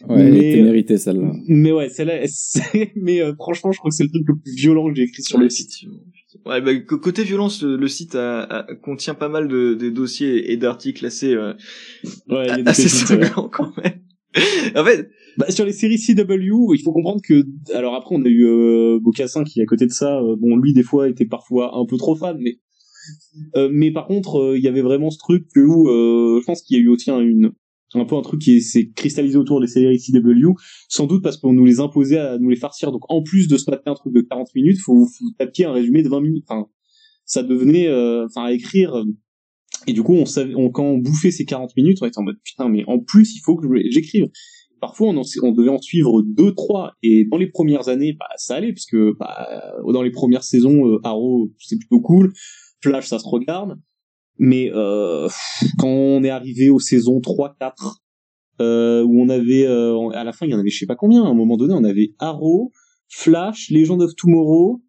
Ouais, 0.08 0.20
elle 0.20 0.34
Mais- 0.34 0.52
était 0.52 0.62
méritée 0.64 0.98
celle-là. 0.98 1.32
Mais 1.48 1.72
ouais, 1.72 1.90
celle-là, 1.90 2.16
elle- 2.16 2.30
c'est- 2.30 2.92
mais 2.96 3.22
euh, 3.22 3.34
franchement, 3.36 3.72
je 3.72 3.80
crois 3.80 3.90
que 3.90 3.96
c'est 3.96 4.04
le 4.04 4.10
truc 4.10 4.24
le 4.28 4.36
plus 4.36 4.54
violent 4.56 4.88
que 4.90 4.96
j'ai 4.96 5.04
écrit 5.04 5.24
sur 5.24 5.38
le 5.40 5.50
site. 5.50 5.72
Ouais, 6.46 6.62
bah, 6.62 6.76
côté 6.80 7.24
violence, 7.24 7.64
le, 7.64 7.78
le 7.78 7.88
site 7.88 8.16
a- 8.16 8.44
a- 8.44 8.76
contient 8.76 9.14
pas 9.16 9.30
mal 9.30 9.48
de, 9.48 9.74
de 9.74 9.90
dossiers 9.90 10.52
et 10.52 10.58
d'articles 10.58 11.06
assez, 11.06 11.34
euh, 11.34 11.54
Ouais, 12.30 12.50
a 12.50 12.58
des 12.58 12.68
assez 12.70 12.90
sanglants 12.90 13.50
quand 13.52 13.72
même. 13.78 13.94
en 14.76 14.84
fait, 14.84 15.10
Bah, 15.38 15.50
sur 15.50 15.66
les 15.66 15.72
séries 15.72 15.98
CW, 15.98 16.74
il 16.76 16.82
faut 16.84 16.92
comprendre 16.92 17.22
que 17.26 17.46
alors 17.74 17.96
après 17.96 18.16
on 18.16 18.24
a 18.24 18.28
eu 18.28 18.46
euh, 18.46 19.00
Bocassin 19.02 19.44
qui 19.46 19.62
à 19.62 19.66
côté 19.66 19.86
de 19.86 19.92
ça, 19.92 20.18
euh, 20.20 20.36
bon 20.38 20.58
lui 20.58 20.74
des 20.74 20.84
fois 20.84 21.08
était 21.10 21.26
parfois 21.26 21.78
un 21.78 21.86
peu 21.86 21.96
trop 21.98 22.16
fan, 22.16 22.38
mais 22.42 22.60
euh, 23.56 23.70
mais 23.72 23.92
par 23.92 24.08
contre 24.08 24.40
euh, 24.40 24.58
il 24.58 24.64
y 24.64 24.68
avait 24.68 24.82
vraiment 24.82 25.10
ce 25.10 25.18
truc 25.18 25.48
que 25.54 25.60
où 25.60 25.90
euh, 25.90 26.40
je 26.42 26.46
pense 26.46 26.62
qu'il 26.62 26.78
y 26.78 26.80
a 26.80 26.84
eu 26.84 26.88
aussi 26.90 27.12
un, 27.12 27.20
une 27.20 27.52
un 27.94 28.04
peu 28.06 28.16
un 28.16 28.22
truc 28.22 28.42
qui 28.42 28.62
s'est 28.62 28.90
cristallisé 28.94 29.38
autour 29.38 29.62
des 29.62 29.68
séries 29.68 30.00
CW, 30.00 30.50
sans 30.90 31.08
doute 31.08 31.24
parce 31.24 31.38
qu'on 31.38 31.54
nous 31.54 31.64
les 31.64 31.80
imposait 31.80 32.18
à 32.18 32.38
nous 32.38 32.50
les 32.50 32.58
farcir. 32.58 32.92
Donc 32.92 33.04
en 33.10 33.24
plus 33.24 33.48
de 33.48 33.56
se 33.56 33.72
mater 33.72 33.90
un 33.90 33.94
truc 33.94 34.14
de 34.14 34.20
40 34.20 34.54
minutes, 34.54 34.80
faut, 34.80 35.06
faut 35.06 35.26
taper 35.38 35.64
un 35.64 35.72
résumé 35.72 36.04
de 36.04 36.10
20 36.10 36.20
minutes. 36.20 36.44
Enfin, 36.50 36.68
ça 37.24 37.42
devenait, 37.42 37.88
à 37.88 38.52
écrire. 38.52 39.02
Et 39.88 39.94
du 39.94 40.04
coup, 40.04 40.14
on 40.14 40.26
savait, 40.26 40.54
quand 40.74 40.84
on 40.84 40.98
bouffait 40.98 41.32
ces 41.32 41.46
40 41.46 41.72
minutes, 41.78 42.00
on 42.02 42.06
était 42.06 42.18
en 42.18 42.24
mode 42.24 42.40
putain, 42.44 42.68
mais 42.68 42.84
en 42.88 43.00
plus 43.00 43.34
il 43.36 43.40
faut 43.40 43.56
que 43.56 43.68
j'écrive. 43.90 44.28
Parfois, 44.82 45.08
on, 45.08 45.18
en- 45.18 45.24
on 45.44 45.52
devait 45.52 45.70
en 45.70 45.82
suivre 45.82 46.22
deux, 46.22 46.54
trois, 46.54 46.94
et 47.02 47.26
dans 47.26 47.38
les 47.38 47.48
premières 47.48 47.88
années, 47.88 48.14
bah 48.14 48.28
ça 48.36 48.56
allait 48.56 48.74
puisque 48.74 48.98
bah, 49.18 49.48
dans 49.92 50.02
les 50.02 50.12
premières 50.12 50.44
saisons, 50.44 50.86
euh, 50.88 51.00
Arrow 51.04 51.50
c'est 51.60 51.78
plutôt 51.78 52.02
cool, 52.02 52.34
Flash 52.90 53.08
ça 53.08 53.20
se 53.20 53.28
regarde. 53.28 53.78
Mais 54.38 54.70
euh, 54.74 55.30
quand 55.78 55.88
on 55.88 56.24
est 56.24 56.30
arrivé 56.30 56.70
aux 56.70 56.80
saisons 56.80 57.22
3, 57.22 57.56
4, 57.60 58.02
euh, 58.62 59.02
où 59.04 59.22
on 59.22 59.30
avait, 59.30 59.66
euh, 59.66 60.10
à 60.10 60.24
la 60.24 60.34
fin, 60.34 60.46
il 60.46 60.52
y 60.52 60.56
en 60.56 60.60
avait 60.60 60.70
je 60.70 60.78
sais 60.80 60.86
pas 60.86 60.96
combien, 60.96 61.24
à 61.24 61.28
un 61.28 61.34
moment 61.34 61.56
donné, 61.58 61.74
on 61.74 61.84
avait 61.86 62.14
Arrow, 62.20 62.72
Flash, 63.10 63.70
Legend 63.72 64.02
of 64.02 64.16
Tomorrow, 64.16 64.82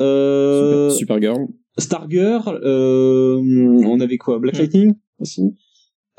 euh, 0.00 0.90
Super, 0.90 1.22
Supergirl. 1.22 1.46
Stargirl, 1.78 2.60
euh, 2.62 3.36
on 3.40 4.00
avait 4.00 4.18
quoi, 4.18 4.38
Black 4.38 4.54
Hmm. 4.56 4.58
Lightning? 4.60 4.94
Aussi. 5.18 5.42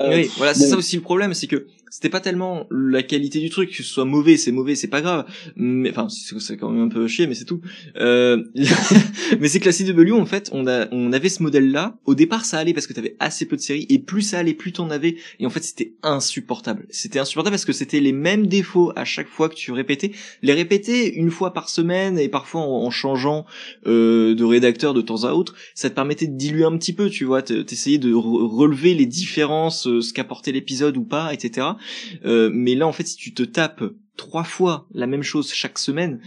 Euh, 0.02 0.14
oui, 0.16 0.30
voilà, 0.36 0.52
c'est 0.54 0.64
bon. 0.64 0.70
ça 0.72 0.76
aussi 0.76 0.96
le 0.96 1.02
problème, 1.02 1.32
c'est 1.34 1.46
que 1.46 1.66
c'était 1.90 2.08
pas 2.08 2.20
tellement 2.20 2.66
la 2.70 3.02
qualité 3.02 3.40
du 3.40 3.50
truc, 3.50 3.70
que 3.70 3.76
ce 3.76 3.82
soit 3.82 4.04
mauvais, 4.04 4.36
c'est 4.36 4.52
mauvais, 4.52 4.74
c'est 4.74 4.88
pas 4.88 5.02
grave. 5.02 5.26
Mais 5.56 5.90
enfin, 5.90 6.08
c'est 6.08 6.56
quand 6.56 6.70
même 6.70 6.84
un 6.84 6.88
peu 6.88 7.06
chier, 7.06 7.26
mais 7.26 7.34
c'est 7.34 7.44
tout. 7.44 7.60
Euh, 7.96 8.42
mais 9.40 9.48
c'est 9.48 9.60
que 9.60 9.66
la 9.66 9.72
CW, 9.72 10.12
en 10.12 10.26
fait, 10.26 10.50
on 10.52 10.66
a, 10.66 10.88
on 10.92 11.12
avait 11.12 11.28
ce 11.28 11.42
modèle-là. 11.42 11.96
Au 12.04 12.14
départ, 12.14 12.44
ça 12.44 12.58
allait 12.58 12.74
parce 12.74 12.86
que 12.86 12.92
t'avais 12.92 13.16
assez 13.20 13.46
peu 13.46 13.56
de 13.56 13.60
séries, 13.60 13.86
et 13.88 13.98
plus 13.98 14.22
ça 14.22 14.38
allait, 14.38 14.54
plus 14.54 14.72
t'en 14.72 14.90
avais. 14.90 15.16
Et 15.38 15.46
en 15.46 15.50
fait, 15.50 15.62
c'était 15.62 15.94
insupportable. 16.02 16.86
C'était 16.90 17.18
insupportable 17.18 17.54
parce 17.54 17.64
que 17.64 17.72
c'était 17.72 18.00
les 18.00 18.12
mêmes 18.12 18.46
défauts 18.46 18.92
à 18.96 19.04
chaque 19.04 19.28
fois 19.28 19.48
que 19.48 19.54
tu 19.54 19.72
répétais. 19.72 20.12
Les 20.42 20.52
répéter 20.52 21.14
une 21.14 21.30
fois 21.30 21.52
par 21.52 21.68
semaine 21.68 22.18
et 22.18 22.28
parfois 22.28 22.62
en, 22.62 22.90
changeant 22.90 23.46
euh, 23.86 24.34
de 24.34 24.44
rédacteur 24.44 24.94
de 24.94 25.00
temps 25.02 25.24
à 25.24 25.32
autre, 25.32 25.54
ça 25.74 25.90
te 25.90 25.94
permettait 25.94 26.26
de 26.26 26.36
diluer 26.36 26.64
un 26.64 26.76
petit 26.76 26.92
peu, 26.92 27.10
tu 27.10 27.24
vois, 27.24 27.42
t'essayais 27.42 27.98
de 27.98 28.12
re- 28.12 28.46
relever 28.46 28.94
les 28.94 29.06
différences, 29.06 29.86
euh, 29.86 30.00
ce 30.00 30.12
qu'apportait 30.12 30.52
l'épisode 30.52 30.96
ou 30.96 31.02
pas, 31.02 31.32
etc. 31.32 31.66
Euh, 32.24 32.50
mais 32.52 32.74
là, 32.74 32.86
en 32.86 32.92
fait, 32.92 33.06
si 33.06 33.16
tu 33.16 33.34
te 33.34 33.42
tapes 33.42 33.84
trois 34.16 34.44
fois 34.44 34.86
la 34.92 35.06
même 35.06 35.22
chose 35.22 35.52
chaque 35.52 35.78
semaine, 35.78 36.20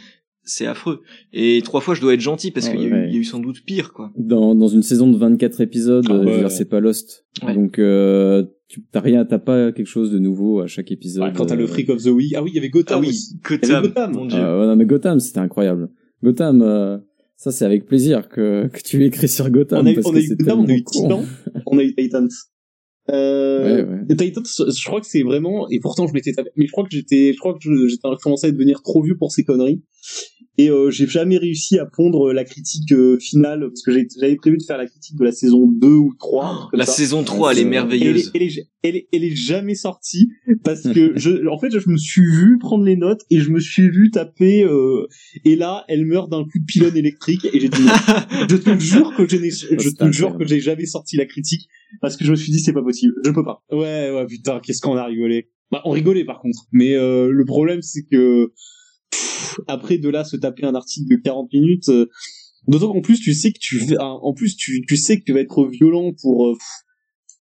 c'est 0.44 0.66
affreux. 0.66 1.02
Et 1.32 1.62
trois 1.64 1.80
fois, 1.82 1.94
je 1.94 2.02
dois 2.02 2.14
être 2.16 2.22
gentil 2.22 2.50
parce 2.52 2.68
Ouais, 2.68 2.72
qu'il 2.74 2.82
y, 2.82 2.86
a 2.86 2.88
eu- 2.88 2.94
ouais. 2.94 3.08
il 3.10 3.14
y 3.14 3.18
a 3.18 3.20
eu 3.20 3.24
sans 3.24 3.40
doute 3.40 3.64
pire, 3.66 3.94
quoi. 3.94 4.12
Dans, 4.18 4.56
dans 4.56 4.68
une 4.68 4.82
saison 4.82 5.08
de 5.12 5.18
24 5.18 5.62
épisodes, 5.62 6.06
Ah 6.10 6.14
euh, 6.14 6.44
ouais. 6.44 6.50
c'est 6.50 6.66
pas 6.66 6.80
Lost. 6.80 7.26
Ouais. 7.44 7.54
Donc, 7.54 7.78
euh, 7.78 8.44
tu 8.68 8.84
t'as 8.92 9.00
rien, 9.00 9.26
t'as 9.26 9.38
pas 9.40 9.72
quelque 9.72 9.88
chose 9.88 10.12
de 10.12 10.18
nouveau 10.20 10.62
à 10.62 10.68
chaque 10.68 10.92
épisode. 10.92 11.24
Ouais, 11.24 11.34
quand 11.36 11.46
t'as 11.48 11.56
le 11.56 11.68
Freak 11.68 11.90
of 11.90 12.02
the 12.04 12.08
Week. 12.08 12.34
Ah 12.36 12.42
oui, 12.44 12.50
il 12.52 12.56
y 12.56 12.60
avait 12.60 12.70
Gotham 12.70 13.02
Ah 13.04 13.08
oui. 13.08 13.16
Gotham, 13.48 13.84
Gotham. 13.84 14.12
mon 14.14 14.26
dieu. 14.26 14.40
Ah 14.42 14.60
ouais, 14.60 14.66
non, 14.66 14.76
mais 14.76 14.86
Gotham, 14.86 15.20
c'était 15.20 15.40
incroyable. 15.40 15.90
Gotham, 16.24 16.62
euh, 16.64 16.98
ça 17.36 17.52
c'est 17.52 17.66
avec 17.66 17.86
plaisir 17.86 18.28
que, 18.28 18.68
que 18.68 18.82
tu 18.82 19.04
écris 19.06 19.28
sur 19.28 19.50
Gotham. 19.52 19.82
on 19.84 19.86
a 19.88 19.92
eu, 19.92 19.96
parce 19.96 20.08
on 20.08 20.12
que 20.12 20.18
a 20.18 20.20
eu 20.20 20.28
c'est 20.28 20.36
Gotham, 20.40 20.60
on 20.62 20.68
a 20.68 20.74
eu. 20.74 20.84
Titan, 20.84 21.24
on 21.68 21.78
a 21.78 21.84
eu 21.84 21.96
Titans. 21.96 22.30
Euh, 23.14 23.84
Ouais, 23.86 24.06
ouais. 24.10 24.16
Titans, 24.16 24.44
je 24.46 24.86
crois 24.86 25.02
que 25.02 25.08
c'est 25.08 25.24
vraiment, 25.24 25.70
et 25.70 25.80
pourtant 25.80 26.08
je 26.08 26.14
m'étais 26.14 26.34
tapé, 26.34 26.50
mais 26.56 26.66
je 26.66 26.72
crois 26.72 26.84
que 26.84 26.92
j'étais, 26.92 27.34
je 27.34 27.38
crois 27.40 27.54
que 27.54 27.88
j'étais 27.88 28.08
commencé 28.22 28.48
à 28.48 28.52
devenir 28.52 28.82
trop 28.82 29.02
vieux 29.02 29.18
pour 29.18 29.32
ces 29.32 29.44
conneries. 29.44 29.82
Et 30.62 30.70
euh, 30.70 30.90
j'ai 30.92 31.08
jamais 31.08 31.38
réussi 31.38 31.80
à 31.80 31.86
pondre 31.86 32.34
la 32.34 32.44
critique 32.44 32.92
euh, 32.92 33.18
finale, 33.18 33.62
parce 33.62 33.82
que 33.82 33.92
j'avais 33.94 34.36
prévu 34.36 34.58
de 34.58 34.64
faire 34.64 34.78
la 34.78 34.88
critique 34.88 35.16
de 35.18 35.24
la 35.24 35.32
saison 35.32 35.66
2 35.68 35.88
ou 35.88 36.14
3. 36.20 36.46
un 36.46 36.56
truc 36.58 36.72
comme 36.72 36.80
La 36.80 36.86
ça. 36.86 36.92
saison 36.92 37.24
3, 37.24 37.52
elle 37.54 37.58
est 37.60 37.62
c'est- 37.62 37.62
elle 37.62 37.68
est, 37.68 37.70
merveilleuse. 37.72 38.32
elle, 38.34 38.42
est, 38.44 38.68
elle, 38.84 38.96
est, 38.98 39.08
elle 39.14 39.24
est 39.24 39.36
jamais 39.36 39.76
sortie 39.76 40.30
parce 40.66 40.82
que 40.94 41.14
je, 41.18 41.48
en 41.48 41.58
fait, 41.60 41.70
je 41.72 41.90
me 41.90 41.96
suis 41.98 42.26
vu 42.30 42.58
prendre 42.60 42.84
les 42.84 42.98
notes 42.98 43.22
et 43.30 43.40
je 43.40 43.50
me 43.52 43.60
suis 43.62 43.90
vu 43.90 44.12
taper. 44.12 44.64
Euh, 44.64 45.08
et 45.46 45.56
là, 45.56 45.86
elle 45.88 46.06
meurt 46.06 46.30
d'un 46.30 46.44
coup 46.44 46.60
de 46.60 46.66
pylône 46.66 46.98
électrique 46.98 47.46
et 47.54 47.60
j'ai 47.60 47.70
dit 47.70 47.82
non. 47.82 47.94
je 48.50 48.56
te 48.58 48.78
jure 48.80 49.14
que 49.16 49.28
je 49.30 49.38
n'ai, 49.38 49.52
je 49.52 49.68
c'est 49.68 49.76
te 49.78 50.12
jure 50.12 50.28
incroyable. 50.28 50.38
que 50.40 50.46
j'ai 50.50 50.60
jamais 50.60 50.86
sorti 50.86 51.16
la 51.16 51.26
critique 51.26 51.70
parce 52.02 52.18
que 52.18 52.26
je 52.26 52.32
me 52.32 52.36
suis 52.36 52.52
dit 52.52 52.60
c'est 52.60 52.74
pas 52.74 52.84
possible, 52.84 53.14
je 53.24 53.32
peux 53.32 53.46
pas. 53.46 53.64
Ouais, 53.72 54.12
ouais, 54.12 54.26
putain, 54.28 54.60
qu'est-ce 54.62 54.82
qu'on 54.82 54.98
a 54.98 55.06
rigolé. 55.06 55.50
Bah, 55.72 55.82
on 55.86 55.92
rigolait 55.92 56.26
par 56.26 56.42
contre, 56.42 56.60
mais 56.74 56.96
euh, 56.96 57.30
le 57.32 57.46
problème 57.46 57.82
c'est 57.82 58.04
que 58.12 58.52
après 59.68 59.98
de 59.98 60.10
là 60.10 60.24
se 60.24 60.36
taper 60.38 60.66
un 60.66 60.76
article 60.76 61.10
de 61.10 61.22
40 61.22 61.52
minutes. 61.54 61.90
euh, 61.90 62.08
D'autant 62.68 62.92
qu'en 62.92 63.02
plus 63.02 63.20
tu 63.20 63.34
sais 63.34 63.52
que 63.52 63.60
tu 63.60 63.78
vas- 63.80 64.04
en 64.04 64.34
plus 64.34 64.56
tu, 64.56 64.82
tu 64.88 64.98
sais 64.98 65.18
que 65.20 65.24
tu 65.24 65.34
vas 65.34 65.40
être 65.40 65.66
violent 65.68 66.12
pour 66.22 66.48
euh, 66.50 66.56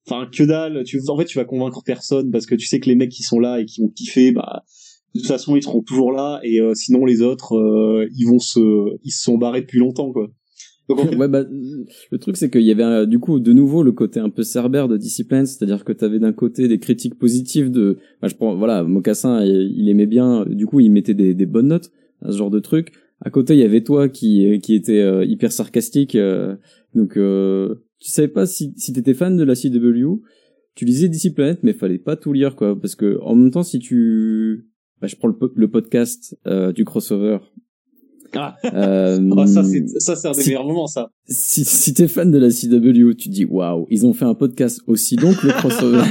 enfin 0.07 0.27
que 0.35 0.43
dalle 0.43 0.83
tu 0.83 0.99
en 1.07 1.17
fait 1.17 1.25
tu 1.25 1.37
vas 1.37 1.45
convaincre 1.45 1.81
personne 1.85 2.31
parce 2.31 2.45
que 2.45 2.55
tu 2.55 2.65
sais 2.65 2.79
que 2.79 2.89
les 2.89 2.95
mecs 2.95 3.11
qui 3.11 3.23
sont 3.23 3.39
là 3.39 3.59
et 3.61 3.65
qui 3.65 3.81
vont 3.81 3.89
kiffer 3.89 4.31
bah 4.31 4.63
de 5.13 5.19
toute 5.19 5.27
façon 5.27 5.55
ils 5.55 5.63
seront 5.63 5.81
toujours 5.83 6.11
là 6.11 6.39
et 6.43 6.59
euh, 6.59 6.73
sinon 6.73 7.05
les 7.05 7.21
autres 7.21 7.53
ils 8.15 8.25
vont 8.25 8.39
se 8.39 8.59
ils 9.03 9.11
se 9.11 9.23
sont 9.23 9.37
barrés 9.37 9.61
depuis 9.61 9.79
longtemps 9.79 10.11
quoi 10.11 10.27
ouais, 10.89 11.29
bah, 11.29 11.43
le 12.11 12.17
truc 12.17 12.35
c'est 12.35 12.49
qu'il 12.49 12.63
y 12.63 12.71
avait 12.71 12.83
euh, 12.83 13.05
du 13.05 13.17
coup 13.17 13.39
de 13.39 13.53
nouveau 13.53 13.83
le 13.83 13.93
côté 13.93 14.19
un 14.19 14.29
peu 14.29 14.43
cerbère 14.43 14.89
de 14.89 14.97
Discipline, 14.97 15.45
c'est-à-dire 15.45 15.85
que 15.85 15.93
tu 15.93 16.03
avais 16.03 16.19
d'un 16.19 16.33
côté 16.33 16.67
des 16.67 16.77
critiques 16.77 17.17
positives 17.17 17.71
de, 17.71 17.99
bah, 18.21 18.27
je 18.27 18.35
prends, 18.35 18.53
voilà, 18.57 18.83
Mocassin, 18.83 19.45
il 19.45 19.87
aimait 19.87 20.07
bien, 20.07 20.45
du 20.45 20.65
coup 20.65 20.81
il 20.81 20.91
mettait 20.91 21.13
des, 21.13 21.33
des 21.33 21.45
bonnes 21.45 21.67
notes 21.69 21.89
à 22.23 22.31
ce 22.31 22.37
genre 22.37 22.49
de 22.49 22.59
truc. 22.59 22.93
À 23.21 23.29
côté 23.29 23.53
il 23.53 23.59
y 23.59 23.63
avait 23.63 23.83
toi 23.83 24.09
qui 24.09 24.59
qui 24.61 24.75
était 24.75 25.01
euh, 25.01 25.25
hyper 25.25 25.51
sarcastique, 25.51 26.15
euh, 26.15 26.55
donc 26.93 27.17
euh, 27.17 27.75
tu 27.99 28.11
savais 28.11 28.27
pas 28.27 28.45
si 28.45 28.73
si 28.75 28.91
t'étais 28.91 29.13
fan 29.13 29.37
de 29.37 29.43
la 29.43 29.55
CW, 29.55 30.21
tu 30.75 30.85
lisais 30.85 31.07
DC 31.07 31.33
Planet, 31.33 31.59
mais 31.63 31.73
fallait 31.73 31.99
pas 31.99 32.15
tout 32.15 32.33
lire 32.33 32.55
quoi, 32.55 32.79
parce 32.79 32.95
que 32.95 33.19
en 33.21 33.35
même 33.35 33.51
temps 33.51 33.63
si 33.63 33.79
tu, 33.79 34.67
bah, 34.99 35.07
je 35.07 35.15
prends 35.15 35.29
le, 35.29 35.35
le 35.55 35.67
podcast 35.69 36.37
du 36.75 36.83
crossover 36.83 37.39
ah. 38.35 38.55
Euh, 38.65 39.29
oh, 39.31 39.45
ça, 39.47 39.63
c'est, 39.63 39.87
ça, 39.99 40.15
c'est 40.15 40.27
un 40.27 40.31
des 40.31 40.45
meilleurs 40.45 40.65
moments, 40.65 40.87
ça. 40.87 41.09
Si, 41.27 41.63
si 41.63 41.93
t'es 41.93 42.07
fan 42.07 42.31
de 42.31 42.37
la 42.37 42.49
CW, 42.49 43.13
tu 43.15 43.29
dis, 43.29 43.45
waouh, 43.45 43.85
ils 43.89 44.05
ont 44.05 44.13
fait 44.13 44.25
un 44.25 44.33
podcast 44.33 44.81
aussi 44.87 45.15
long 45.15 45.33
que 45.33 45.47
le 45.47 45.53
crossover. 45.53 46.03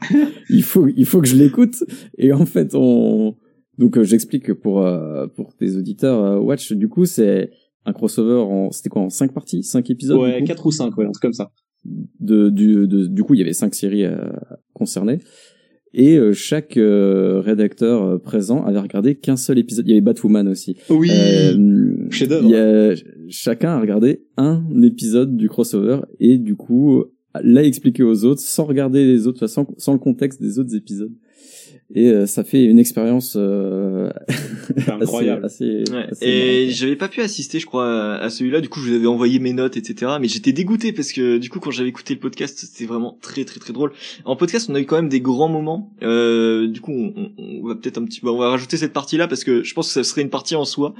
il 0.50 0.62
faut, 0.62 0.88
il 0.88 1.06
faut 1.06 1.20
que 1.20 1.28
je 1.28 1.36
l'écoute. 1.36 1.84
Et 2.18 2.32
en 2.32 2.46
fait, 2.46 2.74
on, 2.74 3.36
donc, 3.82 3.98
euh, 3.98 4.04
j'explique 4.04 4.52
pour, 4.54 4.86
euh, 4.86 5.26
pour 5.26 5.54
tes 5.54 5.76
auditeurs, 5.76 6.24
euh, 6.24 6.38
Watch, 6.38 6.72
du 6.72 6.88
coup, 6.88 7.04
c'est 7.04 7.50
un 7.84 7.92
crossover 7.92 8.40
en, 8.40 8.70
c'était 8.70 8.88
quoi, 8.88 9.02
en 9.02 9.10
cinq 9.10 9.32
parties, 9.32 9.62
cinq 9.62 9.90
épisodes? 9.90 10.18
Ouais, 10.18 10.42
quatre 10.44 10.66
ou 10.66 10.70
cinq, 10.70 10.96
ouais, 10.96 11.04
un 11.04 11.10
truc 11.10 11.22
comme 11.22 11.32
ça. 11.32 11.50
De, 12.20 12.48
du, 12.48 12.86
de, 12.86 13.06
du 13.06 13.24
coup, 13.24 13.34
il 13.34 13.38
y 13.38 13.42
avait 13.42 13.52
cinq 13.52 13.74
séries 13.74 14.04
concernées 14.72 15.18
et 15.94 16.16
euh, 16.16 16.32
chaque 16.32 16.76
euh, 16.76 17.40
rédacteur 17.40 18.02
euh, 18.02 18.18
présent 18.18 18.64
avait 18.64 18.78
regardé 18.78 19.14
qu'un 19.14 19.36
seul 19.36 19.58
épisode. 19.58 19.86
Il 19.86 19.90
y 19.90 19.92
avait 19.92 20.00
Batwoman 20.00 20.48
aussi. 20.48 20.76
Oui. 20.88 21.10
chef 22.10 22.30
chacun 23.28 23.70
a 23.70 23.80
regardé 23.80 24.24
un 24.36 24.62
épisode 24.82 25.36
du 25.36 25.48
crossover 25.48 26.00
et 26.20 26.38
du 26.38 26.56
coup 26.56 27.04
l'a 27.42 27.64
expliqué 27.64 28.02
aux 28.02 28.24
autres 28.24 28.40
sans 28.40 28.64
regarder 28.64 29.04
les 29.04 29.26
autres, 29.26 29.46
sans, 29.46 29.66
sans 29.78 29.92
le 29.92 29.98
contexte 29.98 30.40
des 30.40 30.58
autres 30.58 30.74
épisodes 30.74 31.12
et 31.94 32.08
euh, 32.08 32.26
ça 32.26 32.44
fait 32.44 32.64
une 32.64 32.78
expérience 32.78 33.34
euh, 33.36 34.10
incroyable. 34.88 35.44
Assez, 35.44 35.84
et 36.20 36.68
j'avais 36.70 36.96
pas 36.96 37.08
pu 37.08 37.20
assister, 37.20 37.58
je 37.58 37.66
crois, 37.66 38.14
à 38.14 38.30
celui-là. 38.30 38.60
Du 38.60 38.68
coup, 38.68 38.80
je 38.80 38.90
vous 38.90 38.96
avais 38.96 39.06
envoyé 39.06 39.38
mes 39.38 39.52
notes, 39.52 39.76
etc. 39.76 40.12
Mais 40.20 40.28
j'étais 40.28 40.52
dégoûté 40.52 40.92
parce 40.92 41.12
que 41.12 41.38
du 41.38 41.50
coup, 41.50 41.60
quand 41.60 41.70
j'avais 41.70 41.88
écouté 41.88 42.14
le 42.14 42.20
podcast, 42.20 42.58
c'était 42.58 42.86
vraiment 42.86 43.18
très, 43.20 43.44
très, 43.44 43.60
très 43.60 43.72
drôle. 43.72 43.92
En 44.24 44.36
podcast, 44.36 44.68
on 44.70 44.74
a 44.74 44.80
eu 44.80 44.86
quand 44.86 44.96
même 44.96 45.08
des 45.08 45.20
grands 45.20 45.48
moments. 45.48 45.92
Euh, 46.02 46.66
du 46.66 46.80
coup, 46.80 46.92
on, 46.92 47.32
on 47.38 47.66
va 47.66 47.74
peut-être 47.74 47.98
un 47.98 48.04
petit, 48.04 48.20
on 48.24 48.36
va 48.36 48.50
rajouter 48.50 48.76
cette 48.76 48.92
partie-là 48.92 49.28
parce 49.28 49.44
que 49.44 49.62
je 49.62 49.74
pense 49.74 49.88
que 49.88 49.92
ça 49.92 50.04
serait 50.04 50.22
une 50.22 50.30
partie 50.30 50.54
en 50.54 50.64
soi. 50.64 50.94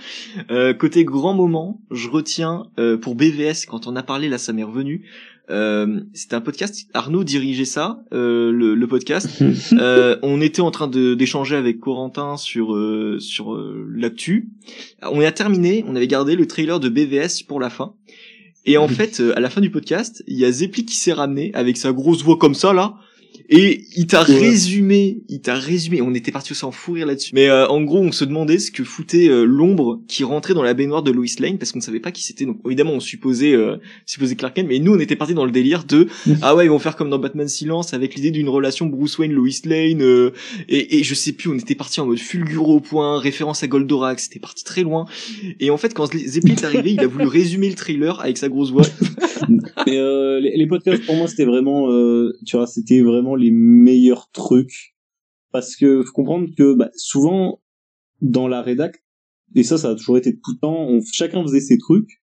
Euh, 0.50 0.74
côté 0.74 1.04
grand 1.04 1.34
moment, 1.34 1.80
je 1.90 2.08
retiens 2.08 2.66
euh, 2.78 2.96
pour 2.96 3.14
BVS 3.14 3.66
quand 3.66 3.86
on 3.86 3.96
a 3.96 4.02
parlé 4.02 4.28
là, 4.28 4.38
ça 4.38 4.52
m'est 4.52 4.62
revenu. 4.62 5.02
Euh, 5.50 6.00
c'était 6.14 6.34
un 6.34 6.40
podcast. 6.40 6.86
Arnaud 6.94 7.24
dirigeait 7.24 7.64
ça, 7.64 8.02
euh, 8.12 8.52
le, 8.52 8.74
le, 8.74 8.86
podcast. 8.86 9.42
euh, 9.72 10.16
on 10.22 10.40
était 10.40 10.62
en 10.62 10.70
train 10.70 10.88
d'échanger 10.88 11.56
avec 11.56 11.80
Corentin 11.80 12.36
sur 12.36 12.74
euh, 12.74 13.18
sur 13.18 13.54
euh, 13.54 13.86
l'actu. 13.94 14.50
On 15.02 15.20
a 15.20 15.32
terminé. 15.32 15.84
On 15.88 15.96
avait 15.96 16.06
gardé 16.06 16.36
le 16.36 16.46
trailer 16.46 16.80
de 16.80 16.88
BVS 16.88 17.44
pour 17.46 17.60
la 17.60 17.70
fin. 17.70 17.94
Et 18.64 18.78
en 18.78 18.88
fait, 18.88 19.20
à 19.34 19.40
la 19.40 19.50
fin 19.50 19.60
du 19.60 19.70
podcast, 19.70 20.22
il 20.26 20.38
y 20.38 20.44
a 20.44 20.52
Zepli 20.52 20.84
qui 20.84 20.96
s'est 20.96 21.12
ramené 21.12 21.50
avec 21.54 21.76
sa 21.76 21.92
grosse 21.92 22.22
voix 22.22 22.38
comme 22.38 22.54
ça 22.54 22.72
là 22.72 22.94
et 23.48 23.84
il 23.96 24.06
t'a 24.06 24.22
résumé, 24.22 25.18
il 25.28 25.40
t'a 25.40 25.54
résumé. 25.54 26.00
On 26.00 26.14
était 26.14 26.32
parti 26.32 26.52
aussi 26.52 26.64
en 26.64 26.72
fou 26.72 26.92
rire 26.92 27.06
là-dessus. 27.06 27.32
Mais 27.34 27.48
euh, 27.48 27.66
en 27.68 27.82
gros, 27.82 27.98
on 27.98 28.12
se 28.12 28.24
demandait 28.24 28.58
ce 28.58 28.70
que 28.70 28.84
foutait 28.84 29.28
euh, 29.28 29.44
l'ombre 29.44 30.00
qui 30.08 30.24
rentrait 30.24 30.54
dans 30.54 30.62
la 30.62 30.74
baignoire 30.74 31.02
de 31.02 31.10
Lois 31.10 31.26
Lane 31.38 31.58
parce 31.58 31.72
qu'on 31.72 31.78
ne 31.78 31.84
savait 31.84 32.00
pas 32.00 32.12
qui 32.12 32.22
c'était. 32.22 32.46
Donc 32.46 32.60
évidemment, 32.64 32.92
on 32.92 33.00
supposait, 33.00 33.52
euh, 33.52 33.76
supposait 34.06 34.36
Clark 34.36 34.54
Kent, 34.56 34.66
mais 34.68 34.78
nous, 34.78 34.94
on 34.94 34.98
était 34.98 35.16
parti 35.16 35.34
dans 35.34 35.44
le 35.44 35.50
délire 35.50 35.84
de 35.84 36.08
ah 36.42 36.54
ouais, 36.54 36.66
ils 36.66 36.70
vont 36.70 36.78
faire 36.78 36.96
comme 36.96 37.10
dans 37.10 37.18
Batman 37.18 37.48
Silence 37.48 37.94
avec 37.94 38.14
l'idée 38.14 38.30
d'une 38.30 38.48
relation 38.48 38.86
Bruce 38.86 39.18
Wayne 39.18 39.32
Lois 39.32 39.48
Lane. 39.64 40.02
Euh, 40.02 40.30
et, 40.68 40.98
et, 40.98 41.02
je 41.02 41.14
sais 41.14 41.32
plus, 41.32 41.50
on 41.50 41.54
était 41.54 41.74
parti 41.74 42.00
en 42.00 42.06
mode 42.06 42.18
fulgure 42.18 42.68
au 42.68 42.80
point, 42.80 43.18
référence 43.18 43.62
à 43.62 43.66
Goldorak. 43.66 44.18
C'était 44.20 44.40
parti 44.40 44.64
très 44.64 44.82
loin. 44.82 45.04
Et 45.60 45.70
en 45.70 45.76
fait, 45.76 45.94
quand 45.94 46.06
Zeppelin 46.06 46.54
est 46.54 46.64
arrivé, 46.64 46.92
il 46.92 47.00
a 47.00 47.06
voulu 47.06 47.26
résumer 47.26 47.68
le 47.68 47.74
trailer 47.74 48.20
avec 48.20 48.38
sa 48.38 48.48
grosse 48.48 48.70
voix. 48.70 48.86
mais 49.86 49.92
les, 50.40 50.56
les, 50.56 50.66
podcasts 50.66 51.04
pour 51.04 51.16
moi, 51.16 51.28
c'était 51.28 51.44
vraiment, 51.44 51.88
tu 52.46 52.56
vois, 52.56 52.66
c'était 52.66 53.00
vraiment 53.00 53.21
les 53.36 53.50
meilleurs 53.50 54.30
trucs. 54.32 54.94
Parce 55.50 55.76
que 55.76 56.02
faut 56.02 56.12
comprendre 56.12 56.48
que 56.56 56.74
bah, 56.74 56.90
souvent 56.96 57.60
dans 58.22 58.48
la 58.48 58.62
rédac 58.62 59.02
et 59.54 59.62
ça 59.64 59.76
ça 59.76 59.90
a 59.90 59.94
toujours 59.94 60.16
été 60.16 60.34
tout 60.34 60.52
le 60.52 60.58
temps 60.60 60.86
on, 60.88 61.00
chacun 61.12 61.42
faisait 61.42 61.60
ses 61.60 61.76
trucs 61.76 62.22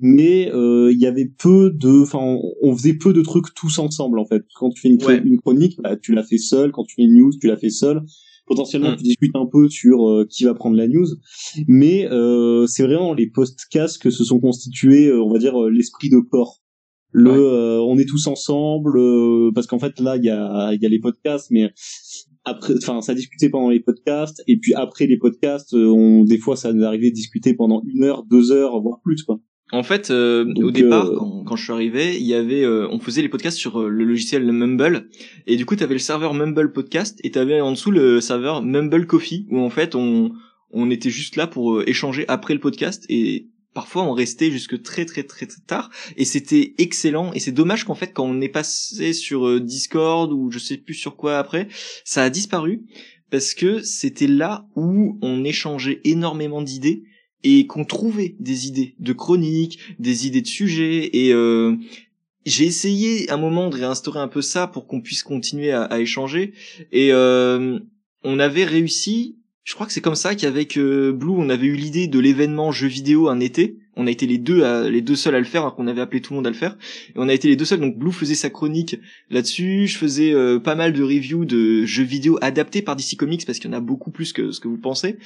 mais 0.00 0.52
euh, 0.52 0.92
il 0.92 0.98
y 1.00 1.06
avait 1.06 1.26
peu 1.26 1.70
de 1.74 2.02
enfin 2.02 2.38
on, 2.62 2.76
faisait 2.76 2.94
peu 2.94 3.12
de 3.12 3.22
trucs 3.22 3.52
tous 3.54 3.78
ensemble 3.78 4.20
en 4.20 4.26
fait. 4.26 4.44
Quand 4.54 4.70
tu 4.70 4.80
fais 4.80 4.88
une, 4.88 5.40
chronique 5.40 5.80
bah, 5.82 5.96
tu 5.96 6.14
l'as 6.14 6.22
fait 6.22 6.38
seul 6.38 6.70
quand 6.70 6.84
tu 6.84 6.94
fais 6.94 7.02
une 7.02 7.14
news 7.14 7.32
tu 7.40 7.48
l'as 7.48 7.56
fait 7.56 7.70
seul 7.70 8.02
potentiellement 8.46 8.92
mm. 8.92 8.96
tu 8.96 9.02
discutes 9.02 9.34
un 9.36 9.46
peu 9.46 9.68
sur 9.68 10.08
euh, 10.08 10.26
qui 10.30 10.44
va 10.44 10.54
prendre 10.54 10.76
la 10.76 10.86
news. 10.86 11.06
Mais 11.66 12.08
euh, 12.10 12.66
c'est 12.66 12.84
vraiment 12.84 13.12
les 13.12 13.28
podcasts 13.28 14.00
que 14.00 14.10
se 14.10 14.22
sont 14.22 14.38
constitués 14.38 15.12
on 15.12 15.32
va 15.32 15.38
dire 15.38 15.60
l'esprit 15.68 16.10
de 16.10 16.18
corps 16.18 16.60
le 17.12 17.30
euh, 17.30 17.80
on 17.80 17.98
est 17.98 18.04
tous 18.04 18.26
ensemble 18.26 18.98
euh, 18.98 19.50
parce 19.54 19.66
qu'en 19.66 19.78
fait 19.78 19.98
là 20.00 20.16
il 20.16 20.24
y 20.24 20.30
a 20.30 20.72
il 20.72 20.82
y 20.82 20.86
a 20.86 20.88
les 20.88 20.98
podcasts 20.98 21.50
mais 21.50 21.72
après 22.44 22.74
enfin 22.76 23.00
ça 23.00 23.14
discutait 23.14 23.48
pendant 23.48 23.70
les 23.70 23.80
podcasts 23.80 24.42
et 24.46 24.58
puis 24.58 24.74
après 24.74 25.06
les 25.06 25.16
podcasts 25.16 25.74
euh, 25.74 25.88
on 25.88 26.24
des 26.24 26.38
fois 26.38 26.56
ça 26.56 26.72
nous 26.72 26.84
arrivait 26.84 27.10
de 27.10 27.14
discuter 27.14 27.54
pendant 27.54 27.82
une 27.86 28.04
heure 28.04 28.24
deux 28.24 28.52
heures 28.52 28.80
voire 28.80 29.00
plus 29.02 29.22
quoi. 29.22 29.40
En 29.70 29.82
fait, 29.82 30.10
au 30.10 30.70
départ, 30.70 31.10
quand, 31.14 31.44
quand, 31.44 31.56
je 31.56 31.64
suis 31.64 31.72
arrivé, 31.74 32.16
il 32.18 32.26
y 32.26 32.32
avait, 32.32 32.66
on 32.66 32.98
faisait 33.00 33.20
les 33.20 33.28
podcasts 33.28 33.58
sur 33.58 33.86
le 33.86 34.02
logiciel 34.02 34.50
Mumble, 34.50 35.10
et 35.46 35.56
du 35.56 35.66
coup, 35.66 35.76
tu 35.76 35.84
avais 35.84 35.92
le 35.92 35.98
serveur 35.98 36.32
Mumble 36.32 36.72
Podcast, 36.72 37.20
et 37.22 37.30
tu 37.30 37.38
avais 37.38 37.60
en 37.60 37.72
dessous 37.72 37.90
le 37.90 38.22
serveur 38.22 38.62
Mumble 38.62 39.06
Coffee, 39.06 39.46
où 39.50 39.58
en 39.58 39.68
fait, 39.68 39.94
on, 39.94 40.32
on 40.70 40.90
était 40.90 41.10
juste 41.10 41.36
là 41.36 41.46
pour 41.46 41.82
échanger 41.86 42.24
après 42.28 42.54
le 42.54 42.60
podcast, 42.60 43.04
et 43.10 43.50
parfois 43.78 44.02
on 44.02 44.12
restait 44.12 44.50
jusque 44.50 44.82
très 44.82 45.04
très 45.04 45.22
très 45.22 45.46
très 45.46 45.62
tard. 45.64 45.88
Et 46.16 46.24
c'était 46.24 46.74
excellent. 46.78 47.32
Et 47.32 47.38
c'est 47.38 47.52
dommage 47.52 47.84
qu'en 47.84 47.94
fait 47.94 48.12
quand 48.12 48.24
on 48.24 48.40
est 48.40 48.48
passé 48.48 49.12
sur 49.12 49.46
euh, 49.46 49.60
Discord 49.60 50.32
ou 50.32 50.50
je 50.50 50.58
sais 50.58 50.78
plus 50.78 50.94
sur 50.94 51.14
quoi 51.14 51.38
après 51.38 51.68
ça 52.04 52.24
a 52.24 52.28
disparu. 52.28 52.82
Parce 53.30 53.54
que 53.54 53.80
c'était 53.82 54.26
là 54.26 54.66
où 54.74 55.16
on 55.22 55.44
échangeait 55.44 56.00
énormément 56.02 56.60
d'idées 56.60 57.04
et 57.44 57.68
qu'on 57.68 57.84
trouvait 57.84 58.34
des 58.40 58.66
idées 58.66 58.96
de 58.98 59.12
chroniques, 59.12 59.78
des 60.00 60.26
idées 60.26 60.42
de 60.42 60.48
sujets. 60.48 61.10
Et 61.16 61.32
euh, 61.32 61.76
j'ai 62.46 62.64
essayé 62.64 63.30
un 63.30 63.36
moment 63.36 63.70
de 63.70 63.76
réinstaurer 63.76 64.18
un 64.18 64.26
peu 64.26 64.42
ça 64.42 64.66
pour 64.66 64.88
qu'on 64.88 65.00
puisse 65.00 65.22
continuer 65.22 65.70
à, 65.70 66.00
échanger. 66.00 66.52
Et 66.90 67.12
euh, 67.12 67.78
on 68.24 68.40
avait 68.40 68.64
réussi 68.64 69.37
je 69.68 69.74
crois 69.74 69.86
que 69.86 69.92
c'est 69.92 70.00
comme 70.00 70.14
ça 70.14 70.34
qu'avec 70.34 70.78
euh, 70.78 71.12
Blue, 71.12 71.34
on 71.36 71.50
avait 71.50 71.66
eu 71.66 71.74
l'idée 71.74 72.06
de 72.06 72.18
l'événement 72.18 72.72
jeu 72.72 72.88
vidéo 72.88 73.28
un 73.28 73.38
été. 73.38 73.76
On 73.96 74.06
a 74.06 74.10
été 74.10 74.26
les 74.26 74.38
deux, 74.38 74.62
à, 74.62 74.88
les 74.88 75.02
deux 75.02 75.14
seuls 75.14 75.34
à 75.34 75.38
le 75.38 75.44
faire, 75.44 75.60
alors 75.60 75.76
qu'on 75.76 75.86
avait 75.88 76.00
appelé 76.00 76.22
tout 76.22 76.32
le 76.32 76.36
monde 76.36 76.46
à 76.46 76.50
le 76.50 76.56
faire. 76.56 76.78
Et 77.10 77.16
on 77.16 77.28
a 77.28 77.34
été 77.34 77.48
les 77.48 77.56
deux 77.56 77.66
seuls. 77.66 77.80
Donc 77.80 77.98
Blue 77.98 78.12
faisait 78.12 78.34
sa 78.34 78.48
chronique 78.48 78.96
là-dessus. 79.28 79.86
Je 79.86 79.98
faisais 79.98 80.32
euh, 80.32 80.58
pas 80.58 80.74
mal 80.74 80.94
de 80.94 81.02
reviews 81.02 81.44
de 81.44 81.84
jeux 81.84 82.04
vidéo 82.04 82.38
adaptés 82.40 82.80
par 82.80 82.96
DC 82.96 83.18
Comics 83.18 83.44
parce 83.44 83.58
qu'il 83.58 83.70
y 83.70 83.74
en 83.74 83.76
a 83.76 83.80
beaucoup 83.80 84.10
plus 84.10 84.32
que 84.32 84.52
ce 84.52 84.60
que 84.60 84.68
vous 84.68 84.78
pensez. 84.78 85.18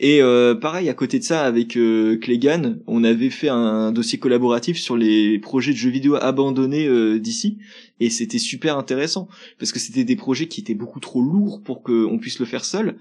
Et 0.00 0.20
euh, 0.20 0.54
pareil, 0.54 0.90
à 0.90 0.94
côté 0.94 1.18
de 1.18 1.24
ça, 1.24 1.46
avec 1.46 1.68
Clegan, 1.70 2.74
on 2.86 3.04
avait 3.04 3.30
fait 3.30 3.48
un 3.48 3.90
dossier 3.90 4.18
collaboratif 4.18 4.76
sur 4.76 4.98
les 4.98 5.38
projets 5.38 5.72
de 5.72 5.78
jeux 5.78 5.88
vidéo 5.88 6.16
abandonnés 6.16 7.18
d'ici. 7.18 7.56
Et 8.00 8.10
c'était 8.10 8.38
super 8.38 8.76
intéressant 8.76 9.28
parce 9.58 9.72
que 9.72 9.78
c'était 9.78 10.04
des 10.04 10.14
projets 10.14 10.46
qui 10.46 10.60
étaient 10.60 10.74
beaucoup 10.74 11.00
trop 11.00 11.22
lourds 11.22 11.62
pour 11.62 11.82
qu'on 11.82 12.18
puisse 12.18 12.38
le 12.38 12.46
faire 12.46 12.64
seul. 12.64 12.96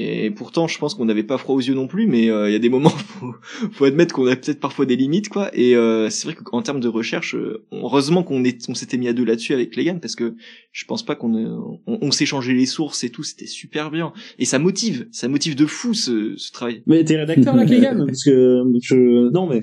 Et 0.00 0.30
pourtant, 0.30 0.68
je 0.68 0.78
pense 0.78 0.94
qu'on 0.94 1.06
n'avait 1.06 1.24
pas 1.24 1.38
froid 1.38 1.56
aux 1.56 1.60
yeux 1.60 1.74
non 1.74 1.88
plus, 1.88 2.06
mais 2.06 2.30
euh, 2.30 2.48
il 2.48 2.52
y 2.52 2.54
a 2.56 2.60
des 2.60 2.68
moments, 2.68 2.88
faut, 3.18 3.34
faut 3.72 3.84
admettre 3.84 4.14
qu'on 4.14 4.28
a 4.28 4.36
peut-être 4.36 4.60
parfois 4.60 4.86
des 4.86 4.94
limites, 4.94 5.28
quoi. 5.28 5.50
Et 5.52 5.74
euh, 5.74 6.08
c'est 6.08 6.28
vrai 6.28 6.36
qu'en 6.36 6.62
termes 6.62 6.78
de 6.78 6.86
recherche, 6.86 7.34
euh, 7.34 7.64
heureusement 7.72 8.22
qu'on 8.22 8.40
on 8.68 8.74
s'était 8.74 8.96
mis 8.96 9.08
à 9.08 9.12
deux 9.12 9.24
là-dessus 9.24 9.54
avec 9.54 9.74
Legan, 9.74 9.98
parce 9.98 10.14
que 10.14 10.36
je 10.70 10.84
pense 10.84 11.04
pas 11.04 11.16
qu'on, 11.16 11.34
on, 11.34 11.98
on 12.00 12.10
s'est 12.12 12.26
changé 12.26 12.54
les 12.54 12.66
sources 12.66 13.02
et 13.02 13.10
tout, 13.10 13.24
c'était 13.24 13.46
super 13.46 13.90
bien. 13.90 14.12
Et 14.38 14.44
ça 14.44 14.60
motive, 14.60 15.08
ça 15.10 15.26
motive 15.26 15.56
de 15.56 15.66
fou 15.66 15.94
ce, 15.94 16.34
ce 16.36 16.52
travail. 16.52 16.84
Mais 16.86 17.02
t'es 17.02 17.16
rédacteur 17.16 17.56
là, 17.56 17.64
Legan, 17.64 18.04
parce 18.06 18.22
que 18.22 18.62
je, 18.80 19.32
non 19.32 19.48
mais. 19.48 19.60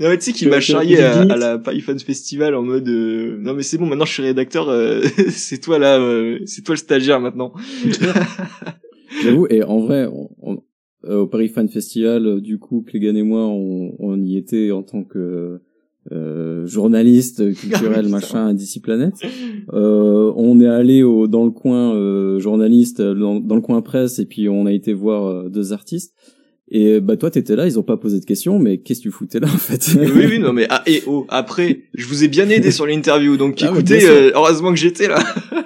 Non 0.00 0.08
mais 0.08 0.18
tu 0.18 0.24
sais 0.24 0.32
qu'il 0.32 0.48
m'a 0.48 0.60
charrié 0.60 1.00
à, 1.04 1.20
à, 1.20 1.36
la 1.36 1.58
Python 1.60 1.96
Festival 2.04 2.56
en 2.56 2.62
mode, 2.62 2.88
non 2.88 3.54
mais 3.54 3.62
c'est 3.62 3.78
bon, 3.78 3.86
maintenant 3.86 4.06
je 4.06 4.12
suis 4.12 4.24
rédacteur, 4.24 4.68
c'est 5.28 5.60
toi 5.60 5.78
là, 5.78 6.00
c'est 6.46 6.62
toi 6.62 6.74
le 6.74 6.78
stagiaire 6.78 7.20
maintenant. 7.20 7.52
J'avoue, 9.22 9.46
et 9.50 9.62
en 9.62 9.80
vrai, 9.80 10.08
euh, 11.04 11.20
au 11.20 11.26
Paris 11.26 11.48
Fan 11.48 11.68
Festival, 11.68 12.26
euh, 12.26 12.40
du 12.40 12.58
coup, 12.58 12.82
Clégan 12.82 13.16
et 13.16 13.22
moi, 13.22 13.46
on, 13.46 13.94
on, 13.98 14.22
y 14.22 14.36
était 14.36 14.70
en 14.70 14.82
tant 14.82 15.04
que 15.04 15.60
euh, 16.10 16.66
journaliste 16.66 17.54
culturel, 17.60 18.08
machin, 18.08 18.48
à 18.48 18.54
DC 18.54 18.80
Planet. 18.82 19.14
Euh, 19.72 20.32
on 20.36 20.60
est 20.60 20.66
allé 20.66 21.02
au, 21.02 21.26
dans 21.26 21.44
le 21.44 21.50
coin 21.50 21.94
euh, 21.94 22.38
journaliste, 22.38 23.00
dans, 23.00 23.40
dans, 23.40 23.56
le 23.56 23.60
coin 23.60 23.82
presse, 23.82 24.18
et 24.18 24.26
puis 24.26 24.48
on 24.48 24.66
a 24.66 24.72
été 24.72 24.92
voir 24.92 25.50
deux 25.50 25.72
artistes. 25.72 26.14
Et 26.74 27.00
bah 27.00 27.18
toi 27.18 27.30
t'étais 27.30 27.54
là, 27.54 27.66
ils 27.66 27.78
ont 27.78 27.82
pas 27.82 27.98
posé 27.98 28.18
de 28.18 28.24
questions, 28.24 28.58
mais 28.58 28.78
qu'est-ce 28.78 29.00
que 29.00 29.04
tu 29.04 29.10
foutais 29.10 29.40
là 29.40 29.46
en 29.46 29.58
fait 29.58 29.90
Oui 29.94 30.24
oui 30.26 30.38
non 30.38 30.54
mais 30.54 30.66
ah 30.70 30.82
et 30.86 31.02
oh 31.06 31.26
après 31.28 31.82
je 31.92 32.06
vous 32.06 32.24
ai 32.24 32.28
bien 32.28 32.48
aidé 32.48 32.70
sur 32.70 32.86
l'interview 32.86 33.36
donc 33.36 33.58
Ah, 33.62 33.66
écoutez 33.70 34.06
euh, 34.08 34.30
heureusement 34.34 34.70
que 34.70 34.78
j'étais 34.78 35.06
là. 35.06 35.18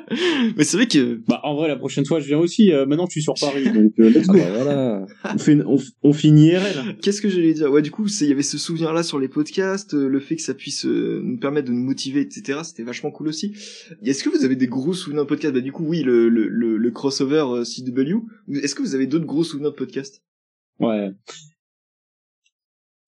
mais 0.56 0.64
c'est 0.64 0.76
vrai 0.76 0.86
que 0.88 1.20
Bah 1.28 1.40
en 1.44 1.54
vrai 1.54 1.68
la 1.68 1.76
prochaine 1.76 2.04
fois 2.04 2.18
je 2.18 2.26
viens 2.26 2.38
aussi. 2.38 2.72
euh, 2.72 2.86
maintenant 2.86 3.06
je 3.06 3.12
suis 3.12 3.22
sur 3.22 3.34
Paris 3.40 3.64
donc 3.70 3.92
euh, 4.00 4.10
let's 4.10 4.26
Ah 4.28 4.32
go. 4.32 4.38
bah 4.38 4.50
voilà. 4.54 5.06
on, 5.34 5.38
fait 5.38 5.52
une- 5.52 5.64
on, 5.66 5.78
on 6.02 6.12
finit 6.12 6.48
IRL. 6.48 6.96
Qu'est-ce 7.00 7.20
que 7.22 7.28
j'allais 7.28 7.52
dire? 7.54 7.70
Ouais, 7.70 7.82
du 7.82 7.90
coup, 7.92 8.08
c'est- 8.08 8.24
il 8.24 8.28
y 8.28 8.32
avait 8.32 8.42
ce 8.42 8.58
souvenir-là 8.58 9.02
sur 9.04 9.18
les 9.20 9.28
podcasts, 9.28 9.94
euh, 9.94 10.08
le 10.08 10.18
fait 10.20 10.34
que 10.36 10.42
ça 10.42 10.54
puisse 10.54 10.86
euh, 10.86 11.20
nous 11.22 11.38
permettre 11.38 11.68
de 11.68 11.72
nous 11.72 11.82
motiver, 11.84 12.20
etc. 12.20 12.60
C'était 12.64 12.82
vachement 12.82 13.10
cool 13.12 13.28
aussi. 13.28 13.52
Est-ce 14.04 14.24
que 14.24 14.28
vous 14.30 14.44
avez 14.44 14.56
des 14.56 14.66
gros 14.66 14.92
souvenirs 14.92 15.22
de 15.22 15.28
podcast 15.28 15.54
Bah 15.54 15.60
du 15.60 15.70
coup, 15.72 15.84
oui, 15.86 16.02
le, 16.02 16.28
le, 16.28 16.48
le, 16.48 16.76
le 16.76 16.90
crossover 16.90 17.44
euh, 17.48 17.62
CW. 17.64 18.18
Est-ce 18.62 18.74
que 18.74 18.82
vous 18.82 18.94
avez 18.96 19.06
d'autres 19.06 19.26
gros 19.26 19.44
souvenirs 19.44 19.70
de 19.70 19.76
podcast 19.76 20.22
Ouais. 20.78 21.14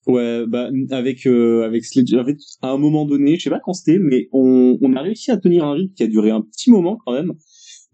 Ouais, 0.07 0.47
bah 0.47 0.71
avec 0.91 1.27
euh, 1.27 1.65
avec 1.67 1.85
Sledge, 1.85 2.15
en 2.15 2.25
fait, 2.25 2.39
à 2.63 2.71
un 2.71 2.79
moment 2.79 3.05
donné, 3.05 3.37
je 3.37 3.43
sais 3.43 3.51
pas 3.51 3.61
quand 3.63 3.75
c'était, 3.75 3.99
mais 3.99 4.29
on, 4.33 4.79
on 4.81 4.97
a 4.97 5.03
réussi 5.03 5.31
à 5.31 5.37
tenir 5.37 5.65
un 5.65 5.73
rythme 5.75 5.93
qui 5.93 6.03
a 6.03 6.07
duré 6.07 6.31
un 6.31 6.41
petit 6.41 6.71
moment 6.71 6.99
quand 7.05 7.13
même, 7.13 7.33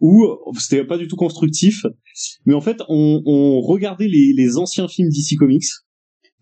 où 0.01 0.25
euh, 0.25 0.37
c'était 0.59 0.85
pas 0.85 0.97
du 0.99 1.09
tout 1.09 1.16
constructif, 1.16 1.85
mais 2.47 2.55
en 2.55 2.61
fait 2.61 2.79
on, 2.89 3.22
on 3.27 3.61
regardait 3.62 4.07
les, 4.09 4.33
les 4.33 4.59
anciens 4.59 4.87
films 4.87 5.09
DC 5.09 5.37
Comics 5.37 5.64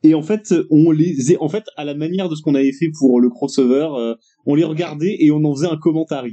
et 0.02 0.14
en 0.14 0.22
fait 0.22 0.54
on 0.70 0.90
les 0.92 1.36
en 1.40 1.48
fait 1.48 1.64
à 1.76 1.84
la 1.84 1.94
manière 1.94 2.28
de 2.28 2.36
ce 2.36 2.42
qu'on 2.42 2.54
avait 2.56 2.72
fait 2.72 2.90
pour 2.98 3.20
le 3.20 3.30
crossover, 3.30 3.88
euh, 3.98 4.14
on 4.46 4.54
les 4.56 4.64
regardait 4.64 5.16
et 5.20 5.30
on 5.32 5.44
en 5.44 5.54
faisait 5.54 5.68
un 5.68 5.78
commentaire. 5.78 6.24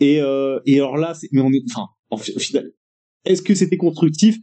Et 0.00 0.20
euh, 0.22 0.60
et 0.66 0.76
alors 0.76 0.96
là, 0.96 1.14
c'est- 1.14 1.28
mais 1.32 1.40
on 1.40 1.52
est 1.52 1.62
enfin 1.70 1.86
en 2.10 2.16
final, 2.16 2.72
est-ce 3.24 3.42
que 3.42 3.54
c'était 3.54 3.76
constructif? 3.78 4.38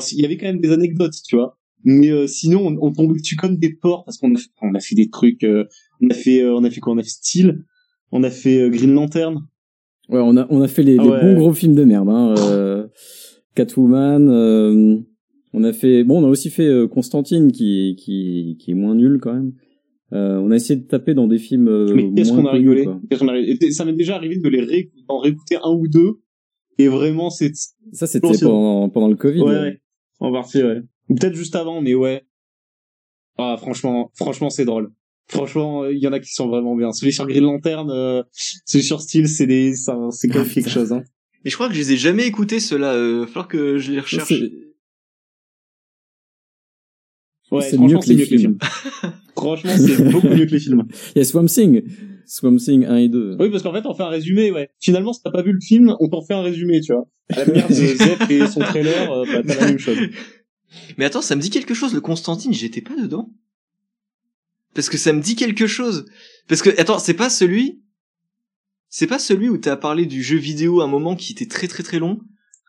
Qu'il 0.00 0.20
y 0.20 0.24
avait 0.24 0.36
quand 0.36 0.46
même 0.46 0.60
des 0.60 0.70
anecdotes, 0.72 1.14
tu 1.26 1.36
vois. 1.36 1.58
Mais 1.84 2.10
euh, 2.10 2.26
sinon, 2.26 2.66
on, 2.66 2.88
on 2.88 2.92
tombe 2.92 3.16
dessus 3.18 3.36
comme 3.36 3.56
des 3.56 3.72
porcs 3.74 4.04
parce 4.04 4.16
qu'on 4.18 4.34
a, 4.34 4.38
fait- 4.38 4.50
on 4.62 4.74
a 4.74 4.80
fait 4.80 4.94
des 4.94 5.10
trucs. 5.10 5.42
euh, 5.44 5.64
on 6.00 6.08
a 6.10 6.14
fait, 6.14 6.42
euh, 6.42 6.54
on 6.54 6.62
a 6.64 6.70
fait 6.70 6.80
quoi? 6.80 6.92
On 6.92 6.98
a 6.98 7.02
fait 7.02 7.08
Steel. 7.10 7.64
On 8.12 8.22
a 8.22 8.30
fait 8.30 8.60
euh, 8.60 8.68
Green 8.70 8.92
Lantern. 8.94 9.46
Ouais, 10.08 10.20
on 10.20 10.36
a 10.36 10.46
on 10.50 10.60
a 10.62 10.68
fait 10.68 10.82
les, 10.82 10.96
Ah 10.98 11.02
les 11.04 11.08
bons 11.10 11.34
gros 11.34 11.52
films 11.52 11.74
de 11.74 11.84
merde. 11.84 12.08
Hein. 12.08 12.34
Euh, 12.38 12.86
Catwoman. 13.54 14.28
euh, 14.28 14.98
on 15.52 15.64
a 15.64 15.72
fait 15.72 16.04
bon, 16.04 16.22
on 16.22 16.26
a 16.26 16.28
aussi 16.28 16.50
fait 16.50 16.70
Constantine 16.90 17.52
qui 17.52 17.94
qui 17.98 18.56
qui 18.58 18.70
est 18.70 18.74
moins 18.74 18.94
nul 18.94 19.18
quand 19.20 19.34
même. 19.34 19.52
Euh, 20.12 20.36
on 20.38 20.50
a 20.50 20.56
essayé 20.56 20.78
de 20.78 20.86
taper 20.86 21.14
dans 21.14 21.26
des 21.26 21.38
films 21.38 21.68
euh, 21.68 21.94
Mais 21.94 22.10
qu'est-ce 22.14 22.32
qu'on 22.32 22.44
a 22.46 22.52
rigolé 22.52 22.86
Ça 23.70 23.84
m'est 23.84 23.92
déjà 23.94 24.16
arrivé 24.16 24.36
de 24.38 24.48
les 24.48 24.60
ré- 24.60 24.90
d'en 25.08 25.18
réécouter 25.18 25.56
un 25.62 25.70
ou 25.70 25.88
deux. 25.88 26.20
Et 26.78 26.88
vraiment, 26.88 27.28
c'est 27.30 27.52
Ça 27.92 28.06
c'était 28.06 28.28
pendant 28.42 28.88
pendant 28.88 29.08
le 29.08 29.16
Covid. 29.16 29.40
ouais, 29.42 29.48
ouais. 29.60 29.80
En 30.22 30.32
partie, 30.32 30.62
ouais. 30.62 30.80
Ou 31.08 31.14
peut-être 31.16 31.34
juste 31.34 31.56
avant, 31.56 31.80
mais 31.80 31.94
ouais. 31.94 32.24
Ah, 33.38 33.56
franchement, 33.58 34.10
franchement, 34.14 34.50
c'est 34.50 34.64
drôle. 34.64 34.92
Franchement, 35.28 35.82
euh, 35.84 35.92
il 35.92 35.98
y 35.98 36.06
en 36.06 36.12
a 36.12 36.20
qui 36.20 36.32
sont 36.32 36.48
vraiment 36.48 36.76
bien. 36.76 36.92
Celui 36.92 37.12
sur 37.12 37.26
Green 37.26 37.42
Lantern, 37.44 37.90
euh, 37.90 38.22
celui 38.32 38.84
sur 38.84 39.00
Steel, 39.00 39.26
c'est 39.28 39.46
des, 39.46 39.74
ça, 39.74 39.96
c'est 40.10 40.28
Ah, 40.34 40.44
quelque 40.44 40.68
chose. 40.70 40.92
Hein. 40.92 41.02
Mais 41.44 41.50
je 41.50 41.56
crois 41.56 41.68
que 41.68 41.74
je 41.74 41.78
les 41.80 41.92
ai 41.92 41.96
jamais 41.96 42.26
écoutés 42.26 42.60
ceux-là. 42.60 42.92
Euh, 42.94 43.26
falloir 43.26 43.48
que 43.48 43.78
je 43.78 43.92
les 43.92 44.00
recherche. 44.00 44.28
C'est- 44.28 44.52
Ouais, 47.50 47.60
c'est 47.62 47.76
franchement, 47.76 47.96
mieux 47.96 47.98
que 47.98 48.04
c'est 48.06 48.12
les 48.14 48.18
mieux 48.20 48.24
que 48.26 48.30
les 48.30 48.38
films. 48.38 48.58
films. 48.60 49.12
Franchement, 49.36 49.72
c'est 49.76 50.10
beaucoup 50.10 50.28
mieux 50.28 50.46
que 50.46 50.52
les 50.52 50.60
films. 50.60 50.84
Il 51.14 51.18
y 51.18 51.20
a 51.20 51.24
Swamp 51.24 51.46
Thing, 51.46 51.82
Swamp 52.32 52.56
Thing 52.56 52.86
1 52.86 52.96
et 52.96 53.08
2. 53.10 53.36
Oui, 53.38 53.50
parce 53.50 53.62
qu'en 53.62 53.74
fait, 53.74 53.84
on 53.84 53.92
fait 53.92 54.04
un 54.04 54.08
résumé, 54.08 54.50
ouais. 54.50 54.70
Finalement, 54.80 55.12
si 55.12 55.22
t'as 55.22 55.30
pas 55.30 55.42
vu 55.42 55.52
le 55.52 55.60
film, 55.60 55.94
on 56.00 56.08
t'en 56.08 56.22
fait 56.22 56.32
un 56.32 56.40
résumé, 56.40 56.80
tu 56.80 56.94
vois. 56.94 57.06
À 57.28 57.40
la 57.40 57.44
manière 57.44 57.68
de 57.68 57.74
Zep 57.74 58.30
et 58.30 58.46
son 58.46 58.60
trailer, 58.60 59.12
euh, 59.12 59.26
bah, 59.26 59.42
t'as 59.46 59.60
la 59.60 59.66
même 59.66 59.78
chose. 59.78 59.98
Mais 60.96 61.04
attends, 61.04 61.20
ça 61.20 61.36
me 61.36 61.42
dit 61.42 61.50
quelque 61.50 61.74
chose. 61.74 61.92
Le 61.92 62.00
Constantine, 62.00 62.54
j'étais 62.54 62.80
pas 62.80 62.96
dedans. 62.96 63.30
Parce 64.72 64.88
que 64.88 64.96
ça 64.96 65.12
me 65.12 65.20
dit 65.20 65.36
quelque 65.36 65.66
chose. 65.66 66.06
Parce 66.48 66.62
que 66.62 66.70
attends, 66.80 66.98
c'est 66.98 67.12
pas 67.12 67.28
celui. 67.28 67.82
C'est 68.88 69.06
pas 69.06 69.18
celui 69.18 69.50
où 69.50 69.58
t'as 69.58 69.76
parlé 69.76 70.06
du 70.06 70.22
jeu 70.22 70.38
vidéo 70.38 70.80
à 70.80 70.84
un 70.84 70.88
moment 70.88 71.16
qui 71.16 71.32
était 71.32 71.48
très 71.48 71.68
très 71.68 71.82
très 71.82 71.98
long? 71.98 72.20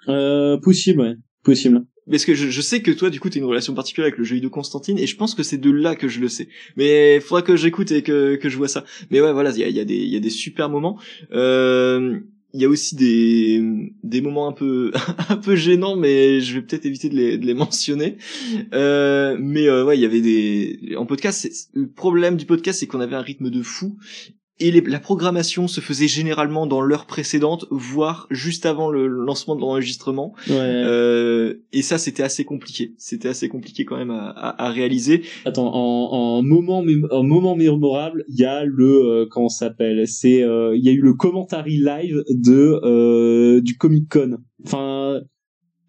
Euh, 0.10 0.58
possible, 0.58 1.00
ouais. 1.00 1.14
Possible. 1.42 1.86
Parce 2.10 2.26
que 2.26 2.34
je, 2.34 2.50
je 2.50 2.62
sais 2.62 2.82
que 2.82 2.92
toi, 2.92 3.10
du 3.10 3.20
coup, 3.20 3.30
t'as 3.30 3.40
une 3.40 3.46
relation 3.46 3.74
particulière 3.74 4.08
avec 4.08 4.18
le 4.18 4.24
jeu 4.24 4.36
vidéo 4.36 4.50
Constantine, 4.50 4.98
et 5.00 5.08
je 5.08 5.16
pense 5.16 5.36
que 5.36 5.44
c'est 5.44 5.58
de 5.58 5.72
là 5.72 5.96
que 5.96 6.08
je 6.08 6.20
le 6.20 6.28
sais. 6.30 6.48
Mais 6.78 7.20
faudra 7.20 7.42
que 7.42 7.56
j'écoute 7.56 7.92
et 7.92 8.04
que, 8.04 8.36
que 8.36 8.50
je 8.50 8.58
vois 8.58 8.68
ça. 8.68 8.84
Mais 9.10 9.22
ouais, 9.22 9.32
voilà, 9.34 9.52
il 9.52 9.60
y 9.60 9.64
a, 9.64 9.70
y, 9.70 9.80
a 9.80 9.84
y 9.84 10.16
a 10.16 10.20
des 10.20 10.30
super 10.30 10.70
moments. 10.70 11.00
Euh, 11.34 12.20
Il 12.56 12.62
y 12.62 12.66
a 12.66 12.70
aussi 12.70 12.96
des, 12.96 13.60
des 14.04 14.22
moments 14.22 14.48
un 14.48 14.52
peu, 14.52 14.92
un 15.30 15.38
peu 15.38 15.56
gênants, 15.56 15.96
mais 15.96 16.40
je 16.40 16.54
vais 16.56 16.62
peut-être 16.62 16.86
éviter 16.86 17.10
de 17.10 17.16
les, 17.16 17.38
de 17.40 17.46
les 17.48 17.56
mentionner. 17.56 18.18
Euh, 18.74 19.36
mais 19.40 19.68
euh, 19.68 19.84
ouais, 19.86 19.98
il 19.98 20.02
y 20.02 20.06
avait 20.06 20.22
des, 20.22 20.96
en 20.96 21.06
podcast, 21.08 21.50
le 21.74 21.88
problème 21.88 22.38
du 22.38 22.46
podcast, 22.46 22.80
c'est 22.80 22.86
qu'on 22.86 23.00
avait 23.00 23.16
un 23.16 23.22
rythme 23.22 23.50
de 23.50 23.64
fou. 23.64 23.98
Et 24.66 24.72
les- 24.72 24.82
la 24.82 25.00
programmation 25.02 25.68
se 25.68 25.82
faisait 25.82 26.08
généralement 26.08 26.66
dans 26.68 26.80
l'heure 26.80 27.06
précédente, 27.06 27.66
voire 27.70 28.28
juste 28.32 28.66
avant 28.66 28.90
le 28.90 29.08
lancement 29.08 29.56
de 29.56 29.62
l'enregistrement. 29.62 30.34
Ouais. 30.48 30.56
Euh, 30.56 31.56
et 31.74 31.82
ça, 31.82 31.98
c'était 31.98 32.24
assez 32.24 32.46
compliqué. 32.46 32.94
C'était 32.98 33.28
assez 33.28 33.50
compliqué 33.50 33.84
quand 33.84 33.98
même 33.98 34.12
à, 34.12 34.30
à, 34.30 34.66
à 34.68 34.70
réaliser. 34.70 35.24
Attends, 35.44 35.68
en, 35.74 36.14
en 36.14 36.42
moment, 36.44 36.84
en 37.12 37.24
moment 37.24 37.56
mémorable, 37.58 38.24
il 38.30 38.40
y 38.40 38.46
a 38.46 38.64
le, 38.64 38.86
euh, 38.86 39.26
comment 39.30 39.50
s'appelle 39.50 40.08
C'est, 40.08 40.44
euh, 40.44 40.76
il 40.78 40.84
y 40.86 40.88
a 40.90 40.94
eu 40.94 41.02
le 41.02 41.14
commentary 41.14 41.78
live 41.78 42.24
de 42.30 42.80
euh, 42.86 43.60
du 43.62 43.76
Comic 43.78 44.08
Con. 44.10 44.38
Enfin, 44.66 45.22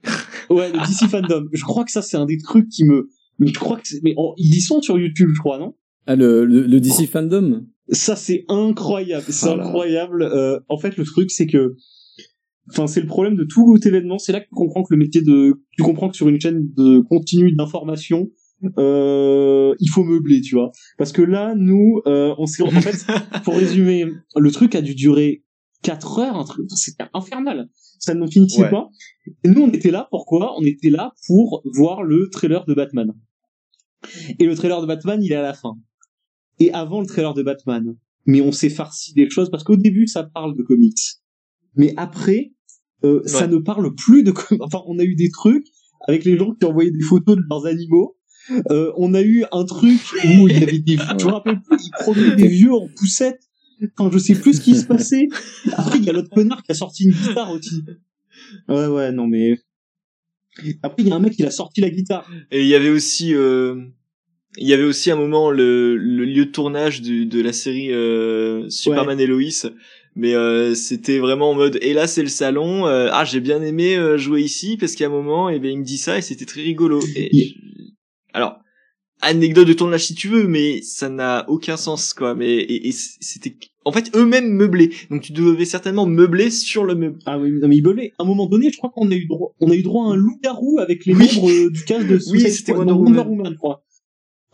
ouais, 0.51 0.72
le 0.72 0.79
DC 0.87 1.09
Fandom. 1.09 1.47
Je 1.53 1.62
crois 1.62 1.85
que 1.85 1.93
ça, 1.93 2.03
c'est 2.03 2.16
un 2.16 2.27
des 2.27 2.39
trucs 2.39 2.68
qui 2.68 2.85
me, 2.85 3.09
mais 3.39 3.47
je 3.49 3.59
crois 3.59 3.77
que, 3.79 3.83
mais 4.03 4.14
en- 4.16 4.35
ils 4.37 4.57
y 4.57 4.61
sont 4.61 4.83
sur 4.83 4.99
YouTube, 4.99 5.31
je 5.33 5.39
crois, 5.41 5.59
non? 5.59 5.75
Ah 6.07 6.17
le, 6.17 6.45
le, 6.45 6.63
le 6.67 6.81
DC 6.81 7.07
Fandom. 7.11 7.67
Ça, 7.89 8.17
c'est 8.17 8.45
incroyable. 8.49 9.25
C'est 9.29 9.49
incroyable. 9.49 10.23
Euh, 10.23 10.59
en 10.69 10.79
fait, 10.79 10.97
le 10.97 11.05
truc, 11.05 11.31
c'est 11.31 11.47
que, 11.47 11.77
enfin, 12.71 12.87
c'est 12.87 13.01
le 13.01 13.07
problème 13.07 13.37
de 13.37 13.45
tout 13.45 13.77
événement. 13.87 14.19
C'est 14.19 14.33
là 14.33 14.41
que 14.41 14.47
tu 14.47 14.55
comprends 14.55 14.83
que 14.83 14.93
le 14.95 14.99
métier 14.99 15.23
de, 15.23 15.63
tu 15.77 15.83
comprends 15.83 16.09
que 16.09 16.17
sur 16.17 16.29
une 16.29 16.41
chaîne 16.41 16.71
de 16.77 17.01
contenu 17.01 17.53
d'information, 17.53 18.31
euh, 18.79 19.75
il 19.81 19.89
faut 19.91 20.05
meubler, 20.05 20.41
tu 20.41 20.55
vois. 20.55 20.73
Parce 20.99 21.13
que 21.13 21.23
là, 21.23 21.55
nous, 21.57 22.01
euh, 22.07 22.35
on 22.39 22.47
s'est, 22.47 22.63
en 22.63 22.71
fait, 22.71 23.05
pour 23.45 23.55
résumer, 23.55 24.07
le 24.37 24.51
truc 24.51 24.75
a 24.75 24.81
dû 24.81 24.95
durer 24.95 25.43
4 25.83 26.19
heures, 26.21 26.37
un 26.37 26.45
truc, 26.45 26.67
c'était 26.75 27.05
infernal. 27.13 27.69
Ça 27.99 28.15
n'en 28.15 28.27
finissait 28.27 28.63
Ouais. 28.63 28.71
pas. 28.71 28.89
Et 29.45 29.49
nous, 29.51 29.63
on 29.63 29.71
était 29.71 29.91
là, 29.91 30.09
pourquoi? 30.11 30.55
On 30.59 30.65
était 30.65 30.91
là 30.91 31.13
pour 31.27 31.63
voir 31.75 32.03
le 32.03 32.29
trailer 32.31 32.65
de 32.67 32.73
Batman. 32.75 33.13
Et 34.39 34.45
le 34.47 34.55
trailer 34.55 34.81
de 34.81 34.87
Batman, 34.87 35.23
il 35.23 35.33
est 35.33 35.37
à 35.37 35.43
la 35.43 35.53
fin. 35.55 35.75
Et 36.59 36.73
avant 36.73 37.01
le 37.01 37.07
trailer 37.07 37.35
de 37.35 37.43
Batman. 37.43 37.97
Mais 38.27 38.41
on 38.41 38.53
s'est 38.53 38.71
farci 38.71 39.13
des 39.13 39.29
choses 39.29 39.51
parce 39.51 39.65
qu'au 39.65 39.77
début, 39.77 40.07
ça 40.07 40.23
parle 40.23 40.57
de 40.57 40.63
comics. 40.63 40.99
Mais 41.77 41.93
après, 41.97 42.53
euh, 43.05 43.21
ça 43.27 43.47
ne 43.47 43.59
parle 43.59 43.95
plus 43.95 44.23
de 44.23 44.31
comics. 44.31 44.63
Enfin, 44.63 44.83
on 44.87 44.99
a 44.99 45.05
eu 45.05 45.15
des 45.15 45.31
trucs 45.31 45.67
avec 46.07 46.25
les 46.25 46.39
gens 46.39 46.55
qui 46.55 46.65
envoyaient 46.65 46.91
des 46.91 47.03
photos 47.03 47.37
de 47.37 47.43
leurs 47.49 47.67
animaux. 47.67 48.17
Euh, 48.71 48.93
on 48.97 49.15
a 49.15 49.23
eu 49.23 49.45
un 49.53 49.65
truc 49.65 50.01
où 50.25 50.49
il 50.49 50.59
y 50.59 50.63
avait 50.63 50.79
des, 50.79 50.97
je 50.97 51.27
me 51.27 51.33
rappelle 51.33 51.61
plus, 51.63 51.79
ils 51.83 51.91
promenaient 51.91 52.37
des 52.37 52.49
vieux 52.49 52.73
en 52.73 52.89
poussette. 52.97 53.41
Enfin, 53.97 54.11
je 54.13 54.19
sais 54.19 54.35
plus 54.35 54.55
ce 54.55 54.61
qui 54.61 54.75
se 54.77 54.87
passait. 54.87 55.29
Après, 55.73 55.99
il 55.99 56.05
y 56.05 56.11
a 56.11 56.13
l'autre 56.13 56.31
connard 56.31 56.63
qui 56.63 56.73
a 56.73 56.75
sorti 56.75 57.05
une 57.05 57.13
guitare 57.13 57.51
aussi. 57.51 57.83
Ouais, 58.69 58.87
ouais, 58.87 59.13
non, 59.13 59.27
mais... 59.27 59.59
Après, 60.83 61.03
il 61.03 61.09
y 61.09 61.13
a 61.13 61.17
un 61.17 61.21
mec 61.21 61.33
qui 61.33 61.45
a 61.45 61.51
sorti 61.51 61.81
la 61.81 61.91
guitare. 61.91 62.31
Et 62.51 62.63
il 62.63 62.69
y 62.69 62.75
avait 62.75 62.91
aussi, 62.91 63.35
euh, 63.35 63.87
il 64.57 64.69
y 64.69 64.73
avait 64.73 64.85
aussi 64.85 65.11
un 65.11 65.17
moment 65.17 65.51
le, 65.51 65.97
le 65.97 66.25
lieu 66.25 66.47
de 66.47 66.51
tournage 66.51 67.03
du, 67.03 67.27
de 67.27 67.41
la 67.43 67.53
série 67.53 67.93
euh, 67.93 68.69
Superman 68.69 69.19
et 69.21 69.27
Lois. 69.27 69.71
Mais 70.17 70.35
euh, 70.35 70.75
c'était 70.77 71.19
vraiment 71.19 71.51
en 71.51 71.55
mode 71.55 71.77
et 71.83 71.93
là 71.93 72.07
c'est 72.07 72.23
le 72.23 72.29
salon 72.29 72.87
euh, 72.87 73.09
ah 73.13 73.25
j'ai 73.25 73.41
bien 73.41 73.61
aimé 73.63 73.97
euh, 73.97 74.17
jouer 74.17 74.43
ici 74.43 74.77
parce 74.79 74.95
qu'à 74.95 75.07
un 75.07 75.09
moment 75.09 75.49
et 75.49 75.59
ben 75.59 75.73
il 75.73 75.79
me 75.81 75.85
dit 75.85 75.99
ça 75.99 76.17
et 76.17 76.23
c'était 76.23 76.45
très 76.45 76.63
rigolo 76.63 77.01
et 77.17 77.31
Il- 77.37 77.49
je- 77.49 77.83
alors 78.33 78.59
anecdote 79.23 79.67
de 79.67 79.73
tournage 79.73 80.05
si 80.05 80.15
tu 80.15 80.29
veux 80.29 80.47
mais 80.47 80.83
ça 80.83 81.09
n'a 81.09 81.45
aucun 81.49 81.77
sens 81.77 82.15
quoi 82.15 82.37
mais 82.37 82.49
et, 82.59 82.87
et 82.87 82.93
c'était 82.93 83.57
en 83.85 83.91
fait 83.91 84.15
eux-mêmes 84.15 84.51
meublés 84.53 84.91
donc 85.11 85.23
tu 85.23 85.33
devais 85.33 85.65
certainement 85.65 86.07
meubler 86.07 86.51
sur 86.53 86.85
le 86.85 86.95
meuble 86.95 87.19
Ah 87.27 87.37
oui, 87.37 87.51
non, 87.61 87.67
mais 87.67 87.77
il 87.79 87.83
beulait. 87.83 88.13
À 88.21 88.23
un 88.23 88.27
moment 88.27 88.47
donné, 88.47 88.71
je 88.71 88.77
crois 88.77 88.91
qu'on 88.95 89.11
a 89.11 89.15
eu 89.17 89.27
droit, 89.27 89.53
on 89.61 89.69
a 89.71 89.75
eu 89.75 89.83
droit 89.83 90.07
à 90.07 90.13
un 90.13 90.17
loup-garou 90.17 90.79
avec 90.79 91.07
les 91.07 91.15
Oui. 91.15 91.27
membres 91.35 91.51
euh, 91.51 91.71
du 91.71 91.83
cast 91.85 92.07
de 92.07 92.19
Suicide 92.21 92.51
c'était. 92.51 92.73
Wonder 92.73 92.93
Woman. 92.93 93.27
Woman, 93.29 93.53
je 93.53 93.59
crois. 93.59 93.83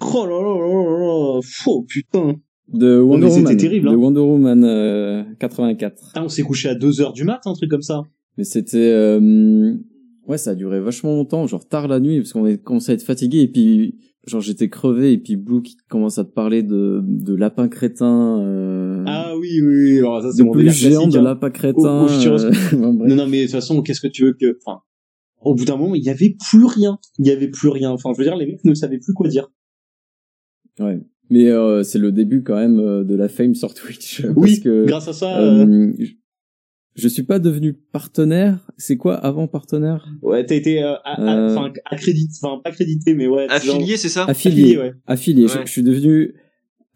Oh 0.00 0.26
là 0.26 0.32
là 0.32 0.54
là 0.58 0.84
là 0.84 0.98
là. 1.34 1.40
Oh 1.66 1.84
putain. 1.88 2.36
De 2.72 3.00
Wonder 3.00 3.26
Woman. 3.26 3.56
terrible, 3.56 3.88
De 3.88 3.94
hein. 3.94 3.96
Wonder 3.98 4.20
Woman 4.20 4.64
euh, 4.64 5.24
84. 5.40 6.12
Ah, 6.14 6.22
on 6.24 6.28
s'est 6.28 6.42
couché 6.42 6.68
à 6.68 6.74
2 6.76 7.00
heures 7.00 7.12
du 7.12 7.24
mat, 7.24 7.40
un 7.46 7.52
truc 7.54 7.68
comme 7.70 7.82
ça. 7.82 8.02
Mais 8.38 8.44
c'était 8.44 8.78
euh, 8.92 9.74
ouais, 10.28 10.38
ça 10.38 10.50
a 10.50 10.54
duré 10.54 10.80
vachement 10.80 11.14
longtemps, 11.16 11.46
genre 11.48 11.66
tard 11.66 11.88
la 11.88 11.98
nuit 12.00 12.18
parce 12.20 12.32
qu'on 12.32 12.46
est 12.46 12.58
commencé 12.62 12.92
à 12.92 12.94
être 12.94 13.02
fatigué 13.02 13.40
et 13.40 13.48
puis 13.48 13.96
genre 14.26 14.40
j'étais 14.40 14.68
crevé 14.68 15.12
et 15.12 15.18
puis 15.18 15.34
Blue 15.36 15.62
qui 15.62 15.76
commence 15.88 16.18
à 16.18 16.24
te 16.24 16.30
parler 16.32 16.62
de 16.62 17.02
de 17.04 17.34
lapin 17.34 17.68
crétin 17.68 18.40
euh, 18.40 19.02
Ah 19.08 19.32
oui, 19.36 19.60
oui, 19.60 19.74
oui. 19.94 19.98
Alors, 19.98 20.22
ça, 20.22 20.30
c'est 20.30 20.38
de 20.42 20.46
mon 20.46 20.52
plus 20.52 20.70
géant 20.70 21.08
de 21.08 21.18
hein. 21.18 21.22
lapin 21.22 21.50
crétin. 21.50 22.02
Au- 22.02 22.04
au 22.04 22.08
futur- 22.08 22.38
euh. 22.40 22.52
Non, 22.76 22.92
non, 22.92 23.26
mais 23.26 23.38
de 23.40 23.42
toute 23.46 23.50
façon, 23.52 23.82
qu'est-ce 23.82 24.00
que 24.00 24.06
tu 24.08 24.24
veux 24.26 24.34
que, 24.40 24.56
enfin, 24.64 24.80
au 25.42 25.54
bout 25.56 25.64
d'un 25.64 25.76
moment, 25.76 25.94
il 25.96 26.04
y 26.04 26.10
avait 26.10 26.36
plus 26.48 26.66
rien. 26.66 26.98
Il 27.18 27.26
y 27.26 27.30
avait 27.30 27.48
plus 27.48 27.68
rien. 27.68 27.90
Enfin, 27.90 28.10
je 28.12 28.18
veux 28.18 28.24
dire, 28.24 28.36
les 28.36 28.46
mecs 28.46 28.64
ne 28.64 28.74
savaient 28.74 28.98
plus 28.98 29.12
quoi 29.12 29.26
dire. 29.28 29.48
Ouais. 30.80 31.00
Mais 31.30 31.48
euh, 31.48 31.82
c'est 31.84 31.98
le 31.98 32.10
début 32.10 32.42
quand 32.42 32.56
même 32.56 32.80
euh, 32.80 33.04
de 33.04 33.14
la 33.14 33.28
fame 33.28 33.54
sur 33.54 33.72
Twitch. 33.74 34.22
Oui, 34.36 34.48
parce 34.50 34.58
que, 34.60 34.86
grâce 34.86 35.08
à 35.08 35.12
ça. 35.12 35.40
euh, 35.40 35.64
euh, 35.66 35.92
je- 35.98 36.12
je 36.96 37.08
suis 37.08 37.22
pas 37.22 37.38
devenu 37.38 37.72
partenaire. 37.72 38.68
C'est 38.76 38.96
quoi 38.96 39.14
avant 39.14 39.46
partenaire? 39.46 40.06
Ouais, 40.22 40.44
t'as 40.44 40.56
été 40.56 40.82
euh, 40.82 40.94
Euh. 41.18 41.54
enfin 41.56 41.72
accrédité, 41.86 42.32
enfin 42.42 42.60
pas 42.62 42.72
crédité, 42.72 43.14
mais 43.14 43.28
ouais. 43.28 43.46
Affilié, 43.48 43.96
c'est 43.96 44.08
ça? 44.08 44.24
Affilié. 44.24 44.76
ouais. 44.76 44.92
Affilié. 45.06 45.46
Je, 45.46 45.58
Ouais. 45.58 45.62
je 45.66 45.70
suis 45.70 45.82
devenu 45.84 46.34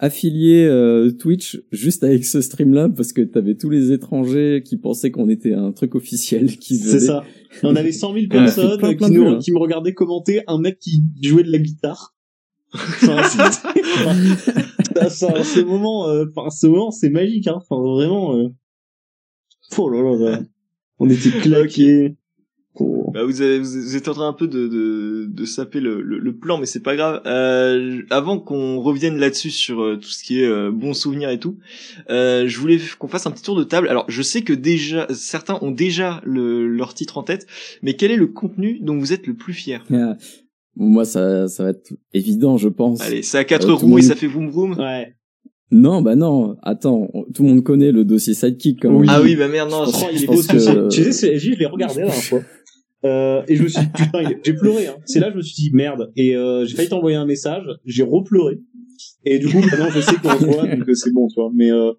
affilié 0.01 0.65
euh, 0.67 1.13
Twitch 1.13 1.63
juste 1.71 2.03
avec 2.03 2.25
ce 2.25 2.41
stream-là 2.41 2.89
parce 2.89 3.13
que 3.13 3.23
t'avais 3.23 3.55
tous 3.55 3.71
les 3.71 3.93
étrangers 3.93 4.63
qui 4.65 4.77
pensaient 4.77 5.13
qu'on 5.13 5.29
était 5.29 5.55
un 5.55 5.71
truc 5.71 5.95
officiel 5.95 6.57
qui 6.59 6.77
C'est 6.77 6.99
ça. 7.01 7.23
On 7.63 7.77
avait 7.77 7.93
100 7.93 8.09
000 8.15 8.17
Ouais. 8.25 8.29
personnes 8.29 8.79
Plein, 8.79 8.95
plein 8.95 9.09
qui, 9.09 9.15
nous, 9.15 9.27
hein. 9.29 9.39
qui 9.41 9.53
me 9.53 9.59
regardaient 9.59 9.95
commenter 9.95 10.41
un 10.49 10.59
mec 10.59 10.81
qui 10.81 11.05
jouait 11.23 11.45
de 11.45 11.53
la 11.53 11.59
guitare. 11.59 12.14
Enfin, 12.75 13.23
ça, 15.09 15.45
ce 15.45 15.61
moment, 15.61 16.09
euh, 16.09 16.27
enfin, 16.35 16.51
ce 16.51 16.67
moment, 16.67 16.91
c'est 16.91 17.11
magique, 17.11 17.47
hein. 17.47 17.57
Enfin, 17.57 17.81
vraiment. 17.81 18.37
Euh... 18.37 18.49
Oh 19.79 19.89
là 19.89 20.03
là 20.03 20.17
là. 20.31 20.41
On 20.99 21.09
était 21.09 21.31
claqués. 21.31 22.17
Oh. 22.77 23.13
Bah, 23.15 23.25
vous, 23.25 23.41
avez, 23.41 23.61
vous 23.61 23.95
êtes 23.95 24.09
en 24.09 24.15
train 24.15 24.27
un 24.27 24.33
peu 24.33 24.49
de, 24.49 24.67
de, 24.67 25.27
de 25.29 25.45
saper 25.45 25.79
le, 25.79 26.03
le, 26.03 26.19
le 26.19 26.37
plan, 26.37 26.59
mais 26.59 26.67
c'est 26.67 26.83
pas 26.83 26.97
grave. 26.97 27.23
Euh, 27.25 28.03
avant 28.11 28.41
qu'on 28.41 28.81
revienne 28.81 29.17
là-dessus 29.17 29.51
sur 29.51 29.81
euh, 29.81 29.97
tout 29.97 30.09
ce 30.09 30.25
qui 30.25 30.41
est 30.41 30.47
euh, 30.47 30.73
bons 30.73 30.93
souvenirs 30.93 31.31
et 31.31 31.39
tout, 31.39 31.57
euh, 32.11 32.49
je 32.49 32.59
voulais 32.59 32.81
qu'on 32.99 33.07
fasse 33.07 33.29
un 33.29 33.31
petit 33.31 33.45
tour 33.45 33.55
de 33.55 33.63
table. 33.63 33.89
Alors, 33.89 34.05
je 34.09 34.23
sais 34.23 34.43
que 34.43 34.53
déjà 34.53 35.07
certains 35.15 35.57
ont 35.63 35.71
déjà 35.71 36.21
le, 36.25 36.67
leur 36.67 36.95
titre 36.95 37.17
en 37.17 37.23
tête, 37.23 37.47
mais 37.83 37.95
quel 37.95 38.11
est 38.11 38.17
le 38.17 38.27
contenu 38.27 38.81
dont 38.81 38.99
vous 38.99 39.13
êtes 39.13 39.29
le 39.29 39.35
plus 39.35 39.53
fier? 39.53 39.85
Moi, 40.77 41.05
ça, 41.05 41.49
ça 41.49 41.63
va 41.65 41.71
être 41.71 41.93
évident, 42.13 42.57
je 42.57 42.69
pense. 42.69 43.01
Allez, 43.01 43.23
c'est 43.23 43.39
à 43.39 43.45
quatre 43.45 43.69
Euh, 43.71 43.75
roues 43.75 43.99
et 43.99 44.03
ça 44.03 44.15
fait 44.17 44.27
vroom 44.27 44.49
vroom. 44.51 44.79
Ouais. 44.79 45.15
Non, 45.71 46.03
bah 46.03 46.15
non. 46.15 46.57
Attends, 46.63 47.09
on- 47.15 47.25
tout 47.33 47.43
le 47.43 47.49
monde 47.49 47.63
connaît 47.65 47.91
le 47.93 48.05
dossier 48.05 48.35
Sidekick. 48.35 48.83
Quand 48.83 48.91
Oui. 48.91 49.07
même. 49.07 49.09
Ah 49.11 49.21
oui, 49.23 49.35
bah 49.37 49.49
merde, 49.49 49.71
non. 49.71 49.85
Je 49.87 49.91
Oh, 49.95 50.07
il 50.13 50.23
est 50.23 50.27
beau 50.27 50.35
que- 50.35 50.89
Tu 50.89 51.03
sais, 51.05 51.13
c'est- 51.13 51.39
je 51.39 51.51
l'ai 51.53 51.67
regardé 51.67 52.01
la 52.01 52.07
dernière 52.07 52.23
fois. 52.25 52.41
Euh, 53.07 53.43
et 53.49 53.57
je 53.57 53.63
me 53.65 53.69
suis 53.69 53.83
dit, 53.83 53.89
putain, 53.95 54.21
j'ai 54.43 54.55
pleuré. 54.55 54.87
Hein. 54.87 54.95
C'est 55.05 55.21
là 55.21 55.27
que 55.27 55.33
je 55.33 55.37
me 55.37 55.43
suis 55.43 55.63
dit, 55.63 55.71
merde. 55.75 56.11
Et 56.17 56.35
euh, 56.35 56.65
j'ai 56.65 56.75
failli 56.75 56.89
t'envoyer 56.89 57.19
un 57.19 57.27
message. 57.27 57.65
J'ai 57.85 58.03
repleuré. 58.03 58.61
Et 59.27 59.39
du 59.39 59.47
coup, 59.49 59.59
maintenant, 59.61 59.91
je 59.91 60.01
sais 60.01 60.17
qu'on 60.17 60.31
se 60.39 60.45
voit, 60.47 60.67
donc 60.67 60.89
c'est 60.95 61.13
bon, 61.13 61.29
tu 61.29 61.35
vois. 61.35 61.51
Mais 61.55 61.71
euh, 61.71 61.93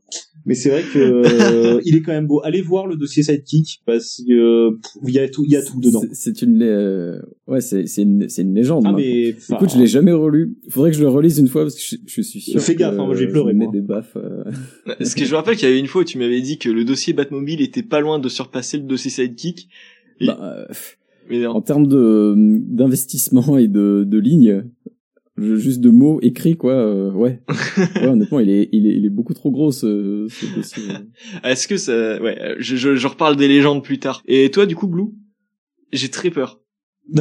mais 0.46 0.54
c'est 0.56 0.70
vrai 0.70 0.84
que 0.84 1.00
euh, 1.00 1.82
il 1.86 1.96
est 1.96 2.02
quand 2.02 2.12
même 2.12 2.28
beau. 2.28 2.42
Allez 2.44 2.62
voir 2.62 2.88
le 2.88 2.96
dossier 2.96 3.24
Sidekick 3.24 3.82
parce 3.86 4.22
que 4.28 4.34
euh, 4.34 4.78
il 5.08 5.14
y 5.14 5.20
a 5.20 5.28
tout, 5.28 5.44
il 5.46 5.52
y 5.52 5.56
a 5.56 5.62
tout 5.64 5.80
dedans. 5.80 6.02
C'est- 6.12 6.42
une, 6.42 6.62
euh, 6.62 7.20
ouais, 7.48 7.62
c'est 7.62 7.88
c'est 7.88 8.04
une, 8.04 8.28
c'est 8.30 8.42
une 8.44 8.54
légende. 8.54 8.84
Ah 8.86 8.92
moi. 8.92 9.00
mais 9.00 9.30
Écoute, 9.30 9.72
je 9.74 9.80
l'ai 9.80 9.88
jamais 9.88 10.12
relu. 10.12 10.56
Il 10.66 10.72
faudrait 10.72 10.92
que 10.92 10.98
je 10.98 11.02
le 11.02 11.10
relise 11.10 11.40
une 11.40 11.48
fois 11.48 11.64
parce 11.64 11.76
que 11.76 11.82
je, 11.82 11.96
je 12.06 12.22
suis 12.22 12.42
sûr. 12.42 12.62
Fais 12.62 12.76
gaffe, 12.76 12.94
hein, 13.00 13.06
moi, 13.06 13.16
j'ai 13.16 13.26
je 13.26 13.32
pleuré, 13.32 13.54
moi. 13.54 13.72
des 13.72 13.82
baffes. 13.82 14.16
euh. 14.18 14.44
Parce 14.98 15.16
que 15.16 15.26
je 15.26 15.32
me 15.32 15.36
rappelle 15.38 15.56
qu'il 15.56 15.68
y 15.68 15.72
avait 15.72 15.80
une 15.80 15.88
fois 15.88 16.02
où 16.02 16.06
tu 16.06 16.18
m'avais 16.18 16.42
dit 16.42 16.58
que 16.58 16.70
le 16.70 16.86
dossier 16.86 17.14
Batmobile 17.14 17.62
était 17.62 17.84
pas 17.84 18.00
loin 18.00 18.20
de 18.20 18.30
surpasser 18.30 18.78
le 18.78 18.84
dossier 18.84 19.10
Sidekick. 19.12 19.68
Et- 20.22 20.28
Bah, 20.28 20.40
euh, 20.42 20.74
Mais 21.30 21.46
en 21.46 21.62
termes 21.62 21.88
de 21.88 22.36
d'investissement 22.38 23.58
et 23.58 23.68
de, 23.68 24.04
de 24.08 24.18
lignes, 24.20 24.64
juste 25.38 25.82
de 25.82 25.90
mots 25.90 26.20
écrits, 26.22 26.56
quoi. 26.56 26.74
euh, 26.74 27.12
ouais. 27.12 27.42
ouais, 27.96 28.08
honnêtement, 28.08 28.40
il 28.40 28.50
est, 28.50 28.70
il 28.72 28.88
est, 28.88 28.96
il 28.96 29.06
est 29.06 29.10
beaucoup 29.10 29.34
trop 29.34 29.52
gros 29.52 29.72
ce, 29.72 30.28
ce 30.30 30.56
dossier. 30.56 30.84
Est-ce 31.44 31.68
que 31.68 31.78
ça, 31.78 32.22
ouais, 32.22 32.56
je, 32.60 32.76
je, 32.76 32.96
je 32.96 33.08
reparle 33.08 33.36
des 33.36 33.48
légendes 33.48 33.84
plus 33.84 34.00
tard. 34.00 34.22
Et 34.26 34.50
toi, 34.52 34.66
du 34.66 34.76
coup, 34.76 34.88
Blue, 34.88 35.10
j'ai 35.92 36.10
très 36.10 36.30
peur. 36.30 36.62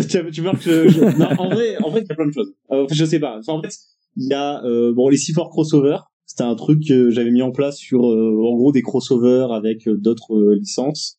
tu, 0.08 0.30
tu 0.32 0.40
vois 0.40 0.52
que 0.54 0.88
je, 0.88 1.00
non, 1.18 1.26
en 1.38 1.48
vrai, 1.48 1.76
en 1.82 1.90
vrai, 1.90 2.02
il 2.02 2.06
y 2.08 2.12
a 2.12 2.14
plein 2.14 2.26
de 2.26 2.32
choses. 2.32 2.54
Euh, 2.70 2.86
je 2.90 3.04
sais 3.04 3.18
pas. 3.20 3.38
Enfin, 3.38 3.52
en 3.54 3.62
fait, 3.62 3.74
il 4.16 4.28
y 4.28 4.34
a 4.34 4.64
euh, 4.64 4.92
bon 4.94 5.08
les 5.08 5.16
C4 5.16 5.48
crossover. 5.50 5.96
C'était 6.26 6.44
un 6.44 6.54
truc 6.54 6.82
que 6.88 7.10
j'avais 7.10 7.30
mis 7.30 7.42
en 7.42 7.50
place 7.52 7.76
sur, 7.76 8.10
euh, 8.10 8.40
en 8.44 8.56
gros, 8.56 8.72
des 8.72 8.80
crossovers 8.82 9.52
avec 9.52 9.86
euh, 9.86 9.96
d'autres 9.96 10.34
euh, 10.34 10.54
licences. 10.58 11.18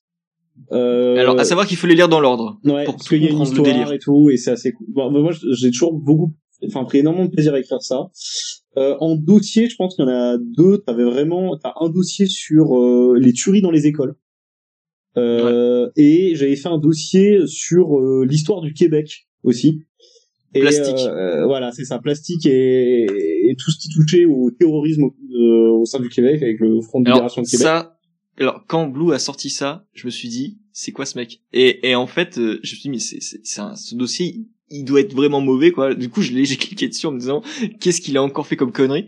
Euh, 0.72 1.18
Alors, 1.18 1.40
à 1.40 1.44
savoir 1.44 1.68
qu'il 1.68 1.78
faut 1.78 1.86
les 1.88 1.96
lire 1.96 2.08
dans 2.10 2.20
l'ordre. 2.22 2.60
ouais, 2.64 2.86
pour 2.86 2.96
parce 2.96 3.08
qu'il 3.10 3.22
y 3.24 3.28
a 3.28 3.30
une 3.30 3.42
histoire 3.42 3.64
délire. 3.64 3.92
et 3.92 4.00
tout, 4.00 4.30
et 4.32 4.38
c'est 4.38 4.52
assez 4.52 4.72
cool. 4.72 4.88
Bon, 4.90 5.12
moi, 5.12 5.32
j'ai 5.52 5.70
toujours 5.70 5.94
beaucoup, 5.94 6.34
enfin, 6.66 6.84
pris 6.86 7.00
énormément 7.00 7.26
de 7.26 7.32
plaisir 7.32 7.54
à 7.54 7.60
écrire 7.60 7.82
ça. 7.82 8.10
Euh, 8.78 8.96
en 9.00 9.16
dossier, 9.16 9.70
je 9.70 9.76
pense 9.76 9.96
qu'il 9.96 10.04
y 10.06 10.08
en 10.08 10.12
a 10.12 10.38
deux. 10.38 10.80
T'avais 10.80 11.04
vraiment, 11.06 11.58
t'as 11.58 11.74
un 11.80 11.90
dossier 11.90 12.26
sur 12.28 12.78
euh, 12.80 13.18
les 13.20 13.34
tueries 13.34 13.62
dans 13.62 13.72
les 13.72 13.88
écoles. 13.88 14.16
Euh, 15.18 15.90
Et 15.96 16.36
j'avais 16.36 16.56
fait 16.58 16.68
un 16.68 16.78
dossier 16.78 17.48
sur 17.48 17.98
euh, 18.00 18.26
l'histoire 18.30 18.62
du 18.62 18.74
Québec 18.74 19.28
aussi. 19.44 19.84
Et, 20.54 20.60
Plastique. 20.62 21.06
euh, 21.08 21.46
voilà, 21.46 21.72
c'est 21.72 21.84
ça, 21.84 22.00
plastique 22.00 22.46
et, 22.46 23.04
et 23.50 23.56
tout 23.58 23.72
ce 23.72 23.78
qui 23.78 23.90
touchait 23.90 24.24
au 24.26 24.52
terrorisme 24.52 25.04
au, 25.04 25.16
euh, 25.38 25.70
au 25.82 25.86
sein 25.86 26.00
du 26.00 26.08
Québec 26.10 26.42
avec 26.42 26.60
le 26.62 26.80
Front 26.82 27.02
de 27.02 27.08
Alors, 27.08 27.18
libération 27.18 27.42
de 27.42 27.48
Québec. 27.48 27.64
ça, 27.66 27.98
alors, 28.40 28.64
quand 28.68 28.88
Blue 28.88 29.14
a 29.14 29.20
sorti 29.20 29.50
ça, 29.50 29.86
je 29.94 30.06
me 30.08 30.12
suis 30.12 30.30
dit, 30.30 30.58
c'est 30.72 30.92
quoi 30.94 31.06
ce 31.06 31.18
mec? 31.18 31.42
Et, 31.54 31.90
et 31.90 31.96
en 31.96 32.08
fait, 32.08 32.38
euh, 32.38 32.60
je 32.64 32.72
me 32.74 32.76
suis 32.76 32.82
dit, 32.84 32.90
mais 32.90 33.00
c'est, 33.00 33.22
c'est, 33.22 33.40
c'est 33.44 33.60
un, 33.62 33.76
ce 33.76 33.96
dossier, 33.96 34.46
il- 34.70 34.86
doit 34.86 35.02
être 35.02 35.14
vraiment 35.14 35.42
mauvais, 35.42 35.72
quoi. 35.72 35.94
Du 35.94 36.10
coup, 36.10 36.22
j'ai 36.22 36.58
cliqué 36.58 36.88
dessus 36.88 37.06
en 37.08 37.12
me 37.12 37.20
disant, 37.20 37.42
qu'est-ce 37.80 38.02
qu'il 38.02 38.18
a 38.18 38.24
encore 38.24 38.48
fait 38.48 38.56
comme 38.56 38.72
connerie? 38.72 39.08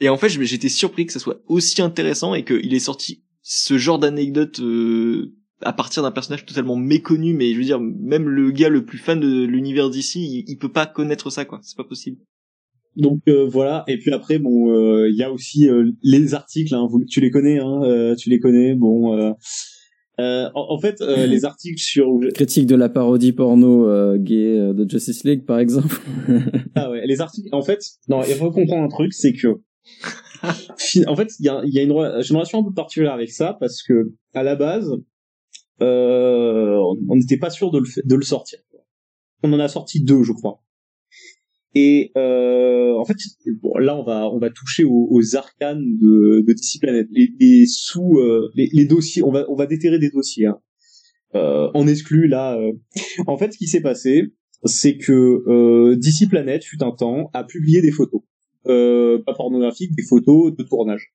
Et 0.00 0.08
en 0.08 0.16
fait, 0.16 0.28
j'étais 0.28 0.68
surpris 0.68 1.06
que 1.06 1.12
ça 1.12 1.18
soit 1.18 1.40
aussi 1.46 1.80
intéressant 1.82 2.34
et 2.34 2.44
qu'il 2.44 2.74
ait 2.74 2.78
sorti 2.78 3.22
ce 3.42 3.78
genre 3.78 4.00
d'anecdote, 4.00 4.58
euh, 4.60 5.32
à 5.62 5.72
partir 5.72 6.02
d'un 6.02 6.10
personnage 6.10 6.44
totalement 6.44 6.76
méconnu, 6.76 7.32
mais 7.32 7.52
je 7.52 7.58
veux 7.58 7.64
dire, 7.64 7.80
même 7.80 8.28
le 8.28 8.50
gars 8.50 8.68
le 8.68 8.84
plus 8.84 8.98
fan 8.98 9.20
de 9.20 9.44
l'univers 9.44 9.88
d'ici, 9.88 10.44
il, 10.46 10.58
peut 10.58 10.72
pas 10.72 10.86
connaître 10.86 11.30
ça, 11.30 11.44
quoi. 11.44 11.60
C'est 11.62 11.76
pas 11.76 11.84
possible. 11.84 12.18
Donc 12.96 13.20
euh, 13.28 13.46
voilà, 13.46 13.84
et 13.88 13.98
puis 13.98 14.10
après 14.10 14.38
bon, 14.38 14.72
euh, 14.72 15.08
il 15.10 15.16
y 15.16 15.22
a 15.22 15.30
aussi 15.30 15.68
euh, 15.68 15.92
les 16.02 16.32
articles, 16.32 16.74
hein, 16.74 16.88
tu 17.08 17.20
les 17.20 17.30
connais, 17.30 17.58
hein, 17.58 17.82
euh, 17.82 18.14
tu 18.16 18.30
les 18.30 18.40
connais. 18.40 18.74
Bon, 18.74 19.34
euh, 20.18 20.48
en, 20.54 20.74
en 20.74 20.78
fait, 20.78 21.00
euh, 21.00 21.26
les 21.26 21.44
articles 21.44 21.80
sur 21.80 22.06
Critique 22.34 22.66
de 22.66 22.74
la 22.74 22.88
parodie 22.88 23.32
porno 23.32 23.88
euh, 23.88 24.16
gay 24.16 24.58
euh, 24.58 24.72
de 24.72 24.88
Justice 24.88 25.24
League, 25.24 25.44
par 25.44 25.58
exemple. 25.58 26.00
ah 26.74 26.90
ouais, 26.90 27.06
les 27.06 27.20
articles. 27.20 27.48
En 27.52 27.62
fait, 27.62 27.80
non, 28.08 28.22
il 28.22 28.34
faut 28.34 28.50
comprendre 28.50 28.84
un 28.84 28.88
truc, 28.88 29.12
c'est 29.12 29.32
que 29.32 29.60
en 31.06 31.16
fait, 31.16 31.32
il 31.40 31.46
y 31.46 31.48
a, 31.48 31.60
y 31.64 31.78
a 31.78 31.82
une, 31.82 31.90
une 31.90 31.96
relation 31.96 32.60
un 32.60 32.64
peu 32.64 32.72
particulière 32.72 33.12
avec 33.12 33.30
ça 33.30 33.56
parce 33.58 33.82
que 33.82 34.12
à 34.34 34.42
la 34.42 34.56
base, 34.56 34.92
euh, 35.82 36.78
on 37.08 37.16
n'était 37.16 37.38
pas 37.38 37.50
sûr 37.50 37.70
de 37.70 37.78
le, 37.78 37.86
de 38.04 38.14
le 38.14 38.22
sortir. 38.22 38.58
On 39.42 39.52
en 39.52 39.60
a 39.60 39.68
sorti 39.68 40.02
deux, 40.02 40.22
je 40.22 40.32
crois. 40.32 40.62
Et 41.78 42.10
euh, 42.16 42.94
en 42.96 43.04
fait, 43.04 43.16
bon, 43.62 43.76
là, 43.76 43.94
on 43.98 44.02
va 44.02 44.30
on 44.30 44.38
va 44.38 44.48
toucher 44.48 44.84
aux, 44.84 45.08
aux 45.10 45.36
arcanes 45.36 45.98
de, 45.98 46.40
de 46.40 46.52
DC 46.54 46.80
Planet, 46.80 47.06
les, 47.10 47.28
les 47.38 47.66
sous 47.66 48.18
euh, 48.18 48.50
les, 48.54 48.70
les 48.72 48.86
dossiers. 48.86 49.22
On 49.22 49.30
va 49.30 49.44
on 49.50 49.56
va 49.56 49.66
déterrer 49.66 49.98
des 49.98 50.08
dossiers. 50.08 50.46
Hein. 50.46 50.58
Euh, 51.34 51.70
on 51.74 51.86
exclut 51.86 52.28
là. 52.28 52.56
euh. 52.58 52.72
En 53.26 53.36
fait, 53.36 53.52
ce 53.52 53.58
qui 53.58 53.66
s'est 53.66 53.82
passé, 53.82 54.32
c'est 54.64 54.96
que 54.96 55.12
euh, 55.12 55.96
DC 55.96 56.30
Planet 56.30 56.64
fut 56.64 56.82
un 56.82 56.92
temps 56.92 57.28
a 57.34 57.44
publié 57.44 57.82
des 57.82 57.92
photos, 57.92 58.22
euh, 58.68 59.22
pas 59.26 59.34
pornographiques, 59.34 59.94
des 59.94 60.04
photos 60.08 60.56
de 60.56 60.62
tournage. 60.62 61.12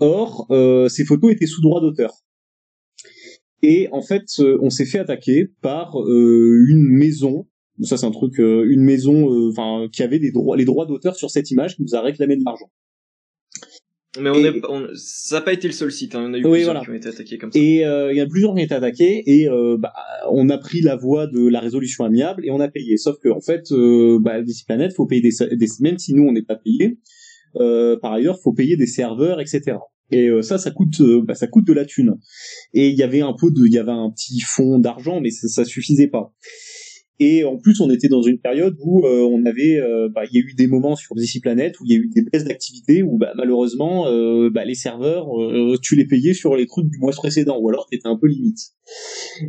Or, 0.00 0.48
ces 0.90 1.04
photos 1.04 1.30
étaient 1.30 1.46
sous 1.46 1.62
droit 1.62 1.80
d'auteur. 1.80 2.12
Et 3.62 3.88
en 3.92 4.02
fait, 4.02 4.24
on 4.40 4.70
s'est 4.70 4.86
fait 4.86 4.98
attaquer 4.98 5.46
par 5.60 5.94
une 5.96 6.82
maison. 6.82 7.46
Ça, 7.82 7.96
c'est 7.96 8.06
un 8.06 8.10
truc, 8.10 8.38
euh, 8.38 8.66
une 8.68 8.82
maison, 8.82 9.32
euh, 9.32 9.50
enfin, 9.50 9.88
qui 9.90 10.02
avait 10.02 10.18
des 10.18 10.30
droits, 10.30 10.56
les 10.56 10.64
droits 10.66 10.86
d'auteur 10.86 11.16
sur 11.16 11.30
cette 11.30 11.50
image, 11.50 11.76
qui 11.76 11.82
nous 11.82 11.94
a 11.94 12.00
réclamé 12.02 12.36
de 12.36 12.42
l'argent. 12.44 12.70
Mais 14.20 14.28
on 14.28 14.34
Et- 14.34 14.44
est, 14.44 14.60
on, 14.68 14.88
ça 14.94 15.36
n'a 15.36 15.40
pas 15.40 15.54
été 15.54 15.68
le 15.68 15.72
seul 15.72 15.90
site, 15.90 16.14
hein. 16.14 16.20
Il 16.20 16.24
y 16.24 16.28
en 16.28 16.34
a 16.34 16.38
eu 16.38 16.44
Oui, 16.44 16.50
plusieurs 16.50 16.66
voilà. 16.74 16.80
qui 16.84 16.90
ont 16.90 16.94
été 16.94 17.08
attaqués 17.08 17.38
comme 17.38 17.50
ça. 17.50 17.58
Et 17.58 17.86
euh, 17.86 18.12
il 18.12 18.18
y 18.18 18.20
a 18.20 18.26
plusieurs 18.26 18.54
qui 18.54 18.60
ont 18.60 18.64
été 18.64 18.74
attaqués 18.74 19.22
et 19.26 19.48
euh, 19.48 19.78
bah, 19.78 19.94
on 20.30 20.50
a 20.50 20.58
pris 20.58 20.82
la 20.82 20.96
voie 20.96 21.26
de 21.26 21.48
la 21.48 21.60
résolution 21.60 22.04
amiable 22.04 22.44
et 22.44 22.50
on 22.50 22.60
a 22.60 22.68
payé. 22.68 22.98
Sauf 22.98 23.16
que 23.22 23.30
en 23.30 23.40
fait, 23.40 23.72
euh, 23.72 24.18
bah, 24.20 24.42
DC 24.42 24.66
Planet, 24.66 24.92
faut 24.94 25.06
payer 25.06 25.22
des, 25.22 25.56
des 25.56 25.66
même 25.80 25.96
si 25.98 26.12
nous 26.12 26.24
on 26.24 26.32
n'est 26.32 26.42
pas 26.42 26.56
payé. 26.56 26.98
Euh, 27.56 27.98
par 27.98 28.12
ailleurs, 28.12 28.38
faut 28.38 28.52
payer 28.52 28.76
des 28.76 28.86
serveurs, 28.86 29.40
etc. 29.40 29.78
Et 30.10 30.28
euh, 30.28 30.42
ça, 30.42 30.58
ça 30.58 30.70
coûte, 30.72 31.00
euh, 31.00 31.22
bah, 31.22 31.34
ça 31.34 31.46
coûte 31.46 31.66
de 31.66 31.72
la 31.72 31.86
thune. 31.86 32.16
Et 32.74 32.88
il 32.90 32.94
y 32.98 33.02
avait 33.02 33.22
un 33.22 33.32
peu 33.32 33.50
de, 33.50 33.64
il 33.66 33.72
y 33.72 33.78
avait 33.78 33.92
un 33.92 34.10
petit 34.10 34.40
fond 34.40 34.78
d'argent, 34.78 35.22
mais 35.22 35.30
ça, 35.30 35.48
ça 35.48 35.64
suffisait 35.64 36.08
pas. 36.08 36.34
Et 37.24 37.44
en 37.44 37.56
plus, 37.56 37.80
on 37.80 37.88
était 37.88 38.08
dans 38.08 38.22
une 38.22 38.40
période 38.40 38.76
où 38.80 39.06
euh, 39.06 39.20
on 39.20 39.46
avait, 39.46 39.78
euh, 39.78 40.08
bah, 40.08 40.22
il 40.28 40.34
y 40.34 40.38
a 40.38 40.44
eu 40.44 40.54
des 40.54 40.66
moments 40.66 40.96
sur 40.96 41.14
DC 41.14 41.40
Planet 41.40 41.78
où 41.78 41.84
il 41.84 41.92
y 41.92 41.94
a 41.94 41.98
eu 41.98 42.08
des 42.08 42.22
baisses 42.22 42.42
d'activité 42.42 43.04
où 43.04 43.16
bah, 43.16 43.32
malheureusement, 43.36 44.08
euh, 44.08 44.50
bah, 44.50 44.64
les 44.64 44.74
serveurs, 44.74 45.28
euh, 45.40 45.76
tu 45.80 45.94
les 45.94 46.04
payais 46.04 46.34
sur 46.34 46.56
les 46.56 46.66
trucs 46.66 46.90
du 46.90 46.98
mois 46.98 47.12
précédent, 47.12 47.60
ou 47.60 47.68
alors 47.68 47.86
t'étais 47.86 48.08
un 48.08 48.18
peu 48.18 48.26
limite. 48.26 48.58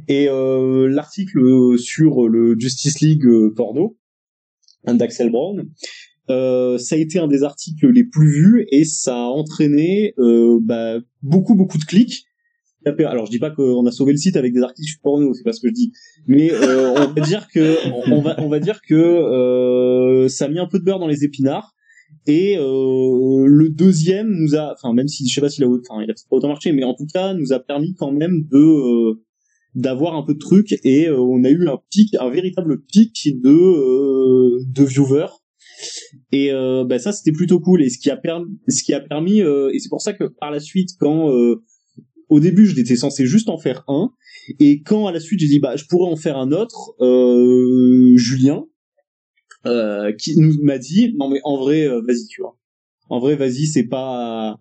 Et 0.07 0.27
euh, 0.29 0.87
l'article 0.87 1.79
sur 1.79 2.29
le 2.29 2.55
Justice 2.59 2.99
League 3.01 3.25
euh, 3.25 3.51
porno 3.55 3.97
d'Axel 4.85 5.31
Brown, 5.31 5.67
euh, 6.29 6.77
ça 6.77 6.93
a 6.93 6.99
été 6.99 7.17
un 7.17 7.27
des 7.27 7.41
articles 7.41 7.89
les 7.89 8.03
plus 8.03 8.29
vus 8.29 8.67
et 8.71 8.85
ça 8.85 9.15
a 9.15 9.27
entraîné 9.29 10.13
euh, 10.19 10.59
bah, 10.61 10.99
beaucoup 11.23 11.55
beaucoup 11.55 11.79
de 11.79 11.85
clics 11.85 12.25
alors 12.85 13.25
je 13.25 13.31
dis 13.31 13.39
pas 13.39 13.51
qu'on 13.51 13.85
a 13.85 13.91
sauvé 13.91 14.11
le 14.11 14.17
site 14.17 14.35
avec 14.35 14.53
des 14.53 14.61
articles 14.61 14.99
porno, 15.01 15.33
c'est 15.33 15.43
pas 15.43 15.53
ce 15.53 15.61
que 15.61 15.67
je 15.67 15.73
dis, 15.73 15.91
mais 16.27 16.51
euh, 16.51 16.93
on 16.95 17.13
va 17.13 17.21
dire 17.21 17.47
que 17.53 17.77
on 18.11 18.21
va 18.21 18.35
on 18.39 18.49
va 18.49 18.59
dire 18.59 18.81
que 18.81 18.93
euh, 18.93 20.27
ça 20.27 20.45
a 20.45 20.47
mis 20.49 20.59
un 20.59 20.67
peu 20.67 20.79
de 20.79 20.83
beurre 20.83 20.99
dans 20.99 21.07
les 21.07 21.23
épinards. 21.23 21.73
Et 22.25 22.57
euh, 22.57 23.45
le 23.45 23.69
deuxième 23.69 24.29
nous 24.29 24.55
a, 24.55 24.73
enfin 24.73 24.93
même 24.93 25.07
si 25.07 25.27
je 25.27 25.33
sais 25.33 25.41
pas 25.41 25.49
s'il 25.49 25.63
a, 25.63 25.67
enfin 25.67 26.01
il 26.01 26.09
a 26.09 26.13
pas 26.13 26.35
autant 26.35 26.47
marché, 26.47 26.71
mais 26.71 26.83
en 26.83 26.93
tout 26.93 27.07
cas 27.11 27.33
nous 27.33 27.51
a 27.51 27.59
permis 27.59 27.95
quand 27.95 28.11
même 28.11 28.47
de 28.49 28.57
euh, 28.57 29.21
d'avoir 29.75 30.15
un 30.15 30.23
peu 30.23 30.35
de 30.35 30.39
trucs 30.39 30.73
et 30.83 31.07
euh, 31.07 31.19
on 31.19 31.43
a 31.43 31.49
eu 31.49 31.67
un 31.67 31.79
pic, 31.89 32.15
un 32.19 32.29
véritable 32.29 32.83
pic 32.85 33.27
de 33.41 33.49
euh, 33.49 34.59
de 34.67 34.83
viewers. 34.83 35.33
Et 36.31 36.51
bah 36.85 36.97
ça 36.97 37.11
c'était 37.11 37.33
plutôt 37.33 37.59
cool 37.59 37.83
et 37.83 37.89
ce 37.89 37.97
qui 37.97 38.09
a 38.09 38.15
permis, 38.15 38.57
ce 38.69 38.83
qui 38.83 38.93
a 38.93 39.01
permis 39.01 39.39
et 39.41 39.79
c'est 39.79 39.89
pour 39.89 40.01
ça 40.01 40.13
que 40.13 40.23
par 40.23 40.49
la 40.49 40.61
suite 40.61 40.91
quand 40.97 41.29
au 42.29 42.39
début, 42.39 42.65
j'étais 42.67 42.95
censé 42.95 43.25
juste 43.25 43.49
en 43.49 43.57
faire 43.57 43.83
un, 43.87 44.11
et 44.59 44.81
quand 44.81 45.07
à 45.07 45.11
la 45.11 45.19
suite 45.19 45.39
j'ai 45.39 45.47
dit 45.47 45.59
bah 45.59 45.75
je 45.75 45.85
pourrais 45.85 46.11
en 46.11 46.15
faire 46.15 46.37
un 46.37 46.51
autre, 46.51 46.95
euh, 47.01 48.15
Julien, 48.15 48.65
euh, 49.65 50.11
qui 50.13 50.37
nous 50.37 50.53
m'a 50.61 50.77
dit 50.77 51.13
non 51.17 51.29
mais 51.29 51.39
en 51.43 51.57
vrai 51.57 51.87
euh, 51.87 52.01
vas-y 52.05 52.27
tu 52.27 52.41
vois, 52.41 52.57
en 53.09 53.19
vrai 53.19 53.35
vas-y 53.35 53.65
c'est 53.65 53.87
pas 53.87 54.59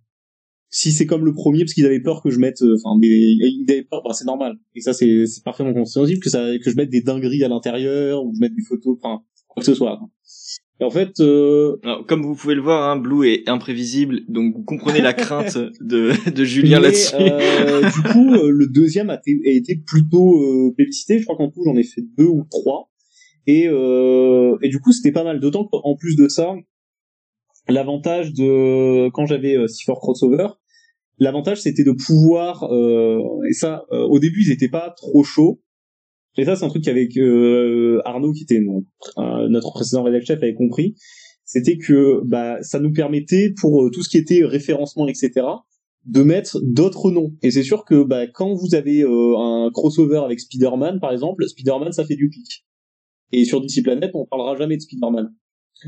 si 0.70 0.92
c'est 0.92 1.06
comme 1.06 1.24
le 1.24 1.32
premier 1.32 1.60
parce 1.60 1.74
qu'ils 1.74 1.86
avaient 1.86 2.00
peur 2.00 2.22
que 2.22 2.30
je 2.30 2.38
mette 2.38 2.62
enfin 2.62 2.96
mais 3.00 3.08
ils 3.08 3.66
avaient 3.68 3.82
peur 3.82 4.02
bah, 4.04 4.12
c'est 4.14 4.24
normal. 4.24 4.54
Et 4.74 4.80
ça 4.80 4.92
c'est 4.92 5.26
c'est 5.26 5.42
parfaitement 5.42 5.74
compréhensible 5.74 6.20
que 6.20 6.30
ça 6.30 6.56
que 6.58 6.70
je 6.70 6.76
mette 6.76 6.90
des 6.90 7.02
dingueries 7.02 7.44
à 7.44 7.48
l'intérieur 7.48 8.24
ou 8.24 8.30
que 8.30 8.36
je 8.36 8.40
mette 8.40 8.54
des 8.54 8.62
photos 8.62 8.96
enfin 9.02 9.22
quoi 9.48 9.60
que 9.60 9.66
ce 9.66 9.74
soit 9.74 10.00
en 10.80 10.90
fait, 10.90 11.20
euh... 11.20 11.76
comme 12.08 12.22
vous 12.22 12.34
pouvez 12.34 12.54
le 12.54 12.60
voir, 12.60 12.90
hein, 12.90 12.96
Blue 12.96 13.28
est 13.28 13.48
imprévisible, 13.48 14.20
donc 14.28 14.56
vous 14.56 14.64
comprenez 14.64 15.00
la 15.00 15.12
crainte 15.12 15.56
de, 15.80 16.30
de 16.30 16.44
Julien 16.44 16.80
là-dessus. 16.80 17.14
Euh, 17.20 17.82
du 17.82 18.02
coup, 18.12 18.34
euh, 18.34 18.50
le 18.50 18.66
deuxième 18.66 19.10
a, 19.10 19.20
été 19.26 19.76
plutôt 19.76 20.40
euh, 20.40 20.74
Je 20.78 21.22
crois 21.22 21.36
qu'en 21.36 21.50
tout, 21.50 21.62
j'en 21.64 21.76
ai 21.76 21.84
fait 21.84 22.02
deux 22.18 22.26
ou 22.26 22.44
trois. 22.50 22.90
Et, 23.46 23.68
euh, 23.68 24.56
et 24.62 24.68
du 24.68 24.80
coup, 24.80 24.92
c'était 24.92 25.12
pas 25.12 25.24
mal. 25.24 25.40
D'autant 25.40 25.64
qu'en 25.64 25.96
plus 25.96 26.16
de 26.16 26.28
ça, 26.28 26.54
l'avantage 27.68 28.32
de 28.32 29.08
quand 29.10 29.26
j'avais 29.26 29.56
euh, 29.56 29.66
C4 29.66 29.98
Crossover, 29.98 30.48
l'avantage 31.18 31.60
c'était 31.60 31.84
de 31.84 31.92
pouvoir 31.92 32.64
euh, 32.64 33.20
et 33.48 33.52
ça 33.52 33.84
au 33.90 34.18
début 34.18 34.42
ils 34.42 34.50
étaient 34.50 34.70
pas 34.70 34.92
trop 34.96 35.22
chauds 35.22 35.61
et 36.36 36.44
ça, 36.44 36.56
c'est 36.56 36.64
un 36.64 36.68
truc 36.68 36.84
qu'avec 36.84 37.16
euh, 37.18 38.00
Arnaud, 38.04 38.32
qui 38.32 38.44
était 38.44 38.60
euh, 38.60 39.48
notre 39.48 39.72
précédent 39.72 40.02
rédacteur 40.02 40.36
chef, 40.36 40.42
avait 40.42 40.54
compris. 40.54 40.94
C'était 41.44 41.76
que 41.76 42.22
bah, 42.24 42.62
ça 42.62 42.80
nous 42.80 42.92
permettait, 42.92 43.52
pour 43.60 43.84
euh, 43.84 43.90
tout 43.90 44.02
ce 44.02 44.08
qui 44.08 44.16
était 44.16 44.44
référencement, 44.44 45.06
etc., 45.08 45.46
de 46.06 46.22
mettre 46.22 46.58
d'autres 46.62 47.10
noms. 47.10 47.32
Et 47.42 47.50
c'est 47.50 47.62
sûr 47.62 47.84
que 47.84 48.02
bah, 48.02 48.26
quand 48.26 48.54
vous 48.54 48.74
avez 48.74 49.02
un 49.02 49.70
crossover 49.72 50.22
avec 50.24 50.40
Spider-Man, 50.40 50.98
par 51.00 51.12
exemple, 51.12 51.46
Spider-Man, 51.46 51.92
ça 51.92 52.04
fait 52.04 52.16
du 52.16 52.28
clic. 52.28 52.64
Et 53.30 53.44
sur 53.44 53.60
DC 53.60 53.82
Planet, 53.84 54.10
on 54.14 54.26
parlera 54.26 54.56
jamais 54.56 54.76
de 54.76 54.82
Spider-Man. 54.82 55.32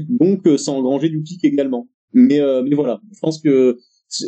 Donc, 0.09 0.47
ça 0.59 0.71
engranger 0.71 1.09
du 1.09 1.23
clic 1.23 1.45
également. 1.45 1.89
Mais, 2.13 2.39
mais 2.63 2.77
voilà, 2.77 3.01
je 3.13 3.19
pense 3.19 3.41
que 3.43 3.77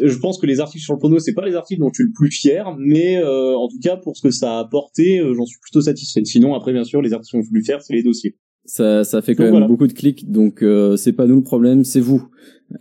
je 0.03 0.19
pense 0.19 0.39
que 0.39 0.47
les 0.47 0.61
articles 0.61 0.83
sur 0.83 0.95
le 0.95 0.99
porno 0.99 1.19
c'est 1.19 1.35
pas 1.35 1.47
les 1.47 1.55
articles 1.55 1.81
dont 1.81 1.91
tu 1.91 2.03
es 2.03 2.05
le 2.07 2.13
plus 2.13 2.31
fier 2.31 2.75
mais 2.79 3.17
euh, 3.19 3.57
en 3.57 3.69
tout 3.69 3.79
cas 3.83 3.97
pour 3.97 4.17
ce 4.17 4.23
que 4.23 4.31
ça 4.31 4.57
a 4.57 4.61
apporté 4.61 5.19
euh, 5.19 5.35
j'en 5.35 5.47
suis 5.47 5.59
plutôt 5.61 5.81
satisfait. 5.81 6.25
Sinon 6.25 6.55
après 6.55 6.73
bien 6.73 6.85
sûr 6.85 7.03
les 7.03 7.13
articles 7.13 7.37
dont 7.37 7.43
je 7.43 7.47
suis 7.47 7.55
le 7.55 7.61
plus 7.61 7.65
fier 7.65 7.83
c'est 7.83 7.95
les 7.95 8.03
dossiers. 8.03 8.37
Ça 8.65 9.05
ça 9.05 9.23
fait 9.23 9.35
quand 9.35 9.51
même 9.51 9.67
beaucoup 9.67 9.87
de 9.87 9.93
clics 9.93 10.31
donc 10.31 10.63
euh, 10.63 10.97
c'est 10.97 11.13
pas 11.13 11.27
nous 11.27 11.37
le 11.37 11.43
problème 11.43 11.85
c'est 11.85 12.01
vous. 12.01 12.29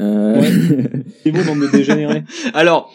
Euh... 0.01 0.41
ouais. 0.41 0.51
c'est 1.24 1.32
vous 1.32 1.45
bande 1.45 1.62
de 1.62 1.72
dégénérés 1.72 2.24
alors 2.53 2.91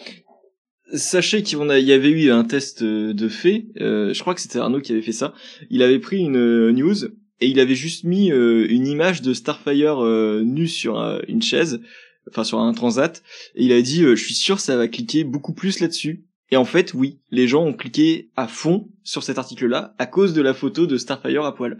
Sachez 0.93 1.41
qu'il 1.41 1.57
y 1.57 1.93
avait 1.93 2.09
eu 2.09 2.31
un 2.31 2.43
test 2.43 2.83
de 2.83 3.27
fait, 3.29 3.67
je 3.77 4.19
crois 4.19 4.35
que 4.35 4.41
c'était 4.41 4.59
Arnaud 4.59 4.81
qui 4.81 4.91
avait 4.91 5.01
fait 5.01 5.13
ça. 5.13 5.33
Il 5.69 5.83
avait 5.83 5.99
pris 5.99 6.17
une 6.17 6.71
news 6.71 7.05
et 7.39 7.47
il 7.47 7.61
avait 7.61 7.75
juste 7.75 8.03
mis 8.03 8.27
une 8.27 8.87
image 8.87 9.21
de 9.21 9.33
Starfire 9.33 10.03
nu 10.43 10.67
sur 10.67 10.99
une 11.29 11.41
chaise 11.41 11.79
enfin 12.29 12.43
sur 12.43 12.59
un 12.59 12.73
transat, 12.73 13.23
et 13.55 13.65
il 13.65 13.71
a 13.73 13.81
dit 13.81 14.03
euh, 14.03 14.15
je 14.15 14.23
suis 14.23 14.33
sûr 14.33 14.59
ça 14.59 14.77
va 14.77 14.87
cliquer 14.87 15.23
beaucoup 15.23 15.53
plus 15.53 15.79
là-dessus. 15.79 16.25
Et 16.53 16.57
en 16.57 16.65
fait, 16.65 16.93
oui, 16.93 17.19
les 17.31 17.47
gens 17.47 17.63
ont 17.63 17.71
cliqué 17.71 18.29
à 18.35 18.45
fond 18.45 18.89
sur 19.03 19.23
cet 19.23 19.37
article-là 19.37 19.95
à 19.97 20.05
cause 20.05 20.33
de 20.33 20.41
la 20.41 20.53
photo 20.53 20.85
de 20.85 20.97
Starfire 20.97 21.45
à 21.45 21.55
poil. 21.55 21.79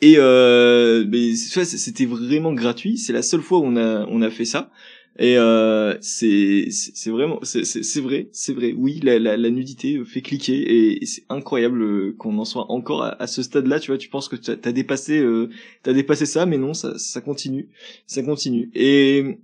Et 0.00 0.14
euh, 0.16 1.04
c'était 1.34 2.06
vraiment 2.06 2.52
gratuit. 2.52 2.98
C'est 2.98 3.12
la 3.12 3.22
seule 3.22 3.42
fois 3.42 3.58
où 3.58 3.64
on 3.64 3.76
a 3.76 4.06
on 4.06 4.22
a 4.22 4.30
fait 4.30 4.44
ça. 4.44 4.70
Et 5.18 5.36
euh, 5.36 5.94
c'est 6.00 6.68
c'est 6.70 7.10
vraiment 7.10 7.38
c'est 7.42 8.00
vrai 8.00 8.30
c'est 8.32 8.54
vrai 8.54 8.72
oui 8.74 8.98
la, 9.02 9.18
la, 9.18 9.36
la, 9.36 9.50
nudité 9.50 10.02
fait 10.06 10.22
cliquer 10.22 10.96
et, 11.02 11.04
c'est 11.04 11.24
incroyable 11.28 12.16
qu'on 12.16 12.38
en 12.38 12.46
soit 12.46 12.70
encore 12.72 13.02
à, 13.02 13.26
ce 13.26 13.42
stade-là 13.42 13.78
tu 13.78 13.90
vois 13.90 13.98
tu 13.98 14.08
penses 14.08 14.30
que 14.30 14.36
t'as 14.36 14.72
dépassé 14.72 15.18
euh, 15.18 15.50
t'as 15.82 15.92
dépassé 15.92 16.24
ça 16.24 16.46
mais 16.46 16.56
non 16.56 16.72
ça 16.72 16.98
ça 16.98 17.20
continue 17.20 17.68
ça 18.06 18.22
continue 18.22 18.70
et 18.74 19.36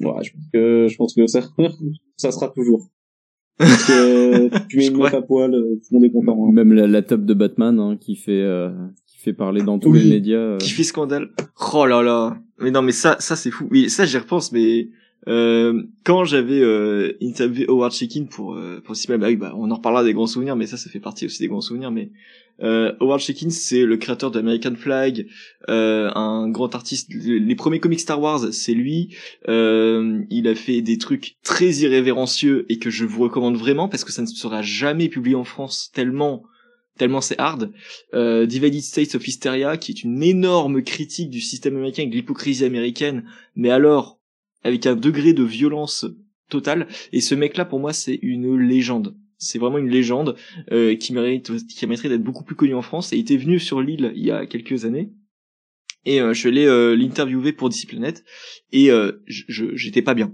Ouais, 0.00 0.24
je 0.24 0.32
pense 0.32 0.48
que, 0.52 0.86
je 0.88 0.96
pense 0.96 1.14
que 1.14 1.26
ça, 1.26 1.40
ça 2.16 2.32
sera 2.32 2.48
toujours. 2.48 2.90
Parce 3.58 3.84
que 3.86 4.66
tu 4.66 4.78
mets 4.78 4.88
une 4.88 4.96
meuf 4.96 5.14
à 5.14 5.22
poil, 5.22 5.54
euh, 5.54 5.76
tout 5.76 5.88
le 5.92 5.94
monde 5.96 6.04
est 6.04 6.10
content. 6.10 6.46
Hein. 6.46 6.52
Même 6.52 6.72
la, 6.72 6.86
la 6.86 7.02
top 7.02 7.24
de 7.24 7.34
Batman, 7.34 7.78
hein, 7.78 7.96
qui 8.00 8.16
fait, 8.16 8.42
euh, 8.42 8.70
qui 9.06 9.18
fait 9.18 9.32
parler 9.32 9.62
dans 9.62 9.78
tous 9.78 9.92
les 9.92 10.04
médias. 10.04 10.36
Euh. 10.36 10.58
Qui 10.58 10.70
fait 10.70 10.82
scandale. 10.82 11.30
Oh 11.72 11.86
là 11.86 12.02
là. 12.02 12.36
Mais 12.58 12.70
non, 12.70 12.82
mais 12.82 12.92
ça, 12.92 13.16
ça 13.20 13.36
c'est 13.36 13.50
fou. 13.50 13.68
Oui, 13.70 13.88
ça 13.90 14.04
j'y 14.04 14.18
repense, 14.18 14.52
mais 14.52 14.88
euh, 15.26 15.82
quand 16.04 16.24
j'avais 16.24 16.60
euh, 16.60 17.16
interviewé 17.22 17.66
Howard 17.68 17.92
Chaykin 17.92 18.24
pour 18.24 18.54
euh, 18.54 18.80
pour 18.84 18.94
oui, 18.94 19.36
bah 19.36 19.54
on 19.56 19.70
en 19.70 19.74
reparlera 19.76 20.04
des 20.04 20.12
grands 20.12 20.26
souvenirs, 20.26 20.56
mais 20.56 20.66
ça, 20.66 20.76
ça 20.76 20.90
fait 20.90 21.00
partie 21.00 21.26
aussi 21.26 21.40
des 21.40 21.48
grands 21.48 21.60
souvenirs. 21.60 21.90
Mais 21.90 22.10
euh, 22.62 22.92
Howard 23.00 23.20
Chaykin, 23.20 23.50
c'est 23.50 23.84
le 23.84 23.96
créateur 23.96 24.30
d'American 24.30 24.74
Flag, 24.76 25.26
euh, 25.68 26.10
un 26.14 26.48
grand 26.48 26.74
artiste. 26.74 27.10
Les 27.12 27.54
premiers 27.54 27.80
comics 27.80 28.00
Star 28.00 28.20
Wars, 28.20 28.52
c'est 28.52 28.74
lui. 28.74 29.16
Il 29.48 30.48
a 30.48 30.54
fait 30.54 30.82
des 30.82 30.98
trucs 30.98 31.36
très 31.42 31.70
irrévérencieux 31.70 32.66
et 32.68 32.78
que 32.78 32.90
je 32.90 33.04
vous 33.04 33.22
recommande 33.22 33.56
vraiment 33.56 33.88
parce 33.88 34.04
que 34.04 34.12
ça 34.12 34.22
ne 34.22 34.26
sera 34.26 34.62
jamais 34.62 35.08
publié 35.08 35.36
en 35.36 35.44
France 35.44 35.90
tellement 35.94 36.44
tellement 36.98 37.20
c'est 37.20 37.38
hard. 37.38 37.72
Euh, 38.14 38.46
Divided 38.46 38.82
States 38.82 39.14
of 39.14 39.26
Hysteria, 39.26 39.76
qui 39.76 39.92
est 39.92 40.04
une 40.04 40.22
énorme 40.22 40.82
critique 40.82 41.30
du 41.30 41.40
système 41.40 41.76
américain, 41.76 42.06
de 42.06 42.12
l'hypocrisie 42.12 42.64
américaine, 42.64 43.24
mais 43.56 43.70
alors 43.70 44.18
avec 44.64 44.86
un 44.86 44.96
degré 44.96 45.32
de 45.32 45.44
violence 45.44 46.06
totale. 46.48 46.88
Et 47.12 47.20
ce 47.20 47.34
mec-là, 47.34 47.64
pour 47.64 47.80
moi, 47.80 47.92
c'est 47.92 48.18
une 48.22 48.58
légende. 48.58 49.16
C'est 49.38 49.58
vraiment 49.58 49.78
une 49.78 49.90
légende 49.90 50.36
euh, 50.72 50.96
qui 50.96 51.12
mérite, 51.12 51.52
qui 51.66 51.86
mériterait 51.86 52.08
d'être 52.08 52.22
beaucoup 52.22 52.44
plus 52.44 52.56
connu 52.56 52.74
en 52.74 52.82
France. 52.82 53.12
Et 53.12 53.16
il 53.16 53.20
était 53.20 53.36
venu 53.36 53.58
sur 53.58 53.80
l'île 53.80 54.12
il 54.14 54.24
y 54.24 54.30
a 54.30 54.46
quelques 54.46 54.84
années. 54.84 55.10
Et 56.06 56.20
euh, 56.20 56.34
je 56.34 56.48
allé 56.48 56.66
euh, 56.66 56.94
l'interviewer 56.94 57.52
pour 57.52 57.70
Disciplinet 57.70 58.14
et 58.72 58.90
euh, 58.90 59.12
j'étais 59.26 60.02
pas 60.02 60.12
bien. 60.12 60.32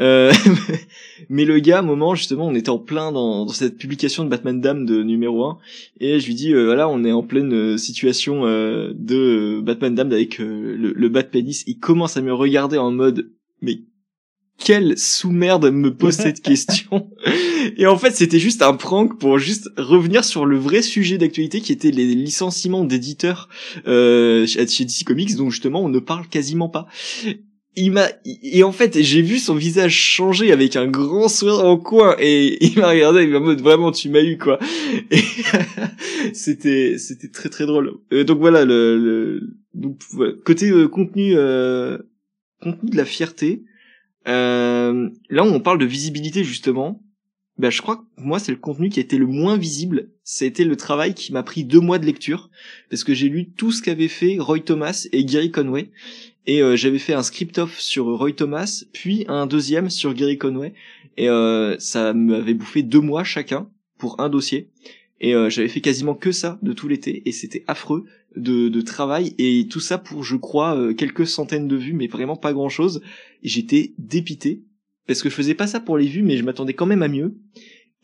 Euh, 0.00 0.32
mais 1.28 1.44
le 1.44 1.58
gars, 1.58 1.78
à 1.78 1.80
un 1.80 1.84
moment 1.84 2.14
justement, 2.14 2.46
on 2.46 2.54
était 2.54 2.70
en 2.70 2.78
plein 2.78 3.10
dans, 3.10 3.44
dans, 3.44 3.52
cette 3.52 3.78
publication 3.78 4.24
de 4.24 4.28
Batman 4.28 4.60
Dame 4.60 4.86
de 4.86 5.02
numéro 5.02 5.44
1 5.44 5.58
et 6.00 6.20
je 6.20 6.26
lui 6.26 6.34
dis 6.34 6.52
voilà, 6.52 6.88
on 6.88 7.02
est 7.02 7.12
en 7.12 7.24
pleine 7.24 7.76
situation 7.78 8.44
de 8.44 9.60
Batman 9.60 9.94
Dame 9.94 10.12
avec 10.12 10.38
le, 10.38 10.76
le 10.76 11.08
Bat 11.08 11.24
Penis. 11.24 11.64
Il 11.66 11.78
commence 11.78 12.16
à 12.16 12.22
me 12.22 12.32
regarder 12.32 12.78
en 12.78 12.92
mode 12.92 13.32
mais 13.62 13.80
quelle 14.58 14.98
sous-merde 14.98 15.70
me 15.70 15.94
pose 15.94 16.14
cette 16.16 16.42
question 16.42 17.10
Et 17.76 17.86
en 17.86 17.96
fait, 17.96 18.14
c'était 18.14 18.40
juste 18.40 18.62
un 18.62 18.74
prank 18.74 19.18
pour 19.18 19.38
juste 19.38 19.70
revenir 19.76 20.24
sur 20.24 20.44
le 20.44 20.58
vrai 20.58 20.82
sujet 20.82 21.16
d'actualité 21.16 21.60
qui 21.60 21.72
était 21.72 21.90
les 21.90 22.06
licenciements 22.06 22.84
d'éditeurs 22.84 23.48
euh, 23.86 24.46
chez 24.46 24.84
DC 24.84 25.04
Comics, 25.06 25.36
dont 25.36 25.50
justement 25.50 25.82
on 25.82 25.88
ne 25.88 26.00
parle 26.00 26.26
quasiment 26.26 26.68
pas. 26.68 26.86
Il 27.80 27.92
m'a 27.92 28.08
et 28.24 28.64
en 28.64 28.72
fait 28.72 29.00
j'ai 29.02 29.22
vu 29.22 29.38
son 29.38 29.54
visage 29.54 29.94
changer 29.94 30.50
avec 30.50 30.74
un 30.74 30.88
grand 30.88 31.28
sourire 31.28 31.64
en 31.64 31.76
coin 31.76 32.16
et 32.18 32.58
il 32.64 32.76
m'a 32.76 32.88
regardé 32.88 33.22
il 33.22 33.30
m'a 33.30 33.38
mode 33.38 33.60
vraiment 33.60 33.92
tu 33.92 34.08
m'as 34.08 34.22
eu 34.22 34.36
quoi 34.36 34.58
et 35.12 35.20
c'était 36.32 36.98
c'était 36.98 37.28
très 37.28 37.50
très 37.50 37.66
drôle 37.66 37.98
euh, 38.12 38.24
donc 38.24 38.40
voilà 38.40 38.64
le, 38.64 39.40
donc 39.74 40.00
côté 40.44 40.70
euh, 40.70 40.88
contenu 40.88 41.34
euh, 41.36 41.98
contenu 42.60 42.90
de 42.90 42.96
la 42.96 43.04
fierté. 43.04 43.64
Euh, 44.26 45.08
là 45.30 45.44
où 45.44 45.48
on 45.48 45.60
parle 45.60 45.78
de 45.78 45.86
visibilité 45.86 46.44
justement, 46.44 47.02
ben 47.56 47.70
je 47.70 47.82
crois 47.82 47.96
que 47.96 48.02
moi 48.16 48.38
c'est 48.38 48.52
le 48.52 48.58
contenu 48.58 48.88
qui 48.88 49.00
a 49.00 49.02
été 49.02 49.18
le 49.18 49.26
moins 49.26 49.56
visible. 49.56 50.10
C'était 50.22 50.64
le 50.64 50.76
travail 50.76 51.14
qui 51.14 51.32
m'a 51.32 51.42
pris 51.42 51.64
deux 51.64 51.80
mois 51.80 51.98
de 51.98 52.06
lecture 52.06 52.50
parce 52.90 53.04
que 53.04 53.14
j'ai 53.14 53.28
lu 53.28 53.50
tout 53.50 53.72
ce 53.72 53.82
qu'avaient 53.82 54.08
fait 54.08 54.36
Roy 54.38 54.60
Thomas 54.60 55.08
et 55.12 55.24
Gary 55.24 55.50
Conway 55.50 55.90
et 56.46 56.62
euh, 56.62 56.76
j'avais 56.76 56.98
fait 56.98 57.14
un 57.14 57.22
script 57.22 57.58
off 57.58 57.80
sur 57.80 58.06
Roy 58.06 58.32
Thomas 58.32 58.84
puis 58.92 59.24
un 59.28 59.46
deuxième 59.46 59.90
sur 59.90 60.14
Gary 60.14 60.38
Conway 60.38 60.74
et 61.16 61.28
euh, 61.28 61.76
ça 61.78 62.12
m'avait 62.12 62.54
bouffé 62.54 62.82
deux 62.82 63.00
mois 63.00 63.24
chacun 63.24 63.68
pour 63.98 64.20
un 64.20 64.28
dossier 64.28 64.70
et 65.20 65.34
euh, 65.34 65.50
j'avais 65.50 65.68
fait 65.68 65.80
quasiment 65.80 66.14
que 66.14 66.32
ça 66.32 66.58
de 66.62 66.72
tout 66.72 66.88
l'été 66.88 67.22
et 67.26 67.32
c'était 67.32 67.64
affreux 67.66 68.04
de, 68.36 68.80
travail 68.82 69.34
et 69.38 69.66
tout 69.68 69.80
ça 69.80 69.98
pour 69.98 70.22
je 70.22 70.36
crois 70.36 70.76
euh, 70.76 70.94
quelques 70.94 71.26
centaines 71.26 71.68
de 71.68 71.76
vues 71.76 71.92
mais 71.92 72.06
vraiment 72.06 72.36
pas 72.36 72.52
grand 72.52 72.68
chose 72.68 73.02
j'étais 73.42 73.94
dépité 73.98 74.62
parce 75.06 75.22
que 75.22 75.28
je 75.28 75.34
faisais 75.34 75.54
pas 75.54 75.66
ça 75.66 75.80
pour 75.80 75.98
les 75.98 76.06
vues 76.06 76.22
mais 76.22 76.36
je 76.36 76.44
m'attendais 76.44 76.74
quand 76.74 76.86
même 76.86 77.02
à 77.02 77.08
mieux 77.08 77.34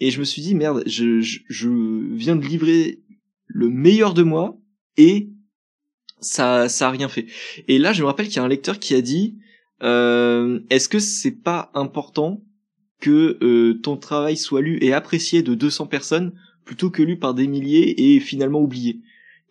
et 0.01 0.11
je 0.11 0.19
me 0.19 0.25
suis 0.25 0.43
dit 0.43 0.55
merde, 0.55 0.83
je, 0.87 1.21
je, 1.21 1.69
viens 2.15 2.37
de 2.37 2.45
livrer 2.45 3.01
le 3.47 3.69
meilleur 3.69 4.15
de 4.15 4.23
moi 4.23 4.59
et 4.97 5.31
ça 6.21 6.69
ça 6.69 6.89
a 6.89 6.91
rien 6.91 7.09
fait. 7.09 7.27
Et 7.69 7.79
là, 7.79 7.93
je 7.93 8.03
me 8.03 8.07
rappelle 8.07 8.27
qu'il 8.27 8.37
y 8.37 8.41
a 8.41 8.45
un 8.45 8.49
lecteur 8.49 8.79
qui 8.79 8.95
a 8.95 9.01
dit 9.01 9.39
euh, 9.83 10.61
est-ce 10.71 10.89
que 10.89 10.99
c'est 10.99 11.43
pas 11.43 11.71
important 11.75 12.43
que 13.01 13.73
ton 13.83 13.97
travail 13.97 14.37
soit 14.37 14.63
lu 14.63 14.79
et 14.81 14.93
apprécié 14.93 15.43
de 15.43 15.55
200 15.55 15.87
personnes 15.87 16.33
plutôt 16.65 16.91
que 16.91 17.03
lu 17.03 17.19
par 17.19 17.35
des 17.35 17.47
milliers 17.47 18.15
et 18.15 18.21
finalement 18.21 18.61
oublié 18.61 19.01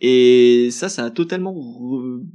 et 0.05 0.68
ça, 0.70 0.89
ça 0.89 1.05
a 1.05 1.09
totalement 1.11 1.55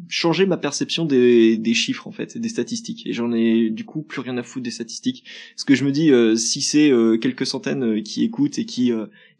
changé 0.08 0.46
ma 0.46 0.56
perception 0.56 1.04
des, 1.04 1.58
des 1.58 1.74
chiffres 1.74 2.06
en 2.06 2.12
fait, 2.12 2.38
des 2.38 2.48
statistiques. 2.48 3.06
Et 3.06 3.12
j'en 3.12 3.30
ai 3.30 3.68
du 3.68 3.84
coup 3.84 4.02
plus 4.02 4.22
rien 4.22 4.38
à 4.38 4.42
foutre 4.42 4.62
des 4.62 4.70
statistiques. 4.70 5.24
Parce 5.54 5.64
que 5.64 5.74
je 5.74 5.84
me 5.84 5.92
dis, 5.92 6.10
euh, 6.10 6.34
si 6.34 6.62
c'est 6.62 6.90
euh, 6.90 7.18
quelques 7.18 7.44
centaines 7.44 7.98
euh, 7.98 8.00
qui 8.00 8.24
écoutent 8.24 8.58
et 8.58 8.64
qui 8.64 8.90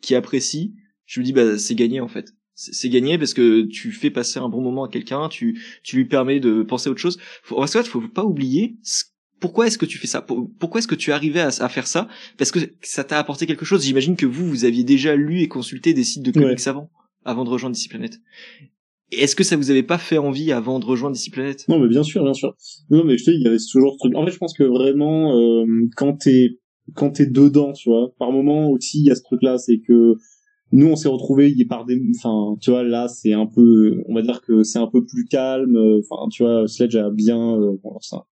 qui 0.02 0.14
apprécient, 0.14 0.72
je 1.06 1.20
me 1.20 1.24
dis 1.24 1.32
bah 1.32 1.56
c'est 1.56 1.74
gagné 1.74 2.00
en 2.00 2.08
fait. 2.08 2.34
C'est 2.54 2.90
gagné 2.90 3.16
parce 3.16 3.32
que 3.32 3.62
tu 3.62 3.92
fais 3.92 4.10
passer 4.10 4.40
un 4.40 4.50
bon 4.50 4.60
moment 4.60 4.84
à 4.84 4.88
quelqu'un, 4.90 5.30
tu 5.30 5.62
tu 5.82 5.96
lui 5.96 6.04
permets 6.04 6.38
de 6.38 6.62
penser 6.62 6.88
à 6.88 6.90
autre 6.90 7.00
chose. 7.00 7.18
Faut, 7.42 7.64
il 7.64 7.82
faut 7.84 8.00
pas 8.02 8.24
oublier 8.24 8.76
pourquoi 9.40 9.66
est-ce 9.66 9.78
que 9.78 9.86
tu 9.86 9.98
fais 9.98 10.06
ça? 10.06 10.24
Pourquoi 10.58 10.78
est-ce 10.80 10.88
que 10.88 10.94
tu 10.94 11.10
es 11.10 11.12
arrivé 11.12 11.40
à, 11.40 11.68
faire 11.68 11.86
ça? 11.86 12.08
Parce 12.36 12.50
que 12.50 12.60
ça 12.82 13.04
t'a 13.04 13.18
apporté 13.18 13.46
quelque 13.46 13.64
chose. 13.64 13.84
J'imagine 13.84 14.16
que 14.16 14.26
vous, 14.26 14.46
vous 14.48 14.64
aviez 14.64 14.84
déjà 14.84 15.16
lu 15.16 15.40
et 15.40 15.48
consulté 15.48 15.94
des 15.94 16.04
sites 16.04 16.22
de 16.22 16.32
comics 16.32 16.66
avant 16.66 16.90
avant 17.24 17.44
de 17.44 17.50
rejoindre 17.50 17.76
DC 17.76 17.88
Planet. 17.90 18.20
Est-ce 19.10 19.36
que 19.36 19.44
ça 19.44 19.56
vous 19.56 19.70
avait 19.70 19.82
pas 19.82 19.98
fait 19.98 20.18
envie 20.18 20.52
avant 20.52 20.78
de 20.80 20.84
rejoindre 20.84 21.16
DC 21.16 21.30
Planet 21.30 21.66
Non, 21.68 21.78
mais 21.78 21.88
bien 21.88 22.02
sûr, 22.02 22.22
bien 22.22 22.34
sûr. 22.34 22.54
Non, 22.90 23.04
mais 23.04 23.16
je 23.18 23.24
te 23.24 23.30
dis, 23.30 23.38
il 23.38 23.42
y 23.42 23.48
avait 23.48 23.58
toujours 23.58 23.94
ce 23.94 23.98
truc. 23.98 24.14
En 24.16 24.24
fait, 24.24 24.32
je 24.32 24.38
pense 24.38 24.56
que 24.56 24.64
vraiment, 24.64 25.36
euh, 25.38 25.64
quand 25.96 26.14
t'es 26.14 26.58
quand 26.94 27.10
t'es 27.10 27.26
dedans, 27.26 27.72
tu 27.72 27.90
vois, 27.90 28.14
par 28.18 28.32
moment 28.32 28.70
aussi, 28.70 29.00
il 29.00 29.04
y 29.04 29.10
a 29.10 29.14
ce 29.14 29.22
truc-là, 29.22 29.58
c'est 29.58 29.78
que 29.78 30.14
nous, 30.72 30.86
on 30.86 30.96
s'est 30.96 31.08
retrouvés, 31.08 31.52
il 31.54 31.66
par 31.66 31.84
des, 31.84 32.00
enfin, 32.16 32.56
tu 32.60 32.70
vois, 32.70 32.82
là, 32.82 33.08
c'est 33.08 33.32
un 33.32 33.46
peu, 33.46 34.02
on 34.06 34.14
va 34.14 34.22
dire 34.22 34.40
que 34.42 34.62
c'est 34.62 34.78
un 34.78 34.86
peu 34.86 35.04
plus 35.04 35.24
calme. 35.24 35.76
Enfin, 36.00 36.28
tu 36.30 36.42
vois, 36.42 36.66
Sledge 36.66 36.96
a 36.96 37.10
bien, 37.10 37.58
euh, 37.58 37.76
ça. 38.00 38.26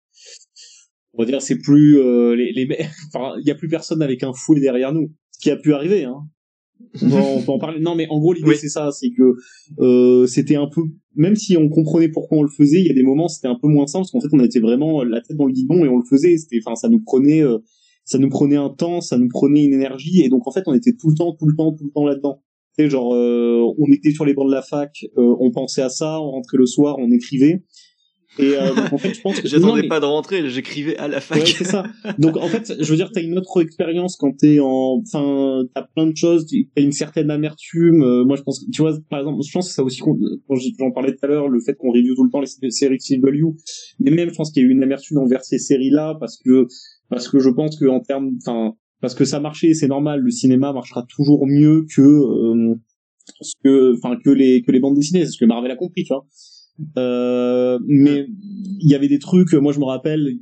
On 1.17 1.23
va 1.23 1.25
dire, 1.25 1.41
c'est 1.41 1.57
plus 1.57 1.99
euh, 1.99 2.35
les, 2.35 2.51
les, 2.51 2.67
enfin, 3.13 3.35
il 3.39 3.47
y 3.47 3.51
a 3.51 3.55
plus 3.55 3.69
personne 3.69 4.01
avec 4.01 4.23
un 4.23 4.33
fouet 4.33 4.59
derrière 4.59 4.93
nous. 4.93 5.11
Ce 5.31 5.39
qui 5.39 5.51
a 5.51 5.57
pu 5.57 5.73
arriver, 5.73 6.03
hein 6.03 6.27
on, 7.01 7.41
peut 7.41 7.51
en 7.51 7.59
parler. 7.59 7.79
Non, 7.79 7.95
mais 7.95 8.07
en 8.09 8.19
gros, 8.19 8.33
l'idée 8.33 8.55
c'est 8.55 8.69
ça, 8.69 8.91
c'est 8.91 9.11
que 9.11 9.35
euh, 9.79 10.27
c'était 10.27 10.55
un 10.55 10.67
peu, 10.67 10.81
même 11.15 11.35
si 11.35 11.57
on 11.57 11.69
comprenait 11.69 12.09
pourquoi 12.09 12.39
on 12.39 12.43
le 12.43 12.49
faisait, 12.49 12.79
il 12.79 12.87
y 12.87 12.91
a 12.91 12.93
des 12.93 13.03
moments 13.03 13.27
c'était 13.27 13.47
un 13.47 13.57
peu 13.59 13.67
moins 13.67 13.87
simple 13.87 14.03
parce 14.03 14.11
qu'en 14.11 14.19
fait 14.19 14.35
on 14.35 14.43
était 14.43 14.59
vraiment 14.59 15.03
la 15.03 15.21
tête 15.21 15.37
dans 15.37 15.45
le 15.45 15.53
guidon 15.53 15.85
et 15.85 15.87
on 15.87 15.97
le 15.97 16.05
faisait. 16.09 16.37
C'était, 16.37 16.59
enfin, 16.65 16.75
ça 16.75 16.89
nous 16.89 17.01
prenait, 17.01 17.41
euh, 17.41 17.59
ça 18.03 18.17
nous 18.17 18.29
prenait 18.29 18.57
un 18.57 18.69
temps, 18.69 19.01
ça 19.01 19.17
nous 19.17 19.29
prenait 19.29 19.65
une 19.65 19.73
énergie 19.73 20.21
et 20.21 20.29
donc 20.29 20.47
en 20.47 20.51
fait 20.51 20.63
on 20.67 20.73
était 20.73 20.93
tout 20.99 21.09
le 21.09 21.15
temps, 21.15 21.33
tout 21.33 21.47
le 21.47 21.55
temps, 21.55 21.73
tout 21.73 21.85
le 21.85 21.91
temps 21.91 22.05
là-dedans. 22.05 22.41
Tu 22.77 22.83
sais, 22.83 22.89
genre, 22.89 23.13
euh, 23.13 23.61
on 23.77 23.89
était 23.93 24.11
sur 24.11 24.25
les 24.25 24.33
bancs 24.33 24.47
de 24.47 24.51
la 24.51 24.61
fac, 24.61 25.05
on 25.15 25.49
pensait 25.51 25.81
à 25.81 25.87
ça, 25.87 26.19
on 26.19 26.31
rentrait 26.31 26.57
le 26.57 26.65
soir, 26.65 26.97
on 26.99 27.09
écrivait. 27.09 27.63
Et 28.37 28.53
euh, 28.53 28.73
en 28.91 28.97
fait, 28.97 29.13
je 29.13 29.21
pense 29.21 29.39
que 29.41 29.47
j'attendais 29.47 29.87
pas 29.87 29.99
de 29.99 30.05
rentrer, 30.05 30.49
j'écrivais 30.49 30.97
à 30.97 31.07
la 31.07 31.21
fac. 31.21 31.39
Ouais, 31.39 31.45
c'est 31.45 31.63
ça. 31.63 31.85
Donc 32.19 32.37
en 32.37 32.47
fait, 32.47 32.73
je 32.79 32.89
veux 32.89 32.97
dire, 32.97 33.11
t'as 33.13 33.21
une 33.21 33.37
autre 33.37 33.61
expérience 33.61 34.17
quand 34.17 34.35
t'es 34.37 34.59
en, 34.59 35.01
enfin, 35.01 35.63
t'as 35.73 35.83
plein 35.83 36.07
de 36.07 36.15
choses, 36.15 36.45
t'as 36.75 36.81
une 36.81 36.91
certaine 36.91 37.31
amertume. 37.31 38.03
Euh, 38.03 38.25
moi, 38.25 38.35
je 38.35 38.43
pense, 38.43 38.59
que, 38.59 38.69
tu 38.71 38.81
vois, 38.81 38.93
par 39.09 39.19
exemple, 39.19 39.41
je 39.45 39.51
pense 39.51 39.69
que 39.69 39.73
ça 39.73 39.83
aussi, 39.83 39.99
quand 39.99 40.15
j'en 40.79 40.91
parlais 40.91 41.13
tout 41.13 41.25
à 41.25 41.27
l'heure, 41.27 41.47
le 41.47 41.59
fait 41.59 41.75
qu'on 41.75 41.91
review 41.91 42.15
tout 42.15 42.23
le 42.23 42.29
temps 42.29 42.41
les 42.41 42.71
séries 42.71 42.97
CW, 42.97 43.55
mais 43.99 44.11
même, 44.11 44.29
je 44.29 44.35
pense 44.35 44.51
qu'il 44.51 44.63
y 44.63 44.65
a 44.65 44.69
eu 44.69 44.71
une 44.71 44.83
amertume 44.83 45.17
envers 45.17 45.43
ces 45.43 45.59
séries-là 45.59 46.17
parce 46.19 46.37
que, 46.37 46.67
parce 47.09 47.29
que 47.29 47.39
je 47.39 47.49
pense 47.49 47.79
que 47.79 47.85
en 47.85 47.99
termes, 47.99 48.31
enfin, 48.41 48.73
parce 49.01 49.15
que 49.15 49.25
ça 49.25 49.39
marchait, 49.39 49.73
c'est 49.73 49.87
normal. 49.87 50.21
Le 50.21 50.31
cinéma 50.31 50.73
marchera 50.73 51.05
toujours 51.07 51.45
mieux 51.47 51.85
que, 51.95 52.01
euh, 52.01 52.75
que, 53.63 53.95
enfin, 53.97 54.17
que 54.23 54.29
les 54.29 54.61
que 54.61 54.71
les 54.71 54.79
bandes 54.79 54.95
dessinées, 54.95 55.25
c'est 55.25 55.31
ce 55.31 55.37
que 55.37 55.45
Marvel 55.45 55.71
a 55.71 55.75
compris, 55.75 56.03
tu 56.03 56.13
vois. 56.13 56.25
Euh, 56.97 57.79
mais 57.87 58.27
il 58.79 58.89
y 58.89 58.95
avait 58.95 59.07
des 59.07 59.19
trucs, 59.19 59.53
moi 59.53 59.71
je 59.71 59.79
me 59.79 59.85
rappelle, 59.85 60.37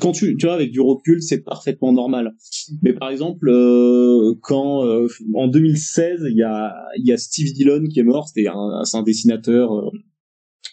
quand 0.00 0.12
tu, 0.12 0.36
tu 0.36 0.46
vois, 0.46 0.54
avec 0.54 0.72
du 0.72 0.80
recul, 0.80 1.22
c'est 1.22 1.42
parfaitement 1.42 1.92
normal. 1.92 2.34
Mais 2.82 2.92
par 2.92 3.10
exemple, 3.10 3.48
euh, 3.48 4.34
quand 4.42 4.84
euh, 4.84 5.06
en 5.34 5.46
2016, 5.46 6.26
il 6.28 6.36
y 6.36 6.42
a, 6.42 6.74
y 6.96 7.12
a 7.12 7.16
Steve 7.16 7.52
Dillon 7.52 7.84
qui 7.86 8.00
est 8.00 8.04
mort. 8.04 8.28
C'était 8.28 8.48
un, 8.48 8.82
c'est 8.84 8.96
un 8.96 9.02
dessinateur, 9.02 9.72
euh, 9.72 9.90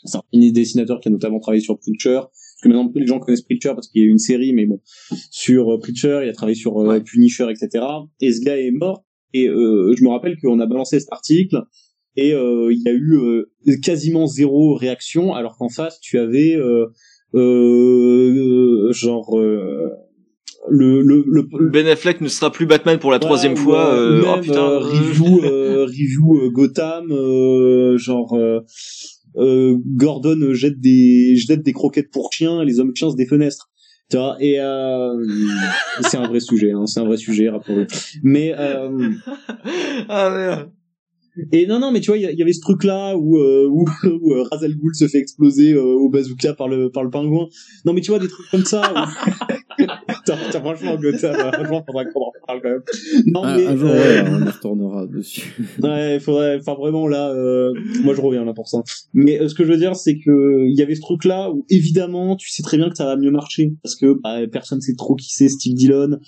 c'est 0.06 0.18
un 0.18 0.52
dessinateur 0.52 1.00
qui 1.00 1.10
a 1.10 1.12
notamment 1.12 1.40
travaillé 1.40 1.62
sur 1.62 1.78
Preacher. 1.78 2.22
Parce 2.22 2.62
que 2.64 2.70
maintenant 2.70 2.92
les 2.96 3.06
gens 3.06 3.20
connaissent 3.20 3.44
Preacher 3.44 3.74
parce 3.76 3.88
qu'il 3.88 4.02
y 4.02 4.06
a 4.06 4.08
eu 4.08 4.12
une 4.12 4.20
série, 4.20 4.54
mais 4.54 4.66
bon, 4.66 4.82
sur 5.30 5.78
Preacher, 5.80 6.22
il 6.24 6.30
a 6.30 6.34
travaillé 6.34 6.56
sur 6.56 6.76
Punisher, 7.04 7.48
etc. 7.52 7.86
Et 8.20 8.32
ce 8.34 8.42
gars 8.42 8.58
est 8.58 8.72
mort. 8.72 9.06
Et 9.36 9.46
je 9.46 10.04
me 10.04 10.10
rappelle 10.10 10.38
qu'on 10.40 10.60
a 10.60 10.66
balancé 10.66 11.00
cet 11.00 11.12
article 11.12 11.64
et 12.16 12.34
euh, 12.34 12.72
il 12.72 12.82
y 12.82 12.90
a 12.90 12.92
eu 12.92 13.18
euh, 13.18 13.50
quasiment 13.82 14.28
zéro 14.28 14.76
réaction 14.76 15.34
alors 15.34 15.58
qu'en 15.58 15.70
face 15.70 16.00
tu 16.00 16.20
avais 16.20 16.56
euh, 16.56 16.92
genre 18.92 19.36
le, 20.70 21.02
le, 21.02 21.26
le, 21.28 21.70
Ben 21.70 21.88
Affleck 21.88 22.22
ne 22.22 22.28
sera 22.28 22.52
plus 22.52 22.66
Batman 22.66 22.98
pour 22.98 23.12
la 23.12 23.20
troisième 23.20 23.58
fois. 23.58 23.94
Euh, 23.94 24.24
oh 24.26 24.40
putain. 24.40 24.80
review, 24.80 25.42
review 25.42 26.52
Gotham, 26.52 27.10
genre 27.98 28.38
Gordon 29.36 30.54
jette 30.54 30.80
des 30.80 31.36
jette 31.36 31.64
des 31.64 31.74
croquettes 31.74 32.12
pour 32.12 32.32
chiens 32.32 32.62
et 32.62 32.66
les 32.66 32.80
hommes 32.80 32.96
chiens 32.96 33.14
des 33.16 33.26
fenêtres. 33.26 33.70
Tu 34.10 34.18
vois, 34.18 34.38
et 34.40 34.58
c'est 36.02 36.18
un 36.18 36.28
vrai 36.28 36.40
sujet, 36.40 36.72
hein, 36.72 36.86
c'est 36.86 37.00
un 37.00 37.06
vrai 37.06 37.18
sujet, 37.18 37.50
rappelez 37.50 37.88
Mais 38.22 38.54
ah 38.54 38.90
merde. 40.30 40.70
Et 41.52 41.66
non, 41.66 41.80
non, 41.80 41.92
mais 41.92 42.00
tu 42.00 42.12
vois, 42.12 42.18
il 42.18 42.24
y, 42.24 42.42
avait 42.42 42.54
ce 42.54 42.62
truc-là 42.62 43.18
où, 43.18 43.38
euh, 43.38 43.68
où, 43.68 43.86
où 44.04 44.34
euh, 44.34 44.44
Razal 44.52 44.76
Ghoul 44.76 44.94
se 44.94 45.08
fait 45.08 45.18
exploser 45.18 45.74
euh, 45.74 45.82
au 45.82 46.10
bazooka 46.10 46.54
par 46.54 46.68
le, 46.68 46.92
par 46.92 47.04
le 47.04 47.10
pingouin. 47.10 47.48
Non, 47.86 47.94
mais 47.94 48.02
tu 48.02 48.12
vois, 48.12 48.20
des 48.20 48.28
trucs 48.28 48.50
comme 48.52 48.66
ça. 48.66 48.82
Où... 48.94 49.84
T'as 50.26 50.60
franchement, 50.60 50.96
Gotham, 50.96 51.36
franchement, 51.36 51.84
faudrait 51.86 52.06
qu'on 52.14 52.22
en 52.22 52.32
parle 52.46 52.62
quand 52.62 52.70
même. 52.70 52.84
Non, 53.26 53.44
mais, 53.44 53.66
un 53.66 53.76
jour, 53.76 53.90
ouais, 53.90 54.24
on 54.28 54.46
y 54.46 54.50
retournera 54.50 55.08
dessus. 55.08 55.56
ouais, 55.82 56.20
faudrait, 56.20 56.58
enfin 56.60 56.76
vraiment 56.76 57.08
là, 57.08 57.34
moi 58.04 58.14
je 58.14 58.22
reviens 58.22 58.46
là 58.46 58.54
pour 58.54 58.68
ça. 58.68 58.84
Mais 59.14 59.48
ce 59.48 59.56
que 59.56 59.64
je 59.66 59.72
veux 59.72 59.78
dire, 59.78 59.96
c'est 59.96 60.20
que 60.20 60.68
il 60.68 60.78
y 60.78 60.82
avait 60.82 60.96
ce 60.96 61.02
truc-là 61.02 61.52
où 61.52 61.66
évidemment, 61.70 62.36
tu 62.36 62.50
sais 62.52 62.62
très 62.62 62.78
bien 62.78 62.90
que 62.90 62.96
ça 62.96 63.06
va 63.06 63.18
mieux 63.18 63.32
marcher 63.32 63.74
parce 63.82 63.96
que 63.96 64.14
bah, 64.22 64.48
personne 64.52 64.80
sait 64.80 64.96
trop 64.96 65.16
qui 65.16 65.30
c'est 65.32 65.50
Steve 65.50 65.74
Dillon. 65.74 66.20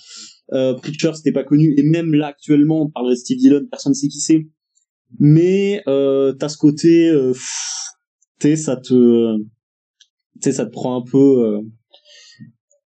Euh, 0.53 0.75
Preacher 0.75 1.11
c'était 1.15 1.31
pas 1.31 1.43
connu 1.43 1.73
et 1.75 1.81
même 1.81 2.13
là 2.13 2.27
actuellement 2.27 2.83
on 2.83 2.89
parlerait 2.91 3.15
de 3.15 3.19
Steve 3.19 3.39
Dillon 3.39 3.61
personne 3.69 3.95
sait 3.95 4.07
qui 4.07 4.19
c'est 4.19 4.45
mais 5.19 5.81
euh, 5.87 6.33
t'as 6.33 6.49
ce 6.49 6.57
côté 6.57 7.07
euh, 7.09 7.33
tu 8.39 8.57
ça 8.57 8.75
te 8.75 9.37
tu 10.41 10.51
ça 10.51 10.65
te 10.65 10.71
prend 10.71 10.97
un 10.97 11.03
peu 11.03 11.17
euh, 11.17 11.61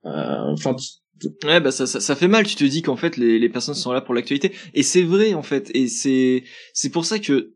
euh, 0.05 0.53
enfin 0.53 0.75
Ouais, 1.43 1.59
bah 1.59 1.71
ça, 1.71 1.85
ça, 1.85 1.99
ça, 1.99 2.15
fait 2.15 2.29
mal. 2.29 2.45
Tu 2.45 2.55
te 2.55 2.63
dis 2.63 2.81
qu'en 2.81 2.95
fait 2.95 3.17
les, 3.17 3.39
les 3.39 3.49
personnes 3.49 3.75
sont 3.75 3.91
là 3.91 3.99
pour 3.99 4.13
l'actualité, 4.13 4.53
et 4.73 4.83
c'est 4.83 5.01
vrai 5.01 5.33
en 5.33 5.43
fait. 5.43 5.69
Et 5.73 5.89
c'est 5.89 6.45
c'est 6.73 6.89
pour 6.89 7.03
ça 7.03 7.19
que 7.19 7.55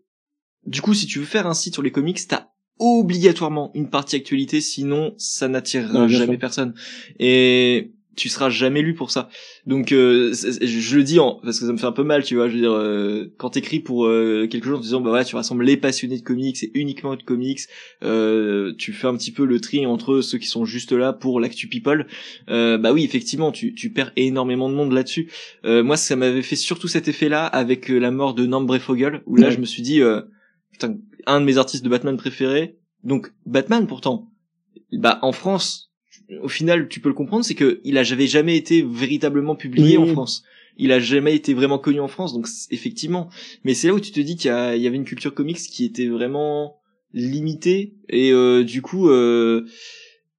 du 0.66 0.82
coup, 0.82 0.94
si 0.94 1.06
tu 1.06 1.20
veux 1.20 1.26
faire 1.26 1.48
un 1.48 1.54
site 1.54 1.74
sur 1.74 1.84
les 1.84 1.92
comics, 1.92 2.20
t'as 2.28 2.48
obligatoirement 2.80 3.72
une 3.74 3.90
partie 3.90 4.16
actualité, 4.16 4.62
sinon 4.62 5.14
ça 5.18 5.48
n'attirera 5.48 6.08
jamais 6.08 6.38
personne. 6.38 6.74
Et 7.20 7.94
tu 8.16 8.30
seras 8.30 8.50
jamais 8.50 8.82
lu 8.82 8.94
pour 8.94 9.12
ça. 9.12 9.30
Donc 9.66 9.92
euh, 9.92 10.34
je 10.34 10.96
le 10.96 11.04
dis 11.04 11.20
en, 11.20 11.40
parce 11.44 11.60
que 11.60 11.66
ça 11.66 11.72
me 11.72 11.78
fait 11.78 11.86
un 11.86 11.92
peu 11.92 12.04
mal, 12.04 12.24
tu 12.24 12.36
vois. 12.36 12.48
Je 12.48 12.54
veux 12.54 12.60
dire, 12.60 12.74
euh, 12.74 13.34
quand 13.38 13.52
t'écris 13.52 13.80
pour 13.80 14.06
euh, 14.06 14.48
quelque 14.50 14.66
chose 14.66 14.78
en 14.78 14.82
disant 14.82 15.02
bah 15.02 15.12
ouais, 15.12 15.26
tu 15.26 15.36
rassembles 15.36 15.64
les 15.64 15.78
passionnés 15.78 16.18
de 16.18 16.24
comics 16.24 16.62
et 16.64 16.72
uniquement 16.76 17.16
de 17.16 17.24
comics, 17.24 17.62
euh, 18.04 18.74
tu 18.78 18.94
fais 18.94 19.08
un 19.08 19.16
petit 19.16 19.32
peu 19.32 19.46
le 19.46 19.60
tri 19.60 19.86
entre 19.86 20.22
ceux 20.22 20.38
qui 20.38 20.48
sont 20.48 20.66
juste 20.66 20.92
là 20.92 21.14
pour 21.14 21.40
l'actu 21.40 21.68
people. 21.68 22.08
bah 22.48 22.94
oui, 22.94 23.04
effectivement, 23.04 23.52
tu, 23.52 23.74
tu 23.74 23.92
perds 23.92 24.12
énormément 24.16 24.70
de 24.70 24.76
monde 24.76 24.92
là-dessus. 24.92 25.30
moi, 25.64 25.98
ça 25.98 26.16
m'avait 26.16 26.42
fait 26.42 26.56
surtout 26.56 26.88
cet 26.88 27.08
effet-là 27.08 27.46
avec 27.46 27.90
la 27.90 28.12
mort 28.12 28.34
de 28.34 28.46
Nambre 28.46 28.78
Fogel, 28.80 29.22
où 29.26 29.36
là, 29.36 29.50
je 29.50 29.58
me 29.58 29.66
suis 29.66 29.82
dit, 29.82 30.02
putain, 30.72 30.98
un 31.26 31.40
de 31.42 31.46
mes 31.46 31.58
artistes 31.58 31.84
de 31.84 31.90
Batman 31.90 32.18
préférés, 32.18 32.78
donc 33.04 33.32
Batman 33.46 33.88
pourtant. 33.88 34.30
Bah 34.92 35.20
en 35.22 35.32
France, 35.32 35.93
au 36.42 36.48
final, 36.48 36.88
tu 36.88 37.00
peux 37.00 37.10
le 37.10 37.16
comprendre, 37.16 37.46
c'est 37.46 37.56
que 37.56 37.82
il 37.84 37.98
a 37.98 38.04
jamais 38.04 38.58
été 38.58 38.82
véritablement 38.82 39.56
publié 39.56 39.98
en 39.98 40.08
France. 40.08 40.44
Il 40.78 40.92
a 40.92 41.00
jamais 41.00 41.36
été 41.36 41.54
vraiment 41.54 41.78
connu 41.78 42.00
en 42.00 42.08
France, 42.08 42.34
donc 42.34 42.48
effectivement. 42.72 43.30
Mais 43.64 43.74
c'est 43.74 43.88
là 43.88 43.94
où 43.94 44.00
tu 44.00 44.12
te 44.12 44.20
dis 44.20 44.36
qu'il 44.36 44.50
y, 44.50 44.88
avait 44.88 44.96
une 44.96 45.04
culture 45.04 45.34
comics 45.34 45.58
qui 45.58 45.86
était 45.86 46.08
vraiment 46.08 46.78
limitée 47.14 47.94
et 48.10 48.32
euh, 48.32 48.64
du 48.64 48.82
coup, 48.82 49.08
euh, 49.10 49.68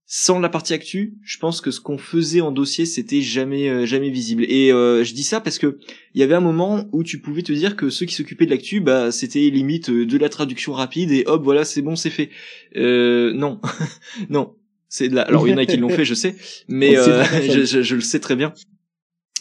sans 0.06 0.40
la 0.40 0.48
partie 0.48 0.74
actu, 0.74 1.14
je 1.22 1.38
pense 1.38 1.60
que 1.60 1.70
ce 1.70 1.80
qu'on 1.80 1.98
faisait 1.98 2.40
en 2.40 2.50
dossier, 2.50 2.84
c'était 2.84 3.20
jamais 3.20 3.68
euh, 3.68 3.86
jamais 3.86 4.10
visible. 4.10 4.44
Et 4.44 4.70
je 4.70 5.14
dis 5.14 5.22
ça 5.22 5.40
parce 5.40 5.58
que 5.58 5.78
il 6.14 6.20
y 6.20 6.24
avait 6.24 6.34
un 6.34 6.40
moment 6.40 6.84
où 6.92 7.04
tu 7.04 7.20
pouvais 7.20 7.42
te 7.42 7.52
dire 7.52 7.76
que 7.76 7.88
ceux 7.90 8.06
qui 8.06 8.14
s'occupaient 8.14 8.46
de 8.46 8.50
l'actu, 8.50 8.80
bah 8.80 9.12
c'était 9.12 9.50
limite 9.50 9.90
de 9.90 10.18
la 10.18 10.28
traduction 10.28 10.72
rapide 10.72 11.12
et 11.12 11.24
hop 11.26 11.44
voilà 11.44 11.64
c'est 11.64 11.82
bon 11.82 11.94
c'est 11.94 12.10
fait. 12.10 12.30
non, 12.74 13.60
non 14.28 14.56
c'est 14.88 15.08
de 15.08 15.14
la... 15.14 15.22
alors 15.22 15.46
il 15.46 15.50
y 15.50 15.54
en 15.54 15.58
a 15.58 15.66
qui 15.66 15.76
l'ont 15.76 15.88
fait 15.88 16.04
je 16.04 16.14
sais 16.14 16.36
mais 16.68 16.96
euh, 16.98 17.24
je, 17.50 17.64
je, 17.64 17.82
je, 17.82 17.94
le 17.94 18.00
sais 18.00 18.20
très 18.20 18.36
bien. 18.36 18.52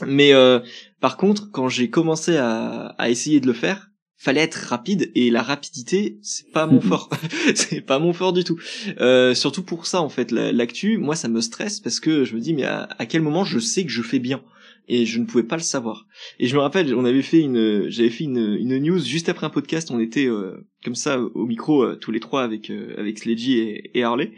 Mais 0.06 0.34
euh, 0.34 0.60
par 1.00 1.18
contre, 1.18 1.52
quand 1.52 1.70
j'ai 1.70 1.90
commencé 1.90 2.38
à, 2.38 2.96
à 2.98 3.10
essayer 3.10 3.40
de 3.40 3.48
le 3.48 3.54
faire, 3.54 3.92
fallait 4.18 4.42
être 4.42 4.56
rapide 4.56 5.12
et 5.16 5.30
la 5.30 5.44
rapidité 5.44 6.18
c'est 6.22 6.50
pas 6.52 6.66
mon 6.66 6.80
fort. 6.90 7.10
C'est 7.56 7.82
pas 7.82 8.00
mon 8.00 8.14
fort 8.14 8.34
du 8.34 8.44
tout. 8.44 8.60
Euh, 9.00 9.34
surtout 9.34 9.64
pour 9.64 9.86
ça 9.86 10.02
en 10.02 10.10
fait 10.10 10.32
l'actu 10.32 10.98
moi 10.98 11.16
ça 11.16 11.28
me 11.28 11.42
stresse 11.42 11.80
parce 11.80 12.00
que 12.00 12.24
je 12.24 12.36
me 12.36 12.40
dis 12.40 12.54
mais 12.54 12.64
à, 12.64 12.88
à, 12.98 13.06
quel 13.06 13.22
moment 13.22 13.44
je 13.44 13.60
sais 13.60 13.84
que 13.84 13.92
je 13.92 14.02
fais 14.02 14.20
bien 14.20 14.42
et 14.88 15.06
je 15.06 15.20
ne 15.20 15.26
pouvais 15.26 15.44
pas 15.44 15.58
le 15.58 15.62
savoir. 15.62 16.08
Et 16.40 16.48
je 16.48 16.56
me 16.56 16.62
rappelle, 16.62 16.94
on 16.96 17.06
avait 17.06 17.22
fait 17.22 17.40
une, 17.40 17.90
j'avais 17.90 18.10
fait 18.10 18.24
une, 18.26 18.58
une 18.60 18.78
news 18.78 19.00
juste 19.00 19.30
après 19.30 19.46
un 19.46 19.50
podcast, 19.50 19.92
on 19.92 20.00
était 20.00 20.28
euh, 20.28 20.66
comme 20.84 20.96
ça 20.96 21.20
au 21.34 21.46
micro 21.46 21.84
euh, 21.84 21.96
tous 21.96 22.12
les 22.12 22.20
trois 22.20 22.44
avec 22.44 22.70
euh, 22.70 22.94
avec 22.98 23.20
Sledgy 23.20 23.60
et, 23.60 23.92
et, 23.96 24.04
Harley. 24.04 24.32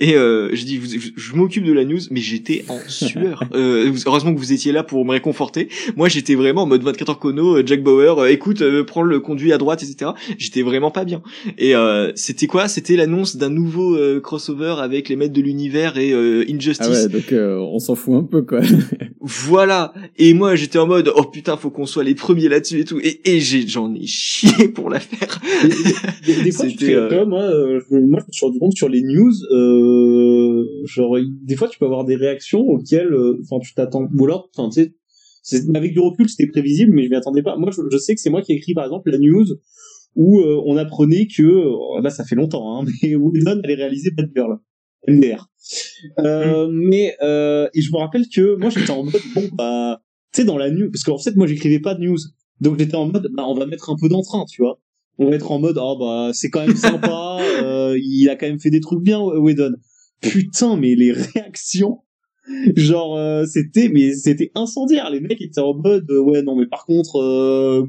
Et 0.00 0.14
euh, 0.14 0.48
je 0.54 0.64
dis, 0.64 0.80
je, 0.80 1.10
je 1.14 1.34
m'occupe 1.34 1.64
de 1.64 1.72
la 1.72 1.84
news, 1.84 2.00
mais 2.10 2.20
j'étais 2.20 2.64
en 2.68 2.78
sueur. 2.88 3.44
heureusement 3.52 4.34
que 4.34 4.38
vous 4.38 4.52
étiez 4.52 4.72
là 4.72 4.82
pour 4.82 5.04
me 5.04 5.12
réconforter. 5.12 5.68
Moi, 5.96 6.08
j'étais 6.08 6.34
vraiment 6.34 6.62
en 6.62 6.66
mode 6.66 6.82
24 6.82 7.10
heures 7.10 7.18
chrono, 7.18 7.64
Jack 7.64 7.82
Bauer, 7.82 8.26
écoute, 8.28 8.62
prends 8.86 9.02
le 9.02 9.20
conduit 9.20 9.52
à 9.52 9.58
droite, 9.58 9.82
etc. 9.82 10.12
J'étais 10.38 10.62
vraiment 10.62 10.90
pas 10.90 11.04
bien. 11.04 11.22
Et 11.58 11.74
c'était 12.14 12.46
quoi? 12.46 12.68
C'était 12.68 12.96
l'annonce 12.96 13.36
d'un 13.36 13.50
nouveau 13.50 13.98
crossover 14.20 14.76
avec 14.78 15.08
les 15.08 15.16
maîtres 15.16 15.34
de 15.34 15.42
l'univers 15.42 15.98
et 15.98 16.12
Injustice. 16.48 16.86
Ah 16.88 16.90
ouais, 16.90 17.08
donc 17.08 17.32
on 17.32 17.78
s'en 17.78 17.94
fout 17.94 18.14
un 18.14 18.24
peu 18.24 18.42
quoi. 18.42 18.60
voilà. 19.20 19.92
Et 20.16 20.34
moi, 20.34 20.56
j'étais 20.56 20.78
en 20.78 20.86
mode, 20.86 21.12
oh 21.14 21.21
putain, 21.30 21.56
faut 21.56 21.70
qu'on 21.70 21.86
soit 21.86 22.04
les 22.04 22.14
premiers 22.14 22.48
là-dessus 22.48 22.80
et 22.80 22.84
tout. 22.84 22.98
Et, 23.00 23.20
et 23.24 23.40
j'ai, 23.40 23.66
j'en 23.66 23.94
ai 23.94 24.06
chié 24.06 24.68
pour 24.68 24.90
la 24.90 25.00
faire. 25.00 25.40
des, 26.26 26.42
des, 26.42 26.52
fois, 26.52 26.66
tu 26.66 26.78
fais, 26.78 26.94
euh... 26.94 27.26
moi, 27.26 27.42
euh, 27.42 27.80
moi, 27.90 28.20
je 28.20 28.26
me 28.26 28.32
suis 28.32 28.46
rendu 28.46 28.58
compte 28.58 28.74
sur 28.74 28.88
les 28.88 29.02
news, 29.02 29.32
euh, 29.50 30.64
genre, 30.84 31.16
des 31.42 31.56
fois, 31.56 31.68
tu 31.68 31.78
peux 31.78 31.84
avoir 31.84 32.04
des 32.04 32.16
réactions 32.16 32.60
auxquelles, 32.60 33.12
euh, 33.12 33.40
enfin, 33.42 33.60
tu 33.60 33.74
t'attends, 33.74 34.08
ou 34.12 34.24
alors, 34.24 34.50
enfin, 34.56 34.68
tu 34.70 34.94
sais, 35.42 35.62
avec 35.74 35.92
du 35.92 36.00
recul, 36.00 36.28
c'était 36.28 36.50
prévisible, 36.50 36.92
mais 36.92 37.04
je 37.04 37.10
m'y 37.10 37.16
attendais 37.16 37.42
pas. 37.42 37.56
Moi, 37.56 37.70
je, 37.70 37.82
je 37.90 37.98
sais 37.98 38.14
que 38.14 38.20
c'est 38.20 38.30
moi 38.30 38.42
qui 38.42 38.52
ai 38.52 38.56
écrit, 38.56 38.74
par 38.74 38.84
exemple, 38.84 39.10
la 39.10 39.18
news 39.18 39.46
où 40.14 40.40
euh, 40.40 40.60
on 40.66 40.76
apprenait 40.76 41.26
que, 41.26 41.42
oh, 41.42 41.98
là, 42.02 42.10
ça 42.10 42.24
fait 42.24 42.34
longtemps, 42.34 42.80
hein, 42.80 42.84
mais 43.02 43.14
Whedon 43.14 43.60
allait 43.62 43.74
réaliser 43.74 44.10
Batgirl. 44.10 44.58
MDR. 45.08 45.48
Euh, 46.18 46.68
mm. 46.68 46.70
Mais 46.72 47.16
euh, 47.22 47.68
et 47.74 47.80
je 47.80 47.92
me 47.92 47.98
rappelle 47.98 48.24
que 48.28 48.56
moi 48.56 48.70
j'étais 48.70 48.90
en 48.90 49.04
mode 49.04 49.20
bon 49.34 49.48
bah 49.52 50.00
tu 50.32 50.40
sais 50.40 50.44
dans 50.46 50.56
la 50.56 50.70
news 50.70 50.90
parce 50.90 51.04
qu'en 51.04 51.18
fait 51.18 51.36
moi 51.36 51.46
j'écrivais 51.46 51.80
pas 51.80 51.94
de 51.94 52.04
news. 52.04 52.18
Donc 52.60 52.78
j'étais 52.78 52.94
en 52.94 53.06
mode 53.06 53.28
bah 53.34 53.44
on 53.46 53.54
va 53.54 53.66
mettre 53.66 53.90
un 53.90 53.96
peu 54.00 54.08
d'entrain 54.08 54.44
tu 54.48 54.62
vois. 54.62 54.78
On 55.18 55.28
va 55.28 55.36
être 55.36 55.50
en 55.50 55.58
mode 55.58 55.78
oh 55.80 55.96
bah 55.98 56.30
c'est 56.32 56.48
quand 56.48 56.66
même 56.66 56.76
sympa 56.76 57.38
euh, 57.62 57.98
il 58.02 58.28
a 58.30 58.36
quand 58.36 58.46
même 58.46 58.60
fait 58.60 58.70
des 58.70 58.80
trucs 58.80 59.02
bien 59.02 59.20
Whedon. 59.20 59.74
Putain 60.20 60.76
mais 60.76 60.94
les 60.94 61.12
réactions 61.12 61.98
genre 62.76 63.16
euh, 63.16 63.44
c'était 63.44 63.90
mais 63.92 64.14
c'était 64.14 64.50
incendiaire. 64.54 65.10
Les 65.10 65.20
mecs 65.20 65.40
étaient 65.42 65.60
en 65.60 65.74
mode 65.74 66.10
ouais 66.10 66.42
non 66.42 66.56
mais 66.56 66.66
par 66.66 66.86
contre 66.86 67.20
euh, 67.20 67.86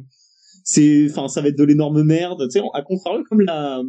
c'est 0.65 1.07
enfin 1.09 1.29
ça 1.29 1.41
va 1.41 1.47
être 1.47 1.57
de 1.57 1.63
l'énorme 1.63 2.03
merde. 2.03 2.45
Tu 2.49 2.59
sais 2.59 2.65
à 2.73 2.81
contrario 2.81 3.23
comme 3.29 3.41
la 3.41 3.81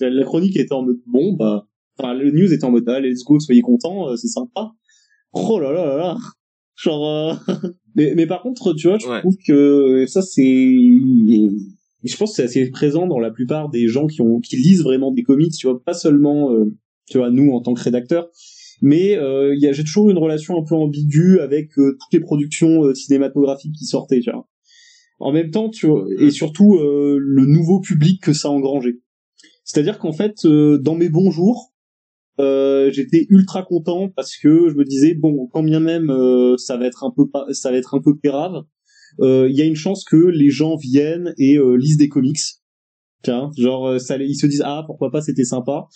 la 0.00 0.24
chronique 0.24 0.56
était 0.56 0.72
en 0.72 0.82
mode 0.82 1.00
bon 1.06 1.34
bah 1.34 1.66
enfin 1.98 2.14
le 2.14 2.30
news 2.30 2.52
était 2.52 2.64
en 2.64 2.70
mode 2.70 2.88
ah, 2.88 3.00
let's 3.00 3.22
go 3.22 3.38
soyez 3.38 3.60
contents 3.60 4.16
c'est 4.16 4.28
sympa. 4.28 4.72
Oh 5.34 5.60
là 5.60 5.72
là 5.72 5.84
là 5.84 5.96
là 5.96 6.16
genre 6.80 7.38
mais 7.96 8.14
mais 8.14 8.26
par 8.26 8.42
contre 8.42 8.72
tu 8.74 8.88
vois 8.88 8.98
je 8.98 9.20
trouve 9.20 9.36
que 9.46 10.06
ça 10.06 10.22
c'est 10.22 10.76
je 12.04 12.16
pense 12.16 12.30
que 12.30 12.36
c'est 12.36 12.44
assez 12.44 12.70
présent 12.70 13.06
dans 13.06 13.18
la 13.18 13.30
plupart 13.30 13.68
des 13.68 13.88
gens 13.88 14.06
qui 14.06 14.20
ont 14.20 14.40
qui 14.40 14.56
lisent 14.56 14.82
vraiment 14.82 15.10
des 15.10 15.22
comics 15.22 15.52
tu 15.52 15.66
vois 15.66 15.82
pas 15.82 15.94
seulement 15.94 16.52
euh, 16.52 16.72
tu 17.08 17.18
vois 17.18 17.30
nous 17.30 17.52
en 17.52 17.60
tant 17.60 17.74
que 17.74 17.82
rédacteurs. 17.82 18.28
Mais 18.80 19.16
euh, 19.16 19.56
y 19.56 19.66
a 19.66 19.72
j'ai 19.72 19.82
toujours 19.82 20.10
une 20.10 20.18
relation 20.18 20.56
un 20.56 20.64
peu 20.64 20.76
ambiguë 20.76 21.40
avec 21.40 21.76
euh, 21.78 21.96
toutes 22.00 22.12
les 22.12 22.20
productions 22.20 22.84
euh, 22.84 22.94
cinématographiques 22.94 23.74
qui 23.74 23.86
sortaient 23.86 24.20
tu 24.20 24.30
vois. 24.30 24.46
En 25.18 25.32
même 25.32 25.50
temps 25.50 25.68
tu 25.68 25.86
vois, 25.86 26.06
et 26.20 26.30
surtout 26.30 26.76
euh, 26.76 27.18
le 27.20 27.44
nouveau 27.46 27.80
public 27.80 28.22
que 28.22 28.32
ça 28.32 28.48
a 28.48 28.50
engrangé. 28.52 29.00
C'est-à-dire 29.64 29.98
qu'en 29.98 30.12
fait 30.12 30.46
dans 30.46 30.94
mes 30.94 31.08
bons 31.08 31.30
jours 31.30 31.72
j'étais 32.38 33.26
ultra 33.30 33.62
content 33.62 34.08
parce 34.14 34.36
que 34.36 34.68
je 34.68 34.74
me 34.74 34.84
disais 34.84 35.14
bon 35.14 35.48
quand 35.52 35.62
bien 35.62 35.80
même 35.80 36.12
ça 36.56 36.76
va 36.76 36.86
être 36.86 37.04
un 37.04 37.12
peu 37.14 37.24
ça 37.52 37.70
va 37.70 37.76
être 37.76 37.94
un 37.94 38.00
peu 38.00 38.14
il 39.18 39.24
euh, 39.24 39.48
y 39.50 39.62
a 39.62 39.64
une 39.64 39.76
chance 39.76 40.04
que 40.04 40.16
les 40.16 40.50
gens 40.50 40.76
viennent 40.76 41.34
et 41.38 41.56
euh, 41.56 41.74
lisent 41.74 41.96
des 41.96 42.08
comics. 42.08 42.38
Tiens, 43.22 43.50
genre 43.58 43.88
euh, 43.88 43.98
ça, 43.98 44.16
ils 44.16 44.36
se 44.36 44.46
disent 44.46 44.62
ah 44.64 44.84
pourquoi 44.86 45.10
pas 45.10 45.20
c'était 45.20 45.44
sympa. 45.44 45.88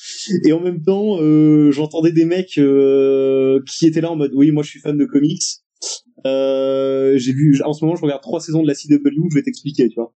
Et 0.44 0.52
en 0.52 0.60
même 0.60 0.82
temps, 0.82 1.18
j'entendais 1.70 2.12
des 2.12 2.24
mecs 2.24 2.60
qui 3.66 3.86
étaient 3.86 4.00
là 4.00 4.10
en 4.10 4.16
mode 4.16 4.32
oui 4.34 4.50
moi 4.50 4.62
je 4.62 4.70
suis 4.70 4.80
fan 4.80 4.96
de 4.96 5.04
comics. 5.04 5.42
j'ai 6.24 7.32
vu 7.32 7.60
en 7.64 7.72
ce 7.72 7.84
moment 7.84 7.96
je 7.96 8.02
regarde 8.02 8.22
trois 8.22 8.40
saisons 8.40 8.62
de 8.62 8.68
la 8.68 8.74
CW, 8.74 9.28
je 9.30 9.34
vais 9.34 9.42
t'expliquer, 9.42 9.88
tu 9.88 9.96
vois. 9.96 10.14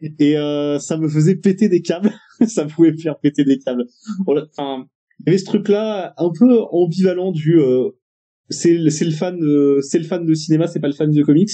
Et 0.00 0.34
ça 0.80 0.96
me 0.96 1.08
faisait 1.08 1.36
péter 1.36 1.68
des 1.68 1.82
câbles, 1.82 2.12
ça 2.46 2.64
pouvait 2.64 2.92
me 2.92 2.98
faire 2.98 3.18
péter 3.18 3.44
des 3.44 3.58
câbles. 3.58 3.86
Enfin, 4.26 4.86
il 5.20 5.26
y 5.26 5.30
avait 5.30 5.38
ce 5.38 5.44
truc 5.44 5.68
là 5.68 6.14
un 6.18 6.30
peu 6.38 6.60
ambivalent 6.70 7.32
du 7.32 7.58
c'est 8.50 8.90
c'est 8.90 9.04
le 9.04 9.10
fan 9.10 9.38
c'est 9.82 9.98
le 9.98 10.04
fan 10.04 10.24
de 10.24 10.34
cinéma, 10.34 10.66
c'est 10.66 10.80
pas 10.80 10.88
le 10.88 10.94
fan 10.94 11.10
de 11.10 11.22
comics. 11.22 11.50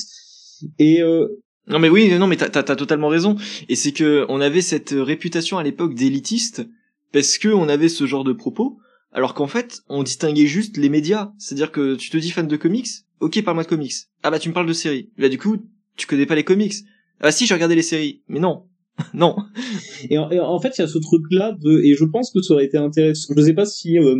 Et 0.78 1.02
euh... 1.02 1.28
non 1.68 1.78
mais 1.78 1.88
oui, 1.88 2.12
non 2.18 2.26
mais 2.26 2.36
t'as 2.36 2.46
as, 2.46 2.76
totalement 2.76 3.08
raison. 3.08 3.36
Et 3.68 3.76
c'est 3.76 3.92
que 3.92 4.26
on 4.28 4.40
avait 4.40 4.60
cette 4.60 4.94
réputation 4.96 5.58
à 5.58 5.62
l'époque 5.62 5.94
d'élitiste 5.94 6.66
parce 7.12 7.38
que 7.38 7.48
on 7.48 7.68
avait 7.68 7.88
ce 7.88 8.06
genre 8.06 8.24
de 8.24 8.32
propos, 8.32 8.78
alors 9.12 9.34
qu'en 9.34 9.46
fait 9.46 9.80
on 9.88 10.02
distinguait 10.02 10.46
juste 10.46 10.76
les 10.76 10.88
médias. 10.88 11.32
C'est-à-dire 11.38 11.72
que 11.72 11.94
tu 11.94 12.10
te 12.10 12.16
dis 12.16 12.30
fan 12.30 12.46
de 12.46 12.56
comics, 12.56 12.88
ok 13.20 13.42
parle-moi 13.42 13.64
de 13.64 13.68
comics. 13.68 13.94
Ah 14.22 14.30
bah 14.30 14.38
tu 14.38 14.48
me 14.48 14.54
parles 14.54 14.68
de 14.68 14.72
séries. 14.72 15.10
Là 15.16 15.28
du 15.28 15.38
coup 15.38 15.56
tu 15.96 16.06
connais 16.06 16.26
pas 16.26 16.34
les 16.34 16.44
comics. 16.44 16.74
Ah 17.20 17.32
si 17.32 17.46
j'ai 17.46 17.54
regardé 17.54 17.74
les 17.74 17.82
séries, 17.82 18.22
mais 18.28 18.40
non. 18.40 18.64
non. 19.14 19.36
Et 20.10 20.18
en, 20.18 20.58
fait, 20.60 20.76
il 20.78 20.82
y 20.82 20.84
a 20.84 20.88
ce 20.88 20.98
truc-là 20.98 21.56
de, 21.60 21.80
et 21.82 21.94
je 21.94 22.04
pense 22.04 22.30
que 22.30 22.42
ça 22.42 22.54
aurait 22.54 22.64
été 22.64 22.76
intéressant. 22.76 23.34
Je 23.36 23.42
sais 23.42 23.54
pas 23.54 23.66
si, 23.66 23.98
euh, 23.98 24.16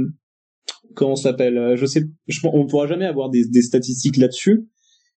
comment 0.95 1.17
s'appelle, 1.17 1.59
euh, 1.59 1.77
je 1.77 1.87
sais, 1.87 2.05
je, 2.29 2.41
on 2.45 2.67
pourra 2.67 2.87
jamais 2.87 3.07
avoir 3.07 3.31
des, 3.31 3.45
statistiques 3.63 4.17
là-dessus, 4.17 4.67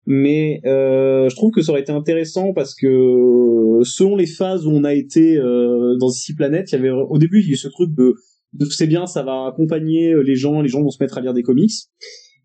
mais 0.06 0.62
euh, 0.66 1.30
je 1.30 1.36
trouve 1.36 1.52
que 1.52 1.62
ça 1.62 1.72
aurait 1.72 1.82
été 1.82 1.92
intéressant 1.92 2.54
parce 2.54 2.76
que 2.76 3.80
selon 3.84 4.16
les 4.16 4.28
phases 4.28 4.66
où 4.66 4.72
on 4.72 4.84
a 4.84 4.94
été 4.94 5.38
euh, 5.38 5.96
dans 6.00 6.10
six 6.10 6.36
planètes, 6.36 6.72
il 6.72 6.76
y 6.76 6.80
avait 6.80 6.92
au 6.92 7.18
début 7.18 7.40
il 7.42 7.48
y 7.48 7.50
a 7.50 7.54
eu 7.54 7.58
ce 7.58 7.70
truc 7.70 7.94
de, 7.94 8.16
de 8.54 8.66
c'est 8.66 8.88
bien, 8.88 9.06
ça 9.06 9.24
va 9.24 9.48
accompagner 9.48 10.14
les 10.24 10.36
gens, 10.36 10.62
les 10.62 10.70
gens 10.70 10.82
vont 10.82 10.92
se 10.92 11.02
mettre 11.02 11.18
à 11.18 11.22
lire 11.22 11.34
des 11.34 11.44
comics. 11.44 11.72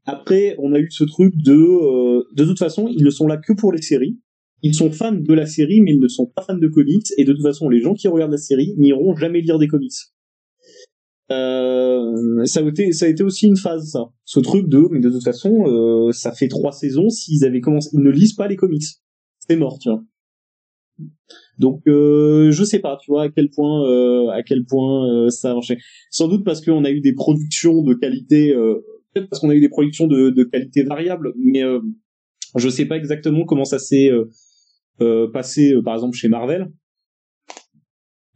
Après, 0.08 0.56
on 0.58 0.72
a 0.72 0.78
eu 0.78 0.90
ce 0.90 1.04
truc 1.04 1.34
de 1.36 1.52
euh, 1.52 2.24
de 2.34 2.44
toute 2.44 2.58
façon, 2.58 2.88
ils 2.88 3.04
ne 3.04 3.10
sont 3.10 3.26
là 3.26 3.36
que 3.36 3.52
pour 3.52 3.72
les 3.72 3.82
séries. 3.82 4.18
Ils 4.62 4.74
sont 4.74 4.90
fans 4.90 5.12
de 5.12 5.34
la 5.34 5.46
série, 5.46 5.80
mais 5.80 5.92
ils 5.92 6.00
ne 6.00 6.08
sont 6.08 6.26
pas 6.26 6.42
fans 6.42 6.56
de 6.56 6.68
comics. 6.68 7.06
Et 7.16 7.24
de 7.24 7.32
toute 7.32 7.42
façon, 7.42 7.68
les 7.68 7.80
gens 7.80 7.94
qui 7.94 8.08
regardent 8.08 8.32
la 8.32 8.38
série 8.38 8.74
n'iront 8.76 9.14
jamais 9.16 9.40
lire 9.40 9.58
des 9.58 9.68
comics. 9.68 9.92
Euh, 11.30 12.44
ça, 12.46 12.60
a 12.60 12.68
été, 12.68 12.92
ça 12.92 13.06
a 13.06 13.08
été 13.08 13.22
aussi 13.22 13.46
une 13.46 13.56
phase, 13.56 13.90
ça. 13.90 14.06
Ce 14.24 14.40
truc 14.40 14.68
de, 14.68 14.88
mais 14.90 15.00
de 15.00 15.10
toute 15.10 15.24
façon, 15.24 15.66
euh, 15.66 16.10
ça 16.12 16.32
fait 16.32 16.48
trois 16.48 16.72
saisons, 16.72 17.10
s'ils 17.10 17.44
avaient 17.44 17.60
commencé, 17.60 17.90
ils 17.92 18.00
ne 18.00 18.10
lisent 18.10 18.32
pas 18.32 18.48
les 18.48 18.56
comics. 18.56 18.84
C'est 19.46 19.56
mort, 19.56 19.78
tu 19.78 19.90
vois. 19.90 20.02
Donc, 21.58 21.82
euh, 21.86 22.50
je 22.50 22.64
sais 22.64 22.78
pas, 22.78 22.98
tu 23.02 23.10
vois, 23.10 23.24
à 23.24 23.28
quel 23.28 23.50
point, 23.50 23.88
euh, 23.88 24.28
à 24.28 24.42
quel 24.42 24.64
point 24.64 25.08
euh, 25.10 25.28
ça 25.28 25.50
a 25.50 25.54
marché. 25.54 25.78
Sans 26.10 26.28
doute 26.28 26.44
parce 26.44 26.64
qu'on 26.64 26.84
a 26.84 26.90
eu 26.90 27.00
des 27.00 27.12
productions 27.12 27.82
de 27.82 27.94
qualité, 27.94 28.54
peut-être 29.12 29.28
parce 29.28 29.40
qu'on 29.40 29.50
a 29.50 29.54
eu 29.54 29.60
des 29.60 29.68
productions 29.68 30.06
de, 30.06 30.30
de 30.30 30.44
qualité 30.44 30.82
variable, 30.82 31.34
mais 31.36 31.62
je 32.56 32.68
sais 32.68 32.86
pas 32.86 32.96
exactement 32.96 33.44
comment 33.44 33.64
ça 33.64 33.78
s'est 33.78 34.10
passé, 35.32 35.74
par 35.84 35.94
exemple, 35.94 36.16
chez 36.16 36.28
Marvel 36.28 36.70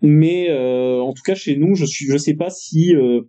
mais 0.03 0.51
euh, 0.51 1.01
en 1.01 1.13
tout 1.13 1.23
cas 1.25 1.35
chez 1.35 1.57
nous, 1.57 1.75
je 1.77 1.85
suis, 1.85 2.07
je 2.07 2.17
sais 2.17 2.35
pas 2.35 2.51
si 2.51 2.95
euh, 2.95 3.23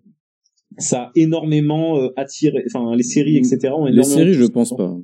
ça 0.78 1.04
a 1.04 1.12
énormément 1.16 2.00
euh, 2.00 2.10
attiré, 2.18 2.64
enfin 2.66 2.96
les 2.96 3.04
séries, 3.04 3.38
etc. 3.38 3.74
Ont 3.76 3.86
les 3.86 4.04
séries, 4.04 4.34
je 4.34 4.46
pense 4.46 4.76
pas, 4.76 4.98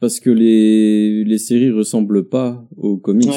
parce 0.00 0.18
que 0.18 0.30
les 0.30 1.24
les 1.24 1.38
séries 1.38 1.70
ressemblent 1.70 2.28
pas 2.28 2.66
aux 2.76 2.98
comics. 2.98 3.28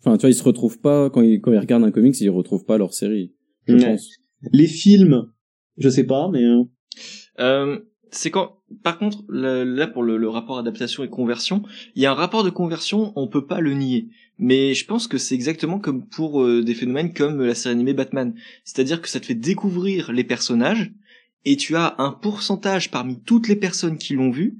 Enfin, 0.00 0.16
tu 0.16 0.20
vois, 0.20 0.30
ils 0.30 0.34
se 0.34 0.44
retrouvent 0.44 0.80
pas 0.80 1.08
quand 1.10 1.22
ils 1.22 1.40
quand 1.40 1.50
ils 1.50 1.58
regardent 1.58 1.84
un 1.84 1.90
comics, 1.90 2.20
ils 2.20 2.28
retrouvent 2.28 2.66
pas 2.66 2.76
leur 2.76 2.92
série. 2.92 3.34
Je 3.66 3.76
pense. 3.76 4.10
Les 4.52 4.66
films, 4.66 5.32
je 5.78 5.88
sais 5.88 6.04
pas, 6.04 6.30
mais. 6.30 6.44
Euh, 7.40 7.78
c'est 8.10 8.30
quand 8.30 8.56
par 8.82 8.98
contre 8.98 9.24
là 9.28 9.86
pour 9.86 10.02
le, 10.02 10.28
rapport 10.28 10.58
adaptation 10.58 11.04
et 11.04 11.08
conversion 11.08 11.62
il 11.94 12.02
y 12.02 12.06
a 12.06 12.10
un 12.10 12.14
rapport 12.14 12.44
de 12.44 12.50
conversion 12.50 13.12
on 13.16 13.28
peut 13.28 13.46
pas 13.46 13.60
le 13.60 13.72
nier. 13.74 14.08
Mais 14.38 14.74
je 14.74 14.86
pense 14.86 15.08
que 15.08 15.18
c'est 15.18 15.34
exactement 15.34 15.80
comme 15.80 16.06
pour 16.06 16.42
euh, 16.42 16.62
des 16.62 16.74
phénomènes 16.74 17.12
comme 17.12 17.42
la 17.42 17.56
série 17.56 17.74
animée 17.74 17.92
Batman. 17.92 18.34
C'est-à-dire 18.64 19.02
que 19.02 19.08
ça 19.08 19.18
te 19.18 19.26
fait 19.26 19.34
découvrir 19.34 20.12
les 20.12 20.22
personnages 20.22 20.92
et 21.44 21.56
tu 21.56 21.74
as 21.74 21.96
un 21.98 22.12
pourcentage 22.12 22.90
parmi 22.90 23.18
toutes 23.18 23.48
les 23.48 23.56
personnes 23.56 23.98
qui 23.98 24.14
l'ont 24.14 24.30
vu 24.30 24.58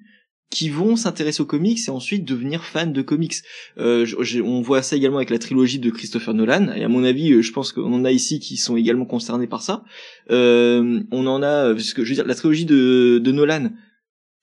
qui 0.50 0.70
vont 0.70 0.96
s'intéresser 0.96 1.42
aux 1.42 1.46
comics 1.46 1.78
et 1.86 1.90
ensuite 1.90 2.24
devenir 2.24 2.64
fans 2.64 2.86
de 2.86 3.02
comics. 3.02 3.34
Euh, 3.76 4.06
on 4.42 4.62
voit 4.62 4.82
ça 4.82 4.96
également 4.96 5.18
avec 5.18 5.30
la 5.30 5.38
trilogie 5.38 5.78
de 5.78 5.90
Christopher 5.90 6.32
Nolan. 6.34 6.72
Et 6.74 6.84
à 6.84 6.88
mon 6.88 7.04
avis, 7.04 7.32
euh, 7.32 7.42
je 7.42 7.52
pense 7.52 7.72
qu'on 7.72 7.92
en 7.92 8.04
a 8.04 8.12
ici 8.12 8.40
qui 8.40 8.56
sont 8.56 8.76
également 8.76 9.04
concernés 9.04 9.46
par 9.46 9.62
ça. 9.62 9.84
Euh, 10.30 11.02
on 11.10 11.26
en 11.26 11.42
a, 11.42 11.74
parce 11.74 11.92
que 11.92 12.04
je 12.04 12.10
veux 12.10 12.14
dire, 12.14 12.26
la 12.26 12.34
trilogie 12.34 12.64
de, 12.64 13.20
de 13.22 13.32
Nolan, 13.32 13.70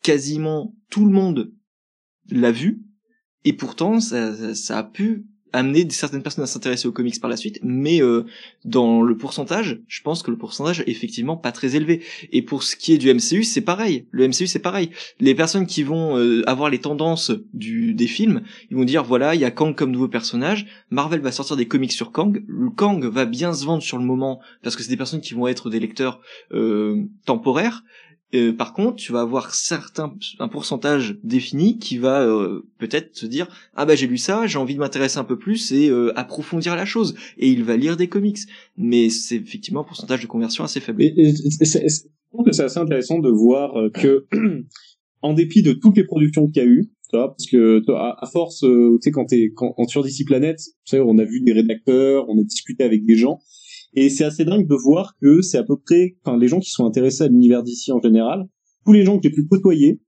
quasiment 0.04 0.76
tout 0.92 1.06
le 1.06 1.12
monde 1.12 1.52
l'a 2.30 2.52
vu 2.52 2.82
et 3.44 3.54
pourtant 3.54 4.00
ça, 4.00 4.56
ça 4.56 4.80
a 4.80 4.84
pu 4.84 5.26
amener 5.56 5.90
certaines 5.90 6.22
personnes 6.22 6.44
à 6.44 6.48
s'intéresser 6.48 6.88
aux 6.88 6.92
comics 6.92 7.20
par 7.20 7.30
la 7.30 7.38
suite, 7.38 7.60
mais 7.64 8.02
euh, 8.02 8.26
dans 8.64 9.02
le 9.02 9.18
pourcentage, 9.18 9.80
je 9.88 10.02
pense 10.02 10.22
que 10.22 10.32
le 10.32 10.38
pourcentage 10.38 10.82
est 10.82 10.90
effectivement 10.90 11.38
pas 11.38 11.52
très 11.52 11.76
élevé. 11.76 12.04
Et 12.32 12.42
pour 12.42 12.64
ce 12.64 12.76
qui 12.76 12.94
est 12.94 12.98
du 12.98 13.14
MCU, 13.14 13.44
c'est 13.44 13.62
pareil. 13.62 14.06
Le 14.12 14.28
MCU, 14.28 14.48
c'est 14.48 14.60
pareil. 14.60 14.90
Les 15.20 15.36
personnes 15.36 15.66
qui 15.66 15.84
vont 15.84 16.18
euh, 16.18 16.44
avoir 16.48 16.70
les 16.70 16.80
tendances 16.80 17.32
des 17.54 18.08
films, 18.08 18.42
ils 18.70 18.78
vont 18.78 18.84
dire 18.84 19.04
voilà, 19.04 19.36
il 19.36 19.42
y 19.42 19.46
a 19.46 19.52
Kang 19.52 19.76
comme 19.76 19.92
nouveau 19.92 20.08
personnage. 20.08 20.68
Marvel 20.90 21.22
va 21.22 21.32
sortir 21.32 21.56
des 21.56 21.68
comics 21.68 21.92
sur 21.92 22.12
Kang. 22.12 22.44
Le 22.48 22.70
Kang 22.70 23.04
va 23.06 23.26
bien 23.26 23.54
se 23.54 23.66
vendre 23.66 23.84
sur 23.84 23.98
le 23.98 24.04
moment 24.04 24.42
parce 24.62 24.76
que 24.76 24.84
c'est 24.84 24.90
des 24.90 24.98
personnes 24.98 25.22
qui 25.22 25.34
vont 25.34 25.48
être 25.48 25.70
des 25.70 25.80
lecteurs 25.80 26.22
euh, 26.52 27.04
temporaires. 27.26 27.84
Euh, 28.36 28.54
par 28.54 28.74
contre, 28.74 28.96
tu 28.98 29.12
vas 29.12 29.22
avoir 29.22 29.54
certains 29.56 30.14
un 30.40 30.48
pourcentage 30.48 31.18
défini 31.24 31.78
qui 31.78 31.98
va 31.98 32.22
euh, 32.22 32.62
peut-être 32.78 33.16
se 33.16 33.26
dire 33.26 33.48
ah 33.76 33.86
bah 33.86 33.96
j'ai 33.96 34.08
lu 34.08 34.18
ça, 34.18 34.46
j'ai 34.46 34.58
envie 34.58 34.76
de 34.76 34.80
m'intéresser 34.80 35.18
un 35.20 35.24
peu 35.24 35.38
plus 35.38 35.72
et 35.72 35.90
euh, 35.90 36.12
approfondir 36.18 36.76
la 36.76 36.86
chose 36.86 37.16
et 37.38 37.50
il 37.50 37.64
va 37.64 37.78
lire 37.78 37.98
des 37.98 38.08
comics. 38.08 38.40
Mais 38.78 39.10
c'est 39.10 39.38
effectivement 39.38 39.82
un 39.82 39.86
pourcentage 39.86 40.22
de 40.22 40.28
conversion 40.28 40.64
assez 40.64 40.80
faible. 40.80 41.04
Je 41.04 42.32
trouve 42.32 42.46
que 42.46 42.52
c'est 42.52 42.64
assez 42.64 42.80
intéressant 42.80 43.20
de 43.20 43.30
voir 43.30 43.74
que 43.94 44.26
en 45.22 45.34
dépit 45.34 45.62
de 45.62 45.74
toutes 45.74 45.96
les 45.96 46.04
productions 46.04 46.48
qu'il 46.48 46.64
y 46.64 46.66
a 46.66 46.70
eu, 46.70 46.92
parce 47.12 47.46
que 47.50 47.82
à, 47.94 48.26
force, 48.32 48.60
tu 48.60 48.98
sais 49.02 49.12
quand 49.12 49.26
t'es 49.26 49.52
quand, 49.56 49.72
quand 49.72 49.88
sur 49.88 50.04
DC 50.04 50.26
Planet, 50.26 50.58
tu 50.58 50.72
sais, 50.84 51.00
on 51.00 51.18
a 51.18 51.24
vu 51.24 51.40
des 51.40 51.54
rédacteurs, 51.54 52.28
on 52.28 52.38
a 52.38 52.44
discuté 52.44 52.84
avec 52.84 53.06
des 53.06 53.16
gens 53.16 53.40
et 53.96 54.10
c'est 54.10 54.26
assez 54.26 54.46
dingue 54.46 54.68
de 54.68 54.76
voir 54.76 55.16
que 55.22 55.42
c'est 55.42 55.58
à 55.58 55.64
peu 55.64 55.78
près, 55.78 56.18
enfin, 56.24 56.38
les 56.38 56.48
gens 56.48 56.60
qui 56.60 56.70
sont 56.70 56.86
intéressés 56.86 57.24
à 57.24 57.28
l'univers 57.28 57.64
d'ici 57.64 57.92
en 57.92 58.02
général, 58.02 58.48
tous 58.86 58.94
les 58.94 59.04
gens 59.04 59.18
que 59.18 59.24
j'ai 59.24 59.34
pu 59.34 59.48
côtoyer, 59.48 60.02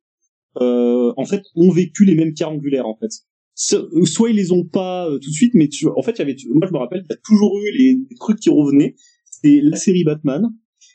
euh, 0.61 1.14
en 1.18 1.26
fait, 1.26 1.43
ont 1.55 1.72
vécu 1.72 2.05
les 2.05 2.15
mêmes 2.15 2.34
pierres 2.34 2.51
angulaires, 2.51 2.88
en 2.88 2.97
fait. 2.97 3.11
Soit 3.55 4.30
ils 4.30 4.35
les 4.35 4.51
ont 4.51 4.65
pas 4.65 5.09
euh, 5.09 5.18
tout 5.19 5.30
de 5.30 5.35
suite, 5.35 5.53
mais 5.55 5.68
tu, 5.68 5.88
en 5.88 6.01
fait, 6.01 6.11
il 6.11 6.19
y 6.19 6.22
avait, 6.22 6.35
moi 6.53 6.68
je 6.68 6.73
me 6.73 6.77
rappelle, 6.77 7.05
il 7.09 7.11
y 7.11 7.14
a 7.14 7.19
toujours 7.23 7.57
eu 7.59 7.77
les, 7.77 7.97
trucs 8.19 8.39
qui 8.39 8.49
revenaient. 8.49 8.95
C'était 9.26 9.61
la 9.64 9.77
série 9.77 10.03
Batman, 10.03 10.43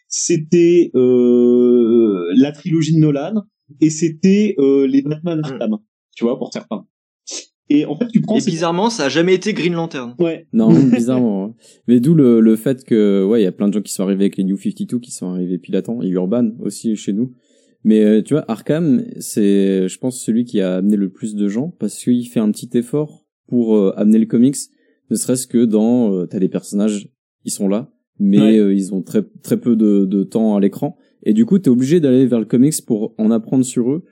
c'était 0.09 0.91
euh, 0.95 2.25
la 2.37 2.53
trilogie 2.53 2.95
de 2.95 3.01
Nolan, 3.01 3.43
et 3.81 3.91
c'était 3.91 4.55
euh, 4.59 4.87
les 4.87 5.03
Batman 5.03 5.41
Arkham, 5.43 5.79
tu 6.15 6.25
vois, 6.25 6.39
pour 6.39 6.53
certains. 6.53 6.87
Et 7.73 7.87
en 7.87 7.97
fait, 7.97 8.09
tu 8.09 8.21
prends. 8.21 8.39
Et 8.39 8.45
bizarrement, 8.45 8.91
ça 8.91 9.05
a 9.05 9.09
jamais 9.09 9.35
été 9.35 9.55
Green 9.55 9.73
Lantern. 9.73 10.15
Ouais. 10.19 10.47
Non, 10.53 10.69
bizarrement. 10.93 11.45
Hein. 11.45 11.55
Mais 11.89 12.01
d'où 12.01 12.15
le, 12.15 12.41
le 12.41 12.57
fait 12.57 12.85
que, 12.85 13.25
ouais, 13.25 13.41
il 13.41 13.45
y 13.45 13.47
a 13.47 13.53
plein 13.53 13.69
de 13.69 13.73
gens 13.73 13.81
qui 13.81 13.93
sont 13.93 14.03
arrivés 14.03 14.25
avec 14.25 14.37
les 14.37 14.45
New 14.45 14.59
52, 14.59 14.99
qui 14.99 15.11
sont 15.11 15.33
arrivés 15.33 15.59
pile 15.59 15.77
à 15.77 15.83
temps, 15.83 16.03
et 16.03 16.09
Urban 16.09 16.51
aussi 16.61 16.97
chez 16.97 17.15
nous. 17.15 17.33
Mais 17.85 18.05
euh, 18.05 18.23
tu 18.23 18.35
vois, 18.35 18.45
Arkham, 18.47 19.05
c'est, 19.19 19.89
je 19.89 19.99
pense, 19.99 20.21
celui 20.21 20.45
qui 20.45 20.61
a 20.61 20.77
amené 20.77 20.97
le 20.97 21.09
plus 21.09 21.35
de 21.35 21.49
gens 21.49 21.73
parce 21.79 21.99
qu'il 21.99 22.29
fait 22.29 22.41
un 22.41 22.51
petit 22.51 22.71
effort 22.75 23.25
pour 23.49 23.77
euh, 23.77 23.93
amener 23.97 24.19
le 24.19 24.27
comics, 24.27 24.57
ne 25.11 25.17
serait-ce 25.17 25.47
que 25.47 25.65
dans, 25.65 26.13
euh, 26.13 26.27
t'as 26.27 26.39
des 26.39 26.49
personnages, 26.49 27.09
ils 27.45 27.51
sont 27.51 27.69
là, 27.69 27.91
mais 28.21 28.57
ils 28.57 28.95
ont 28.95 29.03
très 29.03 29.23
très 29.43 29.59
peu 29.59 29.75
de, 29.75 30.05
de 30.05 30.23
temps 30.23 30.55
à 30.55 30.61
l'écran, 30.61 30.97
et 31.25 31.33
du 31.33 31.45
coup, 31.45 31.59
t'es 31.59 31.71
obligé 31.71 31.99
d'aller 31.99 32.27
vers 32.27 32.39
le 32.39 32.45
comics 32.45 32.75
pour 32.87 33.15
en 33.19 33.31
apprendre 33.31 33.65
sur 33.65 33.91
eux 33.91 34.05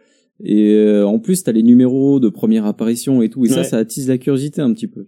et 0.43 0.75
euh, 0.75 1.07
en 1.07 1.19
plus, 1.19 1.43
t'as 1.43 1.53
les 1.53 1.63
numéros 1.63 2.21
de 2.21 2.29
première 2.29 2.65
apparition 2.65 3.23
et 3.23 3.29
tout, 3.29 3.45
et 3.45 3.49
ça, 3.49 3.65
ça 3.65 3.79
attise 3.79 4.09
la 4.09 4.19
curiosité 4.19 4.63
un 4.63 4.73
petit 4.73 4.87
peu. 4.87 5.05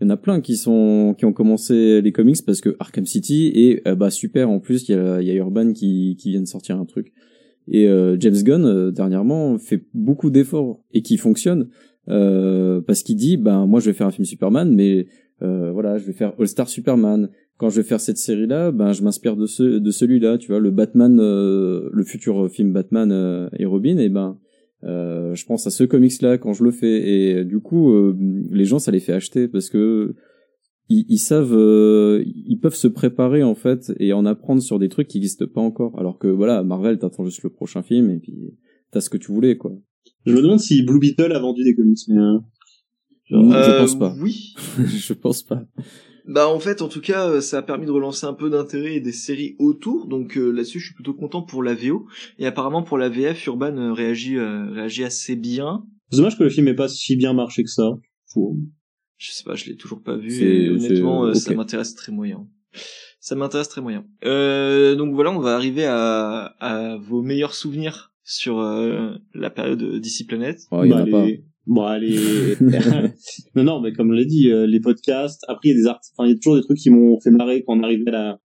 Il 0.00 0.04
y 0.04 0.06
en 0.06 0.10
a 0.10 0.16
plein 0.16 0.40
qui 0.40 0.56
sont 0.56 1.14
qui 1.18 1.26
ont 1.26 1.32
commencé 1.32 2.00
les 2.00 2.12
comics 2.12 2.38
parce 2.46 2.62
que 2.62 2.74
Arkham 2.78 3.04
City 3.04 3.52
et 3.54 3.82
euh, 3.86 3.94
bah 3.94 4.10
super. 4.10 4.48
En 4.48 4.58
plus, 4.58 4.88
il 4.88 4.92
y 4.92 4.94
a, 4.98 5.20
y 5.20 5.30
a 5.30 5.34
Urban 5.34 5.72
qui 5.74 6.16
qui 6.18 6.30
vient 6.30 6.40
de 6.40 6.46
sortir 6.46 6.78
un 6.78 6.86
truc. 6.86 7.12
Et 7.68 7.86
euh, 7.86 8.16
James 8.18 8.42
Gunn 8.42 8.90
dernièrement 8.90 9.58
fait 9.58 9.84
beaucoup 9.92 10.30
d'efforts 10.30 10.80
et 10.92 11.02
qui 11.02 11.18
fonctionne 11.18 11.68
parce 12.06 13.02
qu'il 13.04 13.16
dit 13.16 13.36
bah 13.36 13.66
moi 13.66 13.78
je 13.78 13.86
vais 13.86 13.92
faire 13.92 14.06
un 14.06 14.10
film 14.10 14.24
Superman, 14.24 14.74
mais 14.74 15.06
voilà, 15.40 15.98
je 15.98 16.06
vais 16.06 16.12
faire 16.14 16.32
All 16.38 16.48
Star 16.48 16.68
Superman. 16.68 17.28
Quand 17.58 17.68
je 17.68 17.82
vais 17.82 17.86
faire 17.86 18.00
cette 18.00 18.16
série-là, 18.16 18.72
ben 18.72 18.92
je 18.92 19.02
m'inspire 19.02 19.36
de 19.36 19.44
ce 19.44 19.62
de 19.62 19.90
celui-là, 19.90 20.38
tu 20.38 20.48
vois, 20.48 20.60
le 20.60 20.70
Batman, 20.70 21.18
le 21.18 22.04
futur 22.04 22.50
film 22.50 22.72
Batman 22.72 23.50
et 23.58 23.66
Robin, 23.66 23.98
et 23.98 24.08
ben 24.08 24.38
euh, 24.84 25.34
je 25.34 25.44
pense 25.44 25.66
à 25.66 25.70
ce 25.70 25.84
comics 25.84 26.22
là 26.22 26.38
quand 26.38 26.54
je 26.54 26.64
le 26.64 26.70
fais 26.70 27.10
et 27.10 27.44
du 27.44 27.60
coup 27.60 27.90
euh, 27.92 28.16
les 28.50 28.64
gens 28.64 28.78
ça 28.78 28.90
les 28.90 29.00
fait 29.00 29.12
acheter 29.12 29.46
parce 29.46 29.68
que 29.68 30.14
ils, 30.88 31.04
ils 31.08 31.18
savent 31.18 31.54
euh, 31.54 32.24
ils 32.26 32.58
peuvent 32.58 32.74
se 32.74 32.88
préparer 32.88 33.42
en 33.42 33.54
fait 33.54 33.92
et 33.98 34.14
en 34.14 34.24
apprendre 34.24 34.62
sur 34.62 34.78
des 34.78 34.88
trucs 34.88 35.08
qui 35.08 35.18
n'existent 35.18 35.46
pas 35.46 35.60
encore. 35.60 35.98
Alors 35.98 36.18
que 36.18 36.28
voilà 36.28 36.62
Marvel 36.62 36.98
t'attends 36.98 37.26
juste 37.26 37.42
le 37.42 37.50
prochain 37.50 37.82
film 37.82 38.10
et 38.10 38.18
puis 38.18 38.34
t'as 38.90 39.02
ce 39.02 39.10
que 39.10 39.18
tu 39.18 39.32
voulais 39.32 39.58
quoi. 39.58 39.72
Je 40.24 40.34
me 40.34 40.40
demande 40.40 40.60
si 40.60 40.82
Blue 40.82 40.98
Beetle 40.98 41.32
a 41.32 41.38
vendu 41.38 41.62
des 41.62 41.74
comics 41.74 41.98
mais 42.08 42.20
je 43.30 43.78
pense 43.78 43.98
pas. 43.98 44.14
oui. 44.20 44.54
Je 44.78 45.12
pense 45.12 45.42
pas 45.42 45.64
bah 46.30 46.48
en 46.48 46.60
fait, 46.60 46.80
en 46.80 46.86
tout 46.86 47.00
cas, 47.00 47.28
euh, 47.28 47.40
ça 47.40 47.58
a 47.58 47.62
permis 47.62 47.86
de 47.86 47.90
relancer 47.90 48.24
un 48.24 48.34
peu 48.34 48.50
d'intérêt 48.50 48.94
et 48.94 49.00
des 49.00 49.12
séries 49.12 49.56
autour. 49.58 50.06
Donc 50.06 50.38
euh, 50.38 50.52
là-dessus, 50.52 50.78
je 50.78 50.86
suis 50.86 50.94
plutôt 50.94 51.12
content 51.12 51.42
pour 51.42 51.64
la 51.64 51.74
VO. 51.74 52.06
Et 52.38 52.46
apparemment 52.46 52.84
pour 52.84 52.98
la 52.98 53.08
VF, 53.08 53.46
Urban 53.46 53.76
euh, 53.76 53.92
réagit 53.92 54.38
réagit 54.38 55.02
assez 55.02 55.34
bien. 55.34 55.84
C'est 56.10 56.18
dommage 56.18 56.38
que 56.38 56.44
le 56.44 56.50
film 56.50 56.68
ait 56.68 56.74
pas 56.74 56.86
si 56.86 57.16
bien 57.16 57.32
marché 57.32 57.64
que 57.64 57.70
ça. 57.70 57.90
Je 59.16 59.30
sais 59.32 59.42
pas, 59.42 59.56
je 59.56 59.66
l'ai 59.66 59.76
toujours 59.76 60.02
pas 60.02 60.16
vu. 60.16 60.32
Et 60.40 60.70
honnêtement, 60.70 61.34
ça 61.34 61.52
m'intéresse 61.52 61.96
très 61.96 62.12
moyen. 62.12 62.46
Ça 63.18 63.34
m'intéresse 63.34 63.68
très 63.68 63.80
moyen. 63.80 64.06
donc 64.22 65.14
voilà, 65.14 65.32
on 65.32 65.40
va 65.40 65.56
arriver 65.56 65.84
à, 65.84 66.54
à 66.60 66.96
vos 66.96 67.22
meilleurs 67.22 67.54
souvenirs 67.54 68.12
sur 68.22 68.60
la 69.34 69.50
période 69.50 70.00
d'ici 70.00 70.26
Planète. 70.26 70.60
Oh, 70.70 70.84
y 70.84 70.92
en 70.92 70.98
a 70.98 71.04
bah, 71.04 71.10
pas. 71.10 71.26
Bon, 71.70 71.84
allez. 71.84 72.56
non, 73.54 73.62
non, 73.62 73.80
mais 73.80 73.92
comme 73.92 74.10
je 74.10 74.16
l'ai 74.16 74.26
dit, 74.26 74.50
euh, 74.50 74.66
les 74.66 74.80
podcasts. 74.80 75.44
Après, 75.46 75.68
il 75.68 75.70
y 75.70 75.74
a 75.74 75.76
des 75.76 75.86
articles. 75.86 76.14
Enfin, 76.18 76.28
il 76.28 76.32
y 76.32 76.34
a 76.34 76.36
toujours 76.36 76.56
des 76.56 76.62
trucs 76.62 76.78
qui 76.78 76.90
m'ont 76.90 77.20
fait 77.20 77.30
marrer 77.30 77.62
quand 77.64 77.78
on 77.78 77.82
arrivait 77.84 78.08
à 78.08 78.10
la, 78.10 78.40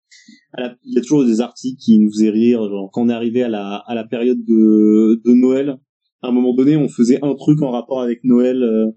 à 0.53 0.61
la. 0.61 0.75
Il 0.83 0.93
y 0.93 0.99
a 0.99 1.01
toujours 1.01 1.25
des 1.25 1.41
articles 1.41 1.79
qui 1.83 1.97
nous 1.97 2.11
faisaient 2.11 2.29
rire. 2.29 2.59
Genre, 2.69 2.91
quand 2.93 3.01
on 3.01 3.09
est 3.09 3.13
arrivé 3.13 3.41
à 3.41 3.49
la, 3.49 3.77
à 3.87 3.95
la 3.95 4.03
période 4.03 4.37
de, 4.45 5.23
de 5.25 5.33
Noël, 5.33 5.79
à 6.21 6.27
un 6.27 6.31
moment 6.31 6.53
donné, 6.53 6.77
on 6.77 6.87
faisait 6.87 7.17
un 7.23 7.33
truc 7.33 7.63
en 7.63 7.71
rapport 7.71 7.99
avec 7.99 8.23
Noël. 8.23 8.61
Euh, 8.61 8.91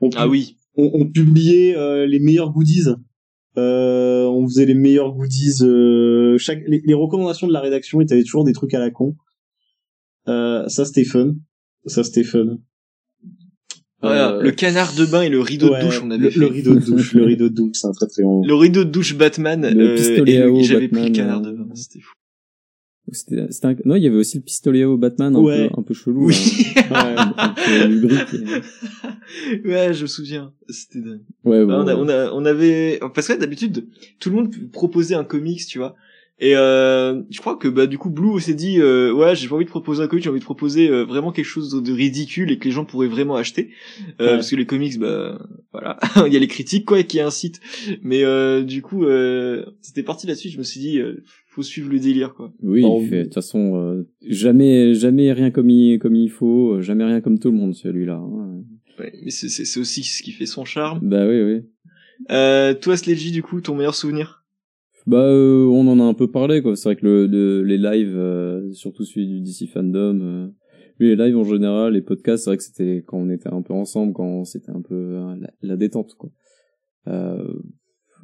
on, 0.00 0.08
ah 0.14 0.28
oui. 0.28 0.56
On, 0.76 0.92
on 0.94 1.10
publiait 1.10 1.76
euh, 1.76 2.06
les 2.06 2.20
meilleurs 2.20 2.52
goodies. 2.52 2.90
Euh, 3.58 4.24
on 4.26 4.46
faisait 4.46 4.66
les 4.66 4.74
meilleurs 4.74 5.12
goodies. 5.16 5.64
chaque, 6.38 6.62
les, 6.68 6.80
les, 6.84 6.94
recommandations 6.94 7.48
de 7.48 7.52
la 7.52 7.60
rédaction, 7.60 7.98
avait 7.98 8.22
toujours 8.22 8.44
des 8.44 8.52
trucs 8.52 8.74
à 8.74 8.78
la 8.78 8.92
con. 8.92 9.16
ça, 10.26 10.84
c'était 10.84 11.02
fun. 11.02 11.34
Ça, 11.86 12.04
c'était 12.04 12.22
fun. 12.22 12.58
Euh, 14.04 14.42
le 14.42 14.50
canard 14.50 14.94
de 14.94 15.04
bain 15.04 15.22
et 15.22 15.28
le 15.28 15.40
rideau 15.40 15.74
de 15.74 15.80
douche, 15.80 16.00
on 16.04 16.10
avait 16.10 16.24
le, 16.24 16.30
fait. 16.30 16.40
Le 16.40 16.46
rideau 16.46 16.74
de 16.74 16.80
douche, 16.80 17.14
le 17.14 17.24
rideau 17.24 17.48
de 17.48 17.54
douche, 17.54 17.76
c'est 17.76 17.86
un 17.86 17.92
très 17.92 18.06
très 18.06 18.22
bon. 18.22 18.44
Le 18.44 18.54
rideau 18.54 18.84
de 18.84 18.90
douche 18.90 19.16
Batman, 19.16 19.68
le 19.68 19.90
euh, 19.90 19.96
pistolet 19.96 20.42
à 20.42 20.50
eau 20.50 20.62
j'avais 20.62 20.88
pris 20.88 21.04
le 21.04 21.10
canard 21.10 21.40
de 21.40 21.52
bain, 21.52 21.66
c'était 21.74 22.00
fou. 22.00 22.14
C'était, 23.12 23.46
c'était 23.50 23.66
un... 23.66 23.76
non, 23.84 23.96
il 23.96 24.02
y 24.02 24.06
avait 24.06 24.16
aussi 24.16 24.38
le 24.38 24.42
pistolet 24.42 24.82
à 24.82 24.88
eau 24.88 24.96
Batman, 24.96 25.36
un 25.36 25.42
peu, 25.42 25.68
un 25.78 25.82
peu 25.82 25.94
chelou. 25.94 26.26
Oui. 26.26 26.72
Hein. 26.90 27.44
ouais, 27.66 29.64
ouais, 29.64 29.94
je 29.94 30.02
me 30.02 30.06
souviens. 30.06 30.52
C'était 30.68 31.00
dingue. 31.00 31.20
Ouais, 31.44 31.66
bah, 31.66 31.82
on, 31.84 31.86
a, 31.86 31.94
on, 31.96 32.08
a, 32.08 32.32
on 32.32 32.44
avait, 32.46 32.98
parce 33.14 33.28
que 33.28 33.34
d'habitude, 33.34 33.86
tout 34.20 34.30
le 34.30 34.36
monde 34.36 34.54
proposait 34.72 35.14
un 35.14 35.24
comics, 35.24 35.66
tu 35.66 35.78
vois. 35.78 35.94
Et 36.40 36.56
euh, 36.56 37.22
je 37.30 37.40
crois 37.40 37.56
que 37.56 37.68
bah 37.68 37.86
du 37.86 37.96
coup 37.96 38.10
Blue 38.10 38.40
s'est 38.40 38.54
dit 38.54 38.80
euh, 38.80 39.12
ouais 39.12 39.36
j'ai 39.36 39.46
pas 39.46 39.54
envie 39.54 39.64
de 39.64 39.70
proposer 39.70 40.02
un 40.02 40.08
comic, 40.08 40.24
j'ai 40.24 40.30
envie 40.30 40.40
de 40.40 40.44
proposer 40.44 40.88
euh, 40.88 41.04
vraiment 41.04 41.30
quelque 41.30 41.44
chose 41.44 41.70
de 41.70 41.92
ridicule 41.92 42.50
et 42.50 42.58
que 42.58 42.64
les 42.64 42.72
gens 42.72 42.84
pourraient 42.84 43.06
vraiment 43.06 43.36
acheter 43.36 43.70
euh, 44.20 44.34
parce 44.34 44.50
que 44.50 44.56
les 44.56 44.66
comics 44.66 44.98
bah 44.98 45.40
voilà 45.70 45.96
il 46.26 46.32
y 46.32 46.36
a 46.36 46.40
les 46.40 46.48
critiques 46.48 46.86
quoi 46.86 47.00
qui 47.04 47.20
incitent 47.20 47.60
mais 48.02 48.24
euh, 48.24 48.64
du 48.64 48.82
coup 48.82 49.04
euh, 49.04 49.64
c'était 49.80 50.02
parti 50.02 50.26
là-dessus 50.26 50.48
je 50.48 50.58
me 50.58 50.64
suis 50.64 50.80
dit 50.80 51.00
faut 51.46 51.62
suivre 51.62 51.88
le 51.88 52.00
délire 52.00 52.34
quoi. 52.34 52.52
Oui 52.62 52.82
de 52.82 53.22
toute 53.22 53.34
façon 53.34 54.04
jamais 54.28 54.92
jamais 54.94 55.32
rien 55.32 55.52
comme 55.52 55.70
il 55.70 56.00
comme 56.00 56.16
il 56.16 56.30
faut 56.30 56.80
jamais 56.80 57.04
rien 57.04 57.20
comme 57.20 57.38
tout 57.38 57.52
le 57.52 57.56
monde 57.56 57.74
celui-là. 57.74 58.16
Hein. 58.16 58.64
Ouais, 58.98 59.12
mais 59.24 59.30
c'est 59.30 59.48
c'est 59.48 59.80
aussi 59.80 60.02
ce 60.02 60.22
qui 60.22 60.32
fait 60.32 60.46
son 60.46 60.64
charme. 60.64 61.00
Bah 61.02 61.26
oui 61.26 61.42
oui. 61.42 61.62
Euh, 62.30 62.74
toi 62.74 62.96
Sledgy 62.96 63.30
du 63.32 63.42
coup 63.42 63.60
ton 63.60 63.74
meilleur 63.74 63.94
souvenir? 63.94 64.43
Bah, 65.06 65.18
euh, 65.18 65.66
on 65.66 65.86
en 65.88 66.00
a 66.00 66.02
un 66.02 66.14
peu 66.14 66.30
parlé, 66.30 66.62
quoi. 66.62 66.76
C'est 66.76 66.88
vrai 66.88 66.96
que 66.96 67.06
le, 67.06 67.62
les 67.62 67.76
lives, 67.76 68.16
euh, 68.16 68.72
surtout 68.72 69.04
celui 69.04 69.26
du 69.26 69.40
DC 69.40 69.68
Fandom, 69.70 70.20
euh, 70.20 70.48
les 70.98 71.14
lives 71.14 71.36
en 71.36 71.44
général, 71.44 71.92
les 71.92 72.00
podcasts, 72.00 72.44
c'est 72.44 72.50
vrai 72.50 72.56
que 72.56 72.62
c'était 72.62 73.04
quand 73.06 73.18
on 73.18 73.28
était 73.28 73.52
un 73.52 73.60
peu 73.60 73.74
ensemble, 73.74 74.14
quand 74.14 74.44
c'était 74.44 74.70
un 74.70 74.80
peu 74.80 75.18
la, 75.60 75.76
détente, 75.76 76.14
quoi. 76.14 76.30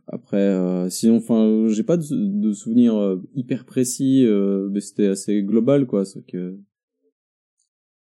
après, 0.06 0.88
sinon, 0.88 1.16
enfin, 1.16 1.66
j'ai 1.68 1.82
pas 1.82 1.96
de, 1.96 2.04
de 2.10 2.52
souvenirs 2.52 3.20
hyper 3.34 3.66
précis, 3.66 4.24
mais 4.70 4.80
c'était 4.80 5.08
assez 5.08 5.42
global, 5.42 5.86
quoi. 5.86 6.04
C'est 6.04 6.24
que 6.24 6.56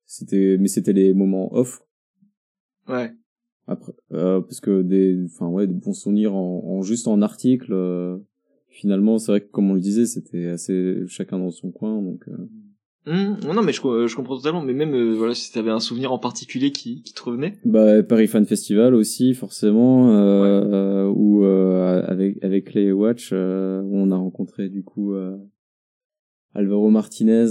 c'était, 0.07 0.57
mais 0.59 0.69
c'était 0.69 0.95
les 0.95 1.13
moments 1.13 1.55
off. 1.55 1.83
Ouais. 2.89 3.13
Après, 3.67 3.93
parce 4.11 4.61
que 4.61 4.83
des, 4.83 5.23
enfin 5.27 5.49
ouais, 5.49 5.67
des 5.67 5.75
bons 5.75 5.93
souvenirs 5.93 6.35
en, 6.35 6.65
en 6.65 6.83
juste 6.83 7.09
en 7.09 7.21
article 7.21 7.75
finalement, 8.77 9.19
c'est 9.19 9.33
vrai 9.33 9.41
que 9.41 9.51
comme 9.51 9.71
on 9.71 9.75
le 9.75 9.81
disait, 9.81 10.07
c'était 10.07 10.47
assez 10.49 11.03
chacun 11.09 11.39
dans 11.39 11.51
son 11.51 11.71
coin, 11.71 12.01
donc. 12.03 12.25
Euh... 12.29 12.49
Hum, 13.09 13.37
non, 13.55 13.63
mais 13.63 13.73
je, 13.73 13.81
je 13.81 14.17
comprends 14.17 14.37
totalement. 14.37 14.63
Mais 14.63 14.73
même, 14.73 14.93
euh, 14.95 15.15
voilà, 15.15 15.33
si 15.33 15.53
t'avais 15.53 15.71
un 15.71 15.79
souvenir 15.79 16.13
en 16.13 16.19
particulier 16.19 16.73
qui, 16.73 17.03
qui 17.03 17.15
te 17.15 17.23
revenait. 17.23 17.57
Bah, 17.65 18.03
Paris 18.03 18.27
Fan 18.27 18.45
Festival 18.47 18.95
aussi, 18.95 19.33
forcément, 19.35 20.11
euh, 20.13 21.07
où 21.07 21.45
euh, 21.45 22.03
avec 22.07 22.43
avec 22.43 22.75
les 22.75 22.91
Watch, 22.91 23.31
euh, 23.33 23.81
où 23.83 23.97
on 23.97 24.11
a 24.11 24.17
rencontré 24.17 24.69
du 24.69 24.83
coup 24.83 25.15
euh, 25.15 25.37
Alvaro 26.55 26.91
Martinez 26.91 27.47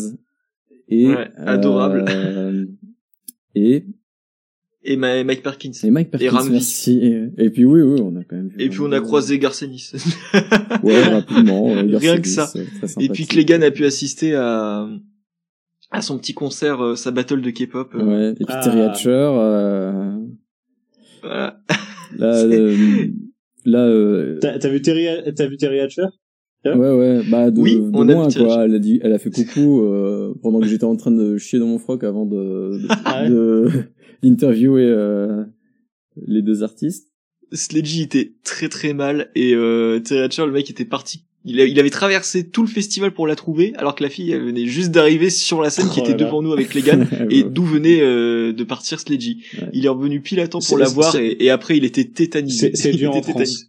et 0.89 1.07
Ouais, 1.07 1.31
adorable. 1.37 2.03
euh, 2.09 2.65
et 3.55 3.85
Et 4.87 4.97
Ma- 4.97 5.23
Mike 5.23 5.41
Perkins. 5.41 5.71
et 5.83 5.89
Mike 5.89 6.11
Perkins, 6.11 6.29
Ramvi. 6.29 6.51
merci. 6.51 7.01
Et 7.37 7.49
puis 7.49 7.65
oui, 7.65 7.81
oui, 7.81 7.99
on 8.03 8.15
a 8.17 8.23
quand 8.23 8.35
même. 8.35 8.49
vu 8.49 8.55
Et 8.59 8.69
puis 8.69 8.79
on 8.81 8.91
a 8.91 8.99
croisé 9.01 9.39
Garcenis. 9.39 9.91
Ouais, 10.83 11.01
rapidement. 11.03 11.69
euh, 11.75 11.97
Rien 11.97 12.19
que 12.21 12.27
ça. 12.27 12.51
euh, 12.55 12.63
Et 12.99 13.09
puis. 13.09 13.25
Clegane 13.25 13.63
a 13.63 13.71
pu 13.71 13.85
assister 13.85 14.35
à 14.35 14.87
à 15.91 16.01
son 16.01 16.17
petit 16.17 16.33
concert, 16.33 16.81
euh, 16.83 16.95
sa 16.95 17.11
battle 17.11 17.41
de 17.41 17.49
K-pop. 17.51 17.93
euh, 17.95 18.03
Ouais. 18.03 18.31
Et 18.31 18.45
puis 18.45 18.45
Ah. 18.49 18.59
Terry 18.63 18.81
Hatcher, 18.81 19.09
euh, 19.09 20.17
Voilà. 21.23 21.59
là, 22.17 22.33
euh, 22.43 23.07
là, 23.65 23.79
euh, 23.85 24.39
T'as 24.41 24.69
vu 24.69 24.81
Terry, 24.81 25.07
t'as 25.35 25.47
vu 25.47 25.57
Terry 25.57 25.79
Hatcher? 25.79 26.05
Ouais, 26.65 26.73
ouais, 26.75 27.21
bah 27.29 27.51
de, 27.51 27.59
Oui, 27.61 27.75
de 27.75 27.91
on 27.93 28.09
a 28.09 28.13
loin, 28.13 28.27
quoi. 28.29 28.65
Elle 28.65 28.73
a 28.75 28.79
dit, 28.79 28.99
elle 29.03 29.13
a 29.13 29.19
fait 29.19 29.29
coucou 29.29 29.81
euh, 29.83 30.33
pendant 30.41 30.59
que 30.59 30.65
j'étais 30.65 30.83
en 30.85 30.95
train 30.95 31.11
de 31.11 31.37
chier 31.37 31.59
dans 31.59 31.67
mon 31.67 31.77
froc 31.77 32.03
avant 32.03 32.25
de 32.25 32.79
de, 32.81 32.87
Ah 33.05 33.21
ouais 33.23 33.29
de- 33.29 33.69
d'interviewer 34.29 34.83
euh, 34.85 35.43
les 36.27 36.41
deux 36.41 36.63
artistes. 36.63 37.09
Sledgy 37.51 38.01
était 38.01 38.33
très 38.43 38.69
très 38.69 38.93
mal 38.93 39.29
et 39.35 39.53
euh, 39.53 39.99
Terry 39.99 40.21
Hatcher, 40.21 40.45
le 40.45 40.51
mec 40.51 40.69
était 40.69 40.85
parti. 40.85 41.23
Il, 41.47 41.61
a- 41.61 41.65
il 41.65 41.79
avait 41.79 41.91
traversé 41.91 42.49
tout 42.49 42.63
le 42.63 42.67
festival 42.67 43.13
pour 43.13 43.27
la 43.27 43.35
trouver, 43.35 43.73
alors 43.75 43.93
que 43.93 44.03
la 44.03 44.09
fille 44.09 44.31
elle 44.31 44.41
venait 44.43 44.65
juste 44.65 44.89
d'arriver 44.91 45.29
sur 45.29 45.61
la 45.61 45.69
scène 45.69 45.87
qui 45.89 45.99
Oh 45.99 46.03
était 46.03 46.13
là 46.13 46.17
là. 46.17 46.25
devant 46.25 46.41
nous 46.41 46.51
avec 46.53 46.73
Legan 46.73 47.05
et 47.29 47.43
Ouais. 47.43 47.49
d'où 47.49 47.63
venait 47.63 48.01
euh, 48.01 48.51
de 48.51 48.63
partir 48.63 48.99
Sledgy. 48.99 49.43
Ouais. 49.61 49.69
Il 49.73 49.85
est 49.85 49.89
revenu 49.89 50.21
pile 50.21 50.39
à 50.39 50.47
temps 50.47 50.59
pour 50.59 50.77
la 50.79 50.87
voir 50.89 51.15
et, 51.17 51.37
et 51.39 51.51
après 51.51 51.77
il 51.77 51.85
était 51.85 52.05
tétanisé. 52.05 52.71
C'est 52.73 52.91
dur 52.97 53.11
en 53.13 53.19
était 53.19 53.31
France. 53.31 53.65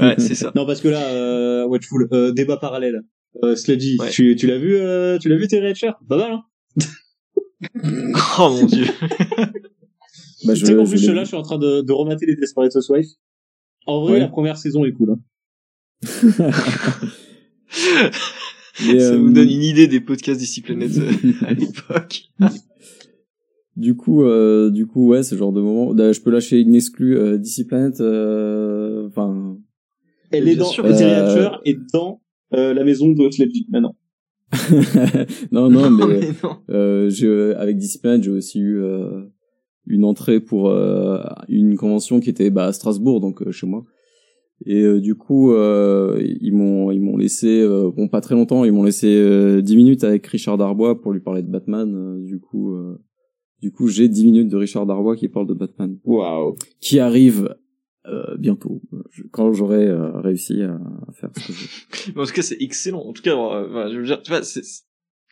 Ouais, 0.00 0.14
c'est 0.18 0.34
ça. 0.34 0.52
Non, 0.56 0.64
parce 0.66 0.80
que 0.80 0.88
là, 0.88 1.02
euh, 1.12 1.66
Watchful, 1.66 2.08
euh, 2.12 2.32
débat 2.32 2.56
parallèle. 2.56 3.02
Euh, 3.44 3.56
Sledgy, 3.56 3.98
Ouais. 4.00 4.08
tu, 4.10 4.34
tu 4.36 4.46
l'as 4.46 4.58
vu, 4.58 4.74
euh, 4.76 5.18
tu 5.18 5.28
l'as 5.28 5.36
vu 5.36 5.46
Terry 5.48 5.66
Hatcher? 5.68 5.90
Pas 6.08 6.16
mal, 6.16 6.32
hein 6.32 6.42
Oh 8.38 8.50
mon 8.50 8.66
dieu. 8.66 8.86
Bah, 10.46 10.54
Tu 10.54 10.64
sais 10.64 10.74
qu'en 10.74 10.86
je 10.86 10.90
plus, 10.92 11.06
l'ai 11.06 11.12
là, 11.14 11.24
je 11.24 11.28
suis 11.28 11.36
en 11.36 11.42
train 11.42 11.58
de, 11.58 11.82
de 11.82 11.92
remater 11.92 12.24
les 12.24 12.34
Desperate 12.34 12.74
Housewives. 12.74 13.10
En 13.86 14.00
vrai, 14.00 14.14
Ouais. 14.14 14.20
la 14.20 14.28
première 14.28 14.56
saison 14.56 14.86
est 14.86 14.92
cool. 14.92 15.10
Hein. 15.12 15.18
Mais, 18.86 18.98
ça 18.98 19.12
euh, 19.12 19.18
vous 19.18 19.30
donne 19.32 19.48
une 19.50 19.62
idée 19.62 19.86
des 19.86 20.00
podcasts 20.00 20.40
d'ici 20.40 20.62
Planète 20.62 20.96
euh, 20.96 21.12
à 21.46 21.52
l'époque. 21.52 22.22
Du 23.76 23.94
coup, 23.94 24.22
euh, 24.24 24.70
du 24.70 24.86
coup, 24.86 25.08
ouais, 25.08 25.22
ce 25.22 25.34
genre 25.36 25.52
de 25.52 25.60
moment. 25.60 25.92
Là, 25.92 26.12
je 26.12 26.20
peux 26.20 26.30
lâcher 26.30 26.58
une 26.60 26.74
exclue 26.74 27.18
euh, 27.18 27.36
DC 27.38 27.66
Planet, 27.66 28.00
euh, 28.00 29.06
Enfin, 29.08 29.58
Elle 30.30 30.48
est 30.48 30.56
dans, 30.56 30.64
sûr. 30.66 30.84
Terry 30.84 31.04
Euh, 31.04 31.48
Hatcher 31.48 31.56
est 31.66 31.78
dans 31.92 32.22
euh, 32.54 32.72
la 32.72 32.84
maison 32.84 33.08
de 33.10 33.30
Sledgy, 33.30 33.66
maintenant. 33.70 33.94
non, 35.52 35.70
non, 35.70 35.90
mais 35.90 36.06
mais 36.06 36.28
non. 36.42 36.56
Euh, 36.70 37.08
j'ai 37.10 37.26
euh, 37.26 37.58
avec 37.58 37.76
Discipline, 37.76 38.22
j'ai 38.22 38.30
aussi 38.30 38.58
eu 38.58 38.82
euh, 38.82 39.22
une 39.86 40.04
entrée 40.04 40.40
pour 40.40 40.68
euh, 40.68 41.22
une 41.48 41.76
convention 41.76 42.20
qui 42.20 42.30
était 42.30 42.50
bah, 42.50 42.66
à 42.66 42.72
Strasbourg, 42.72 43.20
donc 43.20 43.42
euh, 43.42 43.52
chez 43.52 43.66
moi. 43.66 43.84
Et 44.66 44.82
euh, 44.82 45.00
du 45.00 45.14
coup, 45.14 45.52
euh, 45.52 46.22
ils 46.40 46.52
m'ont 46.52 46.90
ils 46.90 47.00
m'ont 47.00 47.16
laissé 47.16 47.60
euh, 47.62 47.90
bon 47.90 48.08
pas 48.08 48.20
très 48.20 48.34
longtemps, 48.34 48.64
ils 48.64 48.72
m'ont 48.72 48.82
laissé 48.82 49.06
euh, 49.08 49.62
10 49.62 49.76
minutes 49.76 50.04
avec 50.04 50.26
Richard 50.26 50.58
Darbois 50.58 51.00
pour 51.00 51.12
lui 51.12 51.20
parler 51.20 51.42
de 51.42 51.48
Batman. 51.50 51.94
euh, 51.94 52.22
du 52.26 52.40
coup, 52.40 52.74
euh, 52.74 53.00
du 53.62 53.72
coup, 53.72 53.88
j'ai 53.88 54.08
10 54.08 54.24
minutes 54.26 54.48
de 54.48 54.56
Richard 54.56 54.84
Darbois 54.86 55.16
qui 55.16 55.28
parle 55.28 55.46
de 55.46 55.54
Batman, 55.54 55.96
Waouh. 56.04 56.56
qui 56.80 56.98
arrive 56.98 57.54
euh, 58.06 58.36
bientôt 58.38 58.80
quand 59.30 59.52
j'aurai 59.52 59.86
euh, 59.86 60.20
réussi 60.20 60.62
à, 60.62 60.74
à 61.08 61.12
faire 61.12 61.30
ce 61.36 61.46
que 61.46 61.52
je 61.52 62.10
en 62.18 62.24
tout 62.24 62.32
cas, 62.32 62.42
c'est 62.42 62.60
excellent. 62.60 63.00
En 63.00 63.12
tout 63.12 63.22
cas, 63.22 63.36
euh, 63.36 63.90
je 63.92 63.98
veux 63.98 64.06
dire, 64.06 64.22
tu 64.22 64.30
vois, 64.30 64.40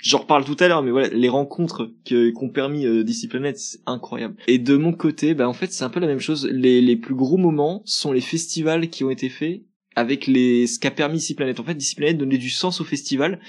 j'en 0.02 0.18
reparle 0.18 0.44
tout 0.44 0.56
à 0.60 0.68
l'heure, 0.68 0.82
mais 0.82 0.90
voilà, 0.90 1.08
les 1.08 1.28
rencontres 1.28 1.90
qu'ont 2.34 2.50
permis 2.50 2.86
euh, 2.86 3.04
DC 3.04 3.28
Planet, 3.28 3.58
c'est 3.58 3.80
incroyable. 3.86 4.36
Et 4.46 4.58
de 4.58 4.76
mon 4.76 4.92
côté, 4.92 5.34
bah, 5.34 5.48
en 5.48 5.52
fait, 5.52 5.72
c'est 5.72 5.84
un 5.84 5.90
peu 5.90 6.00
la 6.00 6.06
même 6.06 6.20
chose. 6.20 6.48
Les, 6.50 6.80
les 6.80 6.96
plus 6.96 7.14
gros 7.14 7.36
moments 7.36 7.82
sont 7.84 8.12
les 8.12 8.20
festivals 8.20 8.88
qui 8.90 9.04
ont 9.04 9.10
été 9.10 9.28
faits 9.28 9.62
avec 9.96 10.28
les, 10.28 10.68
ce 10.68 10.78
qu'a 10.78 10.92
permis 10.92 11.18
DC 11.18 11.36
Planet. 11.36 11.58
En 11.58 11.64
fait, 11.64 11.74
DC 11.74 11.96
Planet 11.96 12.16
donnait 12.16 12.38
du 12.38 12.50
sens 12.50 12.80
au 12.80 12.84
festival, 12.84 13.40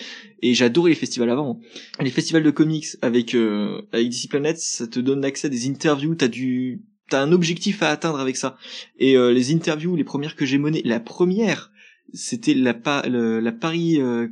et 0.42 0.54
j'adorais 0.56 0.90
les 0.90 0.96
festivals 0.96 1.30
avant. 1.30 1.60
Les 2.00 2.10
festivals 2.10 2.44
de 2.44 2.52
comics 2.52 2.88
avec, 3.02 3.36
euh, 3.36 3.82
avec 3.92 4.10
DC 4.10 4.30
Planet, 4.30 4.58
ça 4.58 4.88
te 4.88 5.00
donne 5.00 5.24
accès 5.24 5.48
à 5.48 5.50
des 5.50 5.70
interviews, 5.70 6.16
t'as 6.16 6.28
du, 6.28 6.82
t'as 7.10 7.22
un 7.22 7.32
objectif 7.32 7.82
à 7.84 7.90
atteindre 7.90 8.20
avec 8.20 8.38
ça. 8.38 8.58
Et 8.98 9.16
euh, 9.18 9.32
les 9.32 9.54
interviews, 9.54 9.96
les 9.96 10.04
premières 10.04 10.36
que 10.36 10.46
j'ai 10.46 10.58
menées, 10.58 10.82
la 10.84 11.00
première, 11.00 11.72
c'était 12.14 12.54
la, 12.54 12.74
Pa- 12.74 13.08
la 13.08 13.52
Paris 13.52 14.00
euh, 14.02 14.28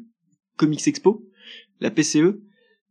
Comics 0.55 0.87
Expo, 0.87 1.25
la 1.79 1.91
PCE, 1.91 2.39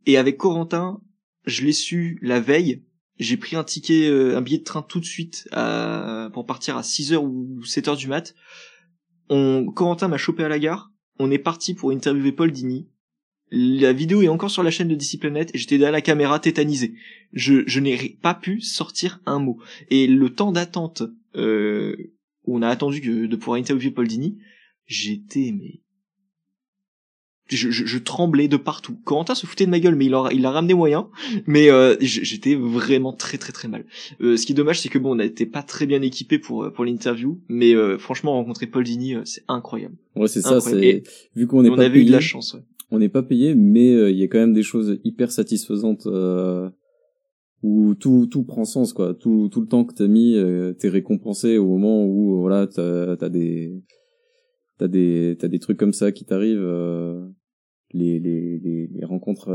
et 0.06 0.16
avec 0.16 0.36
Corentin, 0.36 1.00
je 1.44 1.64
l'ai 1.64 1.72
su 1.72 2.18
la 2.22 2.40
veille. 2.40 2.84
J'ai 3.18 3.36
pris 3.36 3.56
un 3.56 3.64
ticket, 3.64 4.08
euh, 4.08 4.36
un 4.36 4.42
billet 4.42 4.58
de 4.58 4.64
train 4.64 4.82
tout 4.82 5.00
de 5.00 5.04
suite 5.06 5.48
à, 5.52 6.28
pour 6.34 6.44
partir 6.44 6.76
à 6.76 6.82
6h 6.82 7.16
ou 7.16 7.62
7h 7.64 7.96
du 7.96 8.08
mat. 8.08 8.34
On, 9.28 9.66
Corentin 9.74 10.08
m'a 10.08 10.18
chopé 10.18 10.44
à 10.44 10.48
la 10.48 10.58
gare. 10.58 10.92
On 11.18 11.30
est 11.30 11.38
parti 11.38 11.74
pour 11.74 11.90
interviewer 11.90 12.32
Paul 12.32 12.52
Dini. 12.52 12.88
La 13.51 13.93
vidéo 13.93 14.23
est 14.23 14.28
encore 14.28 14.51
sur 14.51 14.62
la 14.62 14.70
chaîne 14.70 14.89
de 14.89 14.94
DC 14.94 15.20
Planet 15.20 15.55
et 15.55 15.59
j'étais 15.59 15.78
derrière 15.78 15.93
la 15.93 16.01
caméra 16.01 16.40
tétanisé. 16.40 16.94
Je, 17.32 17.62
je 17.66 17.81
n'ai 17.81 18.18
pas 18.20 18.35
pu 18.35 18.60
sortir 18.60 19.20
un 19.24 19.39
mot. 19.39 19.59
Et 19.90 20.06
le 20.06 20.31
temps 20.31 20.52
d'attente 20.52 21.02
euh, 21.36 21.97
où 22.44 22.56
on 22.59 22.62
a 22.62 22.68
attendu 22.68 23.01
que, 23.01 23.27
de 23.27 23.36
pouvoir 23.36 23.59
interviewer 23.59 23.93
Paul 23.93 24.09
Dini, 24.09 24.39
j'étais 24.86 25.55
mais 25.56 25.81
je, 27.48 27.70
je, 27.70 27.86
je 27.86 27.98
tremblais 27.98 28.48
de 28.48 28.56
partout. 28.56 28.97
Corentin 29.05 29.35
se 29.35 29.47
foutait 29.47 29.66
de 29.66 29.70
ma 29.70 29.78
gueule, 29.78 29.94
mais 29.94 30.06
il 30.06 30.14
a, 30.14 30.28
il 30.32 30.44
a 30.44 30.51
ramené 30.51 30.74
moyen. 30.74 31.09
Mais 31.47 31.70
euh, 31.70 31.97
j'étais 32.01 32.55
vraiment 32.55 33.12
très 33.12 33.39
très 33.39 33.52
très 33.52 33.68
mal. 33.68 33.85
Euh, 34.20 34.36
ce 34.36 34.47
qui 34.47 34.52
est 34.52 34.55
dommage, 34.56 34.81
c'est 34.81 34.89
que 34.89 34.98
bon, 34.98 35.12
on 35.12 35.16
n'était 35.16 35.47
pas 35.47 35.62
très 35.62 35.86
bien 35.86 36.02
équipé 36.02 36.39
pour 36.39 36.64
euh, 36.64 36.70
pour 36.70 36.85
l'interview, 36.85 37.40
mais 37.48 37.74
euh, 37.74 37.98
franchement, 37.98 38.32
rencontrer 38.32 38.66
Paul 38.66 38.85
Dini, 38.85 39.14
euh, 39.14 39.23
c'est 39.24 39.44
incroyable. 39.48 39.94
Ouais, 40.16 40.28
c'est 40.28 40.43
ça. 40.43 40.59
Vu 41.36 41.47
qu'on 41.47 41.62
n'est 41.62 41.70
on 41.70 41.77
pas 41.77 41.85
avait 41.85 42.01
eu 42.01 42.05
de 42.05 42.12
la 42.12 42.20
chance. 42.20 42.55
ouais. 42.55 42.62
On 42.90 42.98
n'est 42.98 43.08
pas 43.08 43.22
payé, 43.22 43.54
mais 43.54 43.92
euh, 43.94 44.10
il 44.10 44.18
y 44.18 44.22
a 44.22 44.28
quand 44.28 44.38
même 44.38 44.54
des 44.54 44.62
choses 44.62 44.98
hyper 45.04 45.32
satisfaisantes 45.32 46.06
euh, 46.06 46.70
où 47.62 47.94
tout 47.94 48.26
tout 48.26 48.44
prend 48.44 48.64
sens 48.64 48.92
quoi. 48.92 49.14
Tout 49.14 49.48
tout 49.48 49.60
le 49.60 49.66
temps 49.68 49.84
que 49.84 49.94
t'as 49.94 50.06
mis, 50.06 50.34
euh, 50.36 50.72
t'es 50.72 50.88
récompensé 50.88 51.58
au 51.58 51.66
moment 51.66 52.04
où 52.06 52.40
voilà 52.40 52.66
t'as 52.66 53.28
des 53.28 53.82
t'as 54.78 54.88
des 54.88 55.36
t'as 55.38 55.48
des 55.48 55.58
trucs 55.58 55.78
comme 55.78 55.92
ça 55.92 56.12
qui 56.12 56.24
t'arrivent. 56.24 56.58
euh, 56.60 57.26
les, 57.92 58.18
les 58.18 58.58
les 58.58 58.88
les 58.88 59.04
rencontres, 59.04 59.50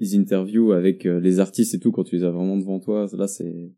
les 0.00 0.16
interviews 0.16 0.72
avec 0.72 1.04
les 1.04 1.38
artistes 1.38 1.74
et 1.74 1.78
tout 1.78 1.92
quand 1.92 2.04
tu 2.04 2.16
les 2.16 2.24
as 2.24 2.30
vraiment 2.30 2.56
devant 2.56 2.80
toi. 2.80 3.06
Là 3.12 3.28
c'est 3.28 3.72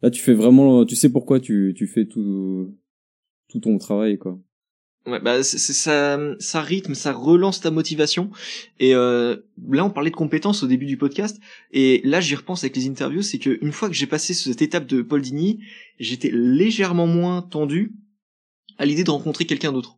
là 0.00 0.10
tu 0.10 0.22
fais 0.22 0.34
vraiment, 0.34 0.84
tu 0.84 0.94
sais 0.96 1.10
pourquoi 1.10 1.40
tu 1.40 1.74
tu 1.76 1.86
fais 1.86 2.06
tout 2.06 2.74
tout 3.48 3.60
ton 3.60 3.76
travail 3.78 4.16
quoi. 4.18 4.40
Ouais, 5.06 5.20
bah 5.20 5.42
c'est 5.42 5.58
ça, 5.58 6.18
ça 6.38 6.60
rythme, 6.60 6.94
ça 6.94 7.12
relance 7.12 7.60
ta 7.60 7.70
motivation. 7.70 8.30
Et 8.78 8.94
euh, 8.94 9.36
là, 9.70 9.84
on 9.84 9.90
parlait 9.90 10.10
de 10.10 10.16
compétences 10.16 10.62
au 10.62 10.66
début 10.66 10.84
du 10.86 10.98
podcast, 10.98 11.38
et 11.72 12.02
là, 12.04 12.20
j'y 12.20 12.34
repense 12.34 12.62
avec 12.62 12.76
les 12.76 12.86
interviews, 12.88 13.22
c'est 13.22 13.38
que 13.38 13.58
une 13.62 13.72
fois 13.72 13.88
que 13.88 13.94
j'ai 13.94 14.06
passé 14.06 14.34
cette 14.34 14.60
étape 14.60 14.86
de 14.86 15.00
Paul 15.00 15.22
Dini, 15.22 15.60
j'étais 15.98 16.30
légèrement 16.32 17.06
moins 17.06 17.40
tendu 17.42 17.94
à 18.76 18.84
l'idée 18.84 19.02
de 19.04 19.10
rencontrer 19.10 19.46
quelqu'un 19.46 19.72
d'autre, 19.72 19.96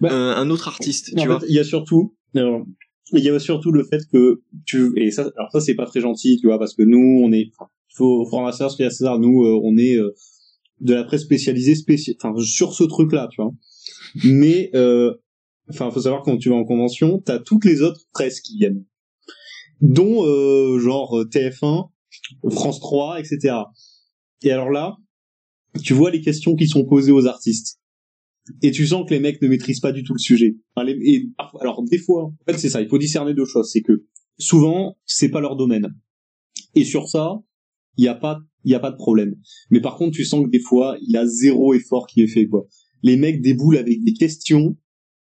Bah, 0.00 0.10
Euh, 0.12 0.34
un 0.36 0.50
autre 0.50 0.68
artiste, 0.68 1.14
tu 1.16 1.26
vois. 1.26 1.40
il 1.48 1.54
y 1.54 1.58
a 1.58 1.64
surtout, 1.64 2.14
alors, 2.34 2.64
il 3.12 3.24
y 3.24 3.28
a 3.30 3.38
surtout 3.38 3.72
le 3.72 3.82
fait 3.84 4.02
que 4.12 4.42
tu, 4.66 4.92
et 4.96 5.10
ça, 5.10 5.30
alors 5.36 5.50
ça 5.52 5.60
c'est 5.60 5.74
pas 5.74 5.86
très 5.86 6.00
gentil, 6.00 6.38
tu 6.38 6.48
vois, 6.48 6.58
parce 6.58 6.74
que 6.74 6.82
nous, 6.82 7.22
on 7.24 7.32
est, 7.32 7.50
faut, 7.94 8.24
faut 8.26 8.36
rendre 8.36 8.48
à 8.48 8.52
César 8.52 8.70
ce 8.70 8.76
qu'il 8.76 8.82
y 8.82 8.86
a 8.86 8.88
à 8.88 8.90
César, 8.92 9.18
nous, 9.18 9.42
euh, 9.44 9.58
on 9.62 9.76
est 9.78 9.96
euh, 9.96 10.14
de 10.80 10.94
la 10.94 11.04
presse 11.04 11.22
spécialisée, 11.22 11.74
spéciale, 11.74 12.16
enfin, 12.22 12.34
sur 12.42 12.74
ce 12.74 12.84
truc-là, 12.84 13.28
tu 13.32 13.40
vois. 13.42 13.52
Mais, 14.24 14.70
euh, 14.74 15.14
enfin, 15.68 15.90
faut 15.90 16.02
savoir 16.02 16.22
quand 16.22 16.36
tu 16.36 16.48
vas 16.48 16.56
en 16.56 16.64
convention, 16.64 17.20
t'as 17.20 17.38
toutes 17.38 17.64
les 17.64 17.82
autres 17.82 18.02
presses 18.12 18.40
qui 18.40 18.56
viennent, 18.58 18.84
dont 19.80 20.24
euh, 20.24 20.78
genre 20.78 21.24
TF1, 21.24 21.90
France 22.50 22.80
3, 22.80 23.20
etc. 23.20 23.56
Et 24.42 24.50
alors 24.50 24.70
là, 24.70 24.96
tu 25.82 25.94
vois 25.94 26.10
les 26.10 26.20
questions 26.20 26.56
qui 26.56 26.66
sont 26.66 26.84
posées 26.84 27.12
aux 27.12 27.26
artistes 27.26 27.80
et 28.62 28.70
tu 28.70 28.86
sens 28.86 29.06
que 29.06 29.14
les 29.14 29.20
mecs 29.20 29.40
ne 29.42 29.48
maîtrisent 29.48 29.80
pas 29.80 29.92
du 29.92 30.02
tout 30.02 30.14
le 30.14 30.18
sujet. 30.18 30.56
Et, 30.86 31.28
alors 31.60 31.82
des 31.84 31.98
fois, 31.98 32.24
en 32.24 32.44
fait 32.46 32.58
c'est 32.58 32.70
ça, 32.70 32.80
il 32.80 32.88
faut 32.88 32.98
discerner 32.98 33.34
deux 33.34 33.44
choses, 33.44 33.70
c'est 33.72 33.82
que 33.82 34.04
souvent 34.38 34.96
c'est 35.04 35.28
pas 35.28 35.40
leur 35.40 35.56
domaine. 35.56 35.94
Et 36.74 36.84
sur 36.84 37.08
ça, 37.08 37.40
il 37.96 38.04
y 38.04 38.08
a 38.08 38.14
pas 38.14 38.40
il 38.64 38.70
y 38.70 38.74
a 38.74 38.80
pas 38.80 38.90
de 38.90 38.96
problème. 38.96 39.36
Mais 39.70 39.80
par 39.80 39.96
contre, 39.96 40.12
tu 40.16 40.24
sens 40.24 40.44
que 40.44 40.50
des 40.50 40.60
fois, 40.60 40.98
il 41.00 41.10
y 41.10 41.16
a 41.16 41.26
zéro 41.26 41.72
effort 41.72 42.06
qui 42.06 42.22
est 42.22 42.26
fait 42.26 42.46
quoi. 42.46 42.66
Les 43.02 43.16
mecs 43.16 43.40
déboulent 43.40 43.78
avec 43.78 44.02
des 44.04 44.12
questions, 44.12 44.76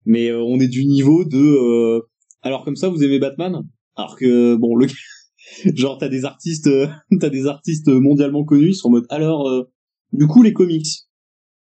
mais 0.04 0.28
euh, 0.28 0.42
on 0.42 0.60
est 0.60 0.68
du 0.68 0.84
niveau 0.84 1.24
de 1.24 1.38
euh, 1.38 2.00
alors 2.42 2.64
comme 2.64 2.76
ça 2.76 2.88
vous 2.88 3.02
aimez 3.02 3.18
Batman? 3.18 3.66
Alors 3.96 4.16
que 4.16 4.54
bon, 4.56 4.76
le 4.76 4.86
genre 5.74 5.98
t'as 5.98 6.08
des 6.08 6.24
artistes, 6.24 6.66
euh, 6.66 6.88
t'as 7.20 7.30
des 7.30 7.46
artistes 7.46 7.88
mondialement 7.88 8.44
connus, 8.44 8.70
ils 8.70 8.74
sont 8.74 8.88
en 8.88 8.92
mode 8.92 9.06
alors, 9.08 9.48
euh, 9.48 9.64
du 10.12 10.26
coup 10.26 10.42
les 10.42 10.52
comics, 10.52 10.86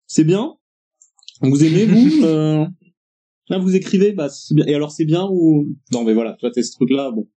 c'est 0.07 0.25
bien? 0.25 0.55
Vous 1.41 1.65
aimez 1.65 1.87
vous? 1.87 2.25
Euh, 2.25 2.67
Là 3.51 3.59
vous 3.59 3.77
écrivez, 3.77 4.13
bah 4.13 4.29
bien. 4.53 4.65
Et 4.67 4.75
alors 4.75 4.91
c'est 4.91 5.05
bien 5.05 5.29
ou 5.31 5.69
non 5.93 6.03
mais 6.03 6.15
voilà, 6.15 6.33
tu 6.33 6.47
vois 6.47 6.51
t'as 6.51 6.63
ce 6.63 6.73
truc 6.73 6.91
là, 6.91 7.11
bon, 7.11 7.29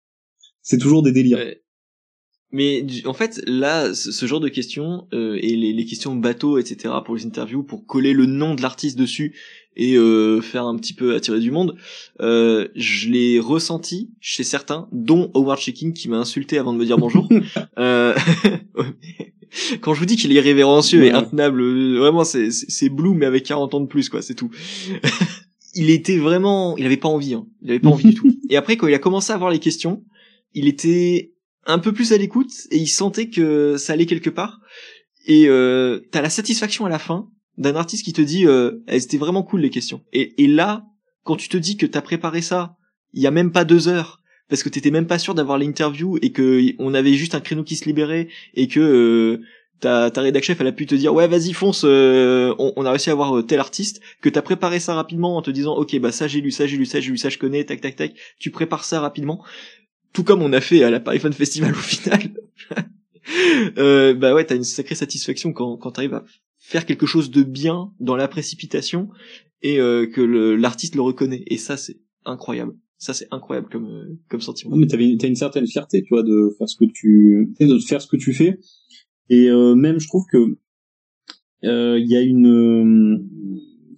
c'est 0.61 0.77
toujours 0.77 1.03
des 1.03 1.11
délires. 1.11 1.37
Ouais. 1.37 1.61
Mais 2.51 2.85
en 3.05 3.13
fait, 3.13 3.41
là, 3.45 3.93
ce, 3.93 4.25
genre 4.25 4.39
de 4.39 4.47
questions 4.47 5.07
euh, 5.13 5.37
et 5.41 5.55
les, 5.55 5.73
les 5.73 5.85
questions 5.85 6.15
bateau, 6.15 6.57
etc. 6.57 6.93
pour 7.05 7.15
les 7.15 7.25
interviews, 7.25 7.63
pour 7.63 7.85
coller 7.85 8.13
le 8.13 8.25
nom 8.25 8.55
de 8.55 8.61
l'artiste 8.61 8.97
dessus 8.97 9.35
et 9.77 9.95
euh, 9.95 10.41
faire 10.41 10.65
un 10.65 10.75
petit 10.75 10.93
peu 10.93 11.15
attirer 11.15 11.39
du 11.39 11.51
monde, 11.51 11.75
euh, 12.19 12.67
je 12.75 13.09
l'ai 13.09 13.39
ressenti 13.39 14.09
chez 14.19 14.43
certains, 14.43 14.89
dont 14.91 15.31
Howard 15.35 15.59
Checking 15.59 15.93
qui 15.93 16.09
m'a 16.09 16.17
insulté 16.17 16.57
avant 16.57 16.73
de 16.73 16.79
me 16.79 16.85
dire 16.85 16.97
bonjour. 16.97 17.29
euh, 17.79 18.15
quand 19.81 19.93
je 19.93 19.99
vous 19.99 20.05
dis 20.05 20.17
qu'il 20.17 20.31
est 20.31 20.35
irrévérencieux 20.35 21.05
et 21.05 21.11
intenable, 21.11 21.61
euh, 21.61 21.99
vraiment 21.99 22.23
c'est 22.23 22.49
c'est 22.51 22.89
Blue 22.89 23.13
mais 23.13 23.27
avec 23.27 23.45
40 23.45 23.75
ans 23.75 23.79
de 23.79 23.85
plus 23.85 24.09
quoi, 24.09 24.23
c'est 24.23 24.33
tout. 24.33 24.49
il 25.75 25.91
était 25.91 26.17
vraiment, 26.17 26.75
il 26.77 26.85
avait 26.85 26.97
pas 26.97 27.09
envie, 27.09 27.35
hein. 27.35 27.45
il 27.61 27.69
avait 27.69 27.79
pas 27.79 27.89
envie 27.89 28.09
du 28.09 28.15
tout. 28.15 28.35
Et 28.49 28.57
après 28.57 28.77
quand 28.77 28.87
il 28.87 28.95
a 28.95 28.99
commencé 28.99 29.31
à 29.31 29.37
voir 29.37 29.51
les 29.51 29.59
questions, 29.59 30.03
il 30.55 30.67
était 30.67 31.33
un 31.67 31.79
peu 31.79 31.93
plus 31.93 32.13
à 32.13 32.17
l'écoute 32.17 32.51
et 32.71 32.77
il 32.77 32.87
sentait 32.87 33.29
que 33.29 33.77
ça 33.77 33.93
allait 33.93 34.05
quelque 34.05 34.29
part. 34.29 34.59
Et 35.25 35.47
euh, 35.47 35.99
t'as 36.11 36.21
la 36.21 36.29
satisfaction 36.29 36.85
à 36.85 36.89
la 36.89 36.99
fin 36.99 37.29
d'un 37.57 37.75
artiste 37.75 38.05
qui 38.05 38.13
te 38.13 38.21
dit 38.21 38.47
euh, 38.47 38.83
Eh, 38.87 38.99
c'était 38.99 39.17
vraiment 39.17 39.43
cool 39.43 39.61
les 39.61 39.69
questions. 39.69 40.01
Et, 40.13 40.43
et 40.43 40.47
là, 40.47 40.85
quand 41.23 41.35
tu 41.35 41.49
te 41.49 41.57
dis 41.57 41.77
que 41.77 41.85
t'as 41.85 42.01
préparé 42.01 42.41
ça, 42.41 42.77
il 43.13 43.21
y 43.21 43.27
a 43.27 43.31
même 43.31 43.51
pas 43.51 43.65
deux 43.65 43.87
heures, 43.87 44.21
parce 44.49 44.63
que 44.63 44.69
t'étais 44.69 44.91
même 44.91 45.07
pas 45.07 45.19
sûr 45.19 45.35
d'avoir 45.35 45.57
l'interview 45.57 46.17
et 46.21 46.31
que 46.31 46.73
on 46.79 46.93
avait 46.93 47.13
juste 47.13 47.35
un 47.35 47.39
créneau 47.39 47.63
qui 47.63 47.75
se 47.75 47.85
libérait 47.85 48.29
et 48.53 48.67
que 48.67 48.79
euh, 48.79 49.41
ta, 49.79 50.09
ta 50.09 50.21
rédac 50.21 50.43
chef 50.43 50.59
elle 50.61 50.67
a 50.67 50.71
pu 50.71 50.85
te 50.85 50.95
dire 50.95 51.13
ouais 51.13 51.27
vas-y 51.27 51.53
fonce, 51.53 51.83
euh, 51.85 52.55
on, 52.57 52.73
on 52.75 52.85
a 52.85 52.91
réussi 52.91 53.09
à 53.09 53.13
avoir 53.13 53.37
euh, 53.37 53.43
tel 53.43 53.59
artiste, 53.59 54.01
que 54.21 54.29
t'as 54.29 54.41
préparé 54.41 54.79
ça 54.79 54.95
rapidement 54.95 55.37
en 55.37 55.41
te 55.41 55.51
disant 55.51 55.75
ok 55.75 55.99
bah 55.99 56.11
ça 56.11 56.27
j'ai 56.27 56.41
lu, 56.41 56.51
ça 56.51 56.65
j'ai 56.65 56.77
lu, 56.77 56.85
ça 56.85 56.99
j'ai 56.99 57.11
lu, 57.11 57.17
ça 57.17 57.29
je 57.29 57.37
connais, 57.37 57.63
tac 57.65 57.81
tac 57.81 57.95
tac, 57.95 58.13
tu 58.39 58.51
prépares 58.51 58.85
ça 58.85 59.01
rapidement 59.01 59.43
tout 60.13 60.23
comme 60.23 60.41
on 60.41 60.53
a 60.53 60.61
fait 60.61 60.83
à 60.83 60.89
la 60.89 60.99
Paris 60.99 61.19
Festival 61.19 61.71
au 61.71 61.75
final. 61.75 62.31
euh, 63.77 64.13
bah 64.13 64.33
ouais, 64.33 64.45
t'as 64.45 64.55
une 64.55 64.63
sacrée 64.63 64.95
satisfaction 64.95 65.53
quand, 65.53 65.77
quand 65.77 65.91
t'arrives 65.91 66.13
à 66.13 66.23
faire 66.57 66.85
quelque 66.85 67.05
chose 67.05 67.31
de 67.31 67.43
bien 67.43 67.93
dans 67.99 68.15
la 68.15 68.27
précipitation 68.27 69.09
et 69.61 69.79
euh, 69.79 70.05
que 70.07 70.21
l'artiste 70.21 70.95
le 70.95 71.01
reconnaît. 71.01 71.43
Et 71.47 71.57
ça, 71.57 71.77
c'est 71.77 71.97
incroyable. 72.25 72.73
Ça, 72.97 73.13
c'est 73.13 73.27
incroyable 73.31 73.69
comme, 73.71 73.85
euh, 73.85 74.19
comme 74.29 74.41
sentiment. 74.41 74.75
Non, 74.75 74.77
mais 74.77 74.87
t'as 74.87 75.27
une 75.27 75.35
certaine 75.35 75.67
fierté, 75.67 76.01
tu 76.03 76.09
vois, 76.09 76.23
de 76.23 76.53
faire 76.57 76.67
ce 76.67 76.75
que 76.75 76.85
tu, 76.91 77.53
de 77.59 77.79
faire 77.79 78.01
ce 78.01 78.07
que 78.07 78.17
tu 78.17 78.33
fais. 78.33 78.59
Et 79.29 79.49
euh, 79.49 79.75
même, 79.75 79.99
je 79.99 80.07
trouve 80.07 80.25
que 80.31 80.57
il 81.63 82.07
y 82.07 82.15
a 82.15 82.21
une, 82.21 83.27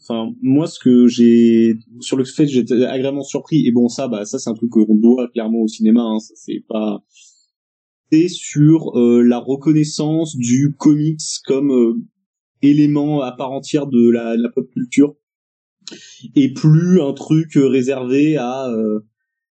enfin, 0.02 0.32
moi, 0.42 0.68
ce 0.68 0.80
que 0.80 1.08
j'ai 1.08 1.76
sur 2.00 2.18
le 2.18 2.24
fait, 2.24 2.48
j'étais 2.48 2.86
agréablement 2.86 3.24
surpris. 3.24 3.66
Et 3.68 3.72
bon, 3.72 3.88
ça, 3.88 4.08
bah, 4.08 4.26
ça, 4.26 4.40
c'est 4.40 4.50
un 4.50 4.54
truc 4.54 4.70
qu'on 4.72 4.96
doit 4.96 5.28
clairement 5.30 5.62
au 5.62 5.68
cinéma. 5.68 6.02
Hein, 6.02 6.18
c'est 6.20 6.64
pas. 6.68 7.04
C'est 8.12 8.28
sur 8.28 8.98
euh, 8.98 9.22
la 9.22 9.38
reconnaissance 9.38 10.36
du 10.36 10.76
comics 10.78 11.22
comme 11.46 11.72
euh, 11.72 11.94
élément 12.62 13.22
à 13.22 13.32
part 13.32 13.52
entière 13.52 13.88
de 13.88 14.10
la, 14.10 14.36
de 14.36 14.42
la 14.42 14.50
pop 14.50 14.68
culture 14.72 15.16
et 16.36 16.54
plus 16.54 17.02
un 17.02 17.14
truc 17.14 17.54
réservé 17.56 18.38
à 18.38 18.70
euh, 18.70 19.00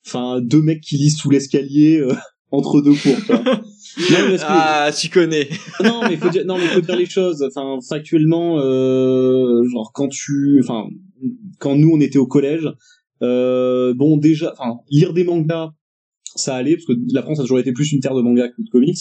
enfin 0.07 0.41
deux 0.41 0.63
mecs 0.63 0.81
qui 0.81 0.97
lisent 0.97 1.17
sous 1.17 1.31
l'escalier 1.31 1.99
euh, 1.99 2.15
entre 2.51 2.81
deux 2.83 2.95
cours. 2.95 3.37
non, 3.99 4.05
mais 4.25 4.31
parce 4.37 4.43
que- 4.43 4.47
Ah, 4.49 4.91
tu 4.99 5.09
connais. 5.11 5.49
non 5.83 6.03
mais 6.09 6.17
faut 6.17 6.31
dire 6.31 6.45
non 6.47 6.57
mais 6.59 6.67
faut 6.69 6.81
dire 6.81 6.97
les 6.97 7.07
choses. 7.07 7.43
Enfin 7.43 7.79
factuellement 7.87 8.59
euh, 8.61 9.63
genre 9.69 9.93
quand 9.93 10.09
tu 10.09 10.61
enfin 10.63 10.89
quand 11.59 11.77
nous 11.77 11.91
on 11.93 12.01
était 12.01 12.19
au 12.19 12.27
collège 12.27 12.69
euh, 13.23 13.95
bon 13.95 14.17
déjà 14.17 14.53
enfin 14.59 14.79
lire 14.91 15.13
des 15.13 15.25
mangas 15.25 15.71
ça 16.35 16.55
allait 16.55 16.77
parce 16.77 16.87
que 16.87 16.93
la 17.13 17.23
France 17.23 17.39
a 17.39 17.43
toujours 17.43 17.59
été 17.59 17.73
plus 17.73 17.93
une 17.93 18.01
terre 18.01 18.15
de 18.15 18.23
mangas 18.23 18.49
que 18.49 18.63
de 18.63 18.69
comics. 18.71 18.99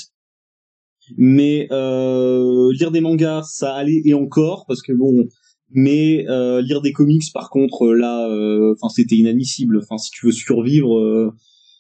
Mais 1.18 1.68
euh, 1.72 2.72
lire 2.74 2.92
des 2.92 3.02
mangas 3.02 3.44
ça 3.44 3.74
allait 3.74 4.02
et 4.06 4.14
encore 4.14 4.66
parce 4.68 4.82
que 4.82 4.94
bon 4.94 5.26
mais 5.74 6.26
euh, 6.30 6.62
lire 6.62 6.82
des 6.82 6.92
comics 6.92 7.24
par 7.34 7.50
contre 7.50 7.88
là 7.94 8.28
euh, 8.30 8.74
enfin 8.78 8.90
c'était 8.94 9.16
inadmissible. 9.16 9.80
Enfin 9.82 9.98
si 9.98 10.12
tu 10.12 10.26
veux 10.28 10.32
survivre 10.32 10.98
euh, 11.00 11.32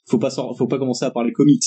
faut 0.07 0.17
pas 0.17 0.29
faut 0.31 0.67
pas 0.67 0.79
commencer 0.79 1.05
à 1.05 1.11
parler 1.11 1.31
comics 1.33 1.63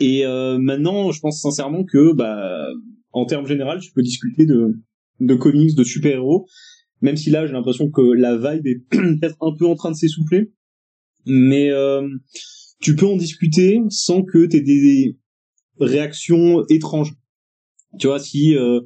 et 0.00 0.26
euh, 0.26 0.58
maintenant 0.58 1.12
je 1.12 1.20
pense 1.20 1.40
sincèrement 1.40 1.84
que 1.84 2.12
bah 2.12 2.66
en 3.12 3.26
termes 3.26 3.46
général 3.46 3.80
tu 3.80 3.92
peux 3.92 4.02
discuter 4.02 4.46
de 4.46 4.76
de 5.20 5.34
comics 5.34 5.74
de 5.74 5.84
super 5.84 6.14
héros 6.14 6.46
même 7.04 7.16
si 7.16 7.30
là 7.30 7.46
j'ai 7.46 7.52
l'impression 7.52 7.90
que 7.90 8.00
la 8.00 8.36
vibe 8.36 8.66
est 8.66 8.80
peut-être 8.90 9.36
un 9.42 9.54
peu 9.56 9.66
en 9.66 9.74
train 9.74 9.90
de 9.90 9.96
s'essouffler. 9.96 10.52
Mais 11.26 11.70
euh, 11.70 12.08
tu 12.80 12.96
peux 12.96 13.06
en 13.06 13.16
discuter 13.16 13.80
sans 13.90 14.22
que 14.22 14.46
t'aies 14.46 14.62
des 14.62 15.18
réactions 15.78 16.64
étranges. 16.70 17.12
Tu 17.98 18.06
vois 18.06 18.18
si 18.18 18.56
euh, 18.56 18.80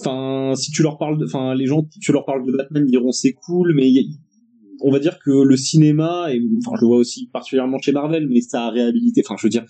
enfin 0.00 0.54
si 0.56 0.72
tu 0.72 0.82
leur 0.82 0.98
parles 0.98 1.18
enfin 1.24 1.54
les 1.54 1.66
gens 1.66 1.88
tu 2.00 2.12
leur 2.12 2.24
parles 2.24 2.44
de 2.44 2.52
Batman 2.52 2.84
ils 2.86 2.90
diront 2.90 3.12
c'est 3.12 3.32
cool 3.32 3.74
mais 3.74 3.86
a- 3.86 4.02
on 4.80 4.90
va 4.92 4.98
dire 4.98 5.18
que 5.18 5.30
le 5.30 5.56
cinéma 5.56 6.32
et 6.32 6.40
enfin 6.58 6.76
je 6.76 6.82
le 6.82 6.86
vois 6.88 6.98
aussi 6.98 7.28
particulièrement 7.32 7.78
chez 7.78 7.92
Marvel 7.92 8.28
mais 8.28 8.40
ça 8.40 8.66
a 8.66 8.70
réhabilité 8.70 9.22
enfin 9.24 9.36
je 9.38 9.46
veux 9.46 9.50
dire 9.50 9.64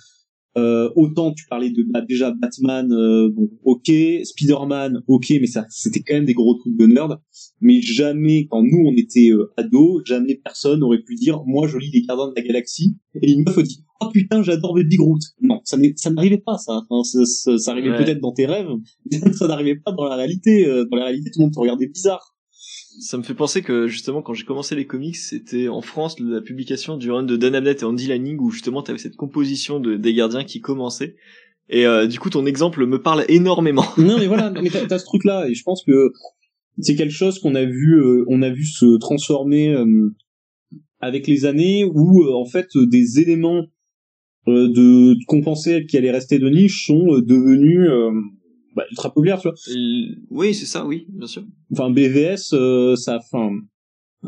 euh, 0.59 0.91
autant 0.97 1.33
tu 1.33 1.45
parlais 1.49 1.71
de 1.71 1.83
bah, 1.93 2.01
déjà 2.01 2.33
Batman 2.33 2.91
euh, 2.93 3.31
bon 3.35 3.49
ok 3.65 3.91
Spider-Man 4.25 5.03
ok 5.07 5.27
mais 5.41 5.47
ça 5.47 5.67
c'était 5.69 6.01
quand 6.01 6.15
même 6.15 6.25
des 6.25 6.35
gros 6.35 6.55
trucs 6.55 6.77
de 6.77 6.87
nerd. 6.87 7.19
Mais 7.61 7.81
jamais 7.83 8.47
quand 8.51 8.63
nous 8.63 8.83
on 8.87 8.95
était 8.97 9.31
euh, 9.31 9.53
ados 9.57 10.03
jamais 10.05 10.35
personne 10.37 10.83
aurait 10.83 11.03
pu 11.03 11.15
dire 11.15 11.43
moi 11.47 11.67
je 11.69 11.79
lis 11.79 11.91
les 11.93 12.03
Gardiens 12.03 12.29
de 12.29 12.35
la 12.37 12.43
Galaxie 12.43 12.97
et 13.23 13.33
une 13.33 13.45
meuf 13.45 13.63
dit 13.63 13.85
oh 14.01 14.09
putain 14.13 14.43
j'adore 14.43 14.75
Baby 14.75 14.97
Groot. 14.97 15.21
Non 15.41 15.61
ça 15.65 15.77
n'arrivait 16.11 16.43
pas 16.45 16.59
ça. 16.59 16.83
Enfin, 16.89 17.03
ça, 17.05 17.25
ça, 17.25 17.59
ça 17.59 17.71
arrivait 17.73 17.91
Ouais. 17.91 18.05
peut-être 18.05 18.21
dans 18.21 18.33
tes 18.33 18.47
rêves 18.47 18.69
ça 19.33 19.49
n'arrivait 19.49 19.77
pas 19.77 19.93
dans 19.93 20.05
la 20.05 20.17
réalité 20.17 20.67
Euh, 20.67 20.85
dans 20.91 20.97
la 20.97 21.05
réalité 21.07 21.31
tout 21.31 21.41
le 21.41 21.45
monde 21.47 21.55
te 21.55 21.61
regardait 21.61 21.87
bizarre 21.89 22.35
Ça 23.01 23.17
me 23.17 23.23
fait 23.23 23.35
penser 23.35 23.63
que 23.63 23.87
justement 23.87 24.23
quand 24.23 24.35
j'ai 24.35 24.45
commencé 24.45 24.75
les 24.75 24.87
comics, 24.87 25.17
c'était 25.17 25.69
en 25.69 25.83
France 25.83 26.19
la 26.19 26.41
publication 26.41 26.97
du 26.97 27.11
run 27.11 27.23
de 27.23 27.37
Dan 27.37 27.55
Abnett 27.55 27.83
et 27.83 27.85
Andy 27.85 28.09
Lanning 28.09 28.39
où 28.41 28.51
justement 28.51 28.83
t'avais 28.83 28.99
cette 28.99 29.17
composition 29.17 29.79
de, 29.79 29.97
des 29.97 30.15
gardiens 30.15 30.45
qui 30.45 30.61
commençait. 30.61 31.17
Et 31.69 31.87
euh, 31.87 32.07
du 32.07 32.19
coup 32.19 32.31
ton 32.31 32.47
exemple 32.47 32.85
me 32.87 33.01
parle 33.01 33.25
énormément. 33.29 33.85
non 33.99 34.19
mais 34.19 34.27
voilà 34.27 34.51
mais 34.51 34.71
t'as 34.71 34.87
t'as 34.87 34.99
ce 34.99 35.05
truc 35.05 35.25
là 35.25 35.47
et 35.49 35.55
je 35.55 35.63
pense 35.63 35.85
que 35.85 36.13
c'est 36.81 36.97
quelque 36.97 37.13
chose 37.13 37.39
qu'on 37.39 37.55
a 37.55 37.65
vu 37.65 38.01
euh, 38.01 38.25
on 38.29 38.43
a 38.43 38.51
vu 38.51 38.65
se 38.65 38.99
transformer 38.99 39.75
euh, 39.75 40.15
avec 41.01 41.27
les 41.27 41.45
années 41.45 41.85
où 41.85 42.23
euh, 42.23 42.35
en 42.35 42.47
fait 42.47 42.69
des 42.75 43.21
éléments 43.21 43.65
euh, 44.49 44.69
de 44.69 45.15
qu'on 45.27 45.43
pensait 45.43 45.87
qui 45.87 45.97
allaient 45.97 46.11
rester 46.11 46.39
de 46.39 46.49
niche 46.49 46.87
sont 46.87 47.15
euh, 47.15 47.23
devenus 47.23 47.89
bah, 48.77 48.85
ultra 48.91 49.13
populaires 49.13 49.41
tu 49.41 49.49
vois 49.49 49.57
Euh, 49.69 50.15
oui 50.31 50.55
c'est 50.55 50.67
ça, 50.67 50.85
oui 50.87 51.07
bien 51.09 51.27
sûr. 51.27 51.45
enfin 51.73 51.91
BVS 51.91 52.53
euh, 52.53 52.97
ça 52.97 53.19
enfin 53.19 53.51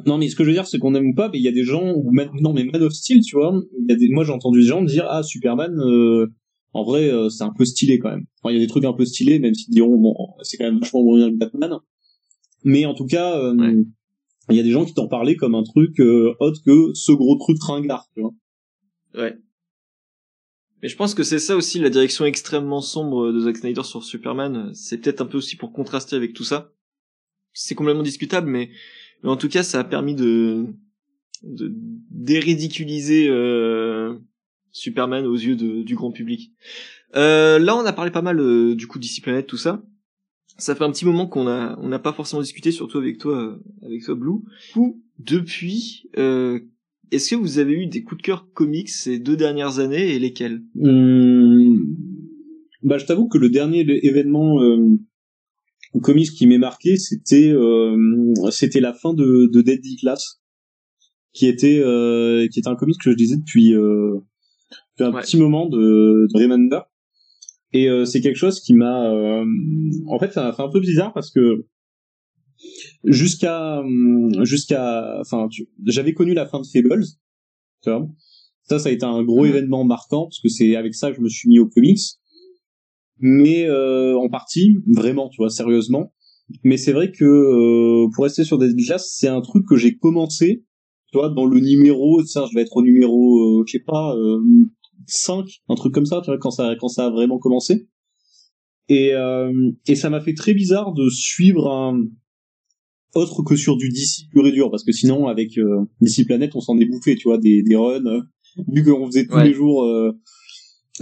non 0.07 0.19
mais 0.19 0.29
ce 0.29 0.37
que 0.37 0.45
je 0.45 0.49
veux 0.49 0.55
dire 0.55 0.67
c'est 0.67 0.79
qu'on 0.79 0.95
aime 0.95 1.07
ou 1.09 1.15
pas 1.15 1.29
mais 1.33 1.39
il 1.39 1.45
y 1.45 1.49
a 1.49 1.53
des 1.53 1.65
gens 1.65 1.93
ou 1.95 2.11
même 2.12 2.31
non 2.41 2.53
mais 2.53 2.65
Man 2.65 2.83
of 2.83 2.93
Steel 2.93 3.21
tu 3.23 3.37
vois 3.37 3.53
il 3.79 3.87
y 3.89 3.93
a 3.93 3.97
des 3.97 4.09
moi 4.09 4.25
j'ai 4.25 4.33
entendu 4.33 4.61
des 4.61 4.67
gens 4.67 4.83
dire 4.83 5.07
ah 5.09 5.23
Superman 5.23 5.73
euh, 5.79 6.27
en 6.73 6.85
vrai 6.85 7.11
euh, 7.11 7.29
c'est 7.29 7.45
un 7.45 7.53
peu 7.57 7.65
stylé 7.65 7.99
quand 7.99 8.11
même 8.11 8.25
enfin 8.43 8.53
il 8.53 8.59
y 8.59 8.61
a 8.61 8.65
des 8.65 8.69
trucs 8.69 8.85
un 8.85 8.93
peu 8.93 9.05
stylés 9.05 9.39
même 9.41 9.55
s'ils 9.55 9.73
diront 9.75 9.97
bon 9.99 10.15
c'est 10.43 10.57
quand 10.57 10.65
même 10.65 10.79
vachement 10.79 11.03
moins 11.03 11.17
bien 11.19 11.31
que 11.31 11.37
Batman 11.37 11.73
mais 12.65 12.87
en 12.87 12.95
tout 12.95 13.07
cas 13.07 13.37
euh, 13.39 13.55
Ouais. 13.57 13.75
il 14.51 14.57
y 14.57 14.61
a 14.61 14.62
des 14.62 14.71
gens 14.71 14.85
qui 14.85 14.95
t'en 14.95 15.07
parlaient 15.09 15.37
comme 15.37 15.55
un 15.55 15.62
truc 15.62 15.99
euh, 16.01 16.35
autre 16.41 16.61
que 16.65 16.91
ce 16.95 17.12
gros 17.12 17.37
truc 17.37 17.57
ringard 17.62 18.07
tu 18.15 18.21
vois 18.23 18.33
Ouais. 19.17 19.35
Mais 20.82 20.89
je 20.89 20.97
pense 20.97 21.15
que 21.15 21.23
c'est 21.23 21.39
ça 21.39 21.57
aussi 21.57 21.78
la 21.78 21.90
direction 21.90 22.24
extrêmement 22.24 22.81
sombre 22.81 23.32
de 23.32 23.40
Zack 23.40 23.59
Snyder 23.59 23.82
sur 23.85 24.02
Superman. 24.02 24.73
C'est 24.74 24.98
peut-être 24.98 25.20
un 25.20 25.27
peu 25.27 25.39
aussi 25.39 25.57
pour 25.57 25.73
contraster 25.73 26.16
avec 26.16 26.32
tout 26.32 26.44
ça. 26.44 26.73
C'est 27.52 27.74
complètement 27.74 28.02
discutable, 28.02 28.48
mais, 28.48 28.70
mais 29.23 29.28
en 29.31 29.36
tout 29.36 29.48
cas, 29.48 29.62
ça 29.62 29.81
a 29.81 29.85
permis 29.85 30.15
de, 30.15 30.66
de 31.43 31.70
déridiculiser 32.11 33.28
euh, 33.28 34.19
Superman 34.73 35.27
aux 35.27 35.35
yeux 35.36 35.57
de- 35.57 35.82
du 35.82 35.97
grand 35.97 36.12
public. 36.12 36.52
Euh, 37.16 37.59
là, 37.59 37.77
on 37.77 37.85
a 37.85 37.93
parlé 37.93 38.11
pas 38.11 38.23
mal 38.23 38.39
euh, 38.40 38.74
du 38.74 38.86
coup 38.86 38.98
d'ici 38.98 39.20
Planète, 39.20 39.47
tout 39.47 39.57
ça. 39.57 39.82
Ça 40.59 40.74
fait 40.74 40.85
un 40.85 40.90
petit 40.93 41.05
moment 41.07 41.27
qu'on 41.27 41.48
a 41.48 41.77
on 41.81 41.89
n'a 41.89 41.98
pas 41.98 42.12
forcément 42.12 42.43
discuté, 42.43 42.70
surtout 42.70 42.98
avec 42.98 43.19
toi, 43.19 43.36
euh, 43.36 43.62
avec 43.85 44.05
toi 44.05 44.15
Blue. 44.15 44.40
Du 44.69 44.73
coup, 44.74 45.02
depuis, 45.19 46.09
euh, 46.19 46.61
est-ce 47.11 47.31
que 47.31 47.37
vous 47.37 47.59
avez 47.59 47.73
eu 47.73 47.87
des 47.87 48.03
coups 48.03 48.20
de 48.20 48.27
cœur 48.27 48.47
comics 48.53 48.89
ces 48.89 49.19
deux 49.19 49.37
dernières 49.37 49.78
années 49.78 50.15
et 50.15 50.19
lesquels? 50.19 50.62
Hum, 50.81 51.77
bah, 52.82 52.99
je 52.99 53.07
t'avoue 53.07 53.28
que 53.28 53.39
le 53.39 53.51
dernier 53.51 53.85
événement 54.07 54.62
euh, 54.62 54.97
comics 56.03 56.31
qui 56.31 56.47
m'est 56.47 56.59
marqué, 56.59 56.97
c'était 56.97 57.51
euh, 57.53 57.97
c'était 58.51 58.81
la 58.81 58.93
fin 58.95 59.12
de, 59.15 59.51
de 59.53 59.61
Deadly 59.62 59.97
Class. 59.97 60.41
qui 61.32 61.47
était 61.47 61.81
euh, 61.85 62.47
qui 62.49 62.59
était 62.61 62.69
un 62.69 62.77
comics 62.77 62.97
que 63.03 63.11
je 63.11 63.16
lisais 63.16 63.37
depuis, 63.37 63.74
euh, 63.74 64.19
depuis 64.99 65.09
un 65.09 65.12
Ouais. 65.12 65.23
petit 65.23 65.37
moment 65.39 65.69
de, 65.69 66.27
de 66.32 66.39
Remender. 66.43 66.81
Et 67.73 67.89
euh, 67.89 68.05
c'est 68.05 68.20
quelque 68.20 68.37
chose 68.37 68.59
qui 68.61 68.74
m'a, 68.74 69.12
euh, 69.12 69.45
en 70.09 70.19
fait, 70.19 70.32
ça 70.32 70.43
m'a 70.43 70.53
fait 70.53 70.62
un 70.62 70.70
peu 70.70 70.81
bizarre 70.81 71.12
parce 71.12 71.31
que 71.31 71.66
jusqu'à 73.05 73.81
hum, 73.81 74.45
jusqu'à, 74.45 75.19
enfin, 75.20 75.49
tu- 75.49 75.69
j'avais 75.87 76.15
connu 76.15 76.35
la 76.35 76.47
fin 76.47 76.61
de 76.61 76.66
Fables, 76.66 77.05
tu 77.82 77.91
vois. 77.91 78.09
Ça, 78.69 78.78
ça 78.78 78.89
a 78.89 78.93
été 78.93 79.05
un 79.05 79.23
gros 79.24 79.45
Mhm. 79.45 79.51
événement 79.51 79.85
marquant 79.85 80.24
parce 80.24 80.41
que 80.41 80.49
c'est 80.49 80.77
avec 80.77 80.95
ça 80.95 81.11
que 81.11 81.16
je 81.16 81.23
me 81.23 81.28
suis 81.28 81.49
mis 81.49 81.59
aux 81.59 81.69
comics. 81.69 81.99
Mais 83.19 83.66
euh, 83.69 84.16
en 84.16 84.28
partie, 84.28 84.78
vraiment, 84.87 85.28
tu 85.28 85.37
vois, 85.39 85.51
sérieusement. 85.51 86.12
Mais 86.65 86.77
c'est 86.77 86.93
vrai 86.93 87.12
que 87.12 87.24
euh, 87.24 88.09
pour 88.15 88.24
rester 88.24 88.45
sur 88.45 88.59
des 88.59 88.73
glaces, 88.74 89.15
c'est 89.16 89.28
un 89.28 89.41
truc 89.41 89.66
que 89.69 89.77
j'ai 89.77 89.97
commencé, 89.99 90.65
tu 91.12 91.19
vois, 91.19 91.28
dans 91.28 91.45
le 91.47 91.61
numéro, 91.61 92.24
ça, 92.24 92.47
je 92.51 92.55
vais 92.57 92.62
être 92.62 92.77
au 92.77 92.82
numéro, 92.82 93.61
euh, 93.61 93.65
je 93.66 93.73
sais 93.73 93.85
pas, 93.85 94.16
euh, 94.16 94.41
5, 95.07 95.47
un 95.69 95.74
truc 95.74 95.93
comme 95.95 96.07
ça, 96.07 96.20
tu 96.23 96.27
vois, 96.31 96.39
quand 96.39 96.51
ça, 96.51 96.74
quand 96.81 96.89
ça 96.89 97.07
a 97.07 97.11
vraiment 97.11 97.39
commencé. 97.39 97.89
Et, 98.89 99.15
euh, 99.15 99.53
et 99.87 99.95
ça 99.95 100.11
m'a 100.11 100.20
fait 100.20 100.35
très 100.35 100.55
bizarre 100.55 100.93
de 100.93 101.09
suivre 101.11 101.70
un 101.70 102.03
autre 103.15 103.43
que 103.43 103.57
sur 103.57 103.77
du 103.77 103.89
DC 103.89 104.28
pur 104.31 104.47
et 104.47 104.53
dur, 104.53 104.70
parce 104.70 104.85
que 104.85 104.93
sinon, 104.93 105.27
avec 105.27 105.57
euh, 105.59 105.85
DC 106.01 106.27
Planet, 106.27 106.55
on 106.55 106.61
s'en 106.61 106.78
est 106.78 106.85
bouffé, 106.87 107.16
tu 107.16 107.28
vois, 107.28 107.39
des, 107.39 107.62
des 107.62 107.77
runs, 107.77 108.05
euh, 108.07 108.20
vu 108.73 108.85
qu'on 108.85 109.07
faisait 109.07 109.27
tous 109.27 109.35
Ouais. 109.37 109.49
les 109.49 109.55
jours. 109.55 109.85
euh, 109.85 110.12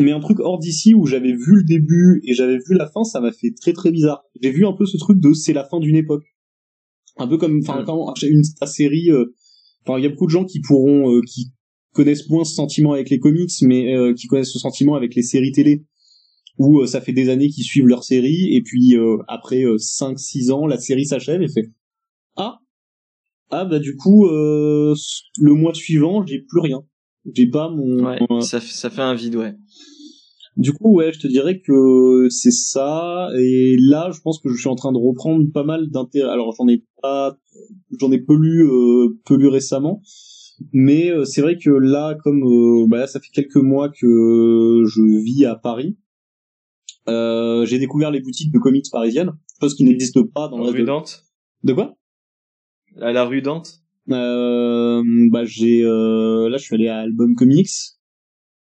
mais 0.01 0.13
un 0.13 0.21
truc 0.21 0.39
hors 0.39 0.59
d'ici 0.61 0.95
où 0.95 1.07
j'avais 1.07 1.33
vu 1.33 1.57
le 1.57 1.65
début 1.65 2.21
et 2.25 2.33
j'avais 2.33 2.59
vu 2.59 2.75
la 2.77 2.87
fin, 2.89 3.03
ça 3.05 3.21
m'a 3.21 3.33
fait 3.33 3.51
très 3.61 3.73
très 3.73 3.91
bizarre. 3.91 4.23
J'ai 4.41 4.53
vu 4.53 4.65
un 4.65 4.73
peu 4.73 4.87
ce 4.87 4.97
truc 4.97 5.19
de 5.19 5.33
c'est 5.33 5.53
la 5.53 5.65
fin 5.65 5.81
d'une 5.81 5.97
époque. 5.97 6.23
Un 7.17 7.27
peu 7.27 7.37
comme, 7.37 7.59
enfin, 7.63 7.83
quand 7.85 8.15
une 8.23 8.43
ta 8.61 8.67
série, 8.67 9.11
euh, 9.11 9.35
enfin, 9.85 9.99
il 9.99 10.05
y 10.05 10.07
a 10.07 10.11
beaucoup 10.11 10.27
de 10.27 10.31
gens 10.31 10.45
qui 10.45 10.61
pourront, 10.61 11.13
euh, 11.17 11.21
qui 11.27 11.51
connaissent 11.95 12.29
moins 12.31 12.45
ce 12.45 12.55
sentiment 12.55 12.93
avec 12.93 13.11
les 13.11 13.19
comics, 13.19 13.51
mais 13.63 13.93
euh, 13.97 14.15
qui 14.15 14.29
connaissent 14.29 14.53
ce 14.53 14.61
sentiment 14.61 14.95
avec 14.95 15.17
les 15.17 15.23
séries 15.23 15.51
télé, 15.51 15.85
où 16.59 16.81
euh, 16.81 16.87
ça 16.87 17.01
fait 17.01 17.13
des 17.13 17.29
années 17.29 17.49
qu'ils 17.49 17.65
suivent 17.65 17.89
leur 17.89 18.05
série 18.05 18.55
et 18.55 18.63
puis 18.63 18.97
euh, 18.97 19.17
après 19.27 19.65
5-6 19.65 20.53
ans, 20.53 20.67
la 20.69 20.79
série 20.79 21.07
s'achève 21.07 21.43
et 21.43 21.49
fait 21.49 21.71
ah 22.39 22.59
ah 23.51 23.65
bah 23.67 23.79
du 23.79 23.95
coup 23.97 24.27
euh, 24.27 24.95
le 25.39 25.53
mois 25.55 25.75
suivant 25.75 26.25
j'ai 26.27 26.39
plus 26.41 26.61
rien, 26.61 26.81
j'ai 27.35 27.47
pas 27.47 27.69
mon 27.69 28.05
Ouais, 28.05 28.19
ça, 28.41 28.61
fait- 28.61 28.73
ça 28.73 28.89
fait 28.91 29.03
un 29.03 29.15
vide, 29.15 29.37
ouais. 29.37 29.55
du 30.57 30.73
coup, 30.73 30.91
ouais, 30.97 31.13
je 31.13 31.21
te 31.21 31.27
dirais 31.29 31.61
que 31.61 32.29
c'est 32.31 32.51
ça. 32.51 33.29
Et 33.39 33.77
là, 33.79 34.11
je 34.13 34.21
pense 34.21 34.41
que 34.41 34.49
je 34.51 34.57
suis 34.59 34.69
en 34.69 34.75
train 34.75 34.91
de 34.93 34.99
reprendre 34.99 35.45
pas 35.53 35.63
mal 35.63 35.89
d'intérêt. 35.91 36.31
Alors, 36.31 36.53
j'en 36.57 36.67
ai 36.69 36.83
pas, 37.01 37.39
j'en 38.01 38.11
ai 38.11 38.19
peu 38.19 38.35
lu, 38.35 38.67
euh, 38.67 39.17
peu 39.25 39.37
lu 39.37 39.47
récemment. 39.49 40.03
Mais 40.73 41.11
euh, 41.11 41.25
c'est 41.25 41.43
vrai 41.43 41.57
que 41.57 41.71
là, 41.71 42.17
comme 42.25 42.43
euh, 42.43 42.87
bah 42.89 42.99
là, 42.99 43.07
ça 43.07 43.21
fait 43.21 43.31
quelques 43.33 43.63
mois 43.63 43.89
que 43.89 44.83
je 44.87 45.23
vis 45.23 45.45
à 45.45 45.55
Paris, 45.55 45.97
euh, 47.09 47.65
j'ai 47.65 47.79
découvert 47.79 48.11
les 48.11 48.21
boutiques 48.21 48.53
de 48.53 48.59
comics 48.59 48.87
parisiennes, 48.91 49.33
chose 49.61 49.75
qui 49.75 49.85
n'existe 49.85 50.21
pas 50.35 50.49
dans 50.49 50.63
Rue. 50.63 50.83
Dante? 50.85 51.25
De 51.63 51.73
quoi? 51.73 51.97
À 53.01 53.13
la 53.13 53.25
rue 53.25 53.43
Dante 53.43 53.81
euh, 54.11 55.03
Bah, 55.31 55.45
j'ai 55.45 55.83
euh, 55.85 56.49
là, 56.49 56.57
je 56.59 56.65
suis 56.65 56.75
allé 56.75 56.89
à 56.89 56.99
Album 56.99 57.35
Comics. 57.35 57.71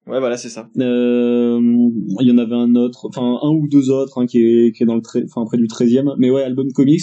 Ouais, 0.06 0.18
voilà, 0.18 0.36
c'est 0.36 0.48
ça. 0.48 0.68
Euh, 0.78 1.60
il 1.62 2.26
y 2.28 2.32
en 2.32 2.38
avait 2.38 2.54
un 2.56 2.74
autre, 2.74 3.06
enfin 3.08 3.38
un 3.40 3.50
ou 3.50 3.68
deux 3.68 3.90
autres 3.90 4.18
hein, 4.20 4.26
qui 4.26 4.38
est 4.38 4.72
qui 4.72 4.82
est 4.82 4.86
dans 4.86 4.96
le 4.96 5.02
enfin 5.24 5.44
près 5.44 5.58
du 5.58 5.66
13e, 5.68 6.14
mais 6.18 6.28
ouais, 6.30 6.42
album 6.42 6.72
comics. 6.72 7.02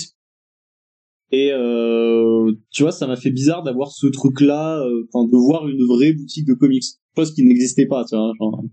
Et 1.32 1.52
euh, 1.54 2.52
tu 2.72 2.82
vois, 2.84 2.92
ça 2.92 3.08
m'a 3.08 3.16
fait 3.16 3.30
bizarre 3.30 3.64
d'avoir 3.64 3.92
ce 3.92 4.08
truc-là, 4.08 4.80
euh, 4.82 5.08
enfin 5.14 5.26
de 5.26 5.38
voir 5.38 5.68
une 5.70 5.86
vraie 5.86 6.12
boutique 6.12 6.46
de 6.46 6.54
comics, 6.56 6.84
chose 7.16 7.34
qui 7.34 7.44
n'existait 7.46 7.86
pas, 7.86 8.04
tu 8.04 8.16
vois, 8.16 8.34
genre 8.40 8.64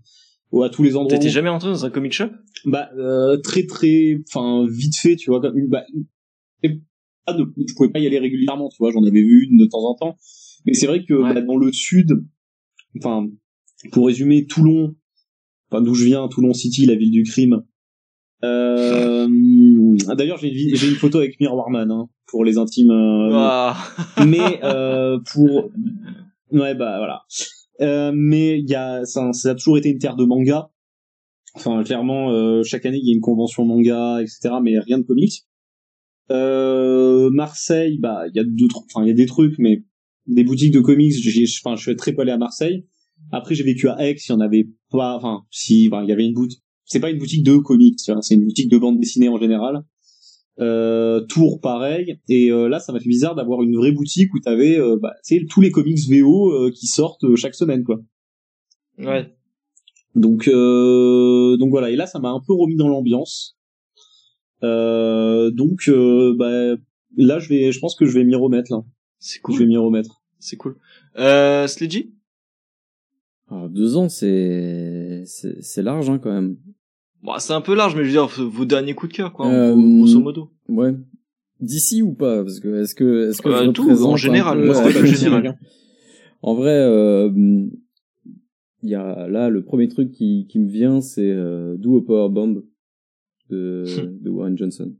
ou 0.51 0.63
à 0.63 0.69
tous 0.69 0.83
les 0.83 0.95
endroits. 0.95 1.17
T'étais 1.17 1.27
où- 1.29 1.31
jamais 1.31 1.49
entré 1.49 1.69
dans 1.69 1.85
un 1.85 1.89
comic 1.89 2.11
shop? 2.13 2.29
Bah 2.65 2.89
euh, 2.97 3.37
très 3.37 3.65
très, 3.65 4.17
enfin 4.27 4.65
vite 4.69 4.95
fait, 4.95 5.15
tu 5.15 5.29
vois, 5.29 5.39
comme 5.39 5.55
bah, 5.67 5.83
pas 7.27 7.33
de- 7.33 7.45
je 7.67 7.73
pouvais 7.75 7.89
pas 7.89 7.99
y 7.99 8.07
aller 8.07 8.19
régulièrement, 8.19 8.69
tu 8.69 8.77
vois, 8.79 8.91
j'en 8.91 9.03
avais 9.03 9.21
vu 9.21 9.47
une 9.51 9.57
de 9.57 9.65
temps 9.65 9.83
en 9.83 9.93
temps, 9.95 10.15
mais 10.65 10.73
c'est 10.73 10.87
vrai 10.87 11.03
que 11.05 11.13
Ouais. 11.13 11.33
bah, 11.33 11.41
dans 11.41 11.57
le 11.57 11.71
sud, 11.71 12.23
enfin 12.97 13.27
pour 13.91 14.07
résumer, 14.07 14.47
Toulon, 14.47 14.95
enfin 15.69 15.81
d'où 15.83 15.93
je 15.93 16.05
viens, 16.05 16.27
Toulon 16.29 16.53
City, 16.53 16.85
la 16.85 16.95
ville 16.95 17.11
du 17.11 17.23
crime. 17.23 17.63
Euh, 18.43 19.27
D'ailleurs, 20.17 20.37
j'ai 20.37 20.49
une, 20.49 20.95
photo 20.95 21.17
avec 21.19 21.39
Mirwarman 21.39 21.91
hein, 21.91 22.07
pour 22.27 22.43
les 22.45 22.57
intimes. 22.57 22.91
euh, 22.91 23.71
mais 24.25 24.59
euh, 24.63 25.19
pour 25.33 25.69
ouais 26.51 26.75
bah 26.75 26.97
voilà. 26.97 27.23
Euh, 27.81 28.11
mais 28.15 28.59
il 28.59 28.69
y 28.69 28.75
a 28.75 29.05
ça, 29.05 29.31
ça 29.33 29.51
a 29.51 29.55
toujours 29.55 29.77
été 29.77 29.89
une 29.89 29.99
terre 29.99 30.15
de 30.15 30.25
manga. 30.25 30.69
Enfin 31.55 31.83
clairement, 31.83 32.31
euh, 32.31 32.61
chaque 32.63 32.85
année 32.85 32.99
il 33.01 33.07
y 33.07 33.11
a 33.11 33.13
une 33.13 33.21
convention 33.21 33.65
manga, 33.65 34.21
etc. 34.21 34.55
Mais 34.61 34.77
rien 34.79 34.99
de 34.99 35.03
comics. 35.03 35.43
Euh, 36.31 37.29
Marseille, 37.29 37.97
bah 37.99 38.23
il 38.27 38.35
y 38.35 38.39
a 38.39 38.43
deux, 38.43 38.67
enfin 38.75 39.03
il 39.03 39.07
y 39.07 39.11
a 39.11 39.15
des 39.15 39.25
trucs, 39.25 39.57
mais 39.59 39.83
des 40.27 40.43
boutiques 40.43 40.73
de 40.73 40.79
comics. 40.79 41.13
J'ai, 41.13 41.45
enfin 41.63 41.75
je 41.75 41.81
suis 41.81 41.95
très 41.95 42.13
peu 42.13 42.21
allé 42.21 42.31
à 42.31 42.37
Marseille. 42.37 42.85
Après 43.31 43.55
j'ai 43.55 43.63
vécu 43.63 43.87
à 43.89 43.95
Aix, 44.05 44.15
il 44.15 44.29
y 44.29 44.33
en 44.33 44.39
avait 44.39 44.67
pas. 44.89 45.15
Enfin 45.15 45.43
si, 45.51 45.85
il 45.85 46.05
y 46.07 46.11
avait 46.11 46.25
une 46.25 46.33
boutique. 46.33 46.61
C'est 46.85 46.99
pas 46.99 47.09
une 47.09 47.17
boutique 47.17 47.43
de 47.43 47.57
comics, 47.57 47.97
vois, 48.07 48.21
c'est 48.21 48.35
une 48.35 48.45
boutique 48.45 48.69
de 48.69 48.77
bande 48.77 48.99
dessinée 48.99 49.29
en 49.29 49.37
général. 49.37 49.83
Euh, 50.59 51.21
Tours 51.27 51.59
pareil 51.61 52.19
et 52.29 52.51
euh, 52.51 52.67
là 52.67 52.79
ça 52.79 52.91
m'a 52.91 52.99
fait 52.99 53.09
bizarre 53.09 53.35
d'avoir 53.35 53.61
une 53.61 53.75
vraie 53.75 53.91
boutique 53.91 54.33
où 54.33 54.39
t'avais 54.39 54.79
euh, 54.79 54.97
bah, 54.99 55.13
tu 55.23 55.37
sais, 55.37 55.45
tous 55.47 55.61
les 55.61 55.69
comics 55.69 55.99
VO 56.09 56.51
euh, 56.51 56.71
qui 56.71 56.87
sortent 56.87 57.25
euh, 57.25 57.35
chaque 57.35 57.53
semaine 57.53 57.83
quoi 57.83 57.97
Ouais. 58.97 59.31
donc 60.15 60.47
euh, 60.47 61.57
donc 61.57 61.69
voilà 61.69 61.91
et 61.91 61.95
là 61.95 62.07
ça 62.07 62.17
m'a 62.17 62.29
un 62.29 62.39
peu 62.39 62.53
remis 62.53 62.75
dans 62.75 62.87
l'ambiance 62.87 63.56
donc 64.61 65.87
euh, 65.87 66.33
bah, 66.37 66.75
là 67.17 67.39
je 67.39 67.49
vais 67.49 67.71
je 67.71 67.79
pense 67.79 67.95
que 67.95 68.05
je 68.05 68.13
vais 68.17 68.23
m'y 68.23 68.35
remettre 68.35 68.71
là 68.71 68.83
C'est 69.19 69.39
je 69.47 69.51
vais 69.51 69.57
cool. 69.57 69.67
m'y 69.67 69.77
remettre 69.77 70.21
C'est 70.39 70.55
cool. 70.57 70.75
Euh, 71.17 71.67
Sledgy 71.67 72.13
Alors, 73.49 73.69
deux 73.69 73.95
ans, 73.97 74.09
c'est 74.09 75.23
c'est 75.25 75.61
c'est 75.61 75.81
large 75.83 76.09
hein, 76.09 76.19
quand 76.19 76.31
même. 76.31 76.57
Bon, 77.23 77.33
c'est 77.39 77.53
un 77.53 77.61
peu 77.61 77.73
large, 77.75 77.95
mais 77.95 78.03
je 78.03 78.07
veux 78.07 78.11
dire, 78.27 78.27
vos 78.47 78.65
derniers 78.65 78.93
coups 78.93 79.11
de 79.11 79.17
cœur, 79.17 79.33
quoi, 79.33 79.47
Euh, 79.47 79.75
grosso 79.75 80.19
modo. 80.19 80.51
Ouais. 80.69 80.93
D'ici 81.59 82.03
ou 82.03 82.13
pas 82.13 82.43
Parce 82.43 82.59
que 82.59 82.81
est-ce 82.81 82.93
que 82.93 83.29
est-ce 83.29 83.41
que 83.41 83.49
Euh, 83.49 83.71
tout, 83.71 83.89
en 83.89 84.15
général, 84.15 84.59
peu, 84.59 84.65
moi, 84.67 84.75
c'était 84.75 84.99
euh, 84.99 85.05
général. 85.05 85.57
En 86.43 86.53
vrai, 86.53 86.77
euh, 86.79 87.31
il 88.83 88.89
y 88.89 88.93
a 88.95 89.27
là 89.27 89.49
le 89.49 89.63
premier 89.63 89.87
truc 89.87 90.11
qui 90.11 90.45
qui 90.47 90.59
me 90.59 90.69
vient, 90.69 91.01
c'est 91.01 91.31
euh, 91.31 91.75
Do 91.77 91.97
a 91.97 92.05
Power 92.05 92.29
Bomb 92.29 92.63
de 93.49 93.83
de 94.21 94.29
Warren 94.29 94.57
Johnson. 94.57 94.93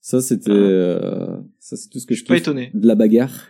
Ça 0.00 0.20
c'était 0.20 0.50
Ah. 0.50 0.54
euh, 0.54 1.36
ça 1.58 1.76
c'est 1.76 1.88
tout 1.88 1.98
ce 1.98 2.06
que 2.06 2.14
Je 2.14 2.20
je 2.20 2.24
suis 2.24 2.28
pas 2.28 2.34
kiffe. 2.34 2.44
étonné. 2.44 2.70
de 2.74 2.86
la 2.86 2.94
bagarre. 2.94 3.48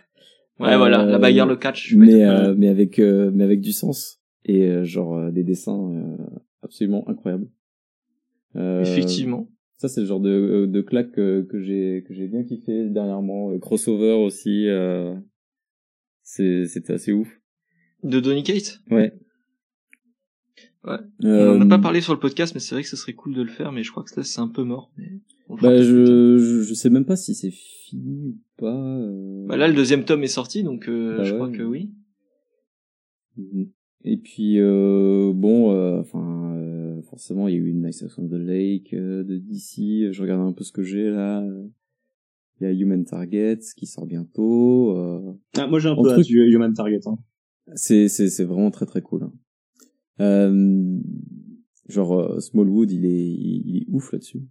Ouais, 0.60 0.72
Euh, 0.72 0.78
voilà, 0.78 1.05
la 1.06 1.18
bagarre, 1.18 1.46
le 1.46 1.56
catch. 1.56 1.94
mais 1.94 2.24
euh, 2.24 2.55
mais 2.56 2.68
avec 2.68 2.98
euh, 2.98 3.30
mais 3.32 3.44
avec 3.44 3.60
du 3.60 3.72
sens 3.72 4.20
et 4.44 4.66
euh, 4.66 4.84
genre 4.84 5.16
euh, 5.16 5.30
des 5.30 5.44
dessins 5.44 5.92
euh, 5.92 6.16
absolument 6.62 7.09
incroyables. 7.09 7.48
Euh, 8.56 8.82
Effectivement. 8.82 9.48
Ça 9.76 9.86
c'est 9.88 10.00
le 10.00 10.06
genre 10.06 10.18
de 10.20 10.66
de 10.66 10.80
claque 10.80 11.12
que, 11.12 11.42
que 11.42 11.60
j'ai 11.60 12.02
que 12.09 12.12
j'ai 12.14 12.26
bien 12.26 12.42
kiffé 12.42 12.88
dernièrement. 12.88 13.52
Euh, 13.52 13.59
crossover 13.59 14.12
aussi. 14.14 14.66
Euh, 14.68 15.14
c'est 16.22 16.66
c'était 16.66 16.94
assez 16.94 17.12
ouf. 17.12 17.28
De 18.02 18.18
Donny 18.20 18.42
Cates? 18.42 18.80
Ouais. 18.90 19.12
Ouais. 20.89 20.98
Euh, 21.28 21.55
On 21.55 21.59
en 21.59 21.62
a 21.62 21.66
pas 21.66 21.78
parlé 21.78 22.01
sur 22.01 22.12
le 22.15 22.19
podcast, 22.20 22.55
mais 22.55 22.60
c'est 22.60 22.74
vrai 22.74 22.82
que 22.82 22.89
ce 22.89 22.97
serait 22.97 23.12
cool 23.15 23.35
de 23.35 23.43
le 23.43 23.48
faire, 23.48 23.73
mais 23.73 23.82
je 23.82 23.90
crois 23.90 24.02
que 24.05 24.10
là, 24.16 24.23
c'est 24.24 24.40
un 24.40 24.48
peu 24.48 24.62
mort. 24.65 24.90
Mais 24.97 25.10
Bah 25.60 25.77
je, 25.82 26.39
je 26.39 26.62
je 26.62 26.74
sais 26.74 26.90
même 26.90 27.05
pas 27.05 27.16
si 27.16 27.35
c'est 27.35 27.51
fini 27.52 28.28
ou 28.28 28.36
pas. 28.56 28.74
euh. 28.74 29.47
Bah, 29.47 29.56
là, 29.56 29.69
le 29.69 29.74
deuxième 29.74 30.05
tome 30.05 30.23
est 30.24 30.27
sorti, 30.28 30.62
donc 30.62 30.89
euh, 30.89 31.19
Bah 31.19 31.24
je 31.24 31.31
ouais. 31.32 31.36
crois 31.39 31.51
que 31.51 31.62
oui. 31.62 31.90
Et 34.05 34.16
puis 34.16 34.59
euh, 34.59 35.32
bon, 35.35 35.70
enfin 36.01 36.55
euh, 36.56 37.02
forcément 37.02 37.48
il 37.48 37.55
y 37.55 37.56
a 37.56 37.60
eu 37.60 37.73
Nice 37.73 38.02
House 38.02 38.19
on 38.19 38.27
the 38.28 38.32
Lake 38.32 38.94
euh, 38.94 39.23
de 39.24 39.36
DC. 39.39 40.12
Je 40.12 40.23
regarde 40.23 40.40
un 40.40 40.52
peu 40.52 40.65
ce 40.65 40.73
que 40.73 40.82
j'ai 40.82 41.10
là. 41.10 41.44
Il 42.60 42.65
y 42.65 42.66
a 42.66 42.73
Human 42.73 43.05
Target 43.05 43.59
qui 43.77 43.86
sort 43.86 44.06
bientôt. 44.06 44.97
euh. 44.97 45.32
ah, 45.56 45.66
moi 45.66 45.78
j'ai 45.78 45.89
un 45.89 45.93
En 45.93 46.02
peu 46.02 46.10
truc- 46.15 46.28
Human 46.31 46.73
Target 46.73 47.01
hein. 47.06 47.19
C'est 47.74 48.09
c'est 48.09 48.28
c'est 48.31 48.44
vraiment 48.44 48.70
très 48.70 48.86
très 48.86 49.02
cool. 49.02 49.24
hein. 49.24 49.32
Euh, 50.20 50.99
genre 51.89 52.19
euh, 52.19 52.40
Smallwood 52.40 52.90
il 52.90 53.05
est 53.07 53.31
il, 53.31 53.62
il 53.66 53.77
est 53.78 53.86
ouf 53.89 54.12
là-dessus. 54.12 54.43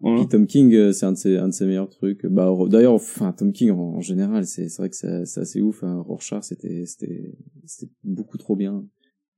Ouais. 0.00 0.16
Puis 0.16 0.28
Tom 0.28 0.46
King 0.46 0.74
euh, 0.74 0.92
c'est 0.92 1.06
un 1.06 1.12
de 1.12 1.16
ses 1.16 1.36
un 1.36 1.48
de 1.48 1.52
ses 1.54 1.64
meilleurs 1.64 1.88
trucs. 1.88 2.26
Bah 2.26 2.52
d'ailleurs 2.68 2.94
enfin 2.94 3.32
Tom 3.32 3.52
King 3.52 3.70
en, 3.70 3.96
en 3.96 4.00
général 4.00 4.46
c'est 4.46 4.68
c'est 4.68 4.82
vrai 4.82 4.90
que 4.90 4.96
c'est 4.96 5.24
c'est 5.26 5.40
assez 5.40 5.60
ouf. 5.60 5.84
Hein. 5.84 6.00
Rorschach 6.00 6.42
c'était 6.42 6.84
c'était 6.86 7.34
c'était 7.66 7.90
beaucoup 8.02 8.36
trop 8.36 8.56
bien. 8.56 8.84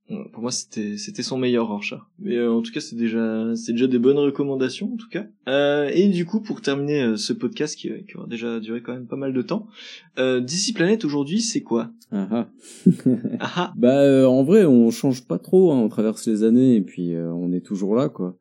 Pour 0.07 0.43
moi, 0.43 0.51
c'était 0.51 0.97
c'était 0.97 1.23
son 1.23 1.37
meilleur 1.37 1.67
Rorschach. 1.67 2.01
Mais 2.19 2.35
euh, 2.35 2.51
en 2.51 2.61
tout 2.61 2.71
cas, 2.71 2.79
c'est 2.79 2.95
déjà 2.95 3.55
c'est 3.55 3.71
déjà 3.71 3.87
des 3.87 3.97
bonnes 3.97 4.19
recommandations 4.19 4.93
en 4.93 4.97
tout 4.97 5.09
cas. 5.09 5.25
Euh, 5.47 5.89
et 5.91 6.09
du 6.09 6.25
coup, 6.25 6.41
pour 6.41 6.61
terminer 6.61 7.01
euh, 7.01 7.15
ce 7.15 7.33
podcast 7.33 7.75
qui, 7.75 7.89
qui 8.07 8.15
aura 8.15 8.27
déjà 8.27 8.59
duré 8.59 8.83
quand 8.83 8.93
même 8.93 9.07
pas 9.07 9.15
mal 9.15 9.33
de 9.33 9.41
temps, 9.41 9.67
DC 10.17 10.75
Planet 10.75 11.03
aujourd'hui, 11.05 11.41
c'est 11.41 11.61
quoi? 11.61 11.91
Ah 12.11 12.27
ah. 12.31 12.49
Ah 13.39 13.51
ah. 13.55 13.73
Bah 13.77 14.29
en 14.29 14.43
vrai, 14.43 14.65
on 14.65 14.91
change 14.91 15.25
pas 15.25 15.39
trop, 15.39 15.71
hein, 15.71 15.79
on 15.79 15.89
traverse 15.89 16.27
les 16.27 16.43
années 16.43 16.75
et 16.75 16.81
puis 16.81 17.15
on 17.15 17.51
est 17.51 17.65
toujours 17.65 17.95
là 17.95 18.09
quoi. 18.09 18.37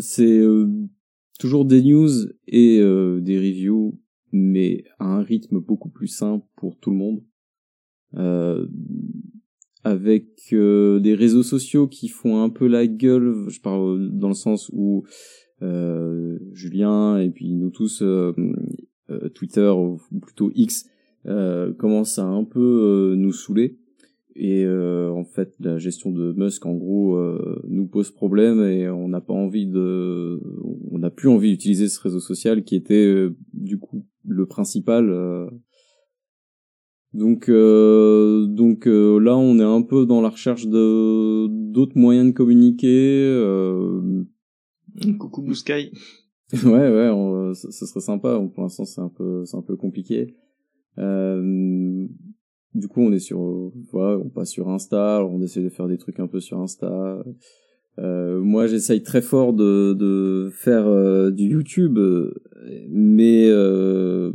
C'est 0.00 0.42
toujours 1.40 1.64
des 1.64 1.82
news 1.82 2.10
et 2.46 2.78
des 2.78 3.38
reviews, 3.38 3.98
mais 4.30 4.84
à 5.00 5.06
un 5.06 5.22
rythme 5.22 5.58
beaucoup 5.58 5.90
plus 5.90 6.06
simple 6.06 6.46
pour 6.56 6.78
tout 6.78 6.90
le 6.90 6.96
monde. 6.96 7.20
Euh, 8.16 8.66
avec 9.84 10.52
euh, 10.52 10.98
des 10.98 11.14
réseaux 11.14 11.42
sociaux 11.42 11.86
qui 11.86 12.08
font 12.08 12.42
un 12.42 12.48
peu 12.48 12.66
la 12.66 12.86
gueule, 12.86 13.46
je 13.48 13.60
parle 13.60 14.10
dans 14.10 14.28
le 14.28 14.34
sens 14.34 14.70
où 14.72 15.04
euh, 15.62 16.38
Julien 16.52 17.18
et 17.18 17.30
puis 17.30 17.54
nous 17.54 17.70
tous 17.70 18.02
euh, 18.02 18.32
euh, 19.10 19.28
Twitter 19.28 19.68
ou 19.68 20.00
plutôt 20.20 20.50
X 20.54 20.86
euh, 21.26 21.72
commence 21.74 22.18
à 22.18 22.24
un 22.24 22.44
peu 22.44 22.60
euh, 22.60 23.16
nous 23.16 23.32
saouler 23.32 23.78
et 24.36 24.64
euh, 24.64 25.10
en 25.10 25.24
fait 25.24 25.54
la 25.60 25.78
gestion 25.78 26.10
de 26.10 26.32
Musk 26.32 26.66
en 26.66 26.74
gros 26.74 27.16
euh, 27.16 27.62
nous 27.68 27.86
pose 27.86 28.10
problème 28.10 28.62
et 28.64 28.88
on 28.88 29.08
n'a 29.08 29.20
pas 29.20 29.32
envie 29.32 29.66
de 29.66 30.40
on 30.90 30.98
n'a 30.98 31.10
plus 31.10 31.28
envie 31.28 31.50
d'utiliser 31.50 31.88
ce 31.88 32.00
réseau 32.00 32.20
social 32.20 32.64
qui 32.64 32.74
était 32.74 33.06
euh, 33.06 33.36
du 33.52 33.78
coup 33.78 34.04
le 34.26 34.46
principal 34.46 35.08
euh. 35.10 35.48
Donc 37.14 37.48
euh, 37.48 38.46
donc 38.46 38.86
euh, 38.86 39.18
là 39.20 39.36
on 39.36 39.58
est 39.58 39.62
un 39.64 39.82
peu 39.82 40.04
dans 40.04 40.20
la 40.20 40.28
recherche 40.28 40.66
de 40.66 41.46
d'autres 41.72 41.96
moyens 41.96 42.26
de 42.26 42.32
communiquer 42.32 43.24
euh, 43.26 44.24
Coucou 45.18 45.42
Blue 45.42 45.54
Sky. 45.54 45.90
ouais 46.64 46.70
ouais 46.90 47.08
on- 47.12 47.54
ce 47.54 47.70
ce 47.70 47.86
serait 47.86 48.00
sympa. 48.00 48.38
Pour 48.54 48.62
l'instant 48.64 48.84
c'est 48.84 49.00
un 49.00 49.08
peu 49.08 49.44
c'est 49.46 49.56
un 49.56 49.62
peu 49.62 49.76
compliqué. 49.76 50.34
Euh, 50.98 52.06
du 52.74 52.88
coup 52.88 53.00
on 53.00 53.12
est 53.12 53.18
sur 53.20 53.72
voilà 53.92 54.18
on 54.18 54.28
passe 54.28 54.50
sur 54.50 54.68
Insta. 54.68 55.24
On 55.24 55.40
essaie 55.40 55.62
de 55.62 55.68
faire 55.70 55.88
des 55.88 55.98
trucs 55.98 56.20
un 56.20 56.26
peu 56.26 56.40
sur 56.40 56.58
Insta. 56.60 57.24
Euh, 58.00 58.40
moi 58.40 58.66
j'essaye 58.66 59.02
très 59.04 59.22
fort 59.22 59.52
de 59.52 59.94
de 59.94 60.50
faire 60.52 60.86
euh, 60.86 61.30
du 61.30 61.44
YouTube. 61.44 61.98
Mais 62.90 63.46
euh, 63.48 64.32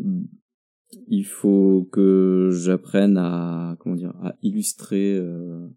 il 1.09 1.25
faut 1.25 1.87
que 1.91 2.49
j'apprenne 2.53 3.17
à 3.17 3.75
comment 3.79 3.95
dire 3.95 4.15
à 4.23 4.35
illustrer 4.41 5.15
euh, 5.17 5.67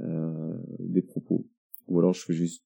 euh, 0.00 0.54
des 0.78 1.02
propos. 1.02 1.46
Ou 1.88 1.98
alors 1.98 2.12
je 2.14 2.22
fais 2.24 2.34
juste 2.34 2.62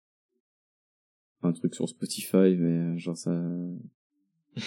un 1.43 1.53
truc 1.53 1.75
sur 1.75 1.89
Spotify 1.89 2.55
mais 2.59 2.79
euh, 2.95 2.99
genre 2.99 3.17
ça 3.17 3.33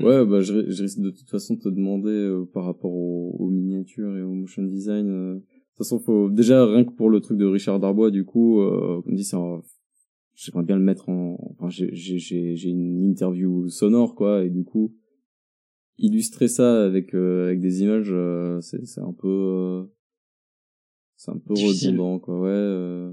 ouais 0.00 0.26
bah 0.26 0.40
je, 0.40 0.52
ri- 0.52 0.66
je 0.72 0.82
risque 0.82 1.00
de 1.00 1.10
toute 1.10 1.30
façon 1.30 1.54
de 1.54 1.60
te 1.60 1.68
demander 1.68 2.10
euh, 2.10 2.44
par 2.52 2.64
rapport 2.64 2.92
aux, 2.92 3.36
aux 3.38 3.48
miniatures 3.50 4.16
et 4.16 4.22
au 4.22 4.32
motion 4.34 4.62
design 4.64 5.08
euh, 5.08 5.34
de 5.36 5.40
toute 5.40 5.78
façon 5.78 5.98
faut 6.00 6.28
déjà 6.30 6.66
rien 6.66 6.84
que 6.84 6.90
pour 6.90 7.08
le 7.08 7.20
truc 7.20 7.38
de 7.38 7.44
Richard 7.46 7.80
Darbois 7.80 8.10
du 8.10 8.24
coup 8.24 8.60
euh, 8.60 9.00
comme 9.02 9.14
dit 9.14 9.24
c'est 9.24 9.36
un- 9.36 9.62
j'aimerais 10.34 10.64
bien 10.64 10.76
le 10.76 10.82
mettre 10.82 11.08
en 11.08 11.38
enfin 11.52 11.70
j'ai 11.70 11.94
j'ai 11.94 12.18
j'ai 12.18 12.56
j'ai 12.56 12.70
une 12.70 13.02
interview 13.04 13.68
sonore 13.68 14.14
quoi 14.14 14.44
et 14.44 14.50
du 14.50 14.64
coup 14.64 14.94
illustrer 15.98 16.48
ça 16.48 16.84
avec 16.84 17.14
euh, 17.14 17.46
avec 17.46 17.60
des 17.60 17.82
images 17.82 18.08
euh, 18.10 18.60
c'est 18.60 18.84
c'est 18.86 19.00
un 19.00 19.12
peu 19.12 19.28
euh, 19.28 19.84
c'est 21.16 21.30
un 21.30 21.38
peu 21.38 21.54
Difficile. 21.54 21.90
redondant 21.92 22.18
quoi 22.18 22.40
ouais 22.40 22.48
euh, 22.50 23.12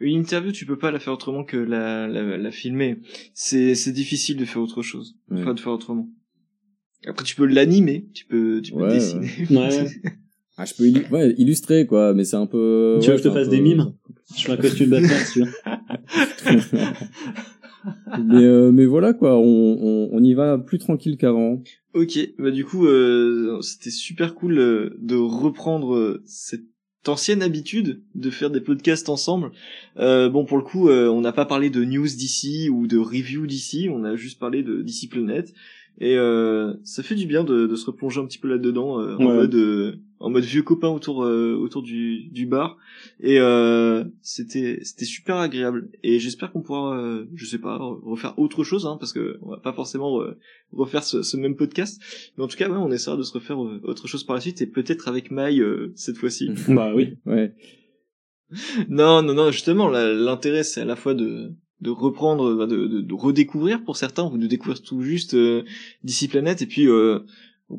Une 0.00 0.20
interview, 0.20 0.52
tu 0.52 0.64
peux 0.66 0.78
pas 0.78 0.90
la 0.90 0.98
faire 0.98 1.12
autrement 1.12 1.44
que 1.44 1.56
la, 1.56 2.06
la, 2.08 2.36
la 2.38 2.50
filmer. 2.50 2.98
C'est, 3.34 3.74
c'est 3.74 3.92
difficile 3.92 4.36
de 4.38 4.44
faire 4.46 4.62
autre 4.62 4.80
chose. 4.82 5.16
Ouais. 5.30 5.40
Enfin, 5.42 5.52
de 5.54 5.60
faire 5.60 5.72
autrement. 5.72 6.08
Après, 7.06 7.24
tu 7.24 7.34
peux 7.36 7.46
l'animer, 7.46 8.06
tu 8.14 8.24
peux, 8.26 8.62
tu 8.62 8.72
peux 8.72 8.82
Ouais, 8.82 8.88
dessiner. 8.94 9.28
Ouais. 9.50 9.86
ah 10.56 10.64
je 10.64 10.74
peux 10.74 10.84
illu- 10.84 11.06
ouais, 11.10 11.34
illustrer 11.36 11.84
quoi 11.86 12.14
mais 12.14 12.24
c'est 12.24 12.36
un 12.36 12.46
peu 12.46 12.98
Tu 13.02 13.08
veux 13.10 13.16
que 13.16 13.22
je 13.22 13.28
te 13.28 13.34
fasse 13.34 13.48
peu- 13.48 13.56
des 13.56 13.60
mimes 13.60 13.92
Je 14.36 14.44
fais 14.44 14.52
un 14.52 14.56
costume 14.56 14.86
de 14.86 14.90
Batman, 14.92 15.18
si 15.26 15.32
tu 15.32 15.40
veux. 15.44 15.52
mais 18.18 18.44
euh, 18.44 18.70
mais 18.72 18.86
voilà 18.86 19.12
quoi 19.12 19.36
on, 19.38 19.78
on 19.80 20.08
on 20.12 20.22
y 20.22 20.34
va 20.34 20.58
plus 20.58 20.78
tranquille 20.78 21.16
qu'avant 21.16 21.62
Ok, 21.94 22.18
bah 22.38 22.50
du 22.50 22.64
coup, 22.64 22.86
euh, 22.86 23.60
c'était 23.60 23.90
super 23.90 24.34
cool 24.34 24.58
euh, 24.58 24.96
de 24.98 25.14
reprendre 25.16 25.94
euh, 25.94 26.22
cette 26.24 26.62
ancienne 27.06 27.42
habitude 27.42 28.02
de 28.14 28.30
faire 28.30 28.50
des 28.50 28.62
podcasts 28.62 29.10
ensemble. 29.10 29.50
Euh, 29.98 30.30
bon, 30.30 30.46
pour 30.46 30.56
le 30.56 30.62
coup, 30.62 30.88
on 30.88 31.20
n'a 31.20 31.32
pas 31.32 31.44
parlé 31.44 31.68
de 31.68 31.84
news 31.84 32.06
d'ici 32.06 32.70
ou 32.70 32.86
de 32.86 32.96
review 32.96 33.46
d'ici, 33.46 33.88
on 33.90 34.04
a 34.04 34.14
juste 34.14 34.38
parlé 34.38 34.62
de 34.62 34.82
d'ici 34.82 35.08
Planet. 35.08 35.52
Et 35.98 36.16
euh, 36.16 36.74
ça 36.82 37.02
fait 37.02 37.14
du 37.14 37.26
bien 37.26 37.44
de, 37.44 37.66
de 37.66 37.76
se 37.76 37.86
replonger 37.86 38.20
un 38.20 38.26
petit 38.26 38.38
peu 38.38 38.48
là-dedans, 38.48 38.98
euh, 39.00 39.16
en 39.16 39.22
mode 39.22 39.54
euh, 39.54 39.96
en 40.18 40.30
mode 40.30 40.44
vieux 40.44 40.62
copain 40.62 40.88
autour 40.88 41.24
euh, 41.24 41.54
autour 41.54 41.82
du, 41.82 42.24
du 42.30 42.46
bar. 42.46 42.76
Et 43.20 43.38
euh, 43.38 44.04
c'était 44.20 44.80
c'était 44.82 45.04
super 45.04 45.36
agréable. 45.36 45.90
Et 46.02 46.18
j'espère 46.18 46.50
qu'on 46.50 46.62
pourra, 46.62 46.98
euh, 46.98 47.26
je 47.34 47.44
sais 47.44 47.58
pas, 47.58 47.76
refaire 47.76 48.38
autre 48.38 48.64
chose, 48.64 48.86
hein, 48.86 48.96
parce 48.98 49.12
que 49.12 49.38
on 49.42 49.50
va 49.50 49.58
pas 49.58 49.72
forcément 49.72 50.20
refaire 50.72 51.04
ce, 51.04 51.22
ce 51.22 51.36
même 51.36 51.56
podcast. 51.56 52.00
Mais 52.36 52.44
en 52.44 52.48
tout 52.48 52.56
cas, 52.56 52.68
ouais, 52.68 52.76
on 52.76 52.90
essaiera 52.90 53.16
de 53.16 53.22
se 53.22 53.32
refaire 53.32 53.58
autre 53.58 54.08
chose 54.08 54.24
par 54.24 54.34
la 54.34 54.40
suite 54.40 54.60
et 54.62 54.66
peut-être 54.66 55.08
avec 55.08 55.30
Maï 55.30 55.60
euh, 55.60 55.92
cette 55.94 56.16
fois-ci. 56.16 56.50
Bah 56.68 56.92
oui. 56.94 57.18
ouais 57.26 57.54
non, 58.88 59.22
non, 59.22 59.34
non, 59.34 59.50
justement, 59.50 59.88
l'intérêt 59.88 60.62
c'est 60.62 60.82
à 60.82 60.84
la 60.84 60.96
fois 60.96 61.14
de 61.14 61.52
de 61.82 61.90
reprendre, 61.90 62.66
de, 62.66 62.86
de, 62.86 63.00
de 63.00 63.14
redécouvrir 63.14 63.82
pour 63.84 63.96
certains 63.96 64.24
ou 64.24 64.38
de 64.38 64.46
découvrir 64.46 64.80
tout 64.80 65.02
juste 65.02 65.34
euh, 65.34 65.64
Planète 66.30 66.62
et 66.62 66.66
puis 66.66 66.86
euh, 66.86 67.20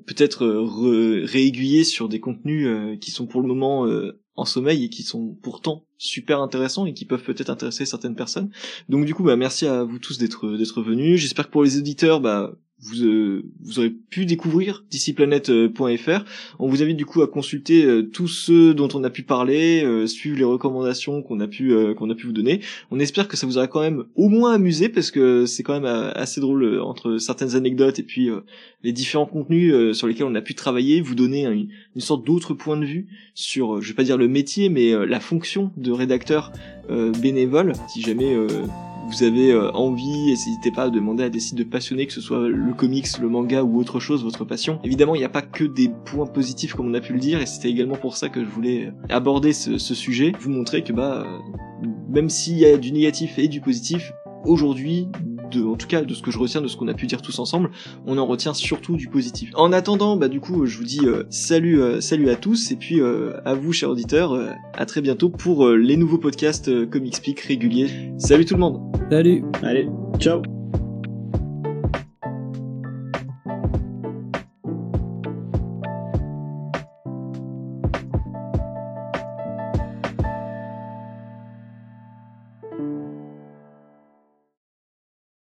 peut-être 0.06 0.44
euh, 0.44 1.26
réaiguiller 1.26 1.86
sur 1.86 2.10
des 2.10 2.20
contenus 2.20 2.68
euh, 2.68 2.98
qui 2.98 3.12
sont 3.12 3.28
pour 3.28 3.42
le 3.42 3.48
moment 3.48 3.88
euh, 3.88 4.20
en 4.36 4.44
sommeil 4.44 4.84
et 4.84 4.90
qui 4.90 5.04
sont 5.04 5.38
pourtant 5.42 5.86
super 5.98 6.42
intéressants 6.42 6.86
et 6.86 6.94
qui 6.94 7.06
peuvent 7.06 7.24
peut-être 7.24 7.50
intéresser 7.50 7.86
certaines 7.86 8.16
personnes. 8.16 8.50
Donc 8.90 9.06
du 9.06 9.14
coup, 9.14 9.24
bah 9.24 9.38
merci 9.38 9.68
à 9.68 9.84
vous 9.84 10.00
tous 10.00 10.18
d'être 10.18 10.58
d'être 10.58 10.82
venus. 10.82 11.22
J'espère 11.22 11.48
que 11.48 11.52
pour 11.52 11.64
les 11.64 11.78
auditeurs, 11.78 12.20
bah 12.20 12.54
vous 12.84 13.04
euh, 13.04 13.44
vous 13.62 13.80
aurez 13.80 13.90
pu 13.90 14.26
découvrir 14.26 14.84
diciplanète.fr. 14.90 16.26
On 16.60 16.68
vous 16.68 16.84
invite 16.84 16.98
du 16.98 17.06
coup 17.06 17.22
à 17.22 17.28
consulter 17.28 17.86
euh, 17.86 18.04
tous 18.04 18.28
ceux 18.28 18.74
dont 18.74 18.90
on 18.94 19.04
a 19.04 19.10
pu 19.10 19.24
parler, 19.24 19.84
euh, 19.84 20.08
suivre 20.08 20.38
les 20.38 20.44
recommandations 20.44 21.22
qu'on 21.22 21.40
a 21.40 21.48
pu 21.48 21.74
euh, 21.74 21.94
qu'on 21.94 22.10
a 22.10 22.16
pu 22.16 22.28
vous 22.28 22.34
donner. 22.34 22.62
On 22.92 23.00
espère 23.00 23.28
que 23.28 23.38
ça 23.38 23.48
vous 23.48 23.58
aura 23.58 23.68
quand 23.68 23.82
même 23.82 24.04
au 24.16 24.30
moins 24.30 24.54
amusé 24.54 24.90
parce 24.90 25.12
que 25.12 25.46
c'est 25.46 25.64
quand 25.64 25.74
même 25.74 25.86
euh, 25.86 26.12
assez 26.14 26.42
drôle 26.42 26.64
euh, 26.64 26.84
entre 26.84 27.18
certaines 27.18 27.56
anecdotes 27.56 28.00
et 28.00 28.04
puis 28.04 28.30
euh, 28.30 28.42
les 28.84 28.92
différents 28.92 29.26
contenus 29.26 29.74
euh, 29.74 29.94
sur 29.94 30.08
lesquels 30.08 30.26
on 30.26 30.36
a 30.36 30.42
pu 30.42 30.56
travailler, 30.56 31.02
vous 31.02 31.16
donner 31.16 31.46
une, 31.46 31.70
sorte 32.02 32.26
d'autre 32.26 32.54
point 32.54 32.78
de 32.78 32.86
vue 32.86 33.08
sur, 33.34 33.76
euh, 33.76 33.82
je 33.82 33.88
vais 33.88 33.94
pas 33.94 34.04
dire 34.04 34.18
le 34.18 34.28
métier, 34.28 34.70
mais 34.70 34.92
euh, 34.92 35.06
la 35.06 35.20
fonction 35.20 35.72
de 35.78 35.92
rédacteur 35.92 36.52
euh, 36.90 37.12
bénévole. 37.12 37.74
Si 37.88 38.02
jamais 38.02 38.36
euh, 38.36 38.48
vous 39.08 39.24
avez 39.24 39.52
euh, 39.52 39.72
envie, 39.72 40.28
n'hésitez 40.28 40.72
pas 40.72 40.84
à 40.84 40.90
demander 40.90 41.24
à 41.24 41.30
des 41.30 41.40
sites 41.40 41.58
de 41.58 41.64
passionnés, 41.64 42.08
que 42.08 42.14
ce 42.14 42.22
soit 42.22 42.48
le 42.48 42.74
comics, 42.74 43.08
le 43.20 43.30
manga 43.30 43.64
ou 43.64 43.80
autre 43.80 44.00
chose, 44.00 44.24
votre 44.24 44.46
passion. 44.46 44.80
Évidemment, 44.84 45.16
il 45.16 45.20
n'y 45.20 45.26
a 45.26 45.30
pas 45.30 45.42
que 45.42 45.64
des 45.64 45.90
points 46.06 46.26
positifs 46.26 46.74
comme 46.74 46.88
on 46.88 46.94
a 46.94 47.02
pu 47.02 47.14
le 47.14 47.20
dire, 47.20 47.42
et 47.42 47.46
c'était 47.46 47.70
également 47.70 47.96
pour 47.96 48.18
ça 48.18 48.30
que 48.30 48.44
je 48.44 48.50
voulais 48.50 48.92
aborder 49.10 49.54
ce, 49.54 49.78
ce 49.78 49.96
sujet, 49.96 50.32
vous 50.40 50.50
montrer 50.50 50.84
que 50.84 50.94
bah, 50.94 51.26
euh, 51.26 51.88
même 52.10 52.30
s'il 52.30 52.58
y 52.58 52.66
a 52.66 52.78
du 52.78 52.92
négatif 52.92 53.38
et 53.40 53.48
du 53.48 53.62
positif, 53.62 54.14
aujourd'hui, 54.46 55.08
de, 55.54 55.64
en 55.64 55.76
tout 55.76 55.88
cas 55.88 56.02
de 56.02 56.14
ce 56.14 56.22
que 56.22 56.32
je 56.32 56.40
retiens 56.40 56.62
de 56.62 56.68
ce 56.68 56.78
qu'on 56.78 56.88
a 56.88 56.94
pu 56.94 57.08
dire 57.08 57.22
tous 57.22 57.40
ensemble, 57.40 57.72
on 58.06 58.18
en 58.18 58.26
retient 58.26 58.54
surtout 58.54 58.96
du 58.96 59.08
positif. 59.08 59.52
En 59.56 59.72
attendant, 59.72 60.18
bah 60.18 60.28
du 60.28 60.40
coup, 60.40 60.66
je 60.66 60.78
vous 60.78 60.84
dis 60.84 61.06
euh, 61.06 61.24
salut, 61.30 61.82
euh, 61.82 62.02
salut 62.02 62.30
à 62.30 62.36
tous, 62.36 62.72
et 62.72 62.76
puis 62.76 63.00
euh, 63.00 63.34
à 63.46 63.54
vous, 63.54 63.72
chers 63.72 63.90
auditeurs, 63.90 64.34
euh, 64.34 64.50
à 64.74 64.86
très 64.86 65.02
bientôt 65.02 65.30
pour 65.30 65.68
euh, 65.68 65.76
les 65.76 65.98
nouveaux 65.98 66.18
podcasts 66.18 66.70
euh, 66.70 66.86
Comic 66.86 67.16
Speak 67.16 67.40
réguliers. 67.42 67.90
Salut 68.18 68.46
tout 68.46 68.56
le 68.56 68.60
monde 68.60 68.94
salut 69.10 69.44
Allez, 69.62 69.88
ciao 70.18 70.42